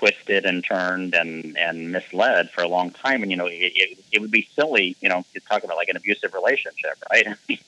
twisted 0.00 0.46
and 0.46 0.64
turned 0.64 1.14
and, 1.14 1.56
and 1.58 1.92
misled 1.92 2.50
for 2.50 2.62
a 2.62 2.68
long 2.68 2.90
time. 2.90 3.22
And, 3.22 3.30
you 3.30 3.36
know, 3.36 3.46
it, 3.46 3.72
it, 3.76 3.98
it 4.12 4.20
would 4.20 4.30
be 4.30 4.48
silly, 4.56 4.96
you 5.00 5.10
know, 5.10 5.24
to 5.34 5.40
talk 5.40 5.62
about 5.62 5.76
like 5.76 5.90
an 5.90 5.96
abusive 5.96 6.32
relationship, 6.32 6.96
right? 7.12 7.26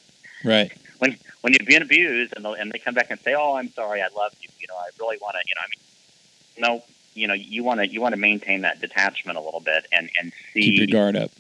right. 0.45 0.73
When, 0.99 1.17
when 1.43 1.53
you've 1.53 1.69
been 1.69 1.83
abused 1.83 2.33
and, 2.35 2.47
and 2.47 2.73
they 2.73 2.79
come 2.79 2.95
back 2.95 3.11
and 3.11 3.21
say, 3.21 3.35
oh, 3.35 3.55
I'm 3.57 3.69
sorry, 3.69 4.01
I 4.01 4.09
love 4.17 4.35
you, 4.41 4.49
you 4.59 4.67
know, 4.69 4.75
I 4.75 4.89
really 4.99 5.19
want 5.21 5.35
to, 5.35 5.43
you 5.47 5.55
know, 5.55 5.61
I 5.63 5.69
mean, 5.69 6.81
no, 6.81 6.85
you 7.15 7.29
know, 7.29 7.35
you 7.35 7.63
want 7.63 7.81
to, 7.81 7.87
you 7.87 8.01
want 8.01 8.15
to 8.15 8.21
maintain 8.21 8.63
that 8.63 8.81
detachment 8.81 9.37
a 9.37 9.41
little 9.43 9.61
bit 9.61 9.87
and, 9.93 10.09
and 10.19 10.33
see 10.55 10.63
Keep 10.63 10.91
your 10.91 11.03
guard 11.03 11.17
up. 11.17 11.31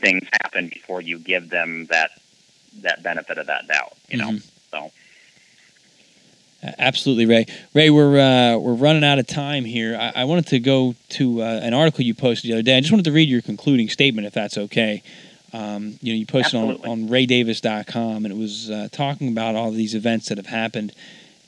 things 0.00 0.26
happen 0.42 0.68
before 0.68 1.02
you 1.02 1.18
give 1.18 1.50
them 1.50 1.86
that, 1.90 2.12
that 2.80 3.02
benefit 3.02 3.36
of 3.36 3.48
that 3.48 3.68
doubt, 3.68 3.92
you 4.08 4.16
know? 4.16 4.30
Mm-hmm. 4.30 4.48
So, 4.70 4.90
Absolutely, 6.78 7.26
Ray. 7.26 7.46
Ray, 7.74 7.90
we're 7.90 8.18
uh, 8.18 8.58
we're 8.58 8.74
running 8.74 9.04
out 9.04 9.18
of 9.18 9.26
time 9.26 9.64
here. 9.64 9.96
I, 9.96 10.22
I 10.22 10.24
wanted 10.24 10.46
to 10.48 10.58
go 10.58 10.94
to 11.10 11.42
uh, 11.42 11.60
an 11.62 11.74
article 11.74 12.04
you 12.04 12.14
posted 12.14 12.50
the 12.50 12.54
other 12.54 12.62
day. 12.62 12.76
I 12.76 12.80
just 12.80 12.92
wanted 12.92 13.04
to 13.04 13.12
read 13.12 13.28
your 13.28 13.42
concluding 13.42 13.88
statement, 13.88 14.26
if 14.26 14.34
that's 14.34 14.58
okay. 14.58 15.02
Um, 15.52 15.98
you 16.02 16.12
know, 16.12 16.18
you 16.18 16.26
posted 16.26 16.60
on, 16.60 16.76
on 16.84 17.08
RayDavis.com, 17.08 18.24
and 18.24 18.26
it 18.26 18.36
was 18.36 18.70
uh, 18.70 18.88
talking 18.92 19.28
about 19.28 19.54
all 19.54 19.70
these 19.70 19.94
events 19.94 20.28
that 20.28 20.36
have 20.36 20.46
happened. 20.46 20.92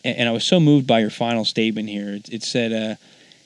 And, 0.04 0.16
and, 0.16 0.28
I 0.28 0.32
was 0.32 0.44
so 0.44 0.58
moved 0.58 0.86
by 0.86 1.00
your 1.00 1.10
final 1.10 1.44
statement 1.44 1.90
here. 1.90 2.14
It, 2.14 2.32
it 2.32 2.42
said, 2.42 2.72
uh, 2.72 2.96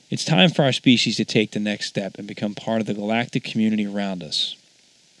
"It's 0.09 0.23
time 0.23 0.49
for 0.49 0.63
our 0.63 0.71
species 0.71 1.17
to 1.17 1.25
take 1.25 1.51
the 1.51 1.59
next 1.59 1.87
step 1.87 2.17
and 2.17 2.27
become 2.27 2.55
part 2.55 2.79
of 2.79 2.87
the 2.87 2.93
galactic 2.93 3.43
community 3.43 3.85
around 3.85 4.23
us. 4.23 4.55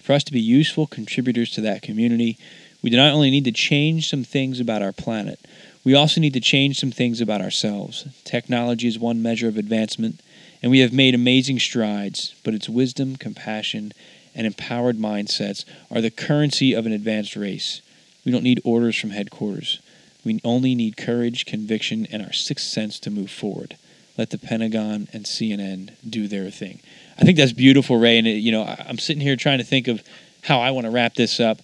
For 0.01 0.13
us 0.13 0.23
to 0.25 0.31
be 0.31 0.39
useful 0.39 0.87
contributors 0.87 1.51
to 1.51 1.61
that 1.61 1.81
community, 1.81 2.37
we 2.81 2.89
do 2.89 2.97
not 2.97 3.13
only 3.13 3.31
need 3.31 3.45
to 3.45 3.51
change 3.51 4.09
some 4.09 4.23
things 4.23 4.59
about 4.59 4.81
our 4.81 4.93
planet." 4.93 5.39
We 5.85 5.93
also 5.93 6.19
need 6.19 6.33
to 6.33 6.41
change 6.41 6.79
some 6.79 6.91
things 6.91 7.21
about 7.21 7.41
ourselves. 7.41 8.07
Technology 8.25 8.87
is 8.87 8.99
one 8.99 9.21
measure 9.21 9.47
of 9.47 9.55
advancement, 9.55 10.19
and 10.61 10.71
we 10.71 10.79
have 10.79 10.91
made 10.91 11.13
amazing 11.13 11.59
strides, 11.59 12.33
but 12.43 12.55
its 12.55 12.67
wisdom, 12.67 13.15
compassion, 13.15 13.93
and 14.33 14.47
empowered 14.47 14.97
mindsets 14.97 15.63
are 15.91 16.01
the 16.01 16.09
currency 16.09 16.73
of 16.73 16.87
an 16.87 16.91
advanced 16.91 17.35
race. 17.35 17.81
We 18.25 18.31
don't 18.31 18.43
need 18.43 18.61
orders 18.63 18.97
from 18.97 19.11
headquarters. 19.11 19.79
We 20.25 20.41
only 20.43 20.73
need 20.73 20.97
courage, 20.97 21.45
conviction, 21.45 22.07
and 22.11 22.23
our 22.23 22.33
sixth 22.33 22.67
sense 22.67 22.99
to 23.01 23.11
move 23.11 23.29
forward. 23.29 23.77
Let 24.17 24.31
the 24.31 24.39
Pentagon 24.39 25.07
and 25.13 25.25
CNN 25.25 25.91
do 26.09 26.27
their 26.27 26.49
thing. 26.49 26.79
I 27.19 27.23
think 27.23 27.37
that's 27.37 27.51
beautiful, 27.53 27.97
Ray. 27.97 28.17
And 28.17 28.25
you 28.25 28.51
know, 28.51 28.63
I'm 28.63 28.97
sitting 28.97 29.21
here 29.21 29.35
trying 29.35 29.59
to 29.59 29.63
think 29.63 29.87
of 29.87 30.01
how 30.41 30.59
I 30.59 30.71
want 30.71 30.85
to 30.85 30.91
wrap 30.91 31.13
this 31.13 31.39
up, 31.39 31.59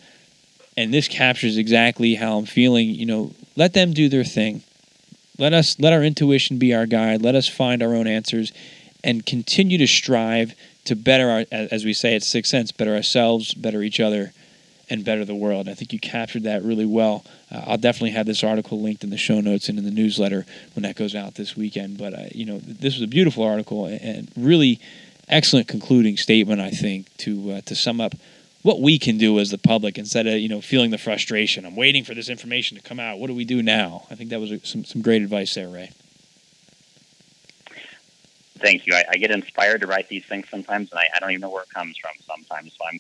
and 0.82 0.92
this 0.92 1.08
captures 1.08 1.58
exactly 1.58 2.16
how 2.16 2.40
I'm 2.40 2.46
feeling. 2.46 2.90
You 2.90 3.06
know, 3.06 3.32
let 3.56 3.74
them 3.74 3.94
do 3.94 4.10
their 4.10 4.24
thing. 4.24 4.64
Let 5.38 5.54
us 5.54 5.80
let 5.80 5.94
our 5.94 6.04
intuition 6.04 6.58
be 6.58 6.74
our 6.74 6.88
guide. 6.88 7.22
Let 7.22 7.36
us 7.36 7.48
find 7.48 7.84
our 7.84 7.94
own 7.96 8.08
answers 8.08 8.52
and 9.04 9.26
continue 9.26 9.78
to 9.78 9.88
strive 9.88 10.56
to 10.86 10.96
better 10.96 11.30
our 11.30 11.46
as 11.52 11.86
we 11.86 11.94
say 11.94 12.16
at 12.16 12.24
Sixth 12.24 12.50
Sense, 12.50 12.72
better 12.72 12.96
ourselves, 12.96 13.54
better 13.54 13.84
each 13.84 14.00
other, 14.00 14.34
and 14.90 15.06
better 15.06 15.24
the 15.24 15.36
world. 15.36 15.70
I 15.70 15.76
think 15.76 15.94
you 15.94 16.00
captured 16.00 16.44
that 16.44 16.64
really 16.64 16.86
well. 16.86 17.24
Uh, 17.52 17.64
I'll 17.68 17.78
definitely 17.78 18.12
have 18.12 18.26
this 18.26 18.44
article 18.44 18.82
linked 18.82 19.04
in 19.04 19.12
the 19.12 19.18
show 19.18 19.40
notes 19.40 19.70
and 19.70 19.78
in 19.78 19.86
the 19.86 19.92
newsletter 19.92 20.46
when 20.74 20.84
that 20.84 20.96
goes 20.96 21.14
out 21.14 21.36
this 21.36 21.56
weekend. 21.56 22.00
But 22.00 22.14
uh, 22.16 22.26
you 22.32 22.46
know, 22.46 22.60
this 22.60 22.96
was 22.96 23.04
a 23.04 23.08
beautiful 23.08 23.44
article 23.44 23.86
and 23.86 24.32
really 24.36 24.80
excellent 25.30 25.68
concluding 25.68 26.18
statement, 26.18 26.60
I 26.60 26.72
think, 26.72 27.16
to 27.18 27.52
uh, 27.52 27.62
to 27.62 27.76
sum 27.76 28.02
up 28.02 28.16
what 28.64 28.80
we 28.80 29.00
can 29.00 29.18
do 29.18 29.40
as 29.40 29.50
the 29.50 29.58
public 29.58 29.98
instead 29.98 30.28
of 30.28 30.36
you 30.36 30.50
know 30.50 30.62
feeling 30.62 30.92
the 30.92 30.98
frustration. 30.98 31.66
I'm 31.66 31.76
waiting 31.76 32.04
for 32.04 32.14
this 32.14 32.30
information 32.30 32.78
to 32.78 32.84
come 32.84 33.00
out. 33.00 33.20
What 33.20 33.28
do 33.28 33.36
we 33.36 33.46
do 33.46 33.62
now? 33.64 34.06
I 34.12 34.16
think 34.16 34.30
that 34.30 34.40
was 34.40 34.52
some 34.64 34.86
some 34.86 35.02
great 35.02 35.22
advice 35.22 35.54
there, 35.54 35.70
Ray. 35.70 35.92
Thank 38.60 38.86
you. 38.86 38.94
I, 38.94 39.04
I 39.10 39.18
get 39.18 39.32
inspired 39.32 39.82
to 39.82 39.88
write 39.88 40.08
these 40.08 40.24
things 40.26 40.48
sometimes, 40.50 40.92
and 40.92 41.00
I, 41.00 41.08
I, 41.16 41.20
don't 41.20 41.32
even 41.32 41.42
know 41.42 41.50
where 41.50 41.64
it 41.64 41.70
comes 41.70 41.98
from 41.98 42.12
sometimes. 42.28 42.78
So 42.78 42.86
I'm 42.86 43.00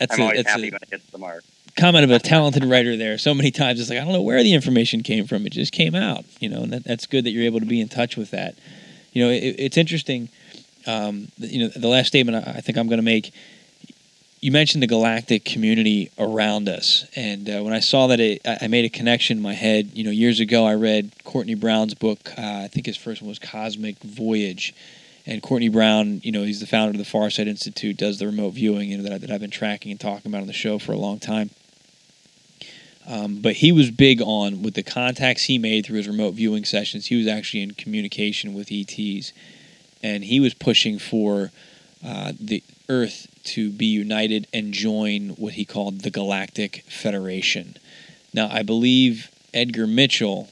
I'm 0.10 0.20
a, 0.20 0.22
always 0.22 0.46
happy 0.46 0.68
a, 0.68 0.70
when 0.70 0.80
it 0.82 0.90
hits 0.90 1.10
the 1.10 1.18
mark. 1.18 1.42
Comment 1.76 2.04
of 2.04 2.10
a 2.12 2.20
talented 2.20 2.64
writer 2.64 2.96
there. 2.96 3.18
So 3.18 3.34
many 3.34 3.50
times 3.50 3.80
it's 3.80 3.90
like 3.90 3.98
I 3.98 4.04
don't 4.04 4.12
know 4.12 4.22
where 4.22 4.42
the 4.44 4.54
information 4.54 5.02
came 5.02 5.26
from. 5.26 5.44
It 5.44 5.50
just 5.50 5.72
came 5.72 5.96
out, 5.96 6.24
you 6.38 6.48
know, 6.48 6.62
and 6.62 6.72
that, 6.72 6.84
that's 6.84 7.06
good 7.06 7.24
that 7.24 7.30
you're 7.30 7.44
able 7.44 7.58
to 7.58 7.66
be 7.66 7.80
in 7.80 7.88
touch 7.88 8.16
with 8.16 8.30
that. 8.30 8.54
You 9.12 9.24
know, 9.24 9.30
it, 9.30 9.56
it's 9.58 9.76
interesting. 9.76 10.28
Um, 10.86 11.28
you 11.38 11.64
know, 11.64 11.68
the 11.68 11.88
last 11.88 12.08
statement 12.08 12.46
I 12.46 12.60
think 12.60 12.78
I'm 12.78 12.86
going 12.86 12.98
to 12.98 13.02
make 13.02 13.32
you 14.44 14.52
mentioned 14.52 14.82
the 14.82 14.86
galactic 14.86 15.42
community 15.46 16.10
around 16.18 16.68
us, 16.68 17.06
and 17.16 17.48
uh, 17.48 17.62
when 17.62 17.72
I 17.72 17.80
saw 17.80 18.08
that, 18.08 18.20
it, 18.20 18.42
I 18.44 18.66
made 18.66 18.84
a 18.84 18.90
connection 18.90 19.38
in 19.38 19.42
my 19.42 19.54
head. 19.54 19.92
You 19.94 20.04
know, 20.04 20.10
years 20.10 20.38
ago, 20.38 20.66
I 20.66 20.74
read 20.74 21.12
Courtney 21.24 21.54
Brown's 21.54 21.94
book. 21.94 22.30
Uh, 22.36 22.60
I 22.64 22.68
think 22.68 22.84
his 22.84 22.98
first 22.98 23.22
one 23.22 23.30
was 23.30 23.38
Cosmic 23.38 23.96
Voyage, 24.00 24.74
and 25.24 25.42
Courtney 25.42 25.70
Brown, 25.70 26.20
you 26.22 26.30
know, 26.30 26.42
he's 26.42 26.60
the 26.60 26.66
founder 26.66 26.90
of 26.90 26.98
the 26.98 27.10
Farsight 27.10 27.46
Institute, 27.46 27.96
does 27.96 28.18
the 28.18 28.26
remote 28.26 28.50
viewing, 28.50 28.90
you 28.90 28.98
know, 28.98 29.04
that, 29.04 29.12
I, 29.14 29.16
that 29.16 29.30
I've 29.30 29.40
been 29.40 29.50
tracking 29.50 29.90
and 29.90 29.98
talking 29.98 30.30
about 30.30 30.42
on 30.42 30.46
the 30.46 30.52
show 30.52 30.78
for 30.78 30.92
a 30.92 30.98
long 30.98 31.20
time. 31.20 31.48
Um, 33.08 33.40
but 33.40 33.54
he 33.54 33.72
was 33.72 33.90
big 33.90 34.20
on 34.20 34.60
with 34.60 34.74
the 34.74 34.82
contacts 34.82 35.44
he 35.44 35.56
made 35.56 35.86
through 35.86 35.96
his 35.96 36.06
remote 36.06 36.34
viewing 36.34 36.66
sessions. 36.66 37.06
He 37.06 37.16
was 37.16 37.26
actually 37.26 37.62
in 37.62 37.70
communication 37.70 38.52
with 38.52 38.70
ETs, 38.70 39.32
and 40.02 40.22
he 40.22 40.38
was 40.38 40.52
pushing 40.52 40.98
for 40.98 41.50
uh, 42.04 42.32
the 42.38 42.62
Earth 42.88 43.28
to 43.44 43.70
be 43.70 43.86
united 43.86 44.46
and 44.52 44.72
join 44.72 45.30
what 45.30 45.54
he 45.54 45.64
called 45.64 46.00
the 46.00 46.10
Galactic 46.10 46.84
Federation. 46.88 47.76
Now, 48.32 48.48
I 48.50 48.62
believe 48.62 49.30
Edgar 49.54 49.86
Mitchell 49.86 50.48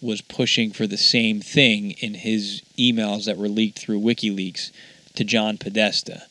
was 0.00 0.20
pushing 0.20 0.72
for 0.72 0.86
the 0.86 0.96
same 0.96 1.40
thing 1.40 1.92
in 1.92 2.14
his 2.14 2.62
emails 2.78 3.26
that 3.26 3.36
were 3.36 3.48
leaked 3.48 3.78
through 3.78 4.00
WikiLeaks 4.00 4.70
to 5.14 5.24
John 5.24 5.58
Podesta. 5.58 6.22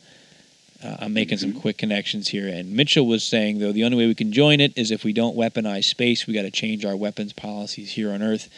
Uh, 0.83 0.97
I'm 0.99 1.13
making 1.13 1.37
some 1.37 1.51
mm-hmm. 1.51 1.59
quick 1.59 1.77
connections 1.77 2.27
here. 2.27 2.47
And 2.47 2.73
Mitchell 2.73 3.07
was 3.07 3.23
saying, 3.23 3.59
though, 3.59 3.71
the 3.71 3.83
only 3.83 3.97
way 3.97 4.07
we 4.07 4.15
can 4.15 4.31
join 4.31 4.59
it 4.59 4.77
is 4.77 4.91
if 4.91 5.03
we 5.03 5.13
don't 5.13 5.37
weaponize 5.37 5.85
space. 5.85 6.27
We 6.27 6.33
got 6.33 6.43
to 6.43 6.51
change 6.51 6.85
our 6.85 6.95
weapons 6.95 7.33
policies 7.33 7.93
here 7.93 8.11
on 8.11 8.21
Earth. 8.21 8.49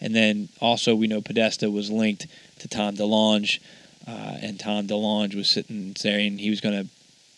And 0.00 0.14
then 0.14 0.50
also, 0.60 0.94
we 0.94 1.06
know 1.06 1.20
Podesta 1.20 1.70
was 1.70 1.90
linked 1.90 2.26
to 2.58 2.68
Tom 2.68 2.96
DeLonge 2.96 3.60
uh, 4.06 4.38
and 4.42 4.60
Tom 4.60 4.86
DeLonge 4.86 5.34
was 5.34 5.50
sitting 5.50 5.94
saying 5.96 6.38
he 6.38 6.50
was 6.50 6.60
going 6.60 6.84
to 6.84 6.90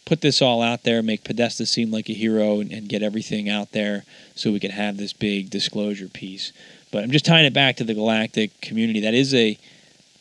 put 0.04 0.20
this 0.20 0.40
all 0.40 0.62
out 0.62 0.84
there, 0.84 1.02
make 1.02 1.24
Podesta 1.24 1.66
seem 1.66 1.90
like 1.90 2.08
a 2.08 2.12
hero, 2.12 2.60
and, 2.60 2.72
and, 2.72 2.88
get 2.88 3.02
everything 3.02 3.48
out 3.48 3.72
there 3.72 4.04
so 4.34 4.52
we 4.52 4.60
could 4.60 4.70
have 4.70 4.96
this 4.96 5.12
big 5.12 5.50
disclosure 5.50 6.08
piece. 6.08 6.52
But 6.92 7.02
I'm 7.02 7.10
just 7.10 7.24
tying 7.24 7.44
it 7.44 7.52
back 7.52 7.76
to 7.76 7.84
the 7.84 7.94
galactic 7.94 8.60
community. 8.60 9.00
That 9.00 9.14
is 9.14 9.34
a 9.34 9.58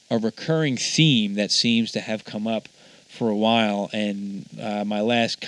a 0.09 0.17
recurring 0.17 0.77
theme 0.77 1.35
that 1.35 1.51
seems 1.51 1.91
to 1.91 1.99
have 1.99 2.25
come 2.25 2.47
up 2.47 2.67
for 3.09 3.29
a 3.29 3.35
while. 3.35 3.89
And 3.93 4.45
uh, 4.61 4.83
my 4.85 5.01
last 5.01 5.43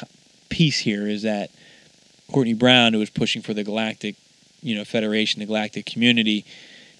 piece 0.49 0.79
here 0.79 1.07
is 1.07 1.23
that 1.23 1.51
Courtney 2.31 2.53
Brown, 2.53 2.93
who 2.93 2.99
was 2.99 3.09
pushing 3.09 3.41
for 3.41 3.53
the 3.53 3.63
galactic, 3.63 4.15
you 4.61 4.75
know, 4.75 4.83
Federation, 4.83 5.39
the 5.39 5.45
galactic 5.45 5.85
community, 5.85 6.45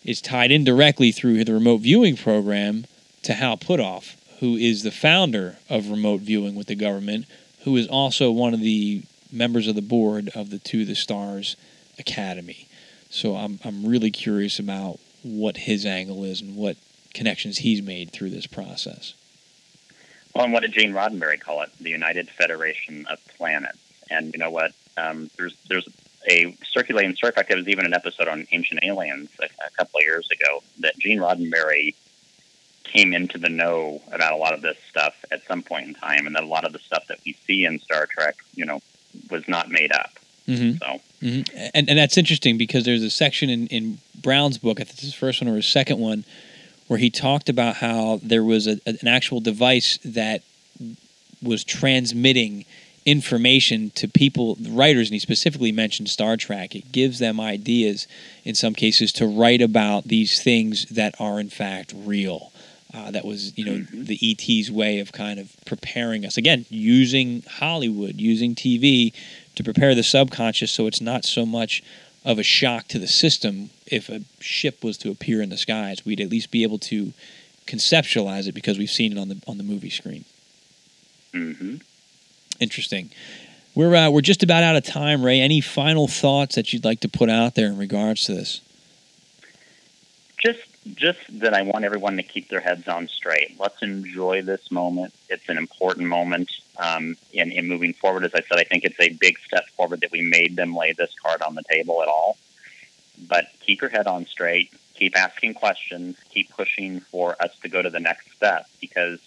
is 0.06 0.22
tied 0.22 0.52
indirectly 0.52 1.12
through 1.12 1.44
the 1.44 1.54
remote 1.54 1.80
viewing 1.80 2.16
program 2.16 2.86
to 3.28 3.34
Hal 3.34 3.58
Puthoff, 3.58 4.16
who 4.40 4.56
is 4.56 4.84
the 4.84 4.92
founder 4.92 5.58
of 5.70 5.90
remote 5.90 6.22
viewing 6.22 6.56
with 6.56 6.68
the 6.68 6.76
government, 6.76 7.26
who 7.66 7.76
is 7.76 7.86
also 7.86 8.32
one 8.32 8.54
of 8.54 8.62
the 8.62 9.04
members 9.34 9.68
of 9.68 9.76
the 9.76 9.82
board 9.82 10.30
of 10.34 10.50
the 10.50 10.60
To 10.60 10.86
the 10.86 10.96
Stars 10.96 11.58
Academy. 12.00 12.70
So 13.10 13.36
I'm 13.36 13.60
I'm 13.66 13.86
really 13.86 14.12
curious 14.12 14.60
about 14.60 15.00
what 15.24 15.58
his 15.58 15.86
angle 15.86 16.24
is 16.24 16.40
and 16.40 16.56
what 16.56 16.78
connections 17.14 17.58
he's 17.58 17.82
made 17.82 18.12
through 18.12 18.30
this 18.30 18.48
process. 18.48 19.14
Well, 20.34 20.46
and 20.46 20.54
what 20.54 20.62
did 20.62 20.72
Gene 20.72 20.94
Roddenberry 20.94 21.38
call 21.38 21.64
it? 21.64 21.70
The 21.82 21.90
United 21.90 22.30
Federation 22.30 23.06
of 23.08 23.20
Planets. 23.36 23.78
And 24.10 24.32
you 24.32 24.40
know 24.40 24.52
what? 24.52 24.72
Um, 24.96 25.30
there's 25.36 25.58
there's 25.68 25.90
a 26.30 26.56
circulating 26.64 27.14
Star 27.14 27.34
Trek. 27.34 27.50
There 27.50 27.58
was 27.58 27.68
even 27.68 27.86
an 27.86 27.94
episode 27.94 28.30
on 28.30 28.48
Ancient 28.54 28.80
Aliens 28.84 29.30
a, 29.42 29.46
a 29.66 29.70
couple 29.72 29.98
of 30.00 30.06
years 30.06 30.30
ago 30.32 30.64
that 30.80 30.98
Gene 30.98 31.20
Roddenberry 31.20 31.94
came 32.88 33.14
into 33.14 33.38
the 33.38 33.50
know 33.50 34.02
about 34.12 34.34
a 34.34 34.38
lot 34.38 34.54
of 34.54 34.62
this 34.62 34.78
stuff 34.90 35.14
at 35.32 35.46
some 35.46 35.62
point 35.62 35.88
in 35.88 35.94
time, 35.94 36.26
and 36.26 36.36
that 36.36 36.44
a 36.44 36.48
lot 36.48 36.66
of 36.66 36.74
the 36.74 36.80
stuff 36.80 37.06
that 37.08 37.20
we 37.26 37.34
see 37.46 37.66
in 37.66 37.80
Star 37.80 38.06
Trek, 38.06 38.36
you 38.56 38.66
know, 38.66 38.80
was 39.30 39.48
not 39.48 39.70
made 39.70 39.92
up. 39.92 40.12
Mm-hmm. 40.48 40.78
So, 40.78 41.02
mm-hmm. 41.22 41.70
and 41.74 41.90
and 41.90 42.00
that's 42.00 42.18
interesting 42.18 42.58
because 42.58 42.86
there's 42.86 43.04
a 43.04 43.10
section 43.10 43.50
in 43.50 43.68
in 43.68 43.98
Brown's 44.22 44.58
book, 44.58 44.80
I 44.80 44.84
think 44.84 44.96
it's 44.96 45.02
his 45.02 45.14
first 45.14 45.42
one 45.42 45.50
or 45.50 45.56
his 45.56 45.68
second 45.68 46.00
one, 46.00 46.24
where 46.88 47.00
he 47.00 47.10
talked 47.10 47.50
about 47.50 47.78
how 47.78 48.20
there 48.24 48.44
was 48.44 48.68
a, 48.68 48.80
an 48.86 49.08
actual 49.08 49.40
device 49.40 50.00
that 50.04 50.42
was 51.42 51.64
transmitting 51.64 52.66
information 53.06 53.90
to 53.92 54.08
people, 54.08 54.58
writers, 54.70 55.08
and 55.08 55.14
he 55.14 55.20
specifically 55.20 55.72
mentioned 55.72 56.10
Star 56.10 56.36
Trek. 56.36 56.76
It 56.76 56.92
gives 56.92 57.20
them 57.20 57.40
ideas 57.40 58.06
in 58.44 58.54
some 58.54 58.74
cases 58.74 59.14
to 59.14 59.26
write 59.26 59.62
about 59.62 60.04
these 60.06 60.44
things 60.44 60.86
that 60.86 61.16
are 61.20 61.40
in 61.40 61.50
fact 61.50 61.94
real. 61.96 62.52
Uh, 62.94 63.12
that 63.12 63.26
was, 63.26 63.58
you 63.58 63.66
know, 63.66 63.74
mm-hmm. 63.74 64.06
the 64.06 64.18
ET's 64.22 64.72
way 64.72 65.00
of 65.00 65.12
kind 65.12 65.40
of 65.40 65.54
preparing 65.66 66.26
us. 66.26 66.38
Again, 66.38 66.66
using 66.70 67.44
Hollywood, 67.44 68.16
using 68.22 68.56
TV 68.56 69.14
to 69.56 69.64
prepare 69.64 69.94
the 69.94 70.04
subconscious 70.04 70.72
so 70.72 70.88
it's 70.88 71.02
not 71.02 71.26
so 71.26 71.46
much 71.46 71.84
of 72.24 72.40
a 72.40 72.44
shock 72.44 72.88
to 72.90 73.00
the 73.00 73.08
system 73.08 73.70
if 73.86 74.10
a 74.10 74.22
ship 74.40 74.84
was 74.84 74.98
to 75.00 75.12
appear 75.12 75.42
in 75.42 75.50
the 75.50 75.58
skies. 75.58 76.06
We'd 76.06 76.22
at 76.22 76.30
least 76.30 76.52
be 76.52 76.64
able 76.64 76.80
to 76.80 77.14
conceptualize 77.66 78.48
it 78.48 78.54
because 78.54 78.78
we've 78.78 78.90
seen 78.90 79.12
it 79.12 79.20
on 79.20 79.30
the 79.30 79.42
on 79.48 79.58
the 79.58 79.64
movie 79.64 79.90
screen. 79.90 80.26
Mm-hmm. 81.34 81.76
Interesting. 82.60 83.12
We're 83.76 83.96
uh, 83.96 84.10
we're 84.10 84.22
just 84.22 84.44
about 84.44 84.64
out 84.64 84.76
of 84.76 84.84
time, 84.84 85.24
Ray. 85.24 85.40
Any 85.40 85.62
final 85.62 86.08
thoughts 86.08 86.56
that 86.56 86.74
you'd 86.74 86.86
like 86.86 87.02
to 87.02 87.10
put 87.10 87.30
out 87.30 87.56
there 87.56 87.68
in 87.68 87.78
regards 87.78 88.26
to 88.26 88.34
this? 88.34 88.62
Just 90.38 90.60
just 90.96 91.20
that 91.40 91.54
I 91.54 91.64
want 91.64 91.86
everyone 91.86 92.18
to 92.18 92.24
keep 92.24 92.50
their 92.50 92.60
heads 92.60 92.88
on 92.88 93.08
straight. 93.08 93.56
Let's 93.60 93.82
enjoy 93.82 94.42
this 94.42 94.72
moment. 94.72 95.14
It's 95.30 95.48
an 95.50 95.58
important 95.58 96.08
moment 96.08 96.52
um, 96.78 97.18
in, 97.34 97.52
in 97.52 97.68
moving 97.68 97.94
forward. 97.94 98.24
As 98.24 98.34
I 98.34 98.42
said, 98.42 98.58
I 98.58 98.64
think 98.64 98.84
it's 98.84 99.00
a 99.00 99.10
big 99.10 99.40
step 99.40 99.68
forward 99.70 100.02
that 100.02 100.12
we 100.12 100.22
made 100.22 100.56
them 100.56 100.76
lay 100.76 100.94
this 100.94 101.14
card 101.24 101.42
on 101.42 101.56
the 101.56 101.64
table 101.64 102.02
at 102.02 102.08
all. 102.08 102.38
But 103.28 103.48
keep 103.62 103.82
your 103.82 103.90
head 103.90 104.08
on 104.08 104.26
straight. 104.26 104.72
Keep 104.96 105.18
asking 105.18 105.56
questions. 105.56 106.18
Keep 106.30 106.52
pushing 106.52 107.00
for 107.00 107.36
us 107.42 107.56
to 107.62 107.70
go 107.70 107.82
to 107.82 107.90
the 107.90 108.00
next 108.00 108.32
step 108.36 108.68
because 108.82 109.20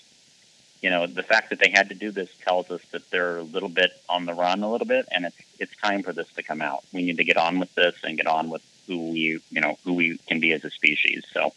you 0.82 0.90
know 0.90 1.06
the 1.06 1.22
fact 1.22 1.50
that 1.50 1.58
they 1.58 1.70
had 1.70 1.90
to 1.90 1.94
do 1.94 2.10
this 2.10 2.30
tells 2.44 2.70
us 2.70 2.80
that 2.92 3.08
they're 3.10 3.38
a 3.38 3.42
little 3.42 3.68
bit 3.68 3.90
on 4.08 4.24
the 4.24 4.34
run 4.34 4.62
a 4.62 4.70
little 4.70 4.86
bit, 4.86 5.06
and 5.12 5.26
it's 5.26 5.36
it's 5.58 5.76
time 5.76 6.02
for 6.02 6.12
this 6.12 6.28
to 6.32 6.42
come 6.42 6.62
out. 6.62 6.84
We 6.92 7.02
need 7.02 7.18
to 7.18 7.24
get 7.24 7.36
on 7.36 7.58
with 7.58 7.74
this 7.74 7.94
and 8.02 8.16
get 8.16 8.26
on 8.26 8.48
with 8.48 8.62
who 8.90 9.12
we 9.12 9.40
you 9.50 9.60
know 9.60 9.78
who 9.84 9.94
we 9.94 10.18
can 10.26 10.40
be 10.40 10.52
as 10.52 10.64
a 10.64 10.70
species. 10.70 11.24
So 11.32 11.52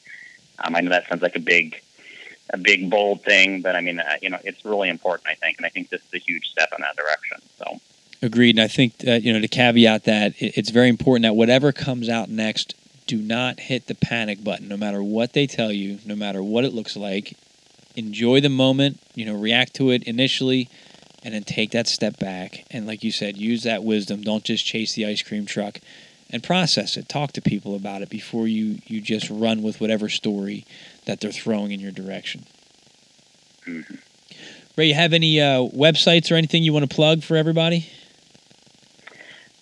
um, 0.59 0.75
I 0.75 0.81
know 0.81 0.91
that 0.91 1.07
sounds 1.09 1.23
like 1.23 1.35
a 1.35 1.39
big 1.39 1.81
a 2.51 2.57
big 2.57 2.91
bold 2.91 3.23
thing, 3.23 3.61
but 3.61 3.75
I 3.75 3.81
mean 3.81 3.99
uh, 3.99 4.17
you 4.21 4.29
know 4.29 4.37
it's 4.43 4.63
really 4.63 4.89
important 4.89 5.27
I 5.27 5.33
think, 5.33 5.57
and 5.57 5.65
I 5.65 5.69
think 5.69 5.89
this 5.89 6.01
is 6.01 6.13
a 6.13 6.19
huge 6.19 6.45
step 6.47 6.69
in 6.77 6.81
that 6.81 6.95
direction. 6.95 7.37
So. 7.57 7.81
Agreed, 8.21 8.55
and 8.55 8.63
I 8.63 8.67
think 8.67 8.93
uh, 9.05 9.13
you 9.13 9.33
know 9.33 9.41
to 9.41 9.47
caveat 9.47 10.05
that 10.05 10.35
it's 10.37 10.69
very 10.69 10.87
important 10.87 11.23
that 11.23 11.33
whatever 11.33 11.73
comes 11.73 12.07
out 12.07 12.29
next, 12.29 12.75
do 13.07 13.17
not 13.17 13.59
hit 13.59 13.87
the 13.87 13.95
panic 13.95 14.43
button. 14.43 14.69
No 14.69 14.77
matter 14.77 15.03
what 15.03 15.33
they 15.33 15.47
tell 15.47 15.71
you, 15.71 15.99
no 16.05 16.15
matter 16.15 16.41
what 16.41 16.63
it 16.63 16.73
looks 16.73 16.95
like, 16.95 17.35
enjoy 17.95 18.39
the 18.39 18.47
moment. 18.47 18.99
You 19.15 19.25
know, 19.25 19.35
react 19.35 19.73
to 19.75 19.89
it 19.89 20.03
initially, 20.03 20.69
and 21.21 21.33
then 21.33 21.43
take 21.43 21.71
that 21.71 21.87
step 21.87 22.17
back. 22.17 22.63
And 22.71 22.87
like 22.87 23.03
you 23.03 23.11
said, 23.11 23.35
use 23.35 23.63
that 23.63 23.83
wisdom. 23.83 24.21
Don't 24.21 24.45
just 24.45 24.65
chase 24.65 24.93
the 24.93 25.05
ice 25.05 25.21
cream 25.21 25.45
truck 25.45 25.79
and 26.33 26.43
process 26.43 26.97
it. 26.97 27.07
Talk 27.07 27.31
to 27.33 27.41
people 27.41 27.75
about 27.75 28.01
it 28.01 28.09
before 28.09 28.47
you, 28.47 28.79
you 28.87 28.99
just 28.99 29.29
run 29.29 29.61
with 29.61 29.79
whatever 29.79 30.09
story 30.09 30.65
that 31.05 31.21
they're 31.21 31.31
throwing 31.31 31.71
in 31.71 31.79
your 31.79 31.91
direction. 31.91 32.45
Mm-hmm. 33.67 33.95
Ray, 34.75 34.87
you 34.87 34.95
have 34.95 35.13
any 35.13 35.39
uh, 35.39 35.59
websites 35.69 36.31
or 36.31 36.35
anything 36.35 36.63
you 36.63 36.73
want 36.73 36.89
to 36.89 36.93
plug 36.93 37.21
for 37.21 37.37
everybody? 37.37 37.87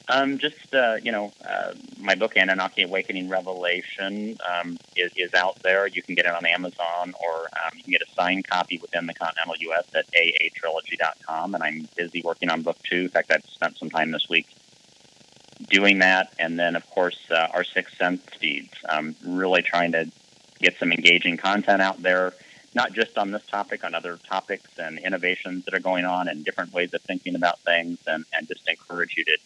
Um, 0.07 0.37
just 0.37 0.73
uh, 0.73 0.95
you 1.01 1.11
know, 1.11 1.31
uh, 1.45 1.73
my 1.99 2.15
book 2.15 2.35
Anunnaki 2.35 2.83
Awakening 2.83 3.29
Revelation 3.29 4.37
um, 4.49 4.77
is, 4.95 5.11
is 5.15 5.33
out 5.33 5.61
there. 5.63 5.87
You 5.87 6.01
can 6.01 6.15
get 6.15 6.25
it 6.25 6.33
on 6.33 6.45
Amazon, 6.45 7.13
or 7.21 7.41
um, 7.43 7.71
you 7.75 7.83
can 7.83 7.91
get 7.91 8.01
a 8.01 8.11
signed 8.13 8.47
copy 8.47 8.77
within 8.81 9.05
the 9.05 9.13
continental 9.13 9.55
U.S. 9.59 9.85
at 9.95 10.05
aatrilogy.com. 10.11 11.55
And 11.55 11.63
I'm 11.63 11.87
busy 11.95 12.21
working 12.23 12.49
on 12.49 12.61
book 12.61 12.77
two. 12.83 13.03
In 13.03 13.09
fact, 13.09 13.31
I've 13.31 13.45
spent 13.45 13.77
some 13.77 13.89
time 13.89 14.11
this 14.11 14.27
week 14.27 14.47
doing 15.71 15.99
that, 15.99 16.31
and 16.37 16.59
then 16.59 16.75
of 16.75 16.87
course 16.89 17.17
uh, 17.31 17.47
our 17.53 17.63
Sixth 17.63 17.95
Sense 17.97 18.21
feeds. 18.39 18.73
Um, 18.87 19.15
really 19.25 19.61
trying 19.61 19.93
to 19.93 20.11
get 20.59 20.75
some 20.79 20.91
engaging 20.91 21.37
content 21.37 21.81
out 21.81 22.01
there, 22.01 22.33
not 22.75 22.93
just 22.93 23.17
on 23.17 23.31
this 23.31 23.41
topic, 23.49 23.83
on 23.83 23.95
other 23.95 24.19
topics 24.29 24.69
and 24.77 24.99
innovations 24.99 25.65
that 25.65 25.73
are 25.73 25.79
going 25.79 26.05
on 26.05 26.27
and 26.27 26.45
different 26.45 26.73
ways 26.73 26.89
of 26.93 27.01
thinking 27.03 27.35
about 27.35 27.59
things, 27.65 27.97
and, 28.05 28.25
and 28.33 28.47
just 28.47 28.67
encourage 28.67 29.15
you 29.17 29.23
to 29.25 29.37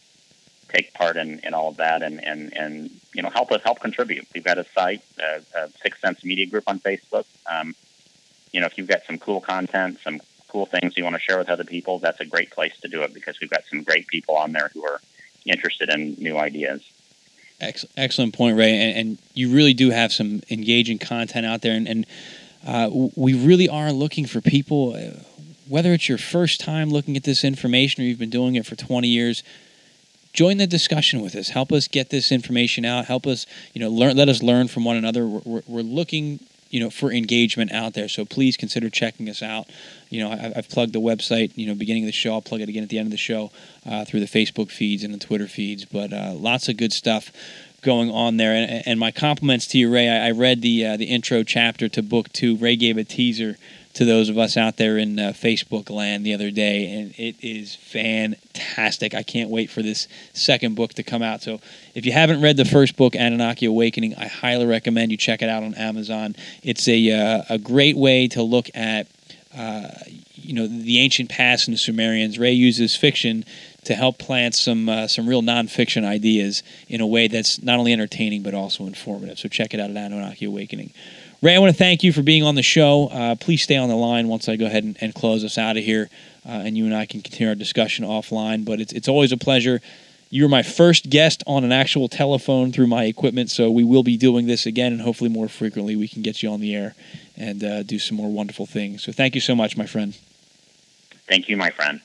take 0.74 0.94
part 0.94 1.16
in, 1.16 1.40
in 1.44 1.54
all 1.54 1.70
of 1.70 1.78
that 1.78 2.02
and, 2.02 2.24
and, 2.26 2.52
and 2.58 2.90
you 3.14 3.22
know 3.22 3.30
help 3.30 3.52
us 3.52 3.62
help 3.64 3.80
contribute. 3.80 4.28
We've 4.34 4.44
got 4.44 4.58
a 4.58 4.66
site, 4.78 5.02
a, 5.20 5.42
a 5.58 5.70
Six 5.84 6.00
Sense 6.04 6.24
Media 6.24 6.48
Group 6.48 6.64
on 6.68 6.80
Facebook. 6.80 7.26
Um, 7.50 7.76
you 8.52 8.62
know, 8.62 8.68
if 8.68 8.74
you've 8.78 8.88
got 8.88 9.02
some 9.06 9.18
cool 9.20 9.42
content, 9.42 10.00
some 10.04 10.20
cool 10.50 10.66
things 10.66 10.94
you 10.96 11.04
want 11.04 11.16
to 11.16 11.22
share 11.22 11.38
with 11.38 11.50
other 11.50 11.66
people, 11.66 12.00
that's 12.00 12.20
a 12.22 12.26
great 12.26 12.52
place 12.52 12.72
to 12.82 12.88
do 12.88 13.02
it 13.02 13.14
because 13.14 13.36
we've 13.42 13.50
got 13.50 13.64
some 13.70 13.84
great 13.84 14.08
people 14.08 14.36
on 14.38 14.54
there 14.54 14.72
who 14.74 14.84
are 14.86 15.00
interested 15.46 15.90
in 15.90 16.16
new 16.18 16.38
ideas. 16.38 16.84
Excellent 17.62 18.34
point, 18.34 18.58
Ray. 18.58 18.72
And, 18.72 18.98
and 18.98 19.18
you 19.34 19.54
really 19.54 19.74
do 19.74 19.90
have 19.92 20.12
some 20.12 20.42
engaging 20.50 21.00
content 21.00 21.46
out 21.46 21.62
there, 21.62 21.74
and, 21.74 21.88
and 21.88 22.06
uh, 22.68 22.90
we 23.16 23.34
really 23.34 23.70
are 23.70 23.92
looking 23.92 24.26
for 24.26 24.42
people. 24.42 24.96
Uh, 24.96 25.22
whether 25.68 25.94
it's 25.94 26.08
your 26.08 26.18
first 26.18 26.60
time 26.60 26.90
looking 26.90 27.18
at 27.18 27.24
this 27.24 27.44
information 27.44 28.04
or 28.04 28.08
you've 28.08 28.20
been 28.20 28.30
doing 28.30 28.56
it 28.56 28.66
for 28.66 28.76
20 28.76 29.08
years, 29.08 29.44
join 30.34 30.58
the 30.58 30.68
discussion 30.68 31.22
with 31.22 31.36
us. 31.36 31.50
Help 31.50 31.72
us 31.72 31.88
get 31.88 32.10
this 32.10 32.32
information 32.32 32.86
out. 32.86 33.06
Help 33.06 33.26
us, 33.26 33.48
you 33.74 33.82
know, 33.82 33.90
learn. 33.90 34.16
Let 34.16 34.30
us 34.30 34.44
learn 34.44 34.68
from 34.68 34.86
one 34.86 34.96
another. 34.96 35.26
We're, 35.26 35.42
we're, 35.44 35.62
we're 35.68 35.82
looking, 35.82 36.40
you 36.76 36.82
know, 36.82 36.90
for 36.90 37.10
engagement 37.10 37.72
out 37.72 37.94
there. 37.94 38.10
So 38.10 38.26
please 38.26 38.58
consider 38.58 38.90
checking 38.90 39.30
us 39.30 39.42
out. 39.42 39.70
You 40.10 40.22
know, 40.22 40.32
I, 40.32 40.52
have 40.56 40.68
plugged 40.68 40.92
the 40.92 41.00
website. 41.00 41.54
You 41.56 41.68
know, 41.68 41.74
beginning 41.74 42.04
of 42.04 42.08
the 42.08 42.12
show. 42.12 42.34
I'll 42.34 42.42
plug 42.42 42.60
it 42.60 42.68
again 42.68 42.84
at 42.84 42.90
the 42.90 43.00
end 43.00 43.08
of 43.08 43.12
the 43.12 43.18
show 43.18 43.50
uh, 43.86 44.04
through 44.04 44.20
the 44.20 44.26
Facebook 44.26 44.70
feeds 44.70 45.02
and 45.02 45.14
the 45.14 45.18
Twitter 45.18 45.48
feeds. 45.48 45.86
But 45.86 46.12
uh, 46.12 46.34
lots 46.34 46.68
of 46.68 46.76
good 46.76 46.92
stuff 46.92 47.32
going 47.82 48.12
on 48.12 48.36
there. 48.36 48.52
And, 48.52 48.86
and 48.86 49.00
my 49.00 49.12
compliments 49.12 49.68
to 49.68 49.78
you, 49.78 49.90
Ray. 49.90 50.10
I, 50.10 50.28
I 50.28 50.32
read 50.32 50.62
the 50.62 50.86
uh, 50.86 50.98
the 50.98 51.06
intro 51.06 51.44
chapter 51.44 51.88
to 51.88 52.04
book 52.04 52.34
two. 52.34 52.58
Ray 52.58 52.76
gave 52.76 52.98
a 52.98 53.06
teaser 53.06 53.56
to 53.96 54.04
those 54.04 54.28
of 54.28 54.38
us 54.38 54.58
out 54.58 54.76
there 54.76 54.98
in 54.98 55.18
uh, 55.18 55.32
Facebook 55.32 55.90
land 55.90 56.26
the 56.26 56.34
other 56.34 56.52
day, 56.52 56.92
and 56.92 57.14
it 57.18 57.36
is 57.42 57.76
fantastic. 57.76 59.14
I 59.14 59.24
can't 59.24 59.50
wait 59.50 59.70
for 59.70 59.82
this 59.82 60.08
second 60.34 60.76
book 60.76 60.94
to 60.96 61.04
come 61.04 61.24
out. 61.24 61.42
So, 61.42 61.62
if 61.96 62.06
you 62.06 62.12
haven't 62.12 62.42
read 62.42 62.58
the 62.58 62.66
first 62.66 62.98
book, 62.98 63.16
Anunnaki 63.16 63.66
Awakening, 63.66 64.16
I 64.16 64.28
highly 64.28 64.66
recommend 64.66 65.12
you 65.12 65.18
check 65.18 65.42
it 65.42 65.50
out 65.50 65.64
on 65.64 65.74
Amazon. 65.76 66.36
It's 66.62 66.88
a 66.88 67.12
uh, 67.12 67.44
a 67.50 67.58
great 67.58 67.96
way 67.96 68.28
to 68.30 68.44
look 68.44 68.70
at 68.76 69.08
uh, 69.58 69.90
you 70.34 70.54
know 70.54 70.68
the 70.68 71.00
ancient 71.00 71.30
past 71.30 71.68
and 71.68 71.74
the 71.74 71.80
Sumerians. 71.80 72.38
Ray 72.38 72.52
uses 72.52 72.98
fiction 72.98 73.46
to 73.86 73.96
help 73.96 74.18
plant 74.18 74.56
some 74.56 74.90
uh, 74.90 75.08
some 75.08 75.28
real 75.28 75.42
nonfiction 75.42 76.04
ideas 76.04 76.64
in 76.90 77.00
a 77.00 77.08
way 77.08 77.30
that's 77.30 77.62
not 77.64 77.80
only 77.80 77.94
entertaining 77.94 78.44
but 78.44 78.54
also 78.54 78.88
informative. 78.88 79.40
So 79.40 79.48
check 79.48 79.74
it 79.74 79.80
out 79.80 79.90
at 79.90 79.96
Anunnaki 79.96 80.46
Awakening. 80.46 80.92
Ray, 81.46 81.54
I 81.54 81.60
want 81.60 81.72
to 81.72 81.78
thank 81.78 82.02
you 82.02 82.12
for 82.12 82.24
being 82.24 82.42
on 82.42 82.56
the 82.56 82.64
show. 82.64 83.08
Uh, 83.10 83.36
please 83.36 83.62
stay 83.62 83.76
on 83.76 83.88
the 83.88 83.96
line 83.96 84.28
once 84.28 84.50
I 84.50 84.56
go 84.56 84.66
ahead 84.66 84.84
and, 84.84 84.98
and 85.00 85.14
close 85.14 85.44
us 85.44 85.60
out 85.60 85.78
of 85.78 85.84
here, 85.84 86.10
uh, 86.44 86.50
and 86.50 86.76
you 86.76 86.86
and 86.86 86.96
I 86.96 87.06
can 87.06 87.22
continue 87.22 87.50
our 87.50 87.54
discussion 87.54 88.04
offline. 88.04 88.66
But 88.66 88.82
it's, 88.82 88.92
it's 88.92 89.08
always 89.08 89.32
a 89.32 89.38
pleasure. 89.38 89.80
You're 90.32 90.50
my 90.50 90.64
first 90.64 91.08
guest 91.12 91.44
on 91.46 91.64
an 91.64 91.72
actual 91.72 92.10
telephone 92.10 92.72
through 92.72 92.88
my 92.88 93.04
equipment, 93.04 93.52
so 93.52 93.70
we 93.70 93.84
will 93.84 94.02
be 94.02 94.18
doing 94.18 94.48
this 94.48 94.66
again, 94.66 94.92
and 94.92 95.04
hopefully 95.04 95.30
more 95.30 95.48
frequently 95.48 95.96
we 95.96 96.08
can 96.08 96.24
get 96.24 96.42
you 96.42 96.50
on 96.50 96.62
the 96.62 96.74
air 96.74 96.96
and 97.38 97.64
uh, 97.64 97.84
do 97.84 98.00
some 98.00 98.18
more 98.18 98.32
wonderful 98.32 98.66
things. 98.66 99.04
So 99.04 99.12
thank 99.12 99.36
you 99.36 99.42
so 99.42 99.56
much, 99.56 99.78
my 99.78 99.86
friend. 99.86 100.18
Thank 101.28 101.48
you, 101.48 101.58
my 101.58 101.70
friend 101.70 102.02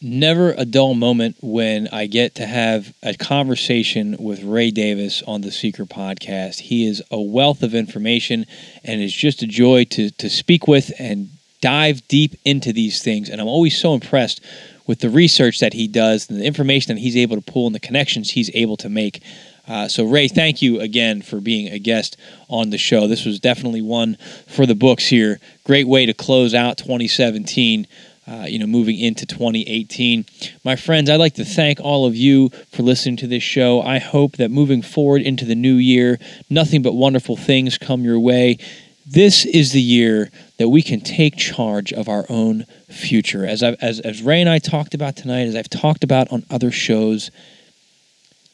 never 0.00 0.52
a 0.52 0.64
dull 0.64 0.94
moment 0.94 1.36
when 1.40 1.88
I 1.88 2.06
get 2.06 2.36
to 2.36 2.46
have 2.46 2.94
a 3.02 3.14
conversation 3.14 4.16
with 4.18 4.42
Ray 4.42 4.70
Davis 4.70 5.22
on 5.26 5.40
the 5.40 5.50
Seeker 5.50 5.84
podcast. 5.84 6.60
He 6.60 6.86
is 6.86 7.02
a 7.10 7.20
wealth 7.20 7.62
of 7.62 7.74
information 7.74 8.46
and 8.84 9.00
it's 9.00 9.12
just 9.12 9.42
a 9.42 9.46
joy 9.46 9.84
to, 9.84 10.10
to 10.10 10.30
speak 10.30 10.68
with 10.68 10.92
and 10.98 11.30
dive 11.60 12.06
deep 12.06 12.34
into 12.44 12.72
these 12.72 13.02
things. 13.02 13.28
And 13.28 13.40
I'm 13.40 13.48
always 13.48 13.76
so 13.76 13.94
impressed 13.94 14.40
with 14.86 15.00
the 15.00 15.10
research 15.10 15.58
that 15.60 15.72
he 15.72 15.88
does 15.88 16.30
and 16.30 16.40
the 16.40 16.46
information 16.46 16.94
that 16.94 17.00
he's 17.00 17.16
able 17.16 17.36
to 17.36 17.42
pull 17.42 17.66
and 17.66 17.74
the 17.74 17.80
connections 17.80 18.30
he's 18.30 18.50
able 18.54 18.76
to 18.78 18.88
make. 18.88 19.22
Uh, 19.66 19.86
so, 19.86 20.04
Ray, 20.04 20.28
thank 20.28 20.62
you 20.62 20.80
again 20.80 21.20
for 21.20 21.40
being 21.40 21.68
a 21.68 21.78
guest 21.78 22.16
on 22.48 22.70
the 22.70 22.78
show. 22.78 23.06
This 23.06 23.26
was 23.26 23.38
definitely 23.38 23.82
one 23.82 24.16
for 24.46 24.64
the 24.64 24.74
books 24.74 25.06
here. 25.06 25.40
Great 25.64 25.86
way 25.86 26.06
to 26.06 26.14
close 26.14 26.54
out 26.54 26.78
2017 26.78 27.86
uh, 28.28 28.44
you 28.46 28.58
know, 28.58 28.66
moving 28.66 28.98
into 28.98 29.24
2018. 29.24 30.26
My 30.64 30.76
friends, 30.76 31.08
I'd 31.08 31.16
like 31.16 31.34
to 31.34 31.44
thank 31.44 31.80
all 31.80 32.04
of 32.04 32.14
you 32.14 32.50
for 32.70 32.82
listening 32.82 33.16
to 33.18 33.26
this 33.26 33.42
show. 33.42 33.80
I 33.80 33.98
hope 33.98 34.36
that 34.36 34.50
moving 34.50 34.82
forward 34.82 35.22
into 35.22 35.44
the 35.44 35.54
new 35.54 35.76
year, 35.76 36.18
nothing 36.50 36.82
but 36.82 36.92
wonderful 36.92 37.36
things 37.36 37.78
come 37.78 38.02
your 38.02 38.20
way. 38.20 38.58
This 39.06 39.46
is 39.46 39.72
the 39.72 39.80
year 39.80 40.30
that 40.58 40.68
we 40.68 40.82
can 40.82 41.00
take 41.00 41.36
charge 41.36 41.92
of 41.92 42.08
our 42.08 42.26
own 42.28 42.64
future. 42.90 43.46
As, 43.46 43.62
i 43.62 43.72
as, 43.80 44.00
as 44.00 44.20
Ray 44.20 44.40
and 44.42 44.50
I 44.50 44.58
talked 44.58 44.92
about 44.92 45.16
tonight, 45.16 45.46
as 45.46 45.56
I've 45.56 45.70
talked 45.70 46.04
about 46.04 46.30
on 46.30 46.44
other 46.50 46.70
shows, 46.70 47.30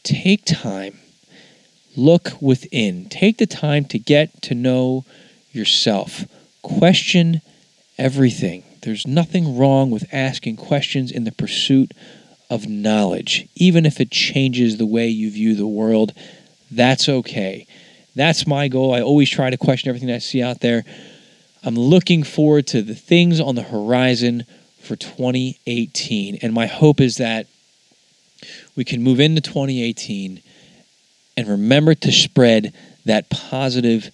take 0.05 0.45
time, 0.45 1.01
look 1.97 2.33
within, 2.41 3.09
take 3.09 3.39
the 3.39 3.47
time 3.47 3.87
to 3.87 3.99
get 3.99 4.43
to 4.43 4.55
know 4.55 5.05
yourself, 5.53 6.25
question 6.63 7.41
everything 7.99 8.64
there's 8.85 9.07
nothing 9.07 9.57
wrong 9.57 9.91
with 9.91 10.05
asking 10.13 10.57
questions 10.57 11.11
in 11.11 11.25
the 11.25 11.33
pursuit 11.33 11.93
of 12.51 12.69
knowledge, 12.69 13.49
even 13.57 13.87
if 13.87 14.01
it 14.01 14.11
changes 14.11 14.77
the 14.77 14.87
way 14.87 15.09
you 15.09 15.31
view 15.31 15.55
the 15.55 15.67
world. 15.67 16.13
That's 16.71 17.09
okay. 17.09 17.67
That's 18.15 18.47
my 18.47 18.69
goal. 18.69 18.95
I 18.95 19.01
always 19.01 19.31
try 19.31 19.51
to 19.51 19.57
question 19.57 19.89
everything 19.89 20.11
I 20.11 20.19
see 20.19 20.43
out 20.43 20.61
there. 20.61 20.85
I'm 21.65 21.77
looking 21.77 22.23
forward 22.23 22.67
to 22.69 22.83
the 22.83 22.95
things 22.95 23.41
on 23.41 23.55
the 23.55 23.63
horizon 23.63 24.45
for 24.83 24.97
2018. 24.97 26.39
And 26.43 26.53
my 26.53 26.67
hope 26.67 27.01
is 27.01 27.17
that 27.17 27.47
we 28.77 28.85
can 28.85 29.03
move 29.03 29.19
into 29.19 29.41
2018 29.41 30.43
and 31.37 31.49
remember 31.49 31.95
to 31.95 32.13
spread 32.13 32.75
that 33.07 33.31
positive 33.31 34.11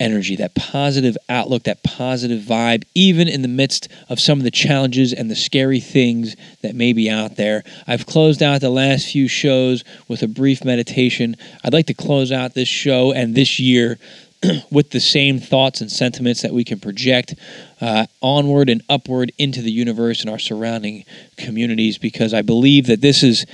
energy, 0.00 0.34
that 0.36 0.54
positive 0.54 1.16
outlook, 1.28 1.64
that 1.64 1.82
positive 1.82 2.40
vibe, 2.42 2.84
even 2.94 3.28
in 3.28 3.42
the 3.42 3.48
midst 3.48 3.88
of 4.08 4.18
some 4.18 4.38
of 4.38 4.44
the 4.44 4.50
challenges 4.50 5.12
and 5.12 5.30
the 5.30 5.36
scary 5.36 5.78
things 5.78 6.34
that 6.62 6.74
may 6.74 6.92
be 6.92 7.08
out 7.08 7.36
there. 7.36 7.62
I've 7.86 8.06
closed 8.06 8.42
out 8.42 8.60
the 8.60 8.70
last 8.70 9.12
few 9.12 9.28
shows 9.28 9.84
with 10.08 10.22
a 10.22 10.28
brief 10.28 10.64
meditation. 10.64 11.36
I'd 11.62 11.72
like 11.72 11.86
to 11.86 11.94
close 11.94 12.32
out 12.32 12.54
this 12.54 12.68
show 12.68 13.12
and 13.12 13.34
this 13.34 13.60
year 13.60 13.98
with 14.70 14.90
the 14.90 15.00
same 15.00 15.38
thoughts 15.38 15.80
and 15.80 15.92
sentiments 15.92 16.42
that 16.42 16.52
we 16.52 16.64
can 16.64 16.80
project 16.80 17.34
uh, 17.80 18.06
onward 18.22 18.70
and 18.70 18.82
upward 18.88 19.32
into 19.38 19.60
the 19.60 19.70
universe 19.70 20.22
and 20.22 20.30
our 20.30 20.38
surrounding 20.38 21.04
communities 21.36 21.98
because 21.98 22.32
I 22.32 22.42
believe 22.42 22.86
that 22.86 23.02
this 23.02 23.22
is 23.22 23.46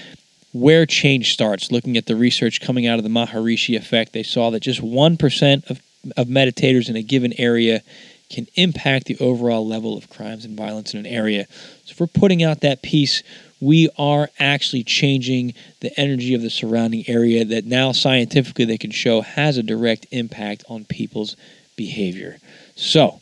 where 0.53 0.87
change 0.87 1.33
starts. 1.33 1.71
Looking 1.71 1.97
at 1.97 2.07
the 2.07 2.17
research 2.17 2.61
coming 2.61 2.87
out 2.87 2.99
of 2.99 3.05
the 3.05 3.11
Maharishi 3.11 3.77
effect, 3.77 4.13
they 4.13 4.23
saw 4.23 4.51
that 4.51 4.61
just 4.61 4.81
1% 4.81 5.71
of 5.71 5.81
of 6.17 6.29
meditators 6.29 6.89
in 6.89 6.97
a 6.97 7.03
given 7.03 7.33
area 7.39 7.83
can 8.29 8.47
impact 8.55 9.07
the 9.07 9.17
overall 9.19 9.67
level 9.67 9.97
of 9.97 10.11
crimes 10.11 10.45
and 10.45 10.57
violence 10.57 10.95
in 10.95 11.01
an 11.01 11.07
area. 11.07 11.47
So 11.85 11.93
if 11.93 12.01
we're 12.01 12.07
putting 12.07 12.43
out 12.43 12.61
that 12.61 12.83
peace, 12.83 13.23
we 13.61 13.89
are 13.97 14.29
actually 14.39 14.85
changing 14.85 15.55
the 15.81 15.99
energy 15.99 16.35
of 16.35 16.43
the 16.43 16.51
surrounding 16.51 17.05
area 17.09 17.45
that 17.45 17.65
now 17.65 17.93
scientifically 17.93 18.65
they 18.65 18.79
can 18.79 18.91
show 18.91 19.21
has 19.21 19.57
a 19.57 19.63
direct 19.63 20.07
impact 20.11 20.65
on 20.69 20.85
people's 20.85 21.37
behavior. 21.77 22.39
So 22.75 23.21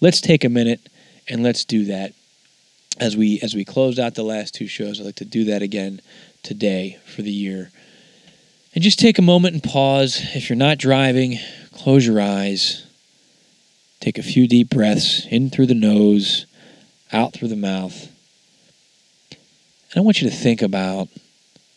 let's 0.00 0.20
take 0.20 0.44
a 0.44 0.48
minute 0.48 0.88
and 1.28 1.42
let's 1.42 1.64
do 1.64 1.84
that. 1.86 2.12
As 3.00 3.16
we 3.16 3.38
as 3.42 3.54
we 3.54 3.64
close 3.64 3.98
out 4.00 4.16
the 4.16 4.24
last 4.24 4.54
two 4.54 4.66
shows, 4.66 5.00
I'd 5.00 5.06
like 5.06 5.14
to 5.16 5.24
do 5.24 5.44
that 5.44 5.62
again 5.62 6.00
today 6.42 6.98
for 7.06 7.22
the 7.22 7.30
year. 7.30 7.70
And 8.74 8.82
just 8.82 8.98
take 8.98 9.18
a 9.18 9.22
moment 9.22 9.54
and 9.54 9.62
pause. 9.62 10.20
If 10.34 10.50
you're 10.50 10.56
not 10.56 10.78
driving, 10.78 11.38
Close 11.78 12.04
your 12.04 12.20
eyes. 12.20 12.84
Take 14.00 14.18
a 14.18 14.22
few 14.22 14.48
deep 14.48 14.68
breaths 14.68 15.24
in 15.30 15.48
through 15.48 15.66
the 15.66 15.74
nose, 15.74 16.44
out 17.12 17.32
through 17.32 17.48
the 17.48 17.56
mouth. 17.56 18.08
And 19.30 19.96
I 19.96 20.00
want 20.00 20.20
you 20.20 20.28
to 20.28 20.34
think 20.34 20.60
about 20.60 21.08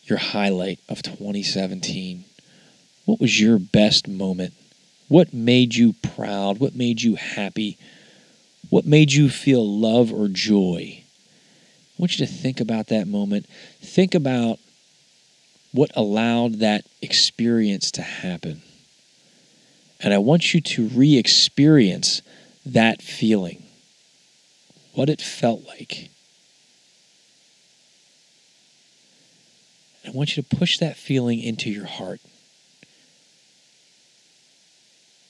your 0.02 0.18
highlight 0.18 0.80
of 0.88 1.04
2017. 1.04 2.24
What 3.04 3.20
was 3.20 3.40
your 3.40 3.60
best 3.60 4.08
moment? 4.08 4.54
What 5.06 5.32
made 5.32 5.76
you 5.76 5.94
proud? 6.16 6.58
What 6.58 6.74
made 6.74 7.00
you 7.00 7.14
happy? 7.14 7.78
What 8.70 8.84
made 8.84 9.12
you 9.12 9.30
feel 9.30 9.64
love 9.64 10.12
or 10.12 10.26
joy? 10.26 10.98
I 10.98 11.94
want 11.96 12.18
you 12.18 12.26
to 12.26 12.32
think 12.32 12.58
about 12.58 12.88
that 12.88 13.06
moment. 13.06 13.46
Think 13.80 14.16
about 14.16 14.58
what 15.70 15.92
allowed 15.94 16.54
that 16.54 16.84
experience 17.00 17.92
to 17.92 18.02
happen. 18.02 18.62
And 20.02 20.12
I 20.12 20.18
want 20.18 20.52
you 20.52 20.60
to 20.60 20.88
re 20.88 21.16
experience 21.16 22.22
that 22.66 23.00
feeling, 23.00 23.62
what 24.94 25.08
it 25.08 25.20
felt 25.20 25.64
like. 25.66 26.10
I 30.04 30.10
want 30.10 30.36
you 30.36 30.42
to 30.42 30.56
push 30.56 30.78
that 30.78 30.96
feeling 30.96 31.40
into 31.40 31.70
your 31.70 31.86
heart. 31.86 32.20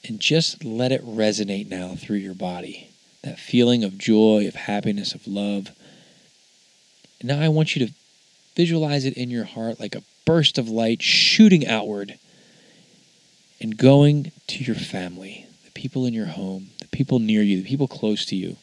And 0.08 0.18
just 0.18 0.64
let 0.64 0.90
it 0.90 1.04
resonate 1.04 1.68
now 1.68 1.94
through 1.94 2.16
your 2.16 2.34
body. 2.34 2.88
That 3.22 3.38
feeling 3.38 3.84
of 3.84 3.98
joy, 3.98 4.48
of 4.48 4.54
happiness, 4.54 5.14
of 5.14 5.28
love. 5.28 5.70
And 7.20 7.28
now 7.28 7.40
I 7.40 7.48
want 7.48 7.76
you 7.76 7.86
to 7.86 7.92
visualize 8.56 9.04
it 9.04 9.16
in 9.16 9.30
your 9.30 9.44
heart 9.44 9.78
like 9.78 9.94
a 9.94 10.02
burst 10.24 10.58
of 10.58 10.68
light 10.68 11.02
shooting 11.02 11.66
outward 11.66 12.18
and 13.62 13.78
going 13.78 14.32
to 14.48 14.64
your 14.64 14.74
family, 14.74 15.46
the 15.64 15.70
people 15.70 16.04
in 16.04 16.12
your 16.12 16.26
home, 16.26 16.70
the 16.80 16.88
people 16.88 17.20
near 17.20 17.42
you, 17.42 17.62
the 17.62 17.68
people 17.68 17.86
close 17.86 18.26
to 18.26 18.36
you. 18.36 18.56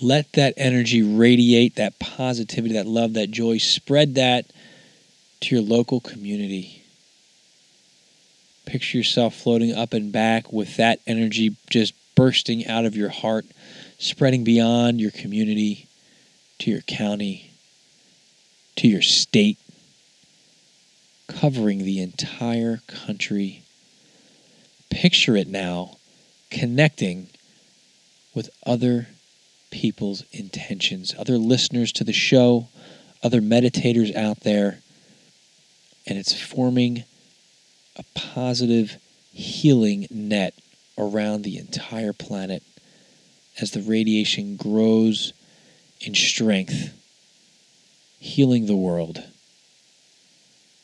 Let 0.00 0.32
that 0.34 0.54
energy 0.56 1.02
radiate, 1.02 1.74
that 1.74 1.98
positivity, 1.98 2.74
that 2.74 2.86
love, 2.86 3.14
that 3.14 3.32
joy, 3.32 3.58
spread 3.58 4.14
that 4.14 4.46
to 5.40 5.56
your 5.56 5.64
local 5.64 6.00
community. 6.00 6.84
Picture 8.64 8.98
yourself 8.98 9.34
floating 9.34 9.74
up 9.74 9.92
and 9.92 10.12
back 10.12 10.52
with 10.52 10.76
that 10.76 11.00
energy 11.06 11.56
just 11.68 11.94
bursting 12.14 12.66
out 12.68 12.84
of 12.84 12.96
your 12.96 13.08
heart, 13.08 13.44
spreading 13.98 14.44
beyond 14.44 15.00
your 15.00 15.10
community 15.10 15.88
to 16.60 16.70
your 16.70 16.80
county, 16.82 17.50
to 18.76 18.86
your 18.86 19.02
state, 19.02 19.58
covering 21.40 21.78
the 21.78 22.00
entire 22.00 22.80
country. 22.86 23.62
Picture 24.90 25.36
it 25.36 25.48
now 25.48 25.96
connecting 26.50 27.28
with 28.34 28.50
other 28.66 29.08
people's 29.70 30.24
intentions, 30.32 31.14
other 31.18 31.38
listeners 31.38 31.92
to 31.92 32.04
the 32.04 32.12
show, 32.12 32.68
other 33.22 33.40
meditators 33.40 34.14
out 34.14 34.40
there, 34.40 34.78
and 36.06 36.18
it's 36.18 36.40
forming 36.40 37.04
a 37.96 38.04
positive 38.14 38.98
healing 39.32 40.06
net 40.10 40.54
around 40.98 41.42
the 41.42 41.58
entire 41.58 42.12
planet 42.12 42.62
as 43.60 43.70
the 43.70 43.82
radiation 43.82 44.56
grows 44.56 45.32
in 46.00 46.14
strength, 46.14 46.92
healing 48.18 48.66
the 48.66 48.76
world. 48.76 49.22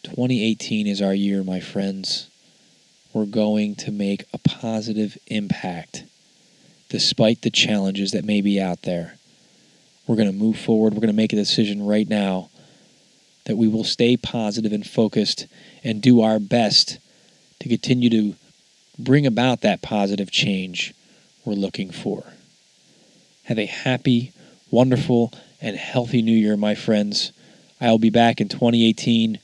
2018 0.05 0.87
is 0.87 1.03
our 1.03 1.15
year, 1.15 1.43
my 1.43 1.61
friends. 1.61 2.31
We're 3.13 3.27
going 3.27 3.75
to 3.77 3.91
make 3.91 4.25
a 4.33 4.39
positive 4.39 5.19
impact 5.27 6.05
despite 6.89 7.43
the 7.43 7.51
challenges 7.51 8.13
that 8.13 8.25
may 8.25 8.41
be 8.41 8.61
out 8.61 8.83
there. 8.83 9.15
We're 10.07 10.17
going 10.17 10.31
to 10.31 10.35
move 10.35 10.59
forward. 10.59 10.95
We're 10.95 11.01
going 11.01 11.09
to 11.09 11.17
make 11.17 11.33
a 11.33 11.37
decision 11.37 11.85
right 11.85 12.09
now 12.09 12.49
that 13.45 13.57
we 13.57 13.69
will 13.69 13.85
stay 13.85 14.17
positive 14.17 14.73
and 14.73 14.87
focused 14.87 15.47
and 15.83 16.01
do 16.01 16.21
our 16.21 16.39
best 16.39 16.99
to 17.61 17.69
continue 17.69 18.11
to 18.11 18.35
bring 18.99 19.27
about 19.27 19.63
that 19.63 19.83
positive 19.83 20.31
change 20.31 20.95
we're 21.45 21.55
looking 21.55 21.91
for. 21.91 22.25
Have 23.45 23.59
a 23.59 23.67
happy, 23.67 24.33
wonderful, 24.71 25.33
and 25.61 25.77
healthy 25.77 26.23
new 26.23 26.37
year, 26.37 26.57
my 26.57 26.75
friends. 26.75 27.33
I'll 27.81 27.99
be 27.99 28.11
back 28.11 28.41
in 28.41 28.49
2018 28.49 29.39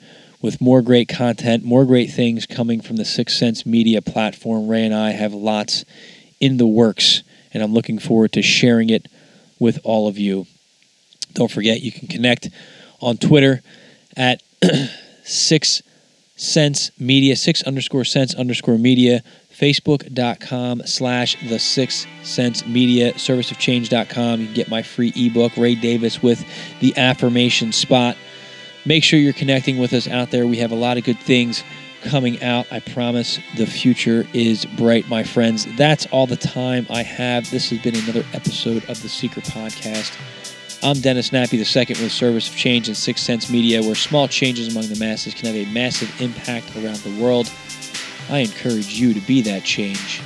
with 0.44 0.60
more 0.60 0.82
great 0.82 1.08
content, 1.08 1.64
more 1.64 1.86
great 1.86 2.10
things 2.10 2.44
coming 2.44 2.82
from 2.82 2.96
the 2.96 3.04
Six 3.06 3.34
Sense 3.34 3.64
Media 3.64 4.02
platform. 4.02 4.68
Ray 4.68 4.84
and 4.84 4.94
I 4.94 5.12
have 5.12 5.32
lots 5.32 5.86
in 6.38 6.58
the 6.58 6.66
works, 6.66 7.22
and 7.54 7.62
I'm 7.62 7.72
looking 7.72 7.98
forward 7.98 8.32
to 8.32 8.42
sharing 8.42 8.90
it 8.90 9.08
with 9.58 9.78
all 9.84 10.06
of 10.06 10.18
you. 10.18 10.46
Don't 11.32 11.50
forget, 11.50 11.80
you 11.80 11.90
can 11.90 12.08
connect 12.08 12.50
on 13.00 13.16
Twitter 13.16 13.62
at 14.18 14.42
Six 15.24 15.82
Sense 16.36 16.90
Media, 16.98 17.36
six 17.36 17.62
underscore 17.62 18.04
sense 18.04 18.34
underscore 18.34 18.76
media, 18.76 19.22
facebook.com 19.58 20.82
slash 20.84 21.38
the 21.48 21.58
six 21.58 22.06
sense 22.22 22.66
media, 22.66 23.14
serviceofchange.com. 23.14 24.40
You 24.40 24.46
can 24.46 24.54
get 24.54 24.68
my 24.68 24.82
free 24.82 25.10
ebook, 25.16 25.56
Ray 25.56 25.74
Davis 25.74 26.22
with 26.22 26.44
the 26.80 26.94
affirmation 26.98 27.72
spot. 27.72 28.18
Make 28.86 29.02
sure 29.02 29.18
you're 29.18 29.32
connecting 29.32 29.78
with 29.78 29.92
us 29.94 30.06
out 30.06 30.30
there. 30.30 30.46
We 30.46 30.58
have 30.58 30.70
a 30.70 30.76
lot 30.76 30.98
of 30.98 31.04
good 31.04 31.18
things 31.18 31.64
coming 32.02 32.42
out. 32.42 32.66
I 32.70 32.80
promise 32.80 33.38
the 33.56 33.66
future 33.66 34.26
is 34.34 34.66
bright, 34.66 35.08
my 35.08 35.22
friends. 35.22 35.66
That's 35.76 36.04
all 36.06 36.26
the 36.26 36.36
time 36.36 36.86
I 36.90 37.02
have. 37.02 37.50
This 37.50 37.70
has 37.70 37.78
been 37.80 37.96
another 37.96 38.24
episode 38.34 38.84
of 38.90 39.00
the 39.02 39.08
Seeker 39.08 39.40
Podcast. 39.40 40.14
I'm 40.82 41.00
Dennis 41.00 41.30
Nappi 41.30 41.54
II 41.54 42.02
with 42.02 42.12
Service 42.12 42.50
of 42.50 42.56
Change 42.56 42.88
and 42.88 42.96
Six 42.96 43.22
Sense 43.22 43.48
Media, 43.48 43.82
where 43.82 43.94
small 43.94 44.28
changes 44.28 44.68
among 44.68 44.88
the 44.88 44.98
masses 44.98 45.32
can 45.32 45.46
have 45.46 45.56
a 45.56 45.70
massive 45.72 46.20
impact 46.20 46.76
around 46.76 46.96
the 46.96 47.22
world. 47.22 47.50
I 48.28 48.40
encourage 48.40 49.00
you 49.00 49.14
to 49.14 49.20
be 49.20 49.40
that 49.42 49.64
change. 49.64 50.20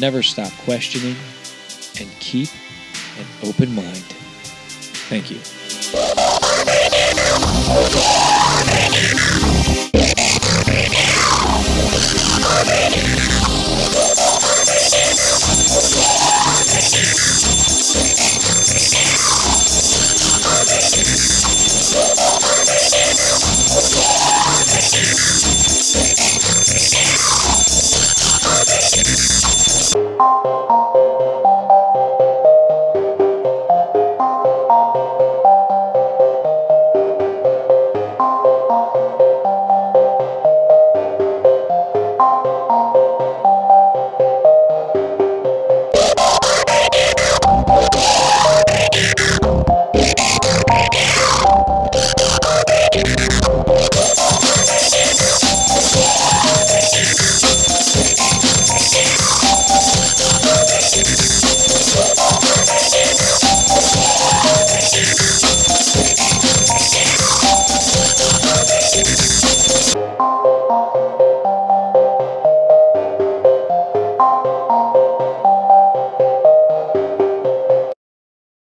Never 0.00 0.22
stop 0.22 0.52
questioning 0.64 1.16
and 2.00 2.10
keep 2.18 2.48
an 3.18 3.26
open 3.48 3.74
mind. 3.74 4.04
Thank 5.10 5.30
you 5.94 6.34